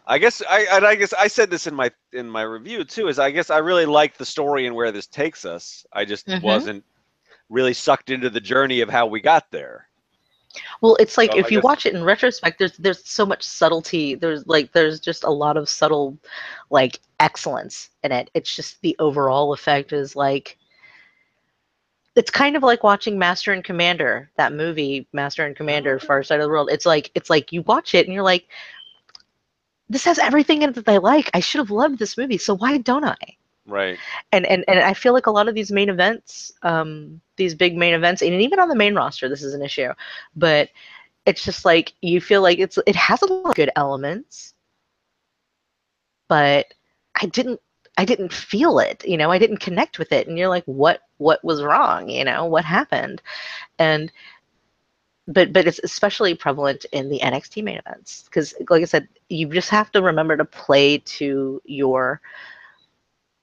I 0.07 0.19
guess 0.19 0.41
I, 0.49 0.67
I 0.71 0.95
guess 0.95 1.13
I 1.13 1.27
said 1.27 1.51
this 1.51 1.67
in 1.67 1.75
my 1.75 1.91
in 2.13 2.29
my 2.31 2.43
review 2.43 2.85
too. 2.85 3.09
Is 3.09 3.19
I 3.19 3.33
guess 3.33 3.51
I 3.51 3.59
really 3.59 3.85
like 3.85 4.17
the 4.17 4.25
story 4.25 4.67
and 4.69 4.77
where 4.77 4.93
this 4.93 5.09
takes 5.09 5.45
us. 5.45 5.85
I 5.93 6.05
just 6.05 6.29
Mhm. 6.29 6.41
wasn't 6.43 6.85
really 7.51 7.75
sucked 7.75 8.11
into 8.11 8.31
the 8.31 8.41
journey 8.41 8.81
of 8.81 8.89
how 8.89 9.07
we 9.07 9.21
got 9.21 9.51
there. 9.51 9.89
Well, 10.83 10.95
it's 11.01 11.19
like 11.19 11.33
So 11.33 11.39
if 11.39 11.47
I 11.47 11.49
you 11.49 11.57
guess- 11.59 11.65
watch 11.65 11.87
it 11.87 11.95
in 11.97 12.05
retrospect, 12.05 12.61
there's 12.61 12.77
there's 12.77 13.05
so 13.05 13.27
much 13.27 13.43
subtlety. 13.43 14.15
There's 14.15 14.47
like 14.47 14.71
there's 14.71 15.01
just 15.01 15.25
a 15.25 15.31
lot 15.31 15.57
of 15.57 15.69
subtle, 15.69 16.17
like 16.71 17.01
excellence 17.19 17.91
in 18.05 18.13
it. 18.13 18.31
It's 18.35 18.55
just 18.55 18.81
the 18.83 18.95
overall 19.01 19.53
effect 19.53 19.93
is 19.93 20.15
like. 20.15 20.59
It's 22.15 22.31
kind 22.31 22.57
of 22.57 22.63
like 22.63 22.83
watching 22.85 23.19
Master 23.19 23.53
and 23.53 23.65
Commander, 23.65 24.31
that 24.37 24.53
movie, 24.53 25.07
Master 25.13 25.47
and 25.47 25.57
Commander, 25.57 25.99
Far 25.99 26.23
Side 26.23 26.41
of 26.41 26.45
the 26.45 26.51
World. 26.51 26.69
It's 26.71 26.85
like 26.85 27.11
it's 27.15 27.31
like 27.31 27.53
you 27.53 27.63
watch 27.63 27.95
it 27.95 28.07
and 28.07 28.15
you're 28.15 28.23
like, 28.23 28.49
this 29.89 30.05
has 30.05 30.19
everything 30.19 30.63
in 30.63 30.71
it 30.71 30.75
that 30.75 30.89
I 30.89 30.99
like. 30.99 31.31
I 31.35 31.41
should 31.41 31.59
have 31.59 31.71
loved 31.71 31.99
this 31.99 32.19
movie, 32.19 32.39
so 32.39 32.55
why 32.55 32.79
don't 32.79 33.05
I? 33.05 33.17
Right. 33.67 33.99
and 34.33 34.45
and 34.47 34.65
and 34.67 34.81
I 34.81 34.93
feel 34.93 35.13
like 35.13 35.27
a 35.27 35.31
lot 35.31 35.49
of 35.49 35.55
these 35.55 35.71
main 35.71 35.89
events, 35.89 36.53
um, 36.63 37.21
these 37.37 37.55
big 37.55 37.77
main 37.77 37.95
events, 37.95 38.21
and 38.21 38.35
even 38.43 38.59
on 38.59 38.69
the 38.69 38.75
main 38.75 38.95
roster, 38.95 39.29
this 39.29 39.43
is 39.43 39.55
an 39.55 39.63
issue. 39.63 39.91
But 40.35 40.71
it's 41.27 41.45
just 41.45 41.65
like 41.65 41.93
you 42.03 42.21
feel 42.21 42.43
like 42.43 42.59
it's 42.59 42.79
it 42.87 42.97
has 42.97 43.23
a 43.23 43.27
lot 43.27 43.51
of 43.51 43.55
good 43.55 43.71
elements, 43.77 44.55
but 46.29 46.75
I 47.21 47.27
didn't 47.27 47.61
I 47.99 48.05
didn't 48.05 48.33
feel 48.33 48.79
it. 48.79 49.05
You 49.07 49.17
know, 49.17 49.31
I 49.31 49.39
didn't 49.39 49.59
connect 49.59 49.99
with 49.99 50.13
it, 50.13 50.27
and 50.27 50.39
you're 50.39 50.49
like, 50.49 50.65
what 50.65 51.03
what 51.23 51.43
was 51.45 51.63
wrong? 51.63 52.09
You 52.09 52.25
know, 52.25 52.45
what 52.47 52.65
happened? 52.65 53.23
And 53.79 54.13
but 55.29 55.53
but 55.53 55.67
it's 55.67 55.81
especially 55.85 56.35
prevalent 56.35 56.85
in 56.93 57.09
the 57.09 57.21
NXT 57.21 57.63
main 57.63 57.79
events 57.79 58.25
because, 58.25 58.55
like 58.69 58.83
I 58.83 58.87
said, 58.87 59.09
you 59.29 59.47
just 59.49 59.71
have 59.71 59.91
to 59.93 60.03
remember 60.03 60.37
to 60.37 60.45
play 60.45 60.99
to 60.99 61.63
your 61.65 62.21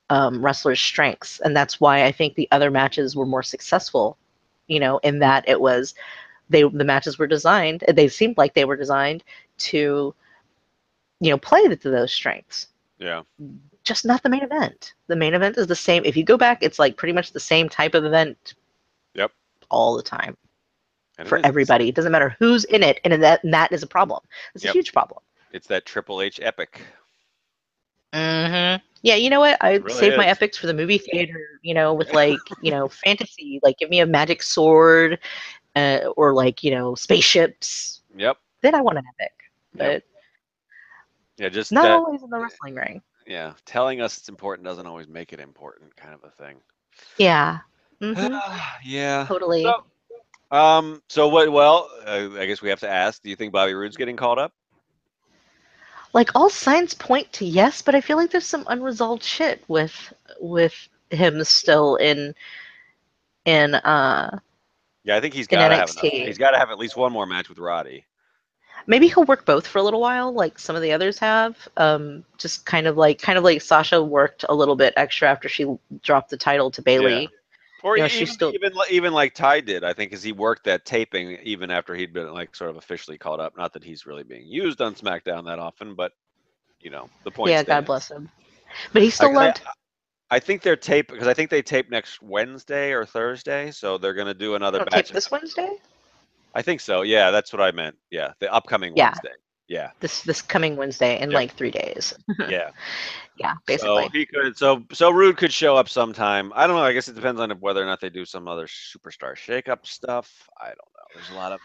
um, 0.10 0.44
wrestlers' 0.44 0.82
strengths, 0.82 1.40
and 1.40 1.56
that's 1.56 1.80
why 1.80 2.04
I 2.06 2.12
think 2.12 2.36
the 2.36 2.50
other 2.52 2.70
matches 2.70 3.16
were 3.16 3.26
more 3.26 3.44
successful. 3.44 4.18
You 4.68 4.80
know, 4.80 4.98
in 5.00 5.20
that 5.20 5.48
it 5.48 5.60
was 5.60 5.96
they 6.50 6.64
the 6.64 6.84
matches 6.84 7.18
were 7.18 7.28
designed. 7.28 7.84
They 7.92 8.08
seemed 8.08 8.38
like 8.38 8.54
they 8.54 8.66
were 8.66 8.76
designed 8.76 9.24
to, 9.60 10.14
you 11.22 11.30
know, 11.30 11.38
play 11.38 11.68
to 11.68 11.90
those 11.90 12.12
strengths. 12.12 12.68
Yeah. 13.00 13.22
Just 13.90 14.06
not 14.06 14.22
the 14.22 14.30
main 14.30 14.44
event. 14.44 14.94
The 15.08 15.16
main 15.16 15.34
event 15.34 15.58
is 15.58 15.66
the 15.66 15.76
same. 15.76 16.06
If 16.06 16.16
you 16.16 16.24
go 16.24 16.38
back, 16.38 16.62
it's 16.62 16.78
like 16.78 16.96
pretty 16.96 17.12
much 17.12 17.32
the 17.34 17.40
same 17.40 17.68
type 17.68 17.96
of 17.96 18.06
event. 18.06 18.54
Yep. 19.16 19.32
All 19.72 19.98
the 19.98 20.04
time 20.04 20.38
And 21.18 21.28
for 21.28 21.40
is. 21.40 21.44
everybody. 21.44 21.90
It 21.90 21.96
doesn't 21.96 22.12
matter 22.12 22.36
who's 22.38 22.66
in 22.66 22.84
it, 22.84 23.00
and 23.04 23.12
that 23.24 23.44
and 23.44 23.52
that 23.52 23.72
is 23.72 23.82
a 23.82 23.88
problem. 23.88 24.22
It's 24.54 24.64
Yep. 24.64 24.76
a 24.76 24.78
huge 24.78 24.94
problem. 24.94 25.22
It's 25.54 25.66
that 25.70 25.88
Triple 25.88 26.22
H 26.22 26.40
epic. 26.44 26.82
Mm-hmm. 28.14 28.86
Yeah, 29.02 29.16
you 29.16 29.32
know 29.32 29.40
what? 29.40 29.58
I 29.60 29.78
really 29.78 30.00
save 30.00 30.18
my 30.18 30.28
epics 30.28 30.56
for 30.56 30.68
the 30.68 30.74
movie 30.76 31.00
theater. 31.00 31.60
You 31.64 31.74
know, 31.74 31.96
with 31.96 32.14
like 32.14 32.38
you 32.62 32.70
know 32.70 32.90
fantasy. 32.90 33.60
Like, 33.64 33.80
give 33.80 33.90
me 33.90 34.02
a 34.02 34.06
magic 34.06 34.44
sword, 34.44 35.18
uh, 35.76 36.02
or 36.16 36.36
like 36.36 36.64
you 36.64 36.70
know 36.70 36.94
spaceships. 36.94 38.04
Yep. 38.16 38.38
Then 38.62 38.76
I 38.76 38.82
want 38.82 39.00
an 39.00 39.06
epic, 39.20 39.34
but 39.74 39.84
Yep. 39.84 40.04
Yeah, 41.38 41.50
just 41.50 41.72
not 41.72 41.84
that, 41.84 41.92
always 41.94 42.22
in 42.22 42.30
the 42.30 42.38
wrestling 42.38 42.76
ring. 42.76 43.02
Yeah, 43.30 43.54
telling 43.66 44.02
us 44.02 44.18
it's 44.18 44.30
important 44.30 44.66
doesn't 44.66 44.88
always 44.88 45.08
make 45.08 45.34
it 45.34 45.40
important, 45.40 45.96
kind 45.96 46.16
of 46.16 46.24
a 46.26 46.32
thing. 46.32 46.58
Yeah. 47.18 47.60
hmm 48.02 48.38
yeah. 48.84 49.28
Totally. 49.28 49.64
So, 49.64 49.84
Um. 50.52 51.02
So 51.10 51.28
what? 51.30 51.52
Well, 51.52 51.90
uh, 52.06 52.30
I 52.40 52.46
guess 52.48 52.62
we 52.62 52.70
have 52.70 52.82
to 52.82 52.90
ask. 52.90 53.22
Do 53.22 53.30
you 53.30 53.36
think 53.36 53.54
Bobby 53.54 53.74
Roode's 53.76 53.98
getting 53.98 54.18
called 54.18 54.40
up? 54.40 54.54
Like 56.14 56.32
all 56.36 56.50
signs 56.50 56.94
point 56.96 57.32
to 57.34 57.46
yes, 57.46 57.82
but 57.82 57.96
I 57.96 58.02
feel 58.02 58.18
like 58.18 58.32
there's 58.32 58.46
some 58.48 58.66
unresolved 58.68 59.24
shit 59.24 59.64
with 59.68 60.14
with 60.40 60.90
him 61.12 61.44
still 61.44 61.96
in 61.98 62.36
in 63.46 63.76
uh 63.76 64.40
Yeah, 65.04 65.18
I 65.18 65.22
think 65.22 65.34
he's 65.34 65.48
got 65.48 65.70
to 65.70 65.76
have. 65.76 65.92
He's 66.26 66.38
got 66.38 66.52
to 66.52 66.58
have 66.60 66.72
at 66.72 66.80
least 66.80 66.98
one 66.98 67.12
more 67.14 67.26
match 67.26 67.50
with 67.50 67.60
Roddy. 67.60 68.06
Maybe 68.90 69.08
he'll 69.08 69.24
work 69.24 69.46
both 69.46 69.66
for 69.68 69.78
a 69.78 69.84
little 69.84 70.02
while 70.02 70.34
like 70.34 70.58
some 70.60 70.76
of 70.76 70.82
the 70.82 70.92
others 70.92 71.18
have 71.20 71.56
um 71.78 72.26
just 72.38 72.66
kind 72.66 72.88
of 72.88 72.98
like 72.98 73.22
kind 73.22 73.38
of 73.38 73.44
like 73.44 73.62
sasha 73.62 74.02
worked 74.04 74.44
a 74.50 74.54
little 74.54 74.76
bit 74.76 74.94
extra 74.98 75.30
after 75.30 75.48
she 75.48 75.66
dropped 76.04 76.30
the 76.32 76.38
title 76.38 76.70
to 76.72 76.82
Bayley 76.82 77.22
Yeah. 77.22 77.28
Or 77.82 77.96
You 77.96 78.04
know, 78.04 78.10
even, 78.10 78.28
still- 78.28 78.54
even 78.54 78.74
even 78.90 79.14
like 79.14 79.34
Tye 79.34 79.62
did, 79.62 79.86
I 79.86 79.94
think, 79.94 80.12
as 80.12 80.22
he 80.22 80.34
worked 80.34 80.66
that 80.66 80.84
taping 80.84 81.38
even 81.44 81.72
after 81.72 81.96
he'd 81.96 82.12
been 82.12 82.34
like 82.34 82.54
sort 82.54 82.72
of 82.72 82.76
officially 82.76 83.18
called 83.18 83.40
up. 83.40 83.56
Not 83.56 83.72
that 83.72 83.86
he's 83.86 84.06
really 84.06 84.24
being 84.24 84.46
used 84.46 84.82
on 84.82 84.96
SmackDown 84.96 85.46
that 85.46 85.60
often, 85.60 85.96
but 85.96 86.12
you 86.82 86.90
know 86.90 87.10
the 87.24 87.32
point. 87.32 87.52
yeah 87.52 87.64
god 87.64 87.86
bless 87.86 88.10
him 88.10 88.30
but 88.94 89.02
he 89.02 89.10
still 89.10 89.30
I- 89.30 89.32
I- 89.32 89.46
loved 89.46 89.62
I 90.32 90.40
think 90.40 90.62
they're 90.62 90.76
tape 90.76 91.08
because 91.10 91.28
I 91.28 91.34
think 91.34 91.50
they 91.50 91.62
tape 91.62 91.90
next 91.90 92.22
Wednesday 92.22 92.92
or 92.92 93.04
Thursday, 93.06 93.72
so 93.72 93.98
they're 93.98 94.14
gonna 94.14 94.34
do 94.34 94.56
another 94.56 94.80
batch. 94.86 95.08
tape 95.08 95.14
this 95.14 95.32
wednesday 95.32 95.70
I 96.56 96.62
think 96.62 96.82
so. 96.82 97.02
Yeah, 97.04 97.32
that's 97.32 97.54
what 97.54 97.62
I 97.62 97.72
meant. 97.72 97.96
Yeah, 98.10 98.34
the 98.40 98.52
upcoming 98.54 98.94
Yeah. 98.96 99.10
Wednesday. 99.10 99.36
Yeah, 99.68 99.92
this 100.00 100.24
this 100.24 100.42
coming 100.42 100.76
wednesday 100.78 101.22
in 101.22 101.30
Yeah. 101.30 101.38
like 101.38 101.54
three 101.56 101.70
days 101.70 102.16
yeah. 102.50 102.72
yeah 103.38 103.54
basically 103.68 104.06
So 104.06 104.10
he 104.10 104.26
could. 104.26 104.58
So 104.58 104.84
so 104.92 105.12
Roode 105.12 105.38
could 105.38 105.54
show 105.54 105.76
up 105.78 105.88
sometime. 105.88 106.52
I 106.56 106.66
don't 106.66 106.76
know. 106.76 106.82
I 106.84 106.92
guess 106.92 107.08
it 107.08 107.14
depends 107.14 107.40
on 107.40 107.52
whether 107.60 107.80
or 107.82 107.86
not 107.86 108.02
they 108.02 108.10
do 108.10 108.26
some 108.26 108.48
other 108.48 108.66
superstar 108.66 109.36
shakeup 109.36 109.86
stuff. 109.86 110.50
I 110.60 110.70
don't 110.70 110.78
know. 110.78 111.06
There's 111.14 111.30
a 111.30 111.36
lot 111.36 111.52
of. 111.52 111.60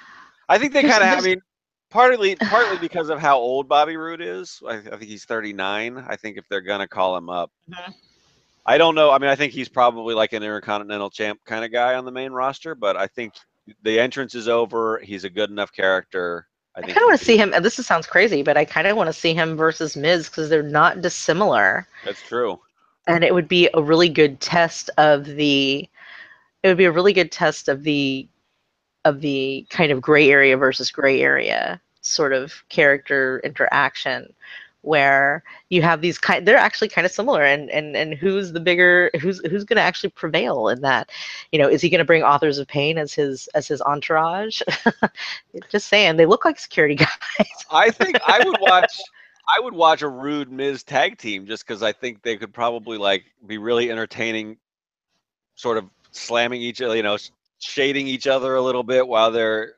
I 0.50 0.58
think 0.58 0.74
they 0.74 0.82
kind 0.82 1.02
of. 1.02 1.18
I 1.18 1.20
mean, 1.22 1.40
partly 1.88 2.36
partly 2.36 2.76
because 2.76 3.08
of 3.08 3.20
how 3.20 3.38
old 3.38 3.68
Bobby 3.70 3.96
Roode 3.96 4.20
is. 4.20 4.60
I, 4.68 4.74
I 4.74 4.80
think 4.82 5.04
he's 5.04 5.24
39. 5.24 6.04
I 6.06 6.16
think 6.16 6.36
if 6.36 6.44
they're 6.50 6.60
gonna 6.60 6.86
call 6.86 7.16
him 7.16 7.30
up. 7.30 7.50
Mhm. 7.70 7.94
I 8.66 8.76
don't 8.76 8.94
know. 8.94 9.10
I 9.10 9.18
mean, 9.18 9.30
I 9.30 9.34
think 9.34 9.54
he's 9.54 9.70
probably 9.70 10.14
like 10.14 10.34
an 10.34 10.42
intercontinental 10.42 11.08
champ 11.08 11.40
kind 11.46 11.64
of 11.64 11.72
guy 11.72 11.94
on 11.94 12.04
the 12.04 12.12
main 12.12 12.32
roster, 12.32 12.74
but 12.74 12.98
I 12.98 13.06
think 13.06 13.32
the 13.82 13.98
entrance 14.00 14.34
is 14.34 14.48
over. 14.48 14.98
He's 14.98 15.24
a 15.24 15.30
good 15.30 15.50
enough 15.50 15.72
character. 15.72 16.46
I 16.76 16.80
I 16.80 16.82
think 16.82 16.94
kind 16.94 17.04
of 17.04 17.08
want 17.08 17.18
to 17.20 17.24
see 17.24 17.36
him, 17.36 17.52
and 17.54 17.64
this 17.64 17.78
is- 17.78 17.86
sounds 17.86 18.06
crazy, 18.06 18.42
but 18.42 18.56
I 18.56 18.64
kind 18.64 18.86
of 18.86 18.96
want 18.96 19.06
to 19.08 19.12
see 19.12 19.32
him 19.34 19.56
versus 19.56 19.96
Miz 19.96 20.28
because 20.28 20.48
they're 20.48 20.62
not 20.62 21.00
dissimilar, 21.02 21.86
That's 22.04 22.20
true. 22.22 22.60
and 23.06 23.22
it 23.22 23.32
would 23.32 23.46
be 23.48 23.68
a 23.74 23.82
really 23.82 24.08
good 24.08 24.40
test 24.40 24.90
of 24.98 25.24
the. 25.24 25.88
It 26.62 26.68
would 26.68 26.76
be 26.78 26.86
a 26.86 26.92
really 26.92 27.12
good 27.12 27.30
test 27.30 27.68
of 27.68 27.82
the, 27.84 28.26
of 29.04 29.20
the 29.20 29.66
kind 29.70 29.92
of 29.92 30.00
gray 30.00 30.30
area 30.30 30.56
versus 30.56 30.90
gray 30.90 31.20
area 31.20 31.80
sort 32.00 32.32
of 32.32 32.64
character 32.70 33.40
interaction, 33.44 34.32
where 34.84 35.42
you 35.70 35.82
have 35.82 36.00
these 36.00 36.18
kind. 36.18 36.46
They're 36.46 36.56
actually 36.56 36.88
kind 36.88 37.04
of 37.04 37.12
similar, 37.12 37.42
and 37.42 37.70
and 37.70 37.96
and 37.96 38.14
who's 38.14 38.52
the 38.52 38.60
bigger? 38.60 39.10
Who's 39.20 39.40
who's 39.46 39.64
going 39.64 39.76
to 39.76 39.82
actually 39.82 40.10
prevail 40.10 40.68
in 40.68 40.80
that? 40.82 41.10
You 41.52 41.58
know, 41.58 41.68
is 41.68 41.80
he 41.80 41.88
going 41.88 41.98
to 41.98 42.04
bring 42.04 42.22
Authors 42.22 42.58
of 42.58 42.68
Pain 42.68 42.98
as 42.98 43.12
his 43.12 43.48
as 43.48 43.66
his 43.66 43.80
entourage? 43.82 44.60
Just 45.70 45.88
saying, 45.88 46.16
they 46.16 46.26
look 46.26 46.44
like 46.44 46.58
security 46.58 46.94
guys. 47.38 47.48
I 47.70 47.90
think 47.90 48.18
I 48.26 48.44
would 48.44 48.58
watch. 48.60 49.00
I 49.48 49.60
would 49.60 49.74
watch 49.74 50.02
a 50.02 50.08
Roode 50.08 50.50
Miz 50.50 50.82
tag 50.82 51.18
team 51.18 51.46
just 51.46 51.66
because 51.66 51.82
I 51.82 51.92
think 51.92 52.22
they 52.22 52.36
could 52.36 52.54
probably 52.54 52.96
like 52.96 53.24
be 53.46 53.58
really 53.58 53.90
entertaining, 53.90 54.56
sort 55.54 55.76
of 55.76 55.84
slamming 56.12 56.62
each 56.62 56.80
other, 56.80 56.96
you 56.96 57.02
know, 57.02 57.18
shading 57.58 58.06
each 58.06 58.26
other 58.26 58.54
a 58.54 58.62
little 58.62 58.82
bit 58.82 59.06
while 59.06 59.30
they're 59.30 59.74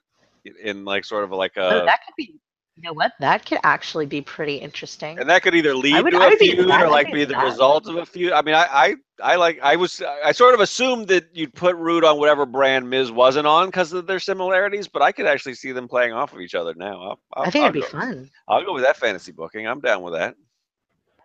in 0.63 0.85
like 0.85 1.05
sort 1.05 1.25
of 1.25 1.31
like 1.31 1.53
Oh, 1.57 1.81
a, 1.81 1.85
that 1.85 2.01
could 2.07 2.15
be. 2.17 2.39
You 2.77 2.83
know 2.83 2.93
what? 2.93 3.13
That 3.21 3.47
could 3.47 3.59
actually 3.63 4.05
be 4.05 4.21
pretty 4.21 4.57
interesting. 4.57 5.19
and 5.19 5.31
that 5.31 5.43
could 5.43 5.55
either 5.55 5.75
lead 5.75 6.03
would- 6.05 6.11
to 6.11 6.19
I 6.19 6.29
a 6.29 6.37
feud 6.37 6.59
or 6.71 6.89
like 6.89 7.07
be 7.07 7.13
be 7.13 7.25
the 7.25 7.37
result 7.39 7.89
of 7.89 7.97
a 7.97 8.05
feud. 8.05 8.33
I 8.33 8.43
mean, 8.43 8.55
I, 8.55 8.67
I, 8.71 8.95
I 9.23 9.37
like, 9.37 9.59
I 9.63 9.77
was, 9.77 10.03
I 10.03 10.33
sort 10.33 10.53
of 10.53 10.61
assumed 10.61 11.09
that 11.09 11.27
you'd 11.33 11.55
put 11.55 11.75
Roode 11.77 12.05
on 12.05 12.19
whatever 12.19 12.45
brand 12.45 12.91
Miz 12.91 13.11
wasn't 13.11 13.47
on 13.47 13.69
because 13.69 13.95
of 13.95 14.07
their 14.07 14.21
similarities, 14.21 14.89
but 14.89 15.01
I 15.01 15.11
could 15.13 15.25
actually 15.27 15.55
see 15.55 15.73
them 15.73 15.89
playing 15.89 16.13
off 16.13 16.35
of 16.35 16.41
each 16.41 16.55
other 16.55 16.75
now. 16.75 17.01
I'll, 17.01 17.21
I'll, 17.33 17.45
I 17.45 17.51
think 17.51 17.63
I'll 17.65 17.71
it'd 17.71 17.83
be 17.83 17.89
fun. 17.89 18.31
I'll 18.47 18.63
go 18.65 18.75
with 18.75 18.85
that 18.85 18.99
fantasy 18.99 19.33
booking. 19.33 19.67
I'm 19.67 19.81
down 19.81 20.03
with 20.03 20.13
that. 20.13 20.35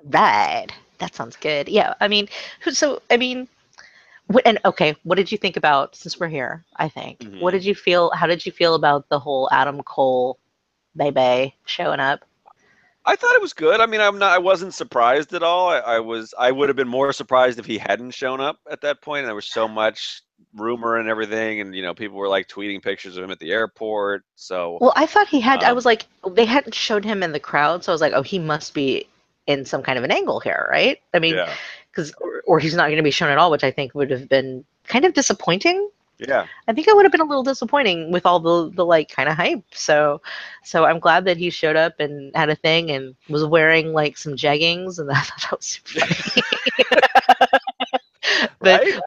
Right. 0.05 0.67
That 0.99 1.13
sounds 1.15 1.35
good. 1.35 1.67
Yeah. 1.67 1.93
I 1.99 2.07
mean, 2.07 2.29
so 2.71 3.01
I 3.09 3.17
mean, 3.17 3.47
what, 4.27 4.45
and 4.47 4.57
okay, 4.63 4.95
what 5.03 5.15
did 5.15 5.31
you 5.31 5.37
think 5.37 5.57
about 5.57 5.95
since 5.95 6.19
we're 6.19 6.27
here? 6.29 6.63
I 6.77 6.87
think. 6.87 7.19
Mhm. 7.19 7.41
What 7.41 7.51
did 7.51 7.65
you 7.65 7.75
feel? 7.75 8.09
How 8.11 8.25
did 8.27 8.45
you 8.45 8.51
feel 8.53 8.75
about 8.75 9.09
the 9.09 9.19
whole 9.19 9.49
Adam 9.51 9.83
Cole, 9.83 10.39
Bay 10.95 11.11
Bay 11.11 11.55
showing 11.65 11.99
up? 11.99 12.25
I 13.03 13.15
thought 13.15 13.35
it 13.35 13.41
was 13.41 13.53
good. 13.53 13.79
I 13.79 13.87
mean, 13.87 13.99
I'm 14.01 14.19
not. 14.19 14.31
I 14.31 14.37
wasn't 14.37 14.73
surprised 14.73 15.33
at 15.33 15.41
all. 15.41 15.69
I, 15.69 15.79
I 15.79 15.99
was. 15.99 16.33
I 16.37 16.51
would 16.51 16.69
have 16.69 16.75
been 16.75 16.87
more 16.87 17.11
surprised 17.13 17.57
if 17.57 17.65
he 17.65 17.77
hadn't 17.79 18.11
shown 18.11 18.39
up 18.39 18.59
at 18.69 18.81
that 18.81 19.01
point. 19.01 19.19
And 19.19 19.27
there 19.27 19.35
was 19.35 19.47
so 19.47 19.67
much 19.67 20.21
rumor 20.55 20.97
and 20.97 21.09
everything, 21.09 21.61
and 21.61 21.73
you 21.75 21.81
know, 21.81 21.95
people 21.95 22.17
were 22.17 22.27
like 22.27 22.47
tweeting 22.47 22.81
pictures 22.81 23.17
of 23.17 23.23
him 23.23 23.31
at 23.31 23.39
the 23.39 23.51
airport. 23.51 24.23
So 24.35 24.77
Well, 24.79 24.93
I 24.95 25.07
thought 25.07 25.27
he 25.27 25.39
had. 25.39 25.63
I 25.63 25.69
Um, 25.69 25.75
was 25.75 25.85
like, 25.85 26.05
they 26.29 26.45
hadn't 26.45 26.75
showed 26.75 27.03
him 27.03 27.23
in 27.23 27.31
the 27.31 27.39
crowd, 27.39 27.83
so 27.83 27.91
I 27.91 27.95
was 27.95 28.01
like, 28.01 28.13
oh, 28.13 28.21
he 28.21 28.37
must 28.37 28.73
be 28.75 29.07
in 29.47 29.65
some 29.65 29.81
kind 29.81 29.97
of 29.97 30.03
an 30.03 30.11
angle 30.11 30.39
here, 30.39 30.67
right? 30.69 31.01
I 31.13 31.19
mean, 31.19 31.35
yeah, 31.35 31.51
because 31.89 32.13
or, 32.21 32.43
or 32.45 32.59
he's 32.59 32.75
not 32.75 32.85
going 32.85 32.97
to 32.97 33.03
be 33.03 33.11
shown 33.11 33.29
at 33.29 33.39
all, 33.39 33.49
which 33.49 33.63
I 33.63 33.71
think 33.71 33.95
would 33.95 34.11
have 34.11 34.29
been 34.29 34.63
kind 34.85 35.05
of 35.05 35.13
disappointing. 35.13 35.89
Yeah, 36.27 36.45
I 36.67 36.73
think 36.73 36.87
it 36.87 36.95
would 36.95 37.03
have 37.05 37.11
been 37.11 37.21
a 37.21 37.25
little 37.25 37.43
disappointing 37.43 38.11
with 38.11 38.25
all 38.25 38.39
the 38.39 38.69
the 38.75 38.85
like 38.85 39.09
kind 39.09 39.27
of 39.27 39.35
hype. 39.35 39.63
So, 39.73 40.21
so 40.63 40.85
I'm 40.85 40.99
glad 40.99 41.25
that 41.25 41.37
he 41.37 41.49
showed 41.49 41.75
up 41.75 41.99
and 41.99 42.33
had 42.35 42.49
a 42.49 42.55
thing 42.55 42.91
and 42.91 43.15
was 43.29 43.43
wearing 43.45 43.91
like 43.93 44.17
some 44.17 44.33
jeggings, 44.35 44.99
and 44.99 45.09
I 45.11 45.21
thought 45.21 45.41
that 45.41 45.57
was 45.57 45.65
super 45.65 46.05
funny. 46.05 46.41
but 48.59 48.81
right. 48.81 48.99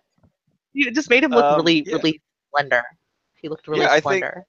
it 0.74 0.95
just 0.95 1.11
made 1.11 1.23
him 1.24 1.31
look 1.31 1.45
Um, 1.45 1.57
really, 1.57 1.85
yeah. 1.86 1.95
really 1.97 2.20
slender. 2.51 2.82
He 3.35 3.49
looked 3.49 3.69
really 3.69 3.82
Yeah, 3.82 3.91
I 3.93 4.01
think- 4.01 4.24
slender. 4.24 4.45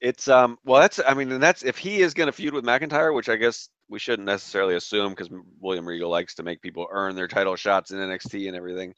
It's 0.00 0.28
um. 0.28 0.58
Well, 0.64 0.80
that's. 0.80 1.00
I 1.04 1.14
mean, 1.14 1.32
and 1.32 1.42
that's 1.42 1.62
if 1.64 1.78
he 1.78 2.00
is 2.02 2.14
going 2.14 2.26
to 2.26 2.32
feud 2.32 2.52
with 2.54 2.64
McIntyre, 2.64 3.14
which 3.14 3.28
I 3.28 3.36
guess 3.36 3.68
we 3.88 3.98
shouldn't 3.98 4.26
necessarily 4.26 4.76
assume 4.76 5.10
because 5.10 5.28
William 5.60 5.86
Regal 5.86 6.10
likes 6.10 6.34
to 6.36 6.42
make 6.42 6.60
people 6.62 6.86
earn 6.90 7.16
their 7.16 7.26
title 7.28 7.56
shots 7.56 7.90
in 7.90 7.98
NXT 7.98 8.46
and 8.48 8.56
everything. 8.56 8.94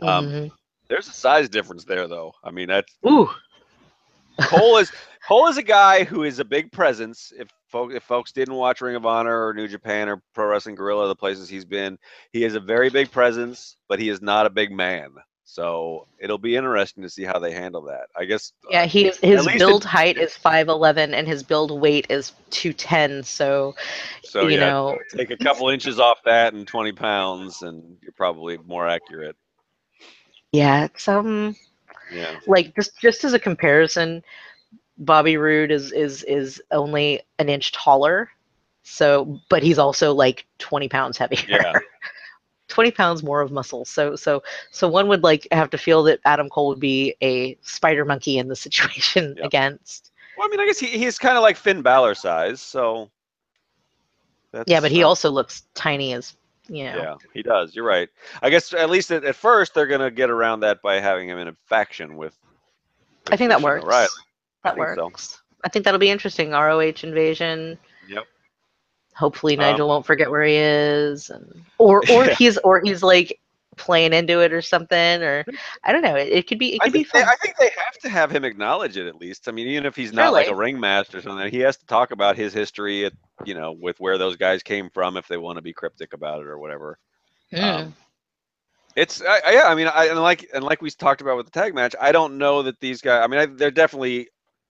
Um, 0.00 0.26
Mhm. 0.26 0.50
There's 0.88 1.08
a 1.08 1.12
size 1.12 1.48
difference 1.48 1.84
there, 1.84 2.06
though. 2.08 2.34
I 2.42 2.50
mean, 2.50 2.68
that's 2.68 2.92
Ooh, 3.06 3.30
Cole 4.42 4.78
is 4.78 4.90
Cole 5.28 5.46
is 5.48 5.56
a 5.56 5.62
guy 5.62 6.04
who 6.04 6.24
is 6.24 6.38
a 6.38 6.44
big 6.44 6.70
presence. 6.72 7.32
If 7.38 7.48
folks 7.68 7.94
if 7.94 8.02
folks 8.02 8.32
didn't 8.32 8.54
watch 8.54 8.80
Ring 8.80 8.96
of 8.96 9.06
Honor 9.06 9.46
or 9.46 9.54
New 9.54 9.68
Japan 9.68 10.08
or 10.08 10.22
Pro 10.34 10.46
Wrestling 10.46 10.74
Guerrilla, 10.74 11.08
the 11.08 11.16
places 11.16 11.48
he's 11.48 11.64
been, 11.64 11.98
he 12.32 12.44
is 12.44 12.54
a 12.54 12.60
very 12.60 12.90
big 12.90 13.10
presence, 13.10 13.76
but 13.88 13.98
he 13.98 14.08
is 14.08 14.20
not 14.20 14.46
a 14.46 14.50
big 14.50 14.70
man. 14.70 15.10
So 15.46 16.08
it'll 16.18 16.38
be 16.38 16.56
interesting 16.56 17.02
to 17.02 17.08
see 17.08 17.22
how 17.22 17.38
they 17.38 17.52
handle 17.52 17.82
that. 17.82 18.06
I 18.16 18.24
guess. 18.24 18.52
uh, 18.66 18.70
yeah. 18.72 18.86
He 18.86 19.04
his 19.04 19.22
least 19.22 19.48
it- 19.48 19.58
build 19.58 19.84
height 19.84 20.16
is 20.18 20.36
five 20.36 20.68
eleven, 20.68 21.14
and 21.14 21.28
his 21.28 21.42
build 21.42 21.80
weight 21.80 22.06
is 22.10 22.32
two 22.50 22.72
ten. 22.72 23.22
So 23.22 23.74
So 24.24 24.48
you 24.48 24.56
yeah, 24.56 24.70
know, 24.70 24.98
take 25.16 25.30
a 25.30 25.36
couple 25.36 25.68
inches 25.68 26.00
off 26.00 26.18
that 26.24 26.54
and 26.54 26.66
20 26.66 26.92
pounds, 26.92 27.62
and 27.62 27.96
you're 28.02 28.12
probably 28.12 28.58
more 28.66 28.88
accurate. 28.88 29.36
Yeah, 30.54 30.84
it's 30.84 31.08
um. 31.08 31.56
Yeah. 32.12 32.38
like 32.46 32.76
just 32.76 33.00
just 33.00 33.24
as 33.24 33.32
a 33.32 33.38
comparison 33.38 34.22
bobby 34.98 35.36
roode 35.36 35.70
is 35.72 35.90
is 35.92 36.22
is 36.24 36.62
only 36.70 37.20
an 37.38 37.48
inch 37.48 37.72
taller 37.72 38.30
so 38.82 39.40
but 39.48 39.62
he's 39.62 39.78
also 39.78 40.12
like 40.12 40.46
20 40.58 40.88
pounds 40.88 41.16
heavier 41.18 41.40
Yeah. 41.48 41.72
20 42.68 42.90
pounds 42.92 43.22
more 43.22 43.40
of 43.40 43.50
muscle 43.50 43.84
so 43.84 44.14
so 44.14 44.42
so 44.70 44.86
one 44.86 45.08
would 45.08 45.22
like 45.24 45.48
have 45.50 45.70
to 45.70 45.78
feel 45.78 46.02
that 46.04 46.20
adam 46.26 46.48
cole 46.50 46.68
would 46.68 46.78
be 46.80 47.14
a 47.22 47.56
spider 47.62 48.04
monkey 48.04 48.38
in 48.38 48.48
the 48.48 48.56
situation 48.66 49.34
Yep. 49.36 49.46
against 49.46 50.12
Well, 50.36 50.46
I 50.46 50.50
mean, 50.50 50.60
I 50.60 50.66
guess 50.66 50.78
he, 50.78 50.86
he's 50.88 51.18
kind 51.18 51.36
of 51.36 51.42
like 51.42 51.56
Finn 51.56 51.82
Balor 51.82 52.14
size, 52.14 52.60
so. 52.60 53.10
That's, 54.52 54.70
yeah 54.70 54.80
but 54.80 54.90
he 54.92 55.02
uh, 55.02 55.08
also 55.08 55.30
looks 55.30 55.62
tiny 55.74 56.12
as 56.12 56.36
you 56.68 56.84
know 56.84 56.96
Yeah, 56.96 57.14
he 57.32 57.42
does. 57.42 57.74
You're 57.74 57.84
right. 57.84 58.08
I 58.42 58.50
guess 58.50 58.72
at 58.72 58.90
least 58.90 59.10
at, 59.10 59.24
at 59.24 59.36
first 59.36 59.74
they're 59.74 59.86
gonna 59.86 60.10
get 60.10 60.30
around 60.30 60.60
that 60.60 60.80
by 60.82 61.00
having 61.00 61.28
him 61.28 61.38
in 61.38 61.48
a 61.48 61.56
faction 61.66 62.16
with. 62.16 62.36
i 63.30 63.36
think 63.36 63.50
that 63.50 63.60
works 63.62 63.84
Right. 63.84 64.08
that 64.64 64.74
so. 64.74 64.78
works 64.78 65.40
i 65.64 65.68
think 65.68 65.84
that'll 65.84 66.00
be 66.00 66.10
interesting 66.10 66.50
roh 66.50 66.80
invasion 66.80 67.78
Yep. 68.08 68.24
hopefully 69.14 69.54
Um, 69.54 69.60
Nigel 69.60 69.88
won't 69.88 70.06
forget 70.06 70.30
where 70.30 70.42
he 70.44 70.56
is, 70.56 71.30
and 71.30 71.64
or 71.78 72.02
or 72.10 72.24
Yeah. 72.28 72.34
he's 72.34 72.58
or 72.58 72.80
he's 72.82 73.02
like 73.02 73.38
playing 73.74 74.12
into 74.12 74.40
it 74.40 74.52
or 74.52 74.62
something, 74.62 75.22
or 75.22 75.44
I 75.84 75.92
don't 75.92 76.02
know. 76.02 76.16
It, 76.16 76.28
it 76.28 76.46
could 76.48 76.58
be 76.58 76.74
it 76.76 76.82
I 76.82 76.84
could 76.84 76.92
be 76.92 77.04
think, 77.04 77.12
they. 77.12 77.22
I 77.22 77.34
think 77.36 77.56
they 77.58 77.70
have 77.76 77.98
to 78.02 78.08
have 78.08 78.30
him 78.30 78.44
acknowledge 78.44 78.96
it 78.96 79.06
at 79.06 79.16
least. 79.16 79.48
I 79.48 79.52
mean, 79.52 79.68
even 79.68 79.86
if 79.86 79.96
he's 79.96 80.12
not 80.12 80.32
like 80.32 80.48
a 80.48 80.54
ringmaster 80.54 81.18
or 81.18 81.22
something, 81.22 81.50
he 81.50 81.60
has 81.60 81.76
to 81.78 81.86
talk 81.86 82.10
about 82.10 82.36
his 82.36 82.52
history, 82.52 83.04
at, 83.06 83.12
you 83.44 83.54
know, 83.54 83.72
with 83.72 83.98
where 84.00 84.18
those 84.18 84.36
guys 84.36 84.62
came 84.62 84.90
from, 84.90 85.16
if 85.16 85.26
they 85.28 85.36
want 85.36 85.56
to 85.56 85.62
be 85.62 85.72
cryptic 85.72 86.12
about 86.14 86.40
it 86.40 86.46
or 86.46 86.58
whatever. 86.58 86.98
Mm. 87.52 87.62
Um, 87.62 87.94
It's 88.96 89.22
I, 89.22 89.40
I- 89.46 89.52
yeah. 89.52 89.64
I 89.66 89.74
mean, 89.74 89.88
I 89.88 90.06
and 90.08 90.20
like 90.20 90.48
and 90.54 90.64
like 90.64 90.82
we 90.82 90.90
talked 90.90 91.20
about 91.20 91.36
with 91.36 91.46
the 91.46 91.52
tag 91.52 91.74
match, 91.74 91.94
I 92.00 92.12
don't 92.12 92.38
know 92.38 92.62
that 92.62 92.80
these 92.80 93.00
guys. 93.00 93.22
I 93.24 93.26
mean, 93.28 93.40
I, 93.40 93.46
they're 93.46 93.70
definitely 93.70 94.28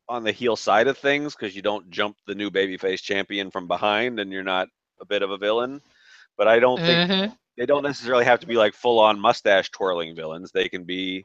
on 0.09 0.25
the 0.25 0.33
heel 0.33 0.57
side 0.57 0.87
of 0.89 0.99
things 0.99 1.35
because 1.35 1.55
you 1.57 1.63
don't 1.63 1.91
jump 1.91 2.17
the 2.27 2.35
new 2.35 2.51
babyface 2.51 3.03
champion 3.03 3.51
from 3.51 3.67
behind, 3.69 4.21
and 4.21 4.33
you're 4.33 4.43
not 4.43 4.69
a 5.01 5.05
bit 5.07 5.23
of 5.23 5.31
a 5.31 5.39
villain. 5.39 5.81
But 6.37 6.49
I 6.49 6.59
don't 6.59 6.83
think 6.85 7.05
Mhm. 7.11 7.37
They 7.57 7.67
don't 7.67 7.83
necessarily 7.83 8.25
have 8.25 8.41
to 8.41 8.47
be 8.47 8.57
like 8.57 8.75
full 8.75 8.99
on 8.99 9.19
mustache 9.19 9.71
twirling 9.71 10.15
villains. 10.15 10.51
They 10.53 10.69
can 10.69 10.85
be, 10.85 11.25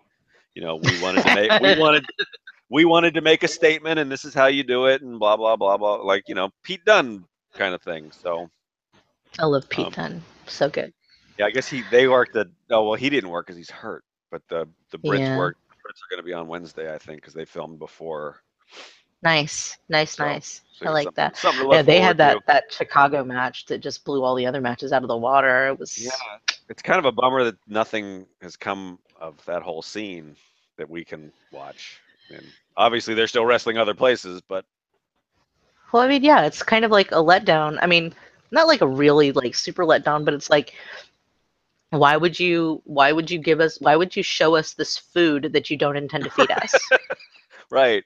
you 0.55 0.61
know, 0.61 0.75
we 0.75 1.01
wanted 1.01 1.23
to 1.23 1.33
make 1.35 1.51
we 1.61 1.77
wanted 1.77 2.05
we 2.69 2.85
wanted 2.85 3.13
to 3.15 3.21
make 3.21 3.43
a 3.43 3.47
statement, 3.47 3.99
and 3.99 4.11
this 4.11 4.25
is 4.25 4.33
how 4.33 4.47
you 4.47 4.63
do 4.63 4.85
it, 4.85 5.01
and 5.01 5.19
blah 5.19 5.37
blah 5.37 5.55
blah 5.55 5.77
blah. 5.77 5.95
Like 5.95 6.23
you 6.27 6.35
know, 6.35 6.49
Pete 6.63 6.85
Dunne 6.85 7.25
kind 7.55 7.73
of 7.73 7.81
thing. 7.81 8.11
So 8.11 8.49
I 9.39 9.45
love 9.45 9.67
Pete 9.69 9.87
Um, 9.87 9.91
Dunne. 9.93 10.21
So 10.47 10.69
good. 10.69 10.93
yeah, 11.37 11.45
I 11.45 11.51
guess 11.51 11.67
he 11.67 11.83
they 11.91 12.07
worked 12.07 12.33
the. 12.33 12.49
Oh 12.69 12.83
well, 12.89 12.95
he 12.95 13.09
didn't 13.09 13.29
work 13.29 13.47
because 13.47 13.57
he's 13.57 13.71
hurt. 13.71 14.03
But 14.31 14.43
the 14.49 14.67
the 14.91 14.99
Brits 14.99 15.19
Yeah. 15.19 15.37
worked. 15.37 15.59
The 15.69 15.75
Brits 15.89 15.97
are 16.03 16.09
going 16.15 16.23
to 16.23 16.25
be 16.25 16.33
on 16.33 16.47
Wednesday, 16.47 16.93
I 16.93 16.97
think, 16.99 17.21
because 17.21 17.33
they 17.33 17.45
filmed 17.45 17.79
before. 17.79 18.41
Nice, 19.21 19.77
nice, 19.89 20.15
So- 20.15 20.25
nice. 20.25 20.61
So 20.73 20.85
I 20.85 20.91
like 20.91 21.13
that. 21.15 21.35
To 21.35 21.69
Yeah, 21.73 21.81
they 21.81 21.99
had 21.99 22.17
that 22.19 22.31
forward 22.31 22.43
that 22.47 22.71
Chicago 22.71 23.21
match 23.21 23.65
that 23.65 23.79
just 23.79 24.05
blew 24.05 24.23
all 24.23 24.33
the 24.33 24.45
other 24.45 24.61
matches 24.61 24.93
out 24.93 25.01
of 25.01 25.09
the 25.09 25.17
water. 25.17 25.67
It 25.67 25.77
was. 25.77 25.97
Yeah, 25.97 26.11
it's 26.69 26.81
kind 26.81 26.97
of 26.97 27.03
a 27.03 27.11
bummer 27.11 27.43
that 27.43 27.57
nothing 27.67 28.25
has 28.41 28.55
come 28.55 28.97
of 29.19 29.43
that 29.45 29.61
whole 29.61 29.81
scene 29.81 30.37
that 30.77 30.89
we 30.89 31.03
can 31.03 31.33
watch. 31.51 31.99
And 32.29 32.45
obviously, 32.77 33.13
they're 33.13 33.27
still 33.27 33.45
wrestling 33.45 33.77
other 33.77 33.93
places, 33.93 34.41
but 34.47 34.63
Well, 35.91 36.01
I 36.01 36.07
mean, 36.07 36.23
yeah, 36.23 36.45
it's 36.45 36.63
kind 36.63 36.85
of 36.85 36.91
like 36.91 37.11
a 37.11 37.15
letdown. 37.15 37.77
I 37.81 37.85
mean, 37.85 38.13
not 38.51 38.67
like 38.67 38.79
a 38.79 38.87
really 38.87 39.33
like 39.33 39.55
super 39.55 39.83
letdown, 39.83 40.23
but 40.23 40.33
it's 40.33 40.49
like 40.49 40.75
why 41.89 42.15
would 42.15 42.39
you 42.39 42.81
why 42.85 43.11
would 43.11 43.29
you 43.29 43.39
give 43.39 43.59
us 43.59 43.79
why 43.81 43.95
would 43.95 44.15
you 44.15 44.23
show 44.23 44.55
us 44.55 44.73
this 44.73 44.97
food 44.97 45.49
that 45.53 45.69
you 45.69 45.77
don't 45.77 45.97
intend 45.97 46.23
to 46.23 46.29
feed 46.29 46.51
us? 46.51 46.73
right 47.71 48.03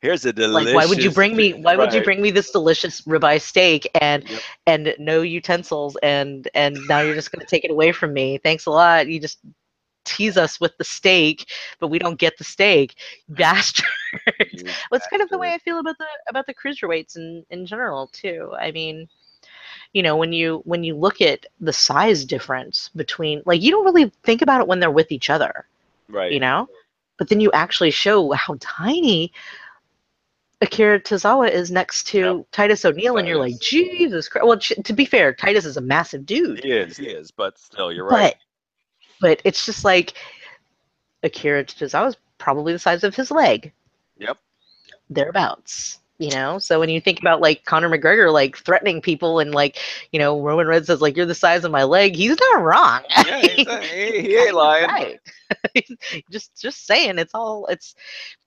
here's 0.00 0.24
a 0.24 0.32
delicious. 0.32 0.72
like 0.72 0.74
why 0.74 0.86
would 0.88 1.02
you 1.02 1.10
bring 1.10 1.36
me 1.36 1.52
why 1.62 1.76
would 1.76 1.92
you 1.92 2.02
bring 2.02 2.20
me 2.22 2.30
this 2.30 2.50
delicious 2.50 3.02
ribeye 3.02 3.40
steak 3.40 3.88
and 4.00 4.28
Yep. 4.28 4.40
and 4.66 4.94
no 4.98 5.22
utensils 5.22 5.96
and 6.02 6.48
and 6.54 6.78
now 6.88 7.00
you're 7.00 7.14
just 7.14 7.32
going 7.32 7.40
to 7.40 7.46
take 7.46 7.64
it 7.64 7.70
away 7.70 7.92
from 7.92 8.12
me. 8.12 8.38
Thanks 8.38 8.66
a 8.66 8.70
lot. 8.70 9.08
You 9.08 9.20
just 9.20 9.38
tease 10.04 10.36
us 10.36 10.60
with 10.60 10.76
the 10.78 10.84
steak, 10.84 11.48
but 11.78 11.88
we 11.88 11.98
don't 11.98 12.18
get 12.18 12.36
the 12.38 12.44
steak. 12.44 12.96
Bastard. 13.28 13.86
Well, 14.90 14.98
it's 14.98 15.06
kind 15.08 15.22
of 15.22 15.30
the 15.30 15.38
way. 15.38 15.52
I 15.54 15.58
feel 15.58 15.78
about 15.78 15.96
the 15.98 16.06
about 16.28 16.46
the 16.46 16.54
cruiserweights 16.54 17.16
in 17.16 17.44
in 17.50 17.64
general 17.64 18.08
too. 18.08 18.52
I 18.58 18.70
mean, 18.70 19.08
you 19.92 20.02
know, 20.02 20.16
when 20.16 20.32
you 20.32 20.60
when 20.64 20.84
you 20.84 20.94
look 20.94 21.20
at 21.20 21.46
the 21.60 21.72
size 21.72 22.24
difference 22.24 22.90
between 22.94 23.42
like 23.46 23.62
you 23.62 23.70
don't 23.70 23.84
really 23.84 24.12
think 24.22 24.42
about 24.42 24.60
it 24.60 24.68
when 24.68 24.80
they're 24.80 24.90
with 24.90 25.10
each 25.10 25.30
other, 25.30 25.66
right 26.08 26.30
you 26.30 26.40
know, 26.40 26.68
but 27.18 27.28
then 27.28 27.40
you 27.40 27.50
actually 27.52 27.90
show 27.90 28.32
how 28.32 28.56
tiny 28.60 29.32
Akira 30.60 31.00
Tozawa 31.00 31.50
is 31.50 31.70
next 31.70 32.06
to 32.08 32.18
Yep. 32.18 32.46
Titus 32.52 32.84
O'Neil, 32.84 33.16
and 33.16 33.26
you're 33.26 33.36
like, 33.38 33.58
Jesus 33.60 34.28
Christ. 34.28 34.46
Well, 34.46 34.58
to 34.58 34.92
be 34.92 35.04
fair, 35.04 35.34
Titus 35.34 35.64
is 35.64 35.76
a 35.76 35.80
massive 35.80 36.24
dude, 36.24 36.62
he 36.62 36.70
is 36.70 36.96
he 36.96 37.06
is 37.08 37.30
but 37.30 37.58
still 37.58 37.92
you're 37.92 38.06
right 38.06 38.34
but 39.20 39.38
but 39.38 39.42
it's 39.44 39.64
just 39.66 39.84
like 39.84 40.14
Akira 41.22 41.64
Tozawa 41.64 42.08
is 42.08 42.16
probably 42.38 42.72
the 42.72 42.78
size 42.78 43.04
of 43.04 43.14
his 43.14 43.30
leg. 43.30 43.72
Yep. 44.18 44.38
Thereabouts. 45.10 45.98
You 46.22 46.30
know, 46.30 46.60
so 46.60 46.78
when 46.78 46.88
you 46.88 47.00
think 47.00 47.18
about 47.18 47.40
like 47.40 47.64
Conor 47.64 47.88
McGregor 47.90 48.32
like 48.32 48.56
threatening 48.56 49.00
people 49.00 49.40
and 49.40 49.52
like, 49.52 49.78
you 50.12 50.20
know, 50.20 50.40
Roman 50.40 50.68
Reigns 50.68 50.86
says 50.86 51.00
like 51.00 51.16
you're 51.16 51.26
the 51.26 51.34
size 51.34 51.64
of 51.64 51.72
my 51.72 51.82
leg, 51.82 52.14
he's 52.14 52.38
not 52.38 52.62
wrong. 52.62 53.00
yeah 53.26 53.40
he's 53.40 53.66
a- 53.66 53.80
he, 53.82 54.20
he 54.20 54.36
ain't 54.36 54.54
lying 54.54 54.86
Right. 54.88 55.20
just 56.30 56.54
just 56.60 56.86
saying 56.86 57.18
it's 57.18 57.34
all 57.34 57.66
it's 57.66 57.96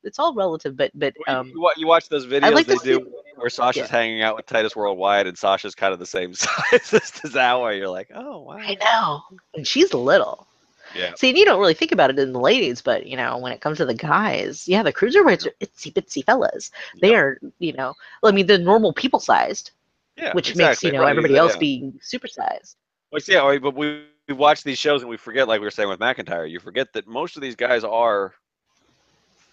it's 0.05 0.19
all 0.19 0.33
relative, 0.33 0.77
but 0.77 0.91
but 0.95 1.13
um 1.27 1.47
you, 1.53 1.69
you 1.75 1.85
watch 1.85 2.07
those 2.07 2.25
videos 2.25 2.53
like 2.53 2.65
they 2.65 2.75
do 2.77 3.11
where 3.35 3.49
Sasha's 3.49 3.81
Yeah. 3.81 3.87
hanging 3.87 4.21
out 4.21 4.37
with 4.37 4.45
Titus 4.45 4.73
Worldwide 4.73 5.27
and 5.27 5.37
Sasha's 5.37 5.75
kind 5.75 5.91
of 5.91 5.99
the 5.99 6.05
same 6.05 6.33
size 6.33 6.93
as 6.93 7.11
Tozawa. 7.11 7.77
You're 7.77 7.89
like, 7.89 8.09
oh 8.15 8.39
wow. 8.39 8.53
I 8.57 8.75
know. 8.75 9.21
And 9.53 9.67
she's 9.67 9.93
little. 9.93 10.47
Yeah. 10.95 11.13
See, 11.15 11.29
and 11.29 11.37
you 11.37 11.45
don't 11.45 11.59
really 11.59 11.73
think 11.73 11.91
about 11.91 12.09
it 12.09 12.17
in 12.17 12.33
the 12.33 12.39
ladies, 12.39 12.81
but 12.81 13.05
you 13.05 13.17
know, 13.17 13.37
when 13.37 13.51
it 13.51 13.61
comes 13.61 13.77
to 13.77 13.85
the 13.85 13.93
guys, 13.93 14.67
yeah, 14.67 14.81
the 14.81 14.93
cruiserweights 14.93 15.45
are 15.45 15.53
itsy 15.61 15.93
bitsy 15.93 16.23
fellas. 16.23 16.71
They 17.01 17.15
are, 17.15 17.37
you 17.59 17.73
know, 17.73 17.95
I 18.23 18.31
mean, 18.31 18.47
they're 18.47 18.57
normal 18.57 18.93
people 18.93 19.19
sized, 19.19 19.71
Yeah, 20.17 20.33
which 20.33 20.55
makes 20.55 20.81
you 20.83 20.91
know 20.91 21.01
right, 21.01 21.09
everybody 21.09 21.33
yeah. 21.35 21.41
else 21.41 21.57
be 21.57 21.93
supersized. 22.01 22.75
Which 23.09 23.29
oh, 23.29 23.51
yeah, 23.51 23.59
but 23.59 23.75
we 23.75 24.05
we 24.27 24.33
watch 24.33 24.63
these 24.63 24.77
shows 24.77 25.01
and 25.01 25.09
we 25.09 25.17
forget, 25.17 25.47
like 25.47 25.59
we 25.59 25.65
were 25.65 25.71
saying 25.71 25.89
with 25.89 25.99
McIntyre, 25.99 26.49
you 26.49 26.59
forget 26.59 26.93
that 26.93 27.07
most 27.07 27.35
of 27.35 27.41
these 27.41 27.55
guys 27.55 27.83
are 27.83 28.33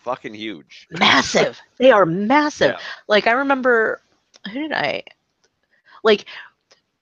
fucking 0.03 0.35
huge. 0.35 0.89
Massive. 0.91 1.61
they 1.79 1.91
are 1.91 2.07
massive. 2.07 2.73
Yeah. 2.73 2.79
Like 3.09 3.27
I 3.27 3.33
remember, 3.33 4.01
who 4.47 4.61
did 4.61 4.73
I? 4.73 5.05
Like, 6.03 6.27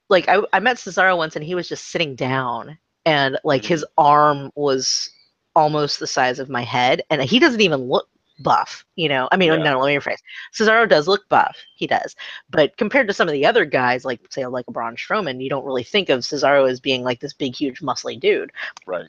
like 0.09 0.29
I, 0.29 0.43
I 0.53 0.61
met 0.61 0.77
Cesaro 0.77 1.17
once, 1.17 1.37
and 1.37 1.45
he 1.45 1.55
was 1.55 1.69
just 1.69 1.89
sitting 1.89 2.15
down, 2.15 2.79
and 3.11 3.37
like 3.43 3.63
mm-hmm. 3.63 3.75
his 3.75 3.85
arm 3.99 4.53
was 4.55 5.11
almost 5.57 5.99
the 5.99 6.07
size 6.07 6.39
of 6.39 6.49
my 6.49 6.63
head, 6.63 7.03
and 7.11 7.21
he 7.21 7.41
doesn't 7.41 7.61
even 7.61 7.81
look 7.81 8.09
buff. 8.39 8.85
You 8.95 9.09
know, 9.09 9.29
I 9.33 9.37
mean, 9.37 9.53
Yeah. 9.53 9.57
no, 9.57 9.81
let 9.81 9.89
me 9.89 9.97
rephrase. 9.97 10.23
Cesaro 10.55 10.89
does 10.89 11.09
look 11.09 11.29
buff. 11.29 11.57
He 11.75 11.89
does, 11.89 12.15
but 12.51 12.77
compared 12.77 13.09
to 13.09 13.13
some 13.13 13.27
of 13.27 13.33
the 13.33 13.45
other 13.45 13.65
guys, 13.65 14.05
like 14.05 14.21
say 14.31 14.47
like 14.47 14.65
a 14.69 14.73
Braun 14.73 14.95
Strowman, 14.95 15.43
you 15.43 15.51
don't 15.51 15.65
really 15.65 15.83
think 15.83 16.09
of 16.09 16.21
Cesaro 16.21 16.71
as 16.71 16.79
being 16.79 17.03
like 17.03 17.19
this 17.19 17.33
big, 17.33 17.57
huge, 17.57 17.81
muscly 17.81 18.19
dude. 18.19 18.53
Right. 18.87 19.07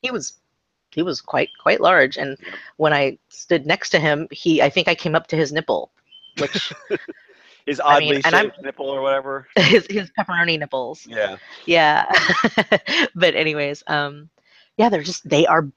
He 0.00 0.10
was. 0.10 0.38
He 0.94 1.02
was 1.02 1.22
quite 1.22 1.48
quite 1.58 1.80
large, 1.80 2.18
and 2.18 2.36
when 2.76 2.92
I 2.92 3.18
stood 3.30 3.64
next 3.64 3.88
to 3.90 3.98
him, 3.98 4.28
he 4.30 4.60
I 4.60 4.68
think 4.68 4.88
I 4.88 4.94
came 4.94 5.14
up 5.14 5.26
to 5.28 5.36
his 5.36 5.50
nipple, 5.50 5.90
which 6.38 6.70
His 7.66 7.80
I 7.80 7.96
oddly 7.96 8.10
mean, 8.12 8.22
and 8.24 8.34
I'm- 8.34 8.46
shaped 8.46 8.62
nipple 8.62 8.88
or 8.88 9.00
whatever. 9.00 9.48
his 9.56 9.86
his 9.88 10.10
pepperoni 10.18 10.58
nipples. 10.58 11.06
Yeah. 11.06 11.36
Yeah. 11.66 12.10
but 13.14 13.34
anyways, 13.34 13.82
um 13.86 14.28
yeah, 14.76 14.88
they're 14.88 15.02
just 15.02 15.28
they 15.28 15.46
are 15.46 15.68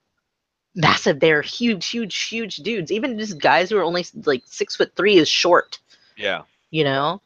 massive. 0.76 1.20
They're 1.20 1.42
huge, 1.42 1.88
huge, 1.88 2.24
huge 2.28 2.58
dudes. 2.58 2.92
Even 2.92 3.18
just 3.20 3.40
guys 3.40 3.70
who 3.70 3.78
are 3.78 3.84
only 3.84 4.06
like 4.26 4.44
six 4.46 4.76
foot 4.76 4.94
three 4.96 5.18
is 5.18 5.30
short, 5.30 5.80
Yeah. 6.18 6.42
you 6.72 6.84
know? 6.84 7.22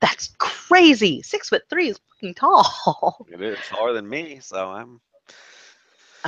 That's 0.00 0.32
crazy. 0.38 1.22
Six 1.22 1.48
foot 1.48 1.62
three 1.68 1.88
is 1.90 1.98
fucking 2.14 2.34
tall. 2.34 3.26
It 3.30 3.40
is 3.42 3.58
taller 3.68 3.92
than 3.92 4.08
me, 4.08 4.38
so 4.40 4.70
I'm 4.70 5.00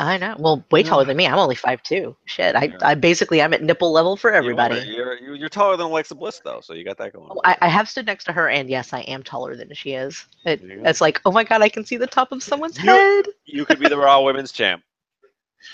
I 0.00 0.16
know. 0.16 0.34
Well, 0.38 0.64
way 0.70 0.82
taller 0.82 1.04
than 1.04 1.16
me. 1.16 1.26
I'm 1.26 1.38
only 1.38 1.54
five 1.54 1.82
two. 1.82 2.16
Shit. 2.24 2.56
I, 2.56 2.64
Yeah. 2.64 2.76
I 2.82 2.94
basically 2.94 3.42
I'm 3.42 3.52
at 3.52 3.62
nipple 3.62 3.92
level 3.92 4.16
for 4.16 4.32
everybody. 4.32 4.80
You're 4.80 5.18
you're, 5.18 5.34
you're 5.34 5.48
taller 5.48 5.76
than 5.76 5.86
Alexa 5.86 6.14
Bliss 6.14 6.40
though, 6.44 6.60
so 6.62 6.72
you 6.74 6.84
got 6.84 6.96
that 6.98 7.12
going. 7.12 7.28
Oh, 7.30 7.40
I, 7.44 7.56
I 7.60 7.68
have 7.68 7.88
stood 7.88 8.06
next 8.06 8.24
to 8.24 8.32
her, 8.32 8.48
and 8.48 8.68
yes, 8.70 8.92
I 8.92 9.00
am 9.00 9.22
taller 9.22 9.54
than 9.56 9.72
she 9.74 9.92
is. 9.92 10.26
It, 10.46 10.62
you 10.62 10.76
go. 10.76 10.82
it's 10.88 11.00
like, 11.00 11.20
oh 11.26 11.32
my 11.32 11.44
god, 11.44 11.60
I 11.62 11.68
can 11.68 11.84
see 11.84 11.96
the 11.96 12.06
top 12.06 12.32
of 12.32 12.42
someone's 12.42 12.82
You- 12.82 12.90
head. 12.90 13.26
You 13.44 13.64
could 13.64 13.78
be 13.78 13.88
the 13.88 13.98
Raw 13.98 14.22
Women's 14.22 14.52
Champ. 14.52 14.82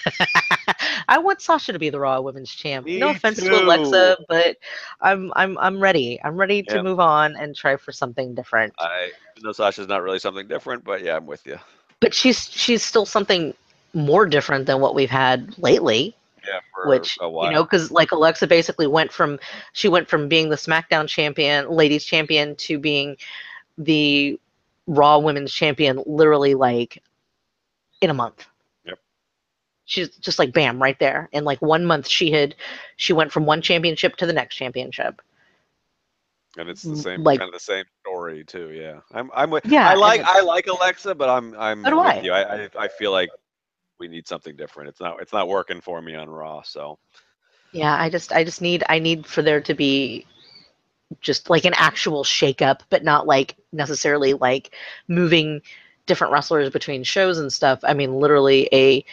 I 1.08 1.18
want 1.18 1.40
Sasha 1.40 1.72
to 1.72 1.78
be 1.78 1.90
the 1.90 2.00
Raw 2.00 2.20
Women's 2.20 2.50
Champ. 2.50 2.86
no 2.86 2.92
Me 3.10 3.14
offense 3.16 3.38
to 3.38 3.62
Alexa, 3.62 4.18
but 4.28 4.56
I'm 5.00 5.32
I'm 5.36 5.56
I'm 5.58 5.78
ready. 5.80 6.20
I'm 6.24 6.36
ready 6.36 6.62
to 6.64 6.76
Yeah. 6.76 6.82
move 6.82 6.98
on 7.00 7.36
and 7.36 7.54
try 7.54 7.76
for 7.76 7.92
something 7.92 8.34
different. 8.34 8.74
I 8.78 9.12
know 9.42 9.52
Sasha's 9.52 9.86
not 9.88 10.02
really 10.02 10.18
something 10.18 10.48
different, 10.48 10.84
but 10.84 11.02
yeah, 11.02 11.16
I'm 11.16 11.26
with 11.26 11.46
you. 11.46 11.58
But 12.00 12.14
she's 12.14 12.50
she's 12.50 12.82
still 12.82 13.06
something 13.06 13.54
more 13.96 14.26
different 14.26 14.66
than 14.66 14.80
what 14.80 14.94
we've 14.94 15.10
had 15.10 15.56
lately. 15.58 16.14
Yeah, 16.46 16.60
for 16.72 16.88
which 16.88 17.18
a 17.20 17.28
while. 17.28 17.46
you 17.46 17.52
know, 17.54 17.64
because 17.64 17.90
like 17.90 18.12
Alexa 18.12 18.46
basically 18.46 18.86
went 18.86 19.10
from 19.10 19.40
she 19.72 19.88
went 19.88 20.08
from 20.08 20.28
being 20.28 20.48
the 20.48 20.54
SmackDown 20.56 21.08
champion, 21.08 21.68
ladies 21.68 22.04
champion, 22.04 22.54
to 22.56 22.78
being 22.78 23.16
the 23.78 24.38
Raw 24.86 25.18
Women's 25.18 25.52
champion, 25.52 26.00
literally 26.06 26.54
like 26.54 27.02
in 28.00 28.10
a 28.10 28.14
month. 28.14 28.46
Yep. 28.84 28.98
She's 29.86 30.10
just 30.18 30.38
like 30.38 30.52
bam, 30.52 30.80
right 30.80 30.96
there. 31.00 31.28
In 31.32 31.42
like 31.42 31.60
one 31.60 31.84
month, 31.84 32.06
she 32.06 32.30
had 32.30 32.54
she 32.96 33.12
went 33.12 33.32
from 33.32 33.44
one 33.44 33.60
championship 33.60 34.14
to 34.18 34.26
the 34.26 34.32
next 34.32 34.54
championship. 34.54 35.20
and 36.56 36.68
it's 36.68 36.82
the 36.82 36.94
same 36.96 37.24
like- 37.24 37.40
kind 37.40 37.48
of 37.48 37.54
the 37.54 37.58
same 37.60 37.86
story 38.02 38.44
too. 38.44 38.70
Yeah, 38.70 39.00
I'm 39.12 39.32
I'm 39.34 39.50
with. 39.50 39.66
Yeah, 39.66 39.88
I 39.90 39.94
like 39.94 40.20
I 40.22 40.42
like 40.42 40.68
Alexa, 40.68 41.16
but 41.16 41.28
I'm 41.28 41.56
I'm 41.58 41.82
So 41.82 41.96
with 41.96 42.06
I. 42.06 42.20
you. 42.20 42.32
I, 42.32 42.42
I 42.64 42.68
I 42.84 42.88
feel 42.88 43.10
like 43.10 43.30
we 43.98 44.08
need 44.08 44.26
something 44.26 44.56
different. 44.56 44.88
It's 44.88 45.00
not 45.00 45.20
it's 45.20 45.32
not 45.32 45.48
working 45.48 45.80
for 45.80 46.00
me 46.00 46.14
on 46.14 46.28
Raw. 46.28 46.62
So 46.62 46.98
Yeah, 47.72 47.94
I 47.94 48.10
just 48.10 48.32
I 48.32 48.44
just 48.44 48.60
need 48.60 48.84
I 48.88 48.98
need 48.98 49.26
for 49.26 49.42
there 49.42 49.60
to 49.62 49.74
be 49.74 50.26
just 51.20 51.50
like 51.50 51.64
an 51.64 51.74
actual 51.76 52.24
shakeup, 52.24 52.80
but 52.90 53.04
not 53.04 53.26
like 53.26 53.56
necessarily 53.72 54.34
like 54.34 54.74
moving 55.08 55.62
different 56.06 56.32
wrestlers 56.32 56.70
between 56.70 57.04
shows 57.04 57.38
and 57.38 57.52
stuff. 57.52 57.80
I 57.82 57.94
mean, 57.94 58.14
literally 58.14 58.68
a 58.72 59.04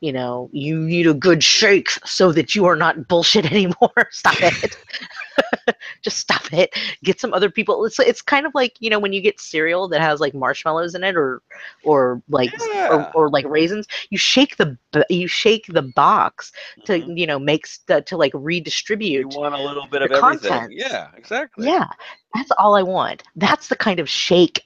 you 0.00 0.12
know, 0.12 0.48
you 0.52 0.78
need 0.78 1.06
a 1.06 1.14
good 1.14 1.42
shake 1.42 1.88
so 2.04 2.30
that 2.32 2.54
you 2.54 2.66
are 2.66 2.76
not 2.76 3.08
bullshit 3.08 3.46
anymore. 3.52 3.92
Stop 4.10 4.36
it. 4.40 4.76
just 6.02 6.18
stop 6.18 6.50
it. 6.52 6.70
Get 7.04 7.20
some 7.20 7.34
other 7.34 7.50
people. 7.50 7.84
It's 7.84 7.98
it's 7.98 8.22
kind 8.22 8.46
of 8.46 8.54
like 8.54 8.74
you 8.80 8.88
know 8.88 8.98
when 8.98 9.12
you 9.12 9.20
get 9.20 9.38
cereal 9.40 9.86
that 9.88 10.00
has 10.00 10.18
like 10.20 10.32
marshmallows 10.34 10.94
in 10.94 11.04
it 11.04 11.14
or 11.16 11.42
or 11.84 12.22
like 12.28 12.50
Yeah. 12.72 12.88
or, 13.14 13.24
or 13.26 13.30
like 13.30 13.44
raisins. 13.46 13.86
You 14.10 14.16
shake 14.18 14.56
the 14.56 14.76
you 15.10 15.28
shake 15.28 15.66
the 15.68 15.82
box 15.82 16.52
to 16.86 17.00
Mhm. 17.00 17.18
you 17.18 17.26
know 17.26 17.38
make 17.38 17.66
st- 17.66 18.06
to 18.06 18.16
like 18.16 18.32
You 18.32 18.40
redistribute. 18.40 19.34
want 19.34 19.54
a 19.54 19.62
little 19.62 19.86
bit 19.86 20.02
of 20.02 20.08
the 20.08 20.16
everything. 20.16 20.50
content. 20.50 20.72
Yeah, 20.74 21.08
exactly. 21.16 21.66
Yeah, 21.66 21.88
that's 22.34 22.50
all 22.52 22.74
I 22.74 22.82
want. 22.82 23.22
That's 23.36 23.68
the 23.68 23.76
kind 23.76 24.00
of 24.00 24.08
shake 24.08 24.62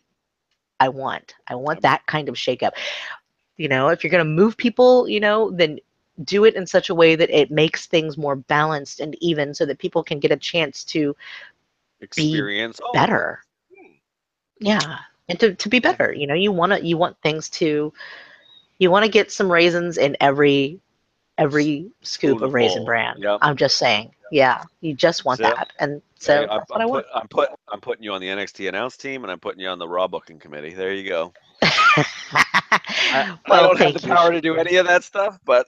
I 0.79 0.89
want. 0.89 1.35
I 1.49 1.57
want 1.57 1.83
that 1.83 2.07
kind 2.07 2.29
of 2.29 2.39
shake 2.39 2.63
up. 2.63 2.75
You 3.61 3.69
know, 3.69 3.89
if 3.89 4.03
you're 4.03 4.11
going 4.11 4.25
to 4.25 4.31
move 4.31 4.57
people, 4.57 5.07
you 5.07 5.21
know, 5.21 5.51
then 5.51 5.81
do 6.25 6.47
it 6.47 6.55
in 6.55 6.67
such 6.67 6.89
a 6.89 6.95
way 6.95 7.15
that 7.15 7.29
it 7.29 7.51
makes 7.51 7.85
things 7.85 8.17
more 8.17 8.35
balanced 8.35 9.01
and 9.01 9.15
even 9.21 9.53
so 9.53 9.67
that 9.67 9.79
people 9.79 10.03
can 10.03 10.19
get 10.19 10.33
a 10.33 10.37
chance 10.37 10.83
to 10.85 11.15
Experience 12.01 12.79
it. 12.79 12.93
better. 12.95 13.43
Hmm. 13.69 13.93
Yeah. 14.61 14.99
And 15.29 15.39
to, 15.41 15.55
to 15.55 15.69
be 15.69 15.79
better, 15.79 16.11
you 16.11 16.27
know, 16.27 16.33
you 16.33 16.51
want 16.51 16.73
to 16.73 16.83
you 16.83 16.97
want 16.97 17.19
things 17.23 17.51
to 17.51 17.93
you 18.79 18.91
want 18.91 19.05
to 19.05 19.11
get 19.11 19.31
some 19.31 19.53
raisins 19.53 19.99
in 19.99 20.17
every 20.21 20.81
every 21.37 21.91
scoop 22.01 22.41
of 22.41 22.55
raisin 22.55 22.87
bran. 22.87 23.17
Yep. 23.19 23.41
I'm 23.43 23.57
just 23.57 23.77
saying. 23.77 24.11
Yeah, 24.33 24.65
you 24.81 24.95
just 24.95 25.27
want 25.27 25.41
it. 25.41 25.43
that. 25.43 25.71
And 25.79 26.01
so 26.19 26.35
Hey, 26.35 26.49
I'm, 26.49 26.59
that's 26.61 26.71
what 26.71 26.81
I'm, 26.81 26.83
I 26.83 26.87
want. 26.87 27.07
put, 27.07 27.15
I'm 27.15 27.29
put 27.29 27.49
I'm 27.71 27.81
putting 27.81 28.05
you 28.05 28.15
on 28.15 28.23
the 28.23 28.29
NXT 28.29 28.71
announce 28.71 28.97
team, 28.97 29.23
and 29.23 29.31
I'm 29.31 29.39
putting 29.39 29.61
you 29.61 29.69
on 29.69 29.79
the 29.79 29.89
Raw 29.89 30.09
booking 30.09 30.39
committee. 30.39 30.73
There 30.73 30.95
you 30.95 31.07
go. 31.07 31.35
I, 32.33 33.37
I 33.51 33.61
don't 33.63 33.79
have 33.79 33.95
the 33.95 34.01
you. 34.01 34.09
power 34.09 34.31
to 34.33 34.41
do 34.41 34.57
any 34.57 34.77
of 34.77 34.87
that 34.87 35.05
stuff, 35.05 35.39
but 35.45 35.67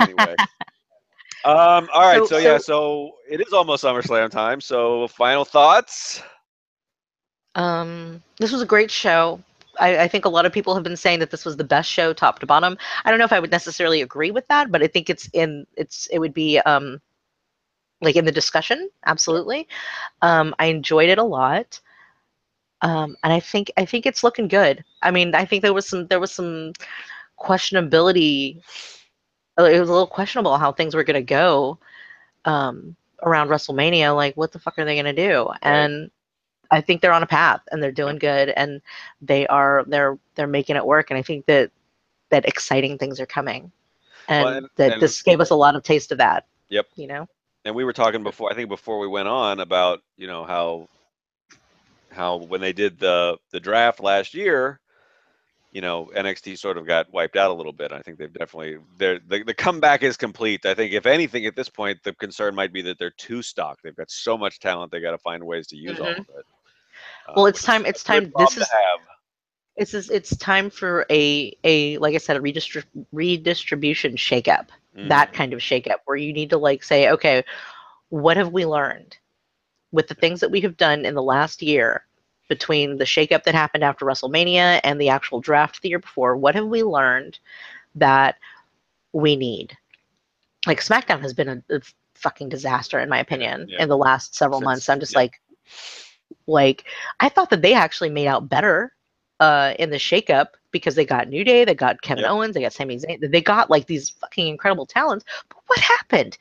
anyway. 0.00 0.34
um. 1.44 1.88
All 1.92 2.02
right. 2.02 2.24
So, 2.26 2.26
So- 2.26 2.38
yeah. 2.38 2.58
so- 2.58 2.58
So 2.58 3.10
it 3.30 3.40
is 3.40 3.52
almost 3.52 3.84
SummerSlam 3.84 4.30
time. 4.30 4.60
So 4.60 5.08
final 5.08 5.44
thoughts. 5.44 6.22
Um, 7.54 8.22
this 8.38 8.52
was 8.52 8.62
a 8.62 8.66
great 8.66 8.90
show. 8.90 9.40
I, 9.78 10.00
I 10.00 10.08
think 10.08 10.24
a 10.24 10.28
lot 10.28 10.46
of 10.46 10.52
people 10.52 10.74
have 10.74 10.82
been 10.84 10.96
saying 10.96 11.20
that 11.20 11.30
this 11.30 11.44
was 11.44 11.56
the 11.56 11.64
best 11.64 11.90
show, 11.90 12.12
top 12.12 12.38
to 12.40 12.46
bottom. 12.46 12.76
I 13.04 13.10
don't 13.10 13.18
know 13.18 13.24
if 13.24 13.32
I 13.32 13.40
would 13.40 13.50
necessarily 13.50 14.02
agree 14.02 14.30
with 14.30 14.46
that, 14.48 14.70
but 14.70 14.82
I 14.82 14.86
think 14.86 15.08
it's 15.10 15.28
in 15.32 15.66
it's 15.76 16.06
it 16.08 16.18
would 16.18 16.34
be 16.34 16.58
um 16.60 17.00
like 18.00 18.16
in 18.16 18.24
the 18.24 18.32
discussion. 18.32 18.90
Absolutely, 19.06 19.68
um, 20.22 20.54
I 20.58 20.66
enjoyed 20.66 21.08
it 21.08 21.18
a 21.18 21.24
lot, 21.24 21.80
um, 22.82 23.16
and 23.22 23.32
I 23.32 23.40
think 23.40 23.70
I 23.76 23.84
think 23.84 24.06
it's 24.06 24.22
looking 24.24 24.48
good. 24.48 24.84
I 25.02 25.10
mean, 25.10 25.34
I 25.34 25.44
think 25.44 25.62
there 25.62 25.74
was 25.74 25.86
some 25.88 26.06
there 26.06 26.20
was 26.20 26.32
some 26.32 26.72
questionability. 27.38 28.60
uh, 29.58 29.64
It 29.64 29.80
was 29.80 29.88
a 29.88 29.92
little 29.92 30.06
questionable 30.06 30.56
how 30.58 30.72
things 30.72 30.94
were 30.94 31.04
going 31.04 31.14
to 31.14 31.22
go 31.22 31.78
um, 32.44 32.96
around 33.22 33.48
WrestleMania. 33.48 34.14
Like, 34.14 34.36
what 34.36 34.52
the 34.52 34.58
fuck 34.58 34.78
are 34.78 34.84
they 34.84 34.94
going 35.00 35.14
to 35.14 35.28
do? 35.28 35.48
And 35.62 36.10
I 36.70 36.80
think 36.80 37.00
they're 37.00 37.12
on 37.12 37.22
a 37.22 37.26
path 37.26 37.60
and 37.70 37.82
they're 37.82 37.90
doing 37.92 38.16
good 38.18 38.50
and 38.50 38.80
they 39.20 39.46
are 39.48 39.84
they're 39.86 40.18
they're 40.34 40.46
making 40.46 40.76
it 40.76 40.86
work 40.86 41.10
and 41.10 41.18
I 41.18 41.22
think 41.22 41.46
that 41.46 41.70
that 42.30 42.46
exciting 42.46 42.96
things 42.96 43.18
are 43.20 43.26
coming. 43.26 43.72
And, 44.28 44.44
Well, 44.44 44.56
and- 44.58 44.68
that 44.76 44.92
and- 44.92 45.02
this 45.02 45.20
gave 45.22 45.40
us 45.40 45.50
a 45.50 45.54
lot 45.56 45.74
of 45.76 45.82
taste 45.82 46.12
of 46.12 46.18
that. 46.18 46.46
Yep. 46.68 46.86
You 46.96 47.06
know? 47.08 47.28
and 47.66 47.74
we 47.74 47.84
were 47.84 47.92
talking 47.92 48.22
before 48.22 48.50
i 48.50 48.54
think 48.54 48.70
before 48.70 48.98
we 48.98 49.06
went 49.06 49.28
on 49.28 49.60
about 49.60 50.00
you 50.16 50.26
know 50.26 50.44
how 50.44 50.88
how 52.10 52.36
when 52.36 52.60
they 52.60 52.72
did 52.72 52.98
the 52.98 53.36
the 53.52 53.60
draft 53.60 54.00
last 54.00 54.34
year 54.34 54.80
you 55.72 55.80
know 55.80 56.10
nxt 56.16 56.58
sort 56.58 56.76
of 56.76 56.86
got 56.86 57.12
wiped 57.12 57.36
out 57.36 57.50
a 57.50 57.54
little 57.54 57.72
bit. 57.72 57.92
I 57.92 58.00
think 58.02 58.18
they've 58.18 58.32
definitely 58.32 58.78
they're 58.98 59.20
the, 59.28 59.44
the 59.44 59.54
comeback 59.54 60.02
is 60.02 60.16
complete. 60.16 60.66
I 60.66 60.74
think 60.74 60.92
if 60.92 61.06
anything 61.06 61.46
at 61.46 61.54
this 61.54 61.68
point 61.68 62.02
the 62.02 62.12
concern 62.14 62.54
might 62.54 62.72
be 62.72 62.82
that 62.82 62.98
they're 62.98 63.10
too 63.12 63.40
stock. 63.42 63.78
They've 63.82 63.94
got 63.94 64.10
so 64.10 64.36
much 64.36 64.58
talent 64.58 64.90
they 64.90 65.00
got 65.00 65.12
to 65.12 65.18
find 65.18 65.44
ways 65.44 65.68
to 65.68 65.76
use 65.76 66.00
all 66.00 66.08
of 66.08 66.18
it. 66.18 66.26
Uh, 67.28 67.32
Well, 67.36 67.46
it's 67.46 67.62
time- 67.62 67.86
it's 67.86 68.02
time- 68.02 68.24
this 68.24 68.32
problem 68.32 68.54
to 68.54 68.60
is- 68.62 68.68
It's 69.76 69.92
just, 69.92 70.10
it's 70.10 70.36
time 70.36 70.68
for 70.70 71.06
a 71.10 71.56
a 71.64 71.96
like 71.98 72.14
I 72.14 72.18
said 72.18 72.36
a 72.36 72.40
redistri- 72.40 72.84
redistribution 73.12 74.16
shakeup. 74.16 74.66
Mhm. 74.96 75.08
That 75.08 75.32
kind 75.32 75.52
of 75.52 75.60
shakeup 75.60 75.98
where 76.04 76.16
you 76.16 76.32
need 76.32 76.50
to 76.50 76.58
like 76.58 76.82
say, 76.82 77.08
okay, 77.10 77.44
what 78.08 78.36
have 78.36 78.50
we 78.52 78.66
learned 78.66 79.16
with 79.92 80.08
the 80.08 80.14
things 80.14 80.40
that 80.40 80.50
we 80.50 80.60
have 80.60 80.76
done 80.76 81.04
in 81.04 81.14
the 81.14 81.22
last 81.22 81.62
year 81.62 82.04
between 82.48 82.96
the 82.96 83.04
shakeup 83.04 83.44
that 83.44 83.54
happened 83.54 83.84
after 83.84 84.04
WrestleMania 84.04 84.80
and 84.84 85.00
the 85.00 85.08
actual 85.08 85.40
draft 85.40 85.82
the 85.82 85.88
year 85.88 85.98
before? 85.98 86.36
What 86.36 86.54
have 86.54 86.66
we 86.66 86.82
learned 86.82 87.38
that 87.94 88.36
we 89.12 89.36
need? 89.36 89.76
Like 90.66 90.80
SmackDown 90.80 91.20
has 91.20 91.32
been 91.34 91.48
a, 91.48 91.62
a 91.74 91.80
fucking 92.14 92.48
disaster 92.48 92.98
in 93.00 93.08
my 93.08 93.18
opinion 93.18 93.66
Yeah. 93.68 93.82
in 93.82 93.88
the 93.88 93.96
last 93.96 94.34
several 94.34 94.60
Since- 94.60 94.64
months. 94.66 94.88
I'm 94.88 95.00
just 95.00 95.12
yeah. 95.12 95.18
like, 95.20 95.40
like 96.46 96.84
I 97.20 97.28
thought 97.28 97.50
that 97.50 97.62
they 97.62 97.74
actually 97.74 98.10
made 98.10 98.26
out 98.26 98.48
better 98.48 98.92
uh, 99.40 99.74
in 99.78 99.90
the 99.90 99.96
shakeup 99.96 100.48
because 100.70 100.94
they 100.94 101.04
got 101.06 101.28
New 101.28 101.44
Day, 101.44 101.64
they 101.64 101.74
got 101.74 102.02
Kevin 102.02 102.22
Yep. 102.24 102.30
Owens, 102.30 102.54
they 102.54 102.60
got 102.60 102.72
Sami 102.72 102.98
Zayn, 102.98 103.30
they 103.30 103.40
got 103.40 103.70
like 103.70 103.86
these 103.86 104.10
fucking 104.10 104.46
incredible 104.48 104.86
talents. 104.86 105.24
But 105.48 105.58
what 105.66 105.78
happened? 105.80 106.36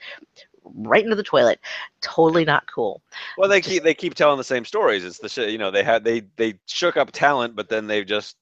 Right 0.63 1.03
into 1.03 1.15
the 1.15 1.23
toilet. 1.23 1.59
Totally 2.01 2.45
not 2.45 2.65
cool. 2.67 3.01
Well, 3.37 3.49
they 3.49 3.59
Just- 3.59 3.69
keep 3.69 3.83
they 3.83 3.93
keep 3.93 4.13
telling 4.15 4.37
the 4.37 4.43
same 4.43 4.65
stories. 4.65 5.03
It's 5.05 5.19
the 5.19 5.29
shit, 5.29 5.49
you 5.49 5.57
know, 5.57 5.71
they 5.71 5.83
had 5.83 6.03
they 6.03 6.21
they 6.35 6.59
shook 6.67 6.97
up 6.97 7.11
talent, 7.11 7.55
but 7.55 7.69
then 7.69 7.87
they 7.87 8.03
just 8.03 8.35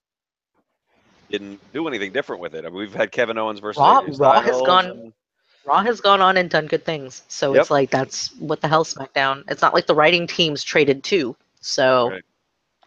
didn't 1.30 1.60
do 1.74 1.88
anything 1.88 2.12
different 2.14 2.42
with 2.42 2.56
it. 2.56 2.66
I 2.66 2.70
mean, 2.70 2.78
we've 2.78 2.94
had 2.94 3.12
Kevin 3.12 3.38
Owens 3.38 3.60
versus 3.60 3.80
Raw, 3.80 4.00
Raw 4.18 4.42
has 4.42 4.62
gone- 4.62 4.86
and- 4.86 5.14
Raw 5.66 5.82
has 5.82 6.00
gone 6.00 6.22
on 6.22 6.38
and 6.38 6.50
done 6.50 6.66
good 6.68 6.86
things. 6.86 7.24
So 7.28 7.54
Yep. 7.54 7.62
it's 7.62 7.72
like 7.72 7.90
that's 7.90 8.34
what 8.40 8.62
the 8.62 8.70
hell 8.70 8.86
SmackDown. 8.86 9.44
It's 9.50 9.62
not 9.62 9.74
like 9.74 9.86
the 9.86 9.96
writing 9.96 10.26
teams 10.26 10.64
traded 10.64 11.04
too. 11.04 11.36
So 11.60 12.12
Right. 12.12 12.24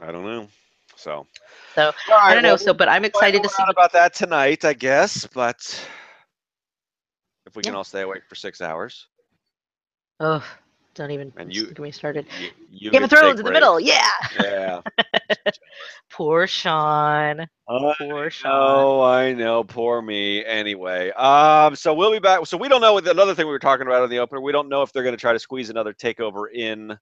I 0.00 0.10
don't 0.12 0.24
know. 0.24 0.48
So 0.96 1.26
So, 1.74 1.86
All 1.86 1.92
I 2.10 2.32
don't 2.34 2.42
know. 2.42 2.50
well, 2.50 2.58
So 2.58 2.72
but 2.74 2.88
I'm 2.88 3.04
excited 3.04 3.42
to 3.42 3.48
see 3.50 3.62
about 3.68 3.92
that 3.92 4.14
tonight, 4.14 4.64
I 4.64 4.72
guess. 4.72 5.26
But 5.26 5.58
if 7.46 7.54
we 7.54 7.62
can 7.62 7.74
all 7.74 7.84
stay 7.84 8.00
awake 8.00 8.22
for 8.28 8.34
six 8.34 8.60
hours, 8.62 9.06
Oh, 10.20 10.44
don't 10.94 11.10
even 11.10 11.32
And 11.36 11.54
you- 11.54 11.66
get 11.68 11.78
me 11.78 11.90
started. 11.90 12.26
you, 12.38 12.50
you 12.70 12.90
Game 12.90 13.02
of 13.02 13.10
Thrones 13.10 13.40
in 13.40 13.46
the 13.46 13.52
middle. 13.52 13.80
Yeah. 13.80 14.06
Yeah. 14.38 14.80
Poor 16.10 16.46
Sean. 16.46 17.40
I 17.40 17.94
Poor 17.98 18.30
Sean. 18.30 18.50
Oh, 18.52 19.00
I 19.02 19.32
know. 19.32 19.64
Poor 19.64 20.02
me. 20.02 20.44
Anyway, 20.44 21.10
um, 21.12 21.74
so 21.76 21.94
we'll 21.94 22.10
be 22.10 22.18
back. 22.18 22.44
So 22.46 22.56
we 22.56 22.68
don't 22.68 22.80
know. 22.80 22.98
Another 22.98 23.34
thing 23.34 23.46
we 23.46 23.52
were 23.52 23.58
talking 23.58 23.86
about 23.86 24.04
in 24.04 24.10
the 24.10 24.18
opener, 24.18 24.40
we 24.40 24.52
don't 24.52 24.68
know 24.68 24.82
if 24.82 24.92
they're 24.92 25.02
going 25.04 25.14
to 25.14 25.20
try 25.20 25.32
to 25.32 25.38
squeeze 25.38 25.70
another 25.70 25.94
takeover 25.94 26.52
in 26.52 26.98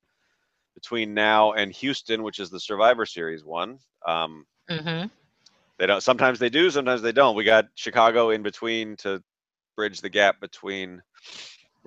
between 0.74 1.15
now 1.15 1.53
and 1.53 1.73
Houston, 1.73 2.23
which 2.23 2.39
is 2.39 2.51
the 2.51 2.61
Survivor 2.61 3.05
Series 3.07 3.45
one. 3.45 3.78
Um, 4.07 4.47
hmm 4.69 5.05
they 5.78 5.86
don't. 5.86 6.03
Sometimes 6.03 6.39
they 6.39 6.51
do. 6.51 6.70
Sometimes 6.70 7.03
they 7.03 7.12
don't. 7.12 7.36
We 7.36 7.45
got 7.45 7.66
Chicago 7.74 8.31
in 8.31 8.43
between 8.43 8.97
to 8.99 9.23
bridge 9.77 10.01
the 10.01 10.09
gap 10.11 10.40
between 10.40 11.03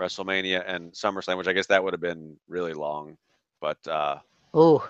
WrestleMania 0.01 0.63
and 0.65 0.91
SummerSlam, 0.91 1.37
which 1.37 1.47
I 1.47 1.53
guess 1.53 1.67
that 1.67 1.83
would 1.83 1.93
have 1.93 2.01
been 2.01 2.37
really 2.47 2.73
long. 2.73 3.17
But 3.61 3.85
uh, 3.87 4.17
Ooh. 4.55 4.81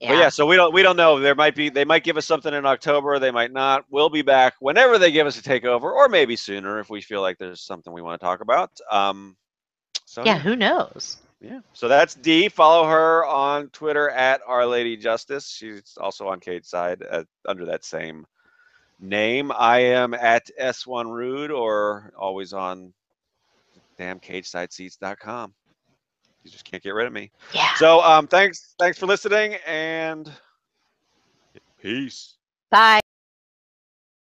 But 0.00 0.16
yeah, 0.16 0.30
so 0.30 0.46
we 0.46 0.56
don't 0.56 0.72
we 0.72 0.82
don't 0.82 0.96
know. 0.96 1.20
There 1.20 1.34
might 1.34 1.54
be 1.54 1.68
they 1.68 1.84
might 1.84 2.04
give 2.04 2.16
us 2.16 2.24
something 2.24 2.54
in 2.54 2.64
October. 2.64 3.18
They 3.18 3.30
might 3.30 3.52
not. 3.52 3.84
We'll 3.90 4.08
be 4.08 4.22
back 4.22 4.54
whenever 4.58 4.98
they 4.98 5.12
give 5.12 5.26
us 5.26 5.38
a 5.38 5.42
takeover, 5.42 5.92
or 5.92 6.08
maybe 6.08 6.36
sooner 6.36 6.80
if 6.80 6.88
we 6.88 7.02
feel 7.02 7.20
like 7.20 7.36
there's 7.36 7.60
something 7.60 7.92
we 7.92 8.00
want 8.00 8.18
to 8.18 8.24
talk 8.24 8.40
about. 8.40 8.70
Um, 8.90 9.36
so 10.06 10.24
yeah, 10.24 10.38
who 10.38 10.56
knows? 10.56 11.18
yeah. 11.42 11.60
So 11.74 11.86
that's 11.86 12.14
D. 12.14 12.48
Follow 12.48 12.88
her 12.88 13.26
on 13.26 13.68
Twitter 13.68 14.08
at 14.08 14.40
Our 14.46 14.64
Lady 14.64 14.96
Justice. 14.96 15.50
She's 15.50 15.98
also 16.00 16.28
on 16.28 16.40
Cageside 16.40 17.02
at, 17.10 17.26
under 17.46 17.66
that 17.66 17.84
same 17.84 18.26
name. 19.00 19.52
I 19.52 19.80
am 19.80 20.14
at 20.14 20.50
S1 20.58 21.10
Rude 21.10 21.50
or 21.50 22.12
always 22.18 22.54
on 22.54 22.94
damn 24.00 24.18
cagesideseats.com. 24.18 25.52
You 26.42 26.50
just 26.50 26.64
can't 26.64 26.82
get 26.82 26.94
rid 26.94 27.06
of 27.06 27.12
me. 27.12 27.30
Yeah. 27.52 27.74
So 27.74 28.00
um, 28.00 28.26
thanks 28.26 28.74
thanks 28.78 28.98
for 28.98 29.04
listening 29.06 29.56
and 29.66 30.32
peace. 31.80 32.36
Bye. 32.70 33.00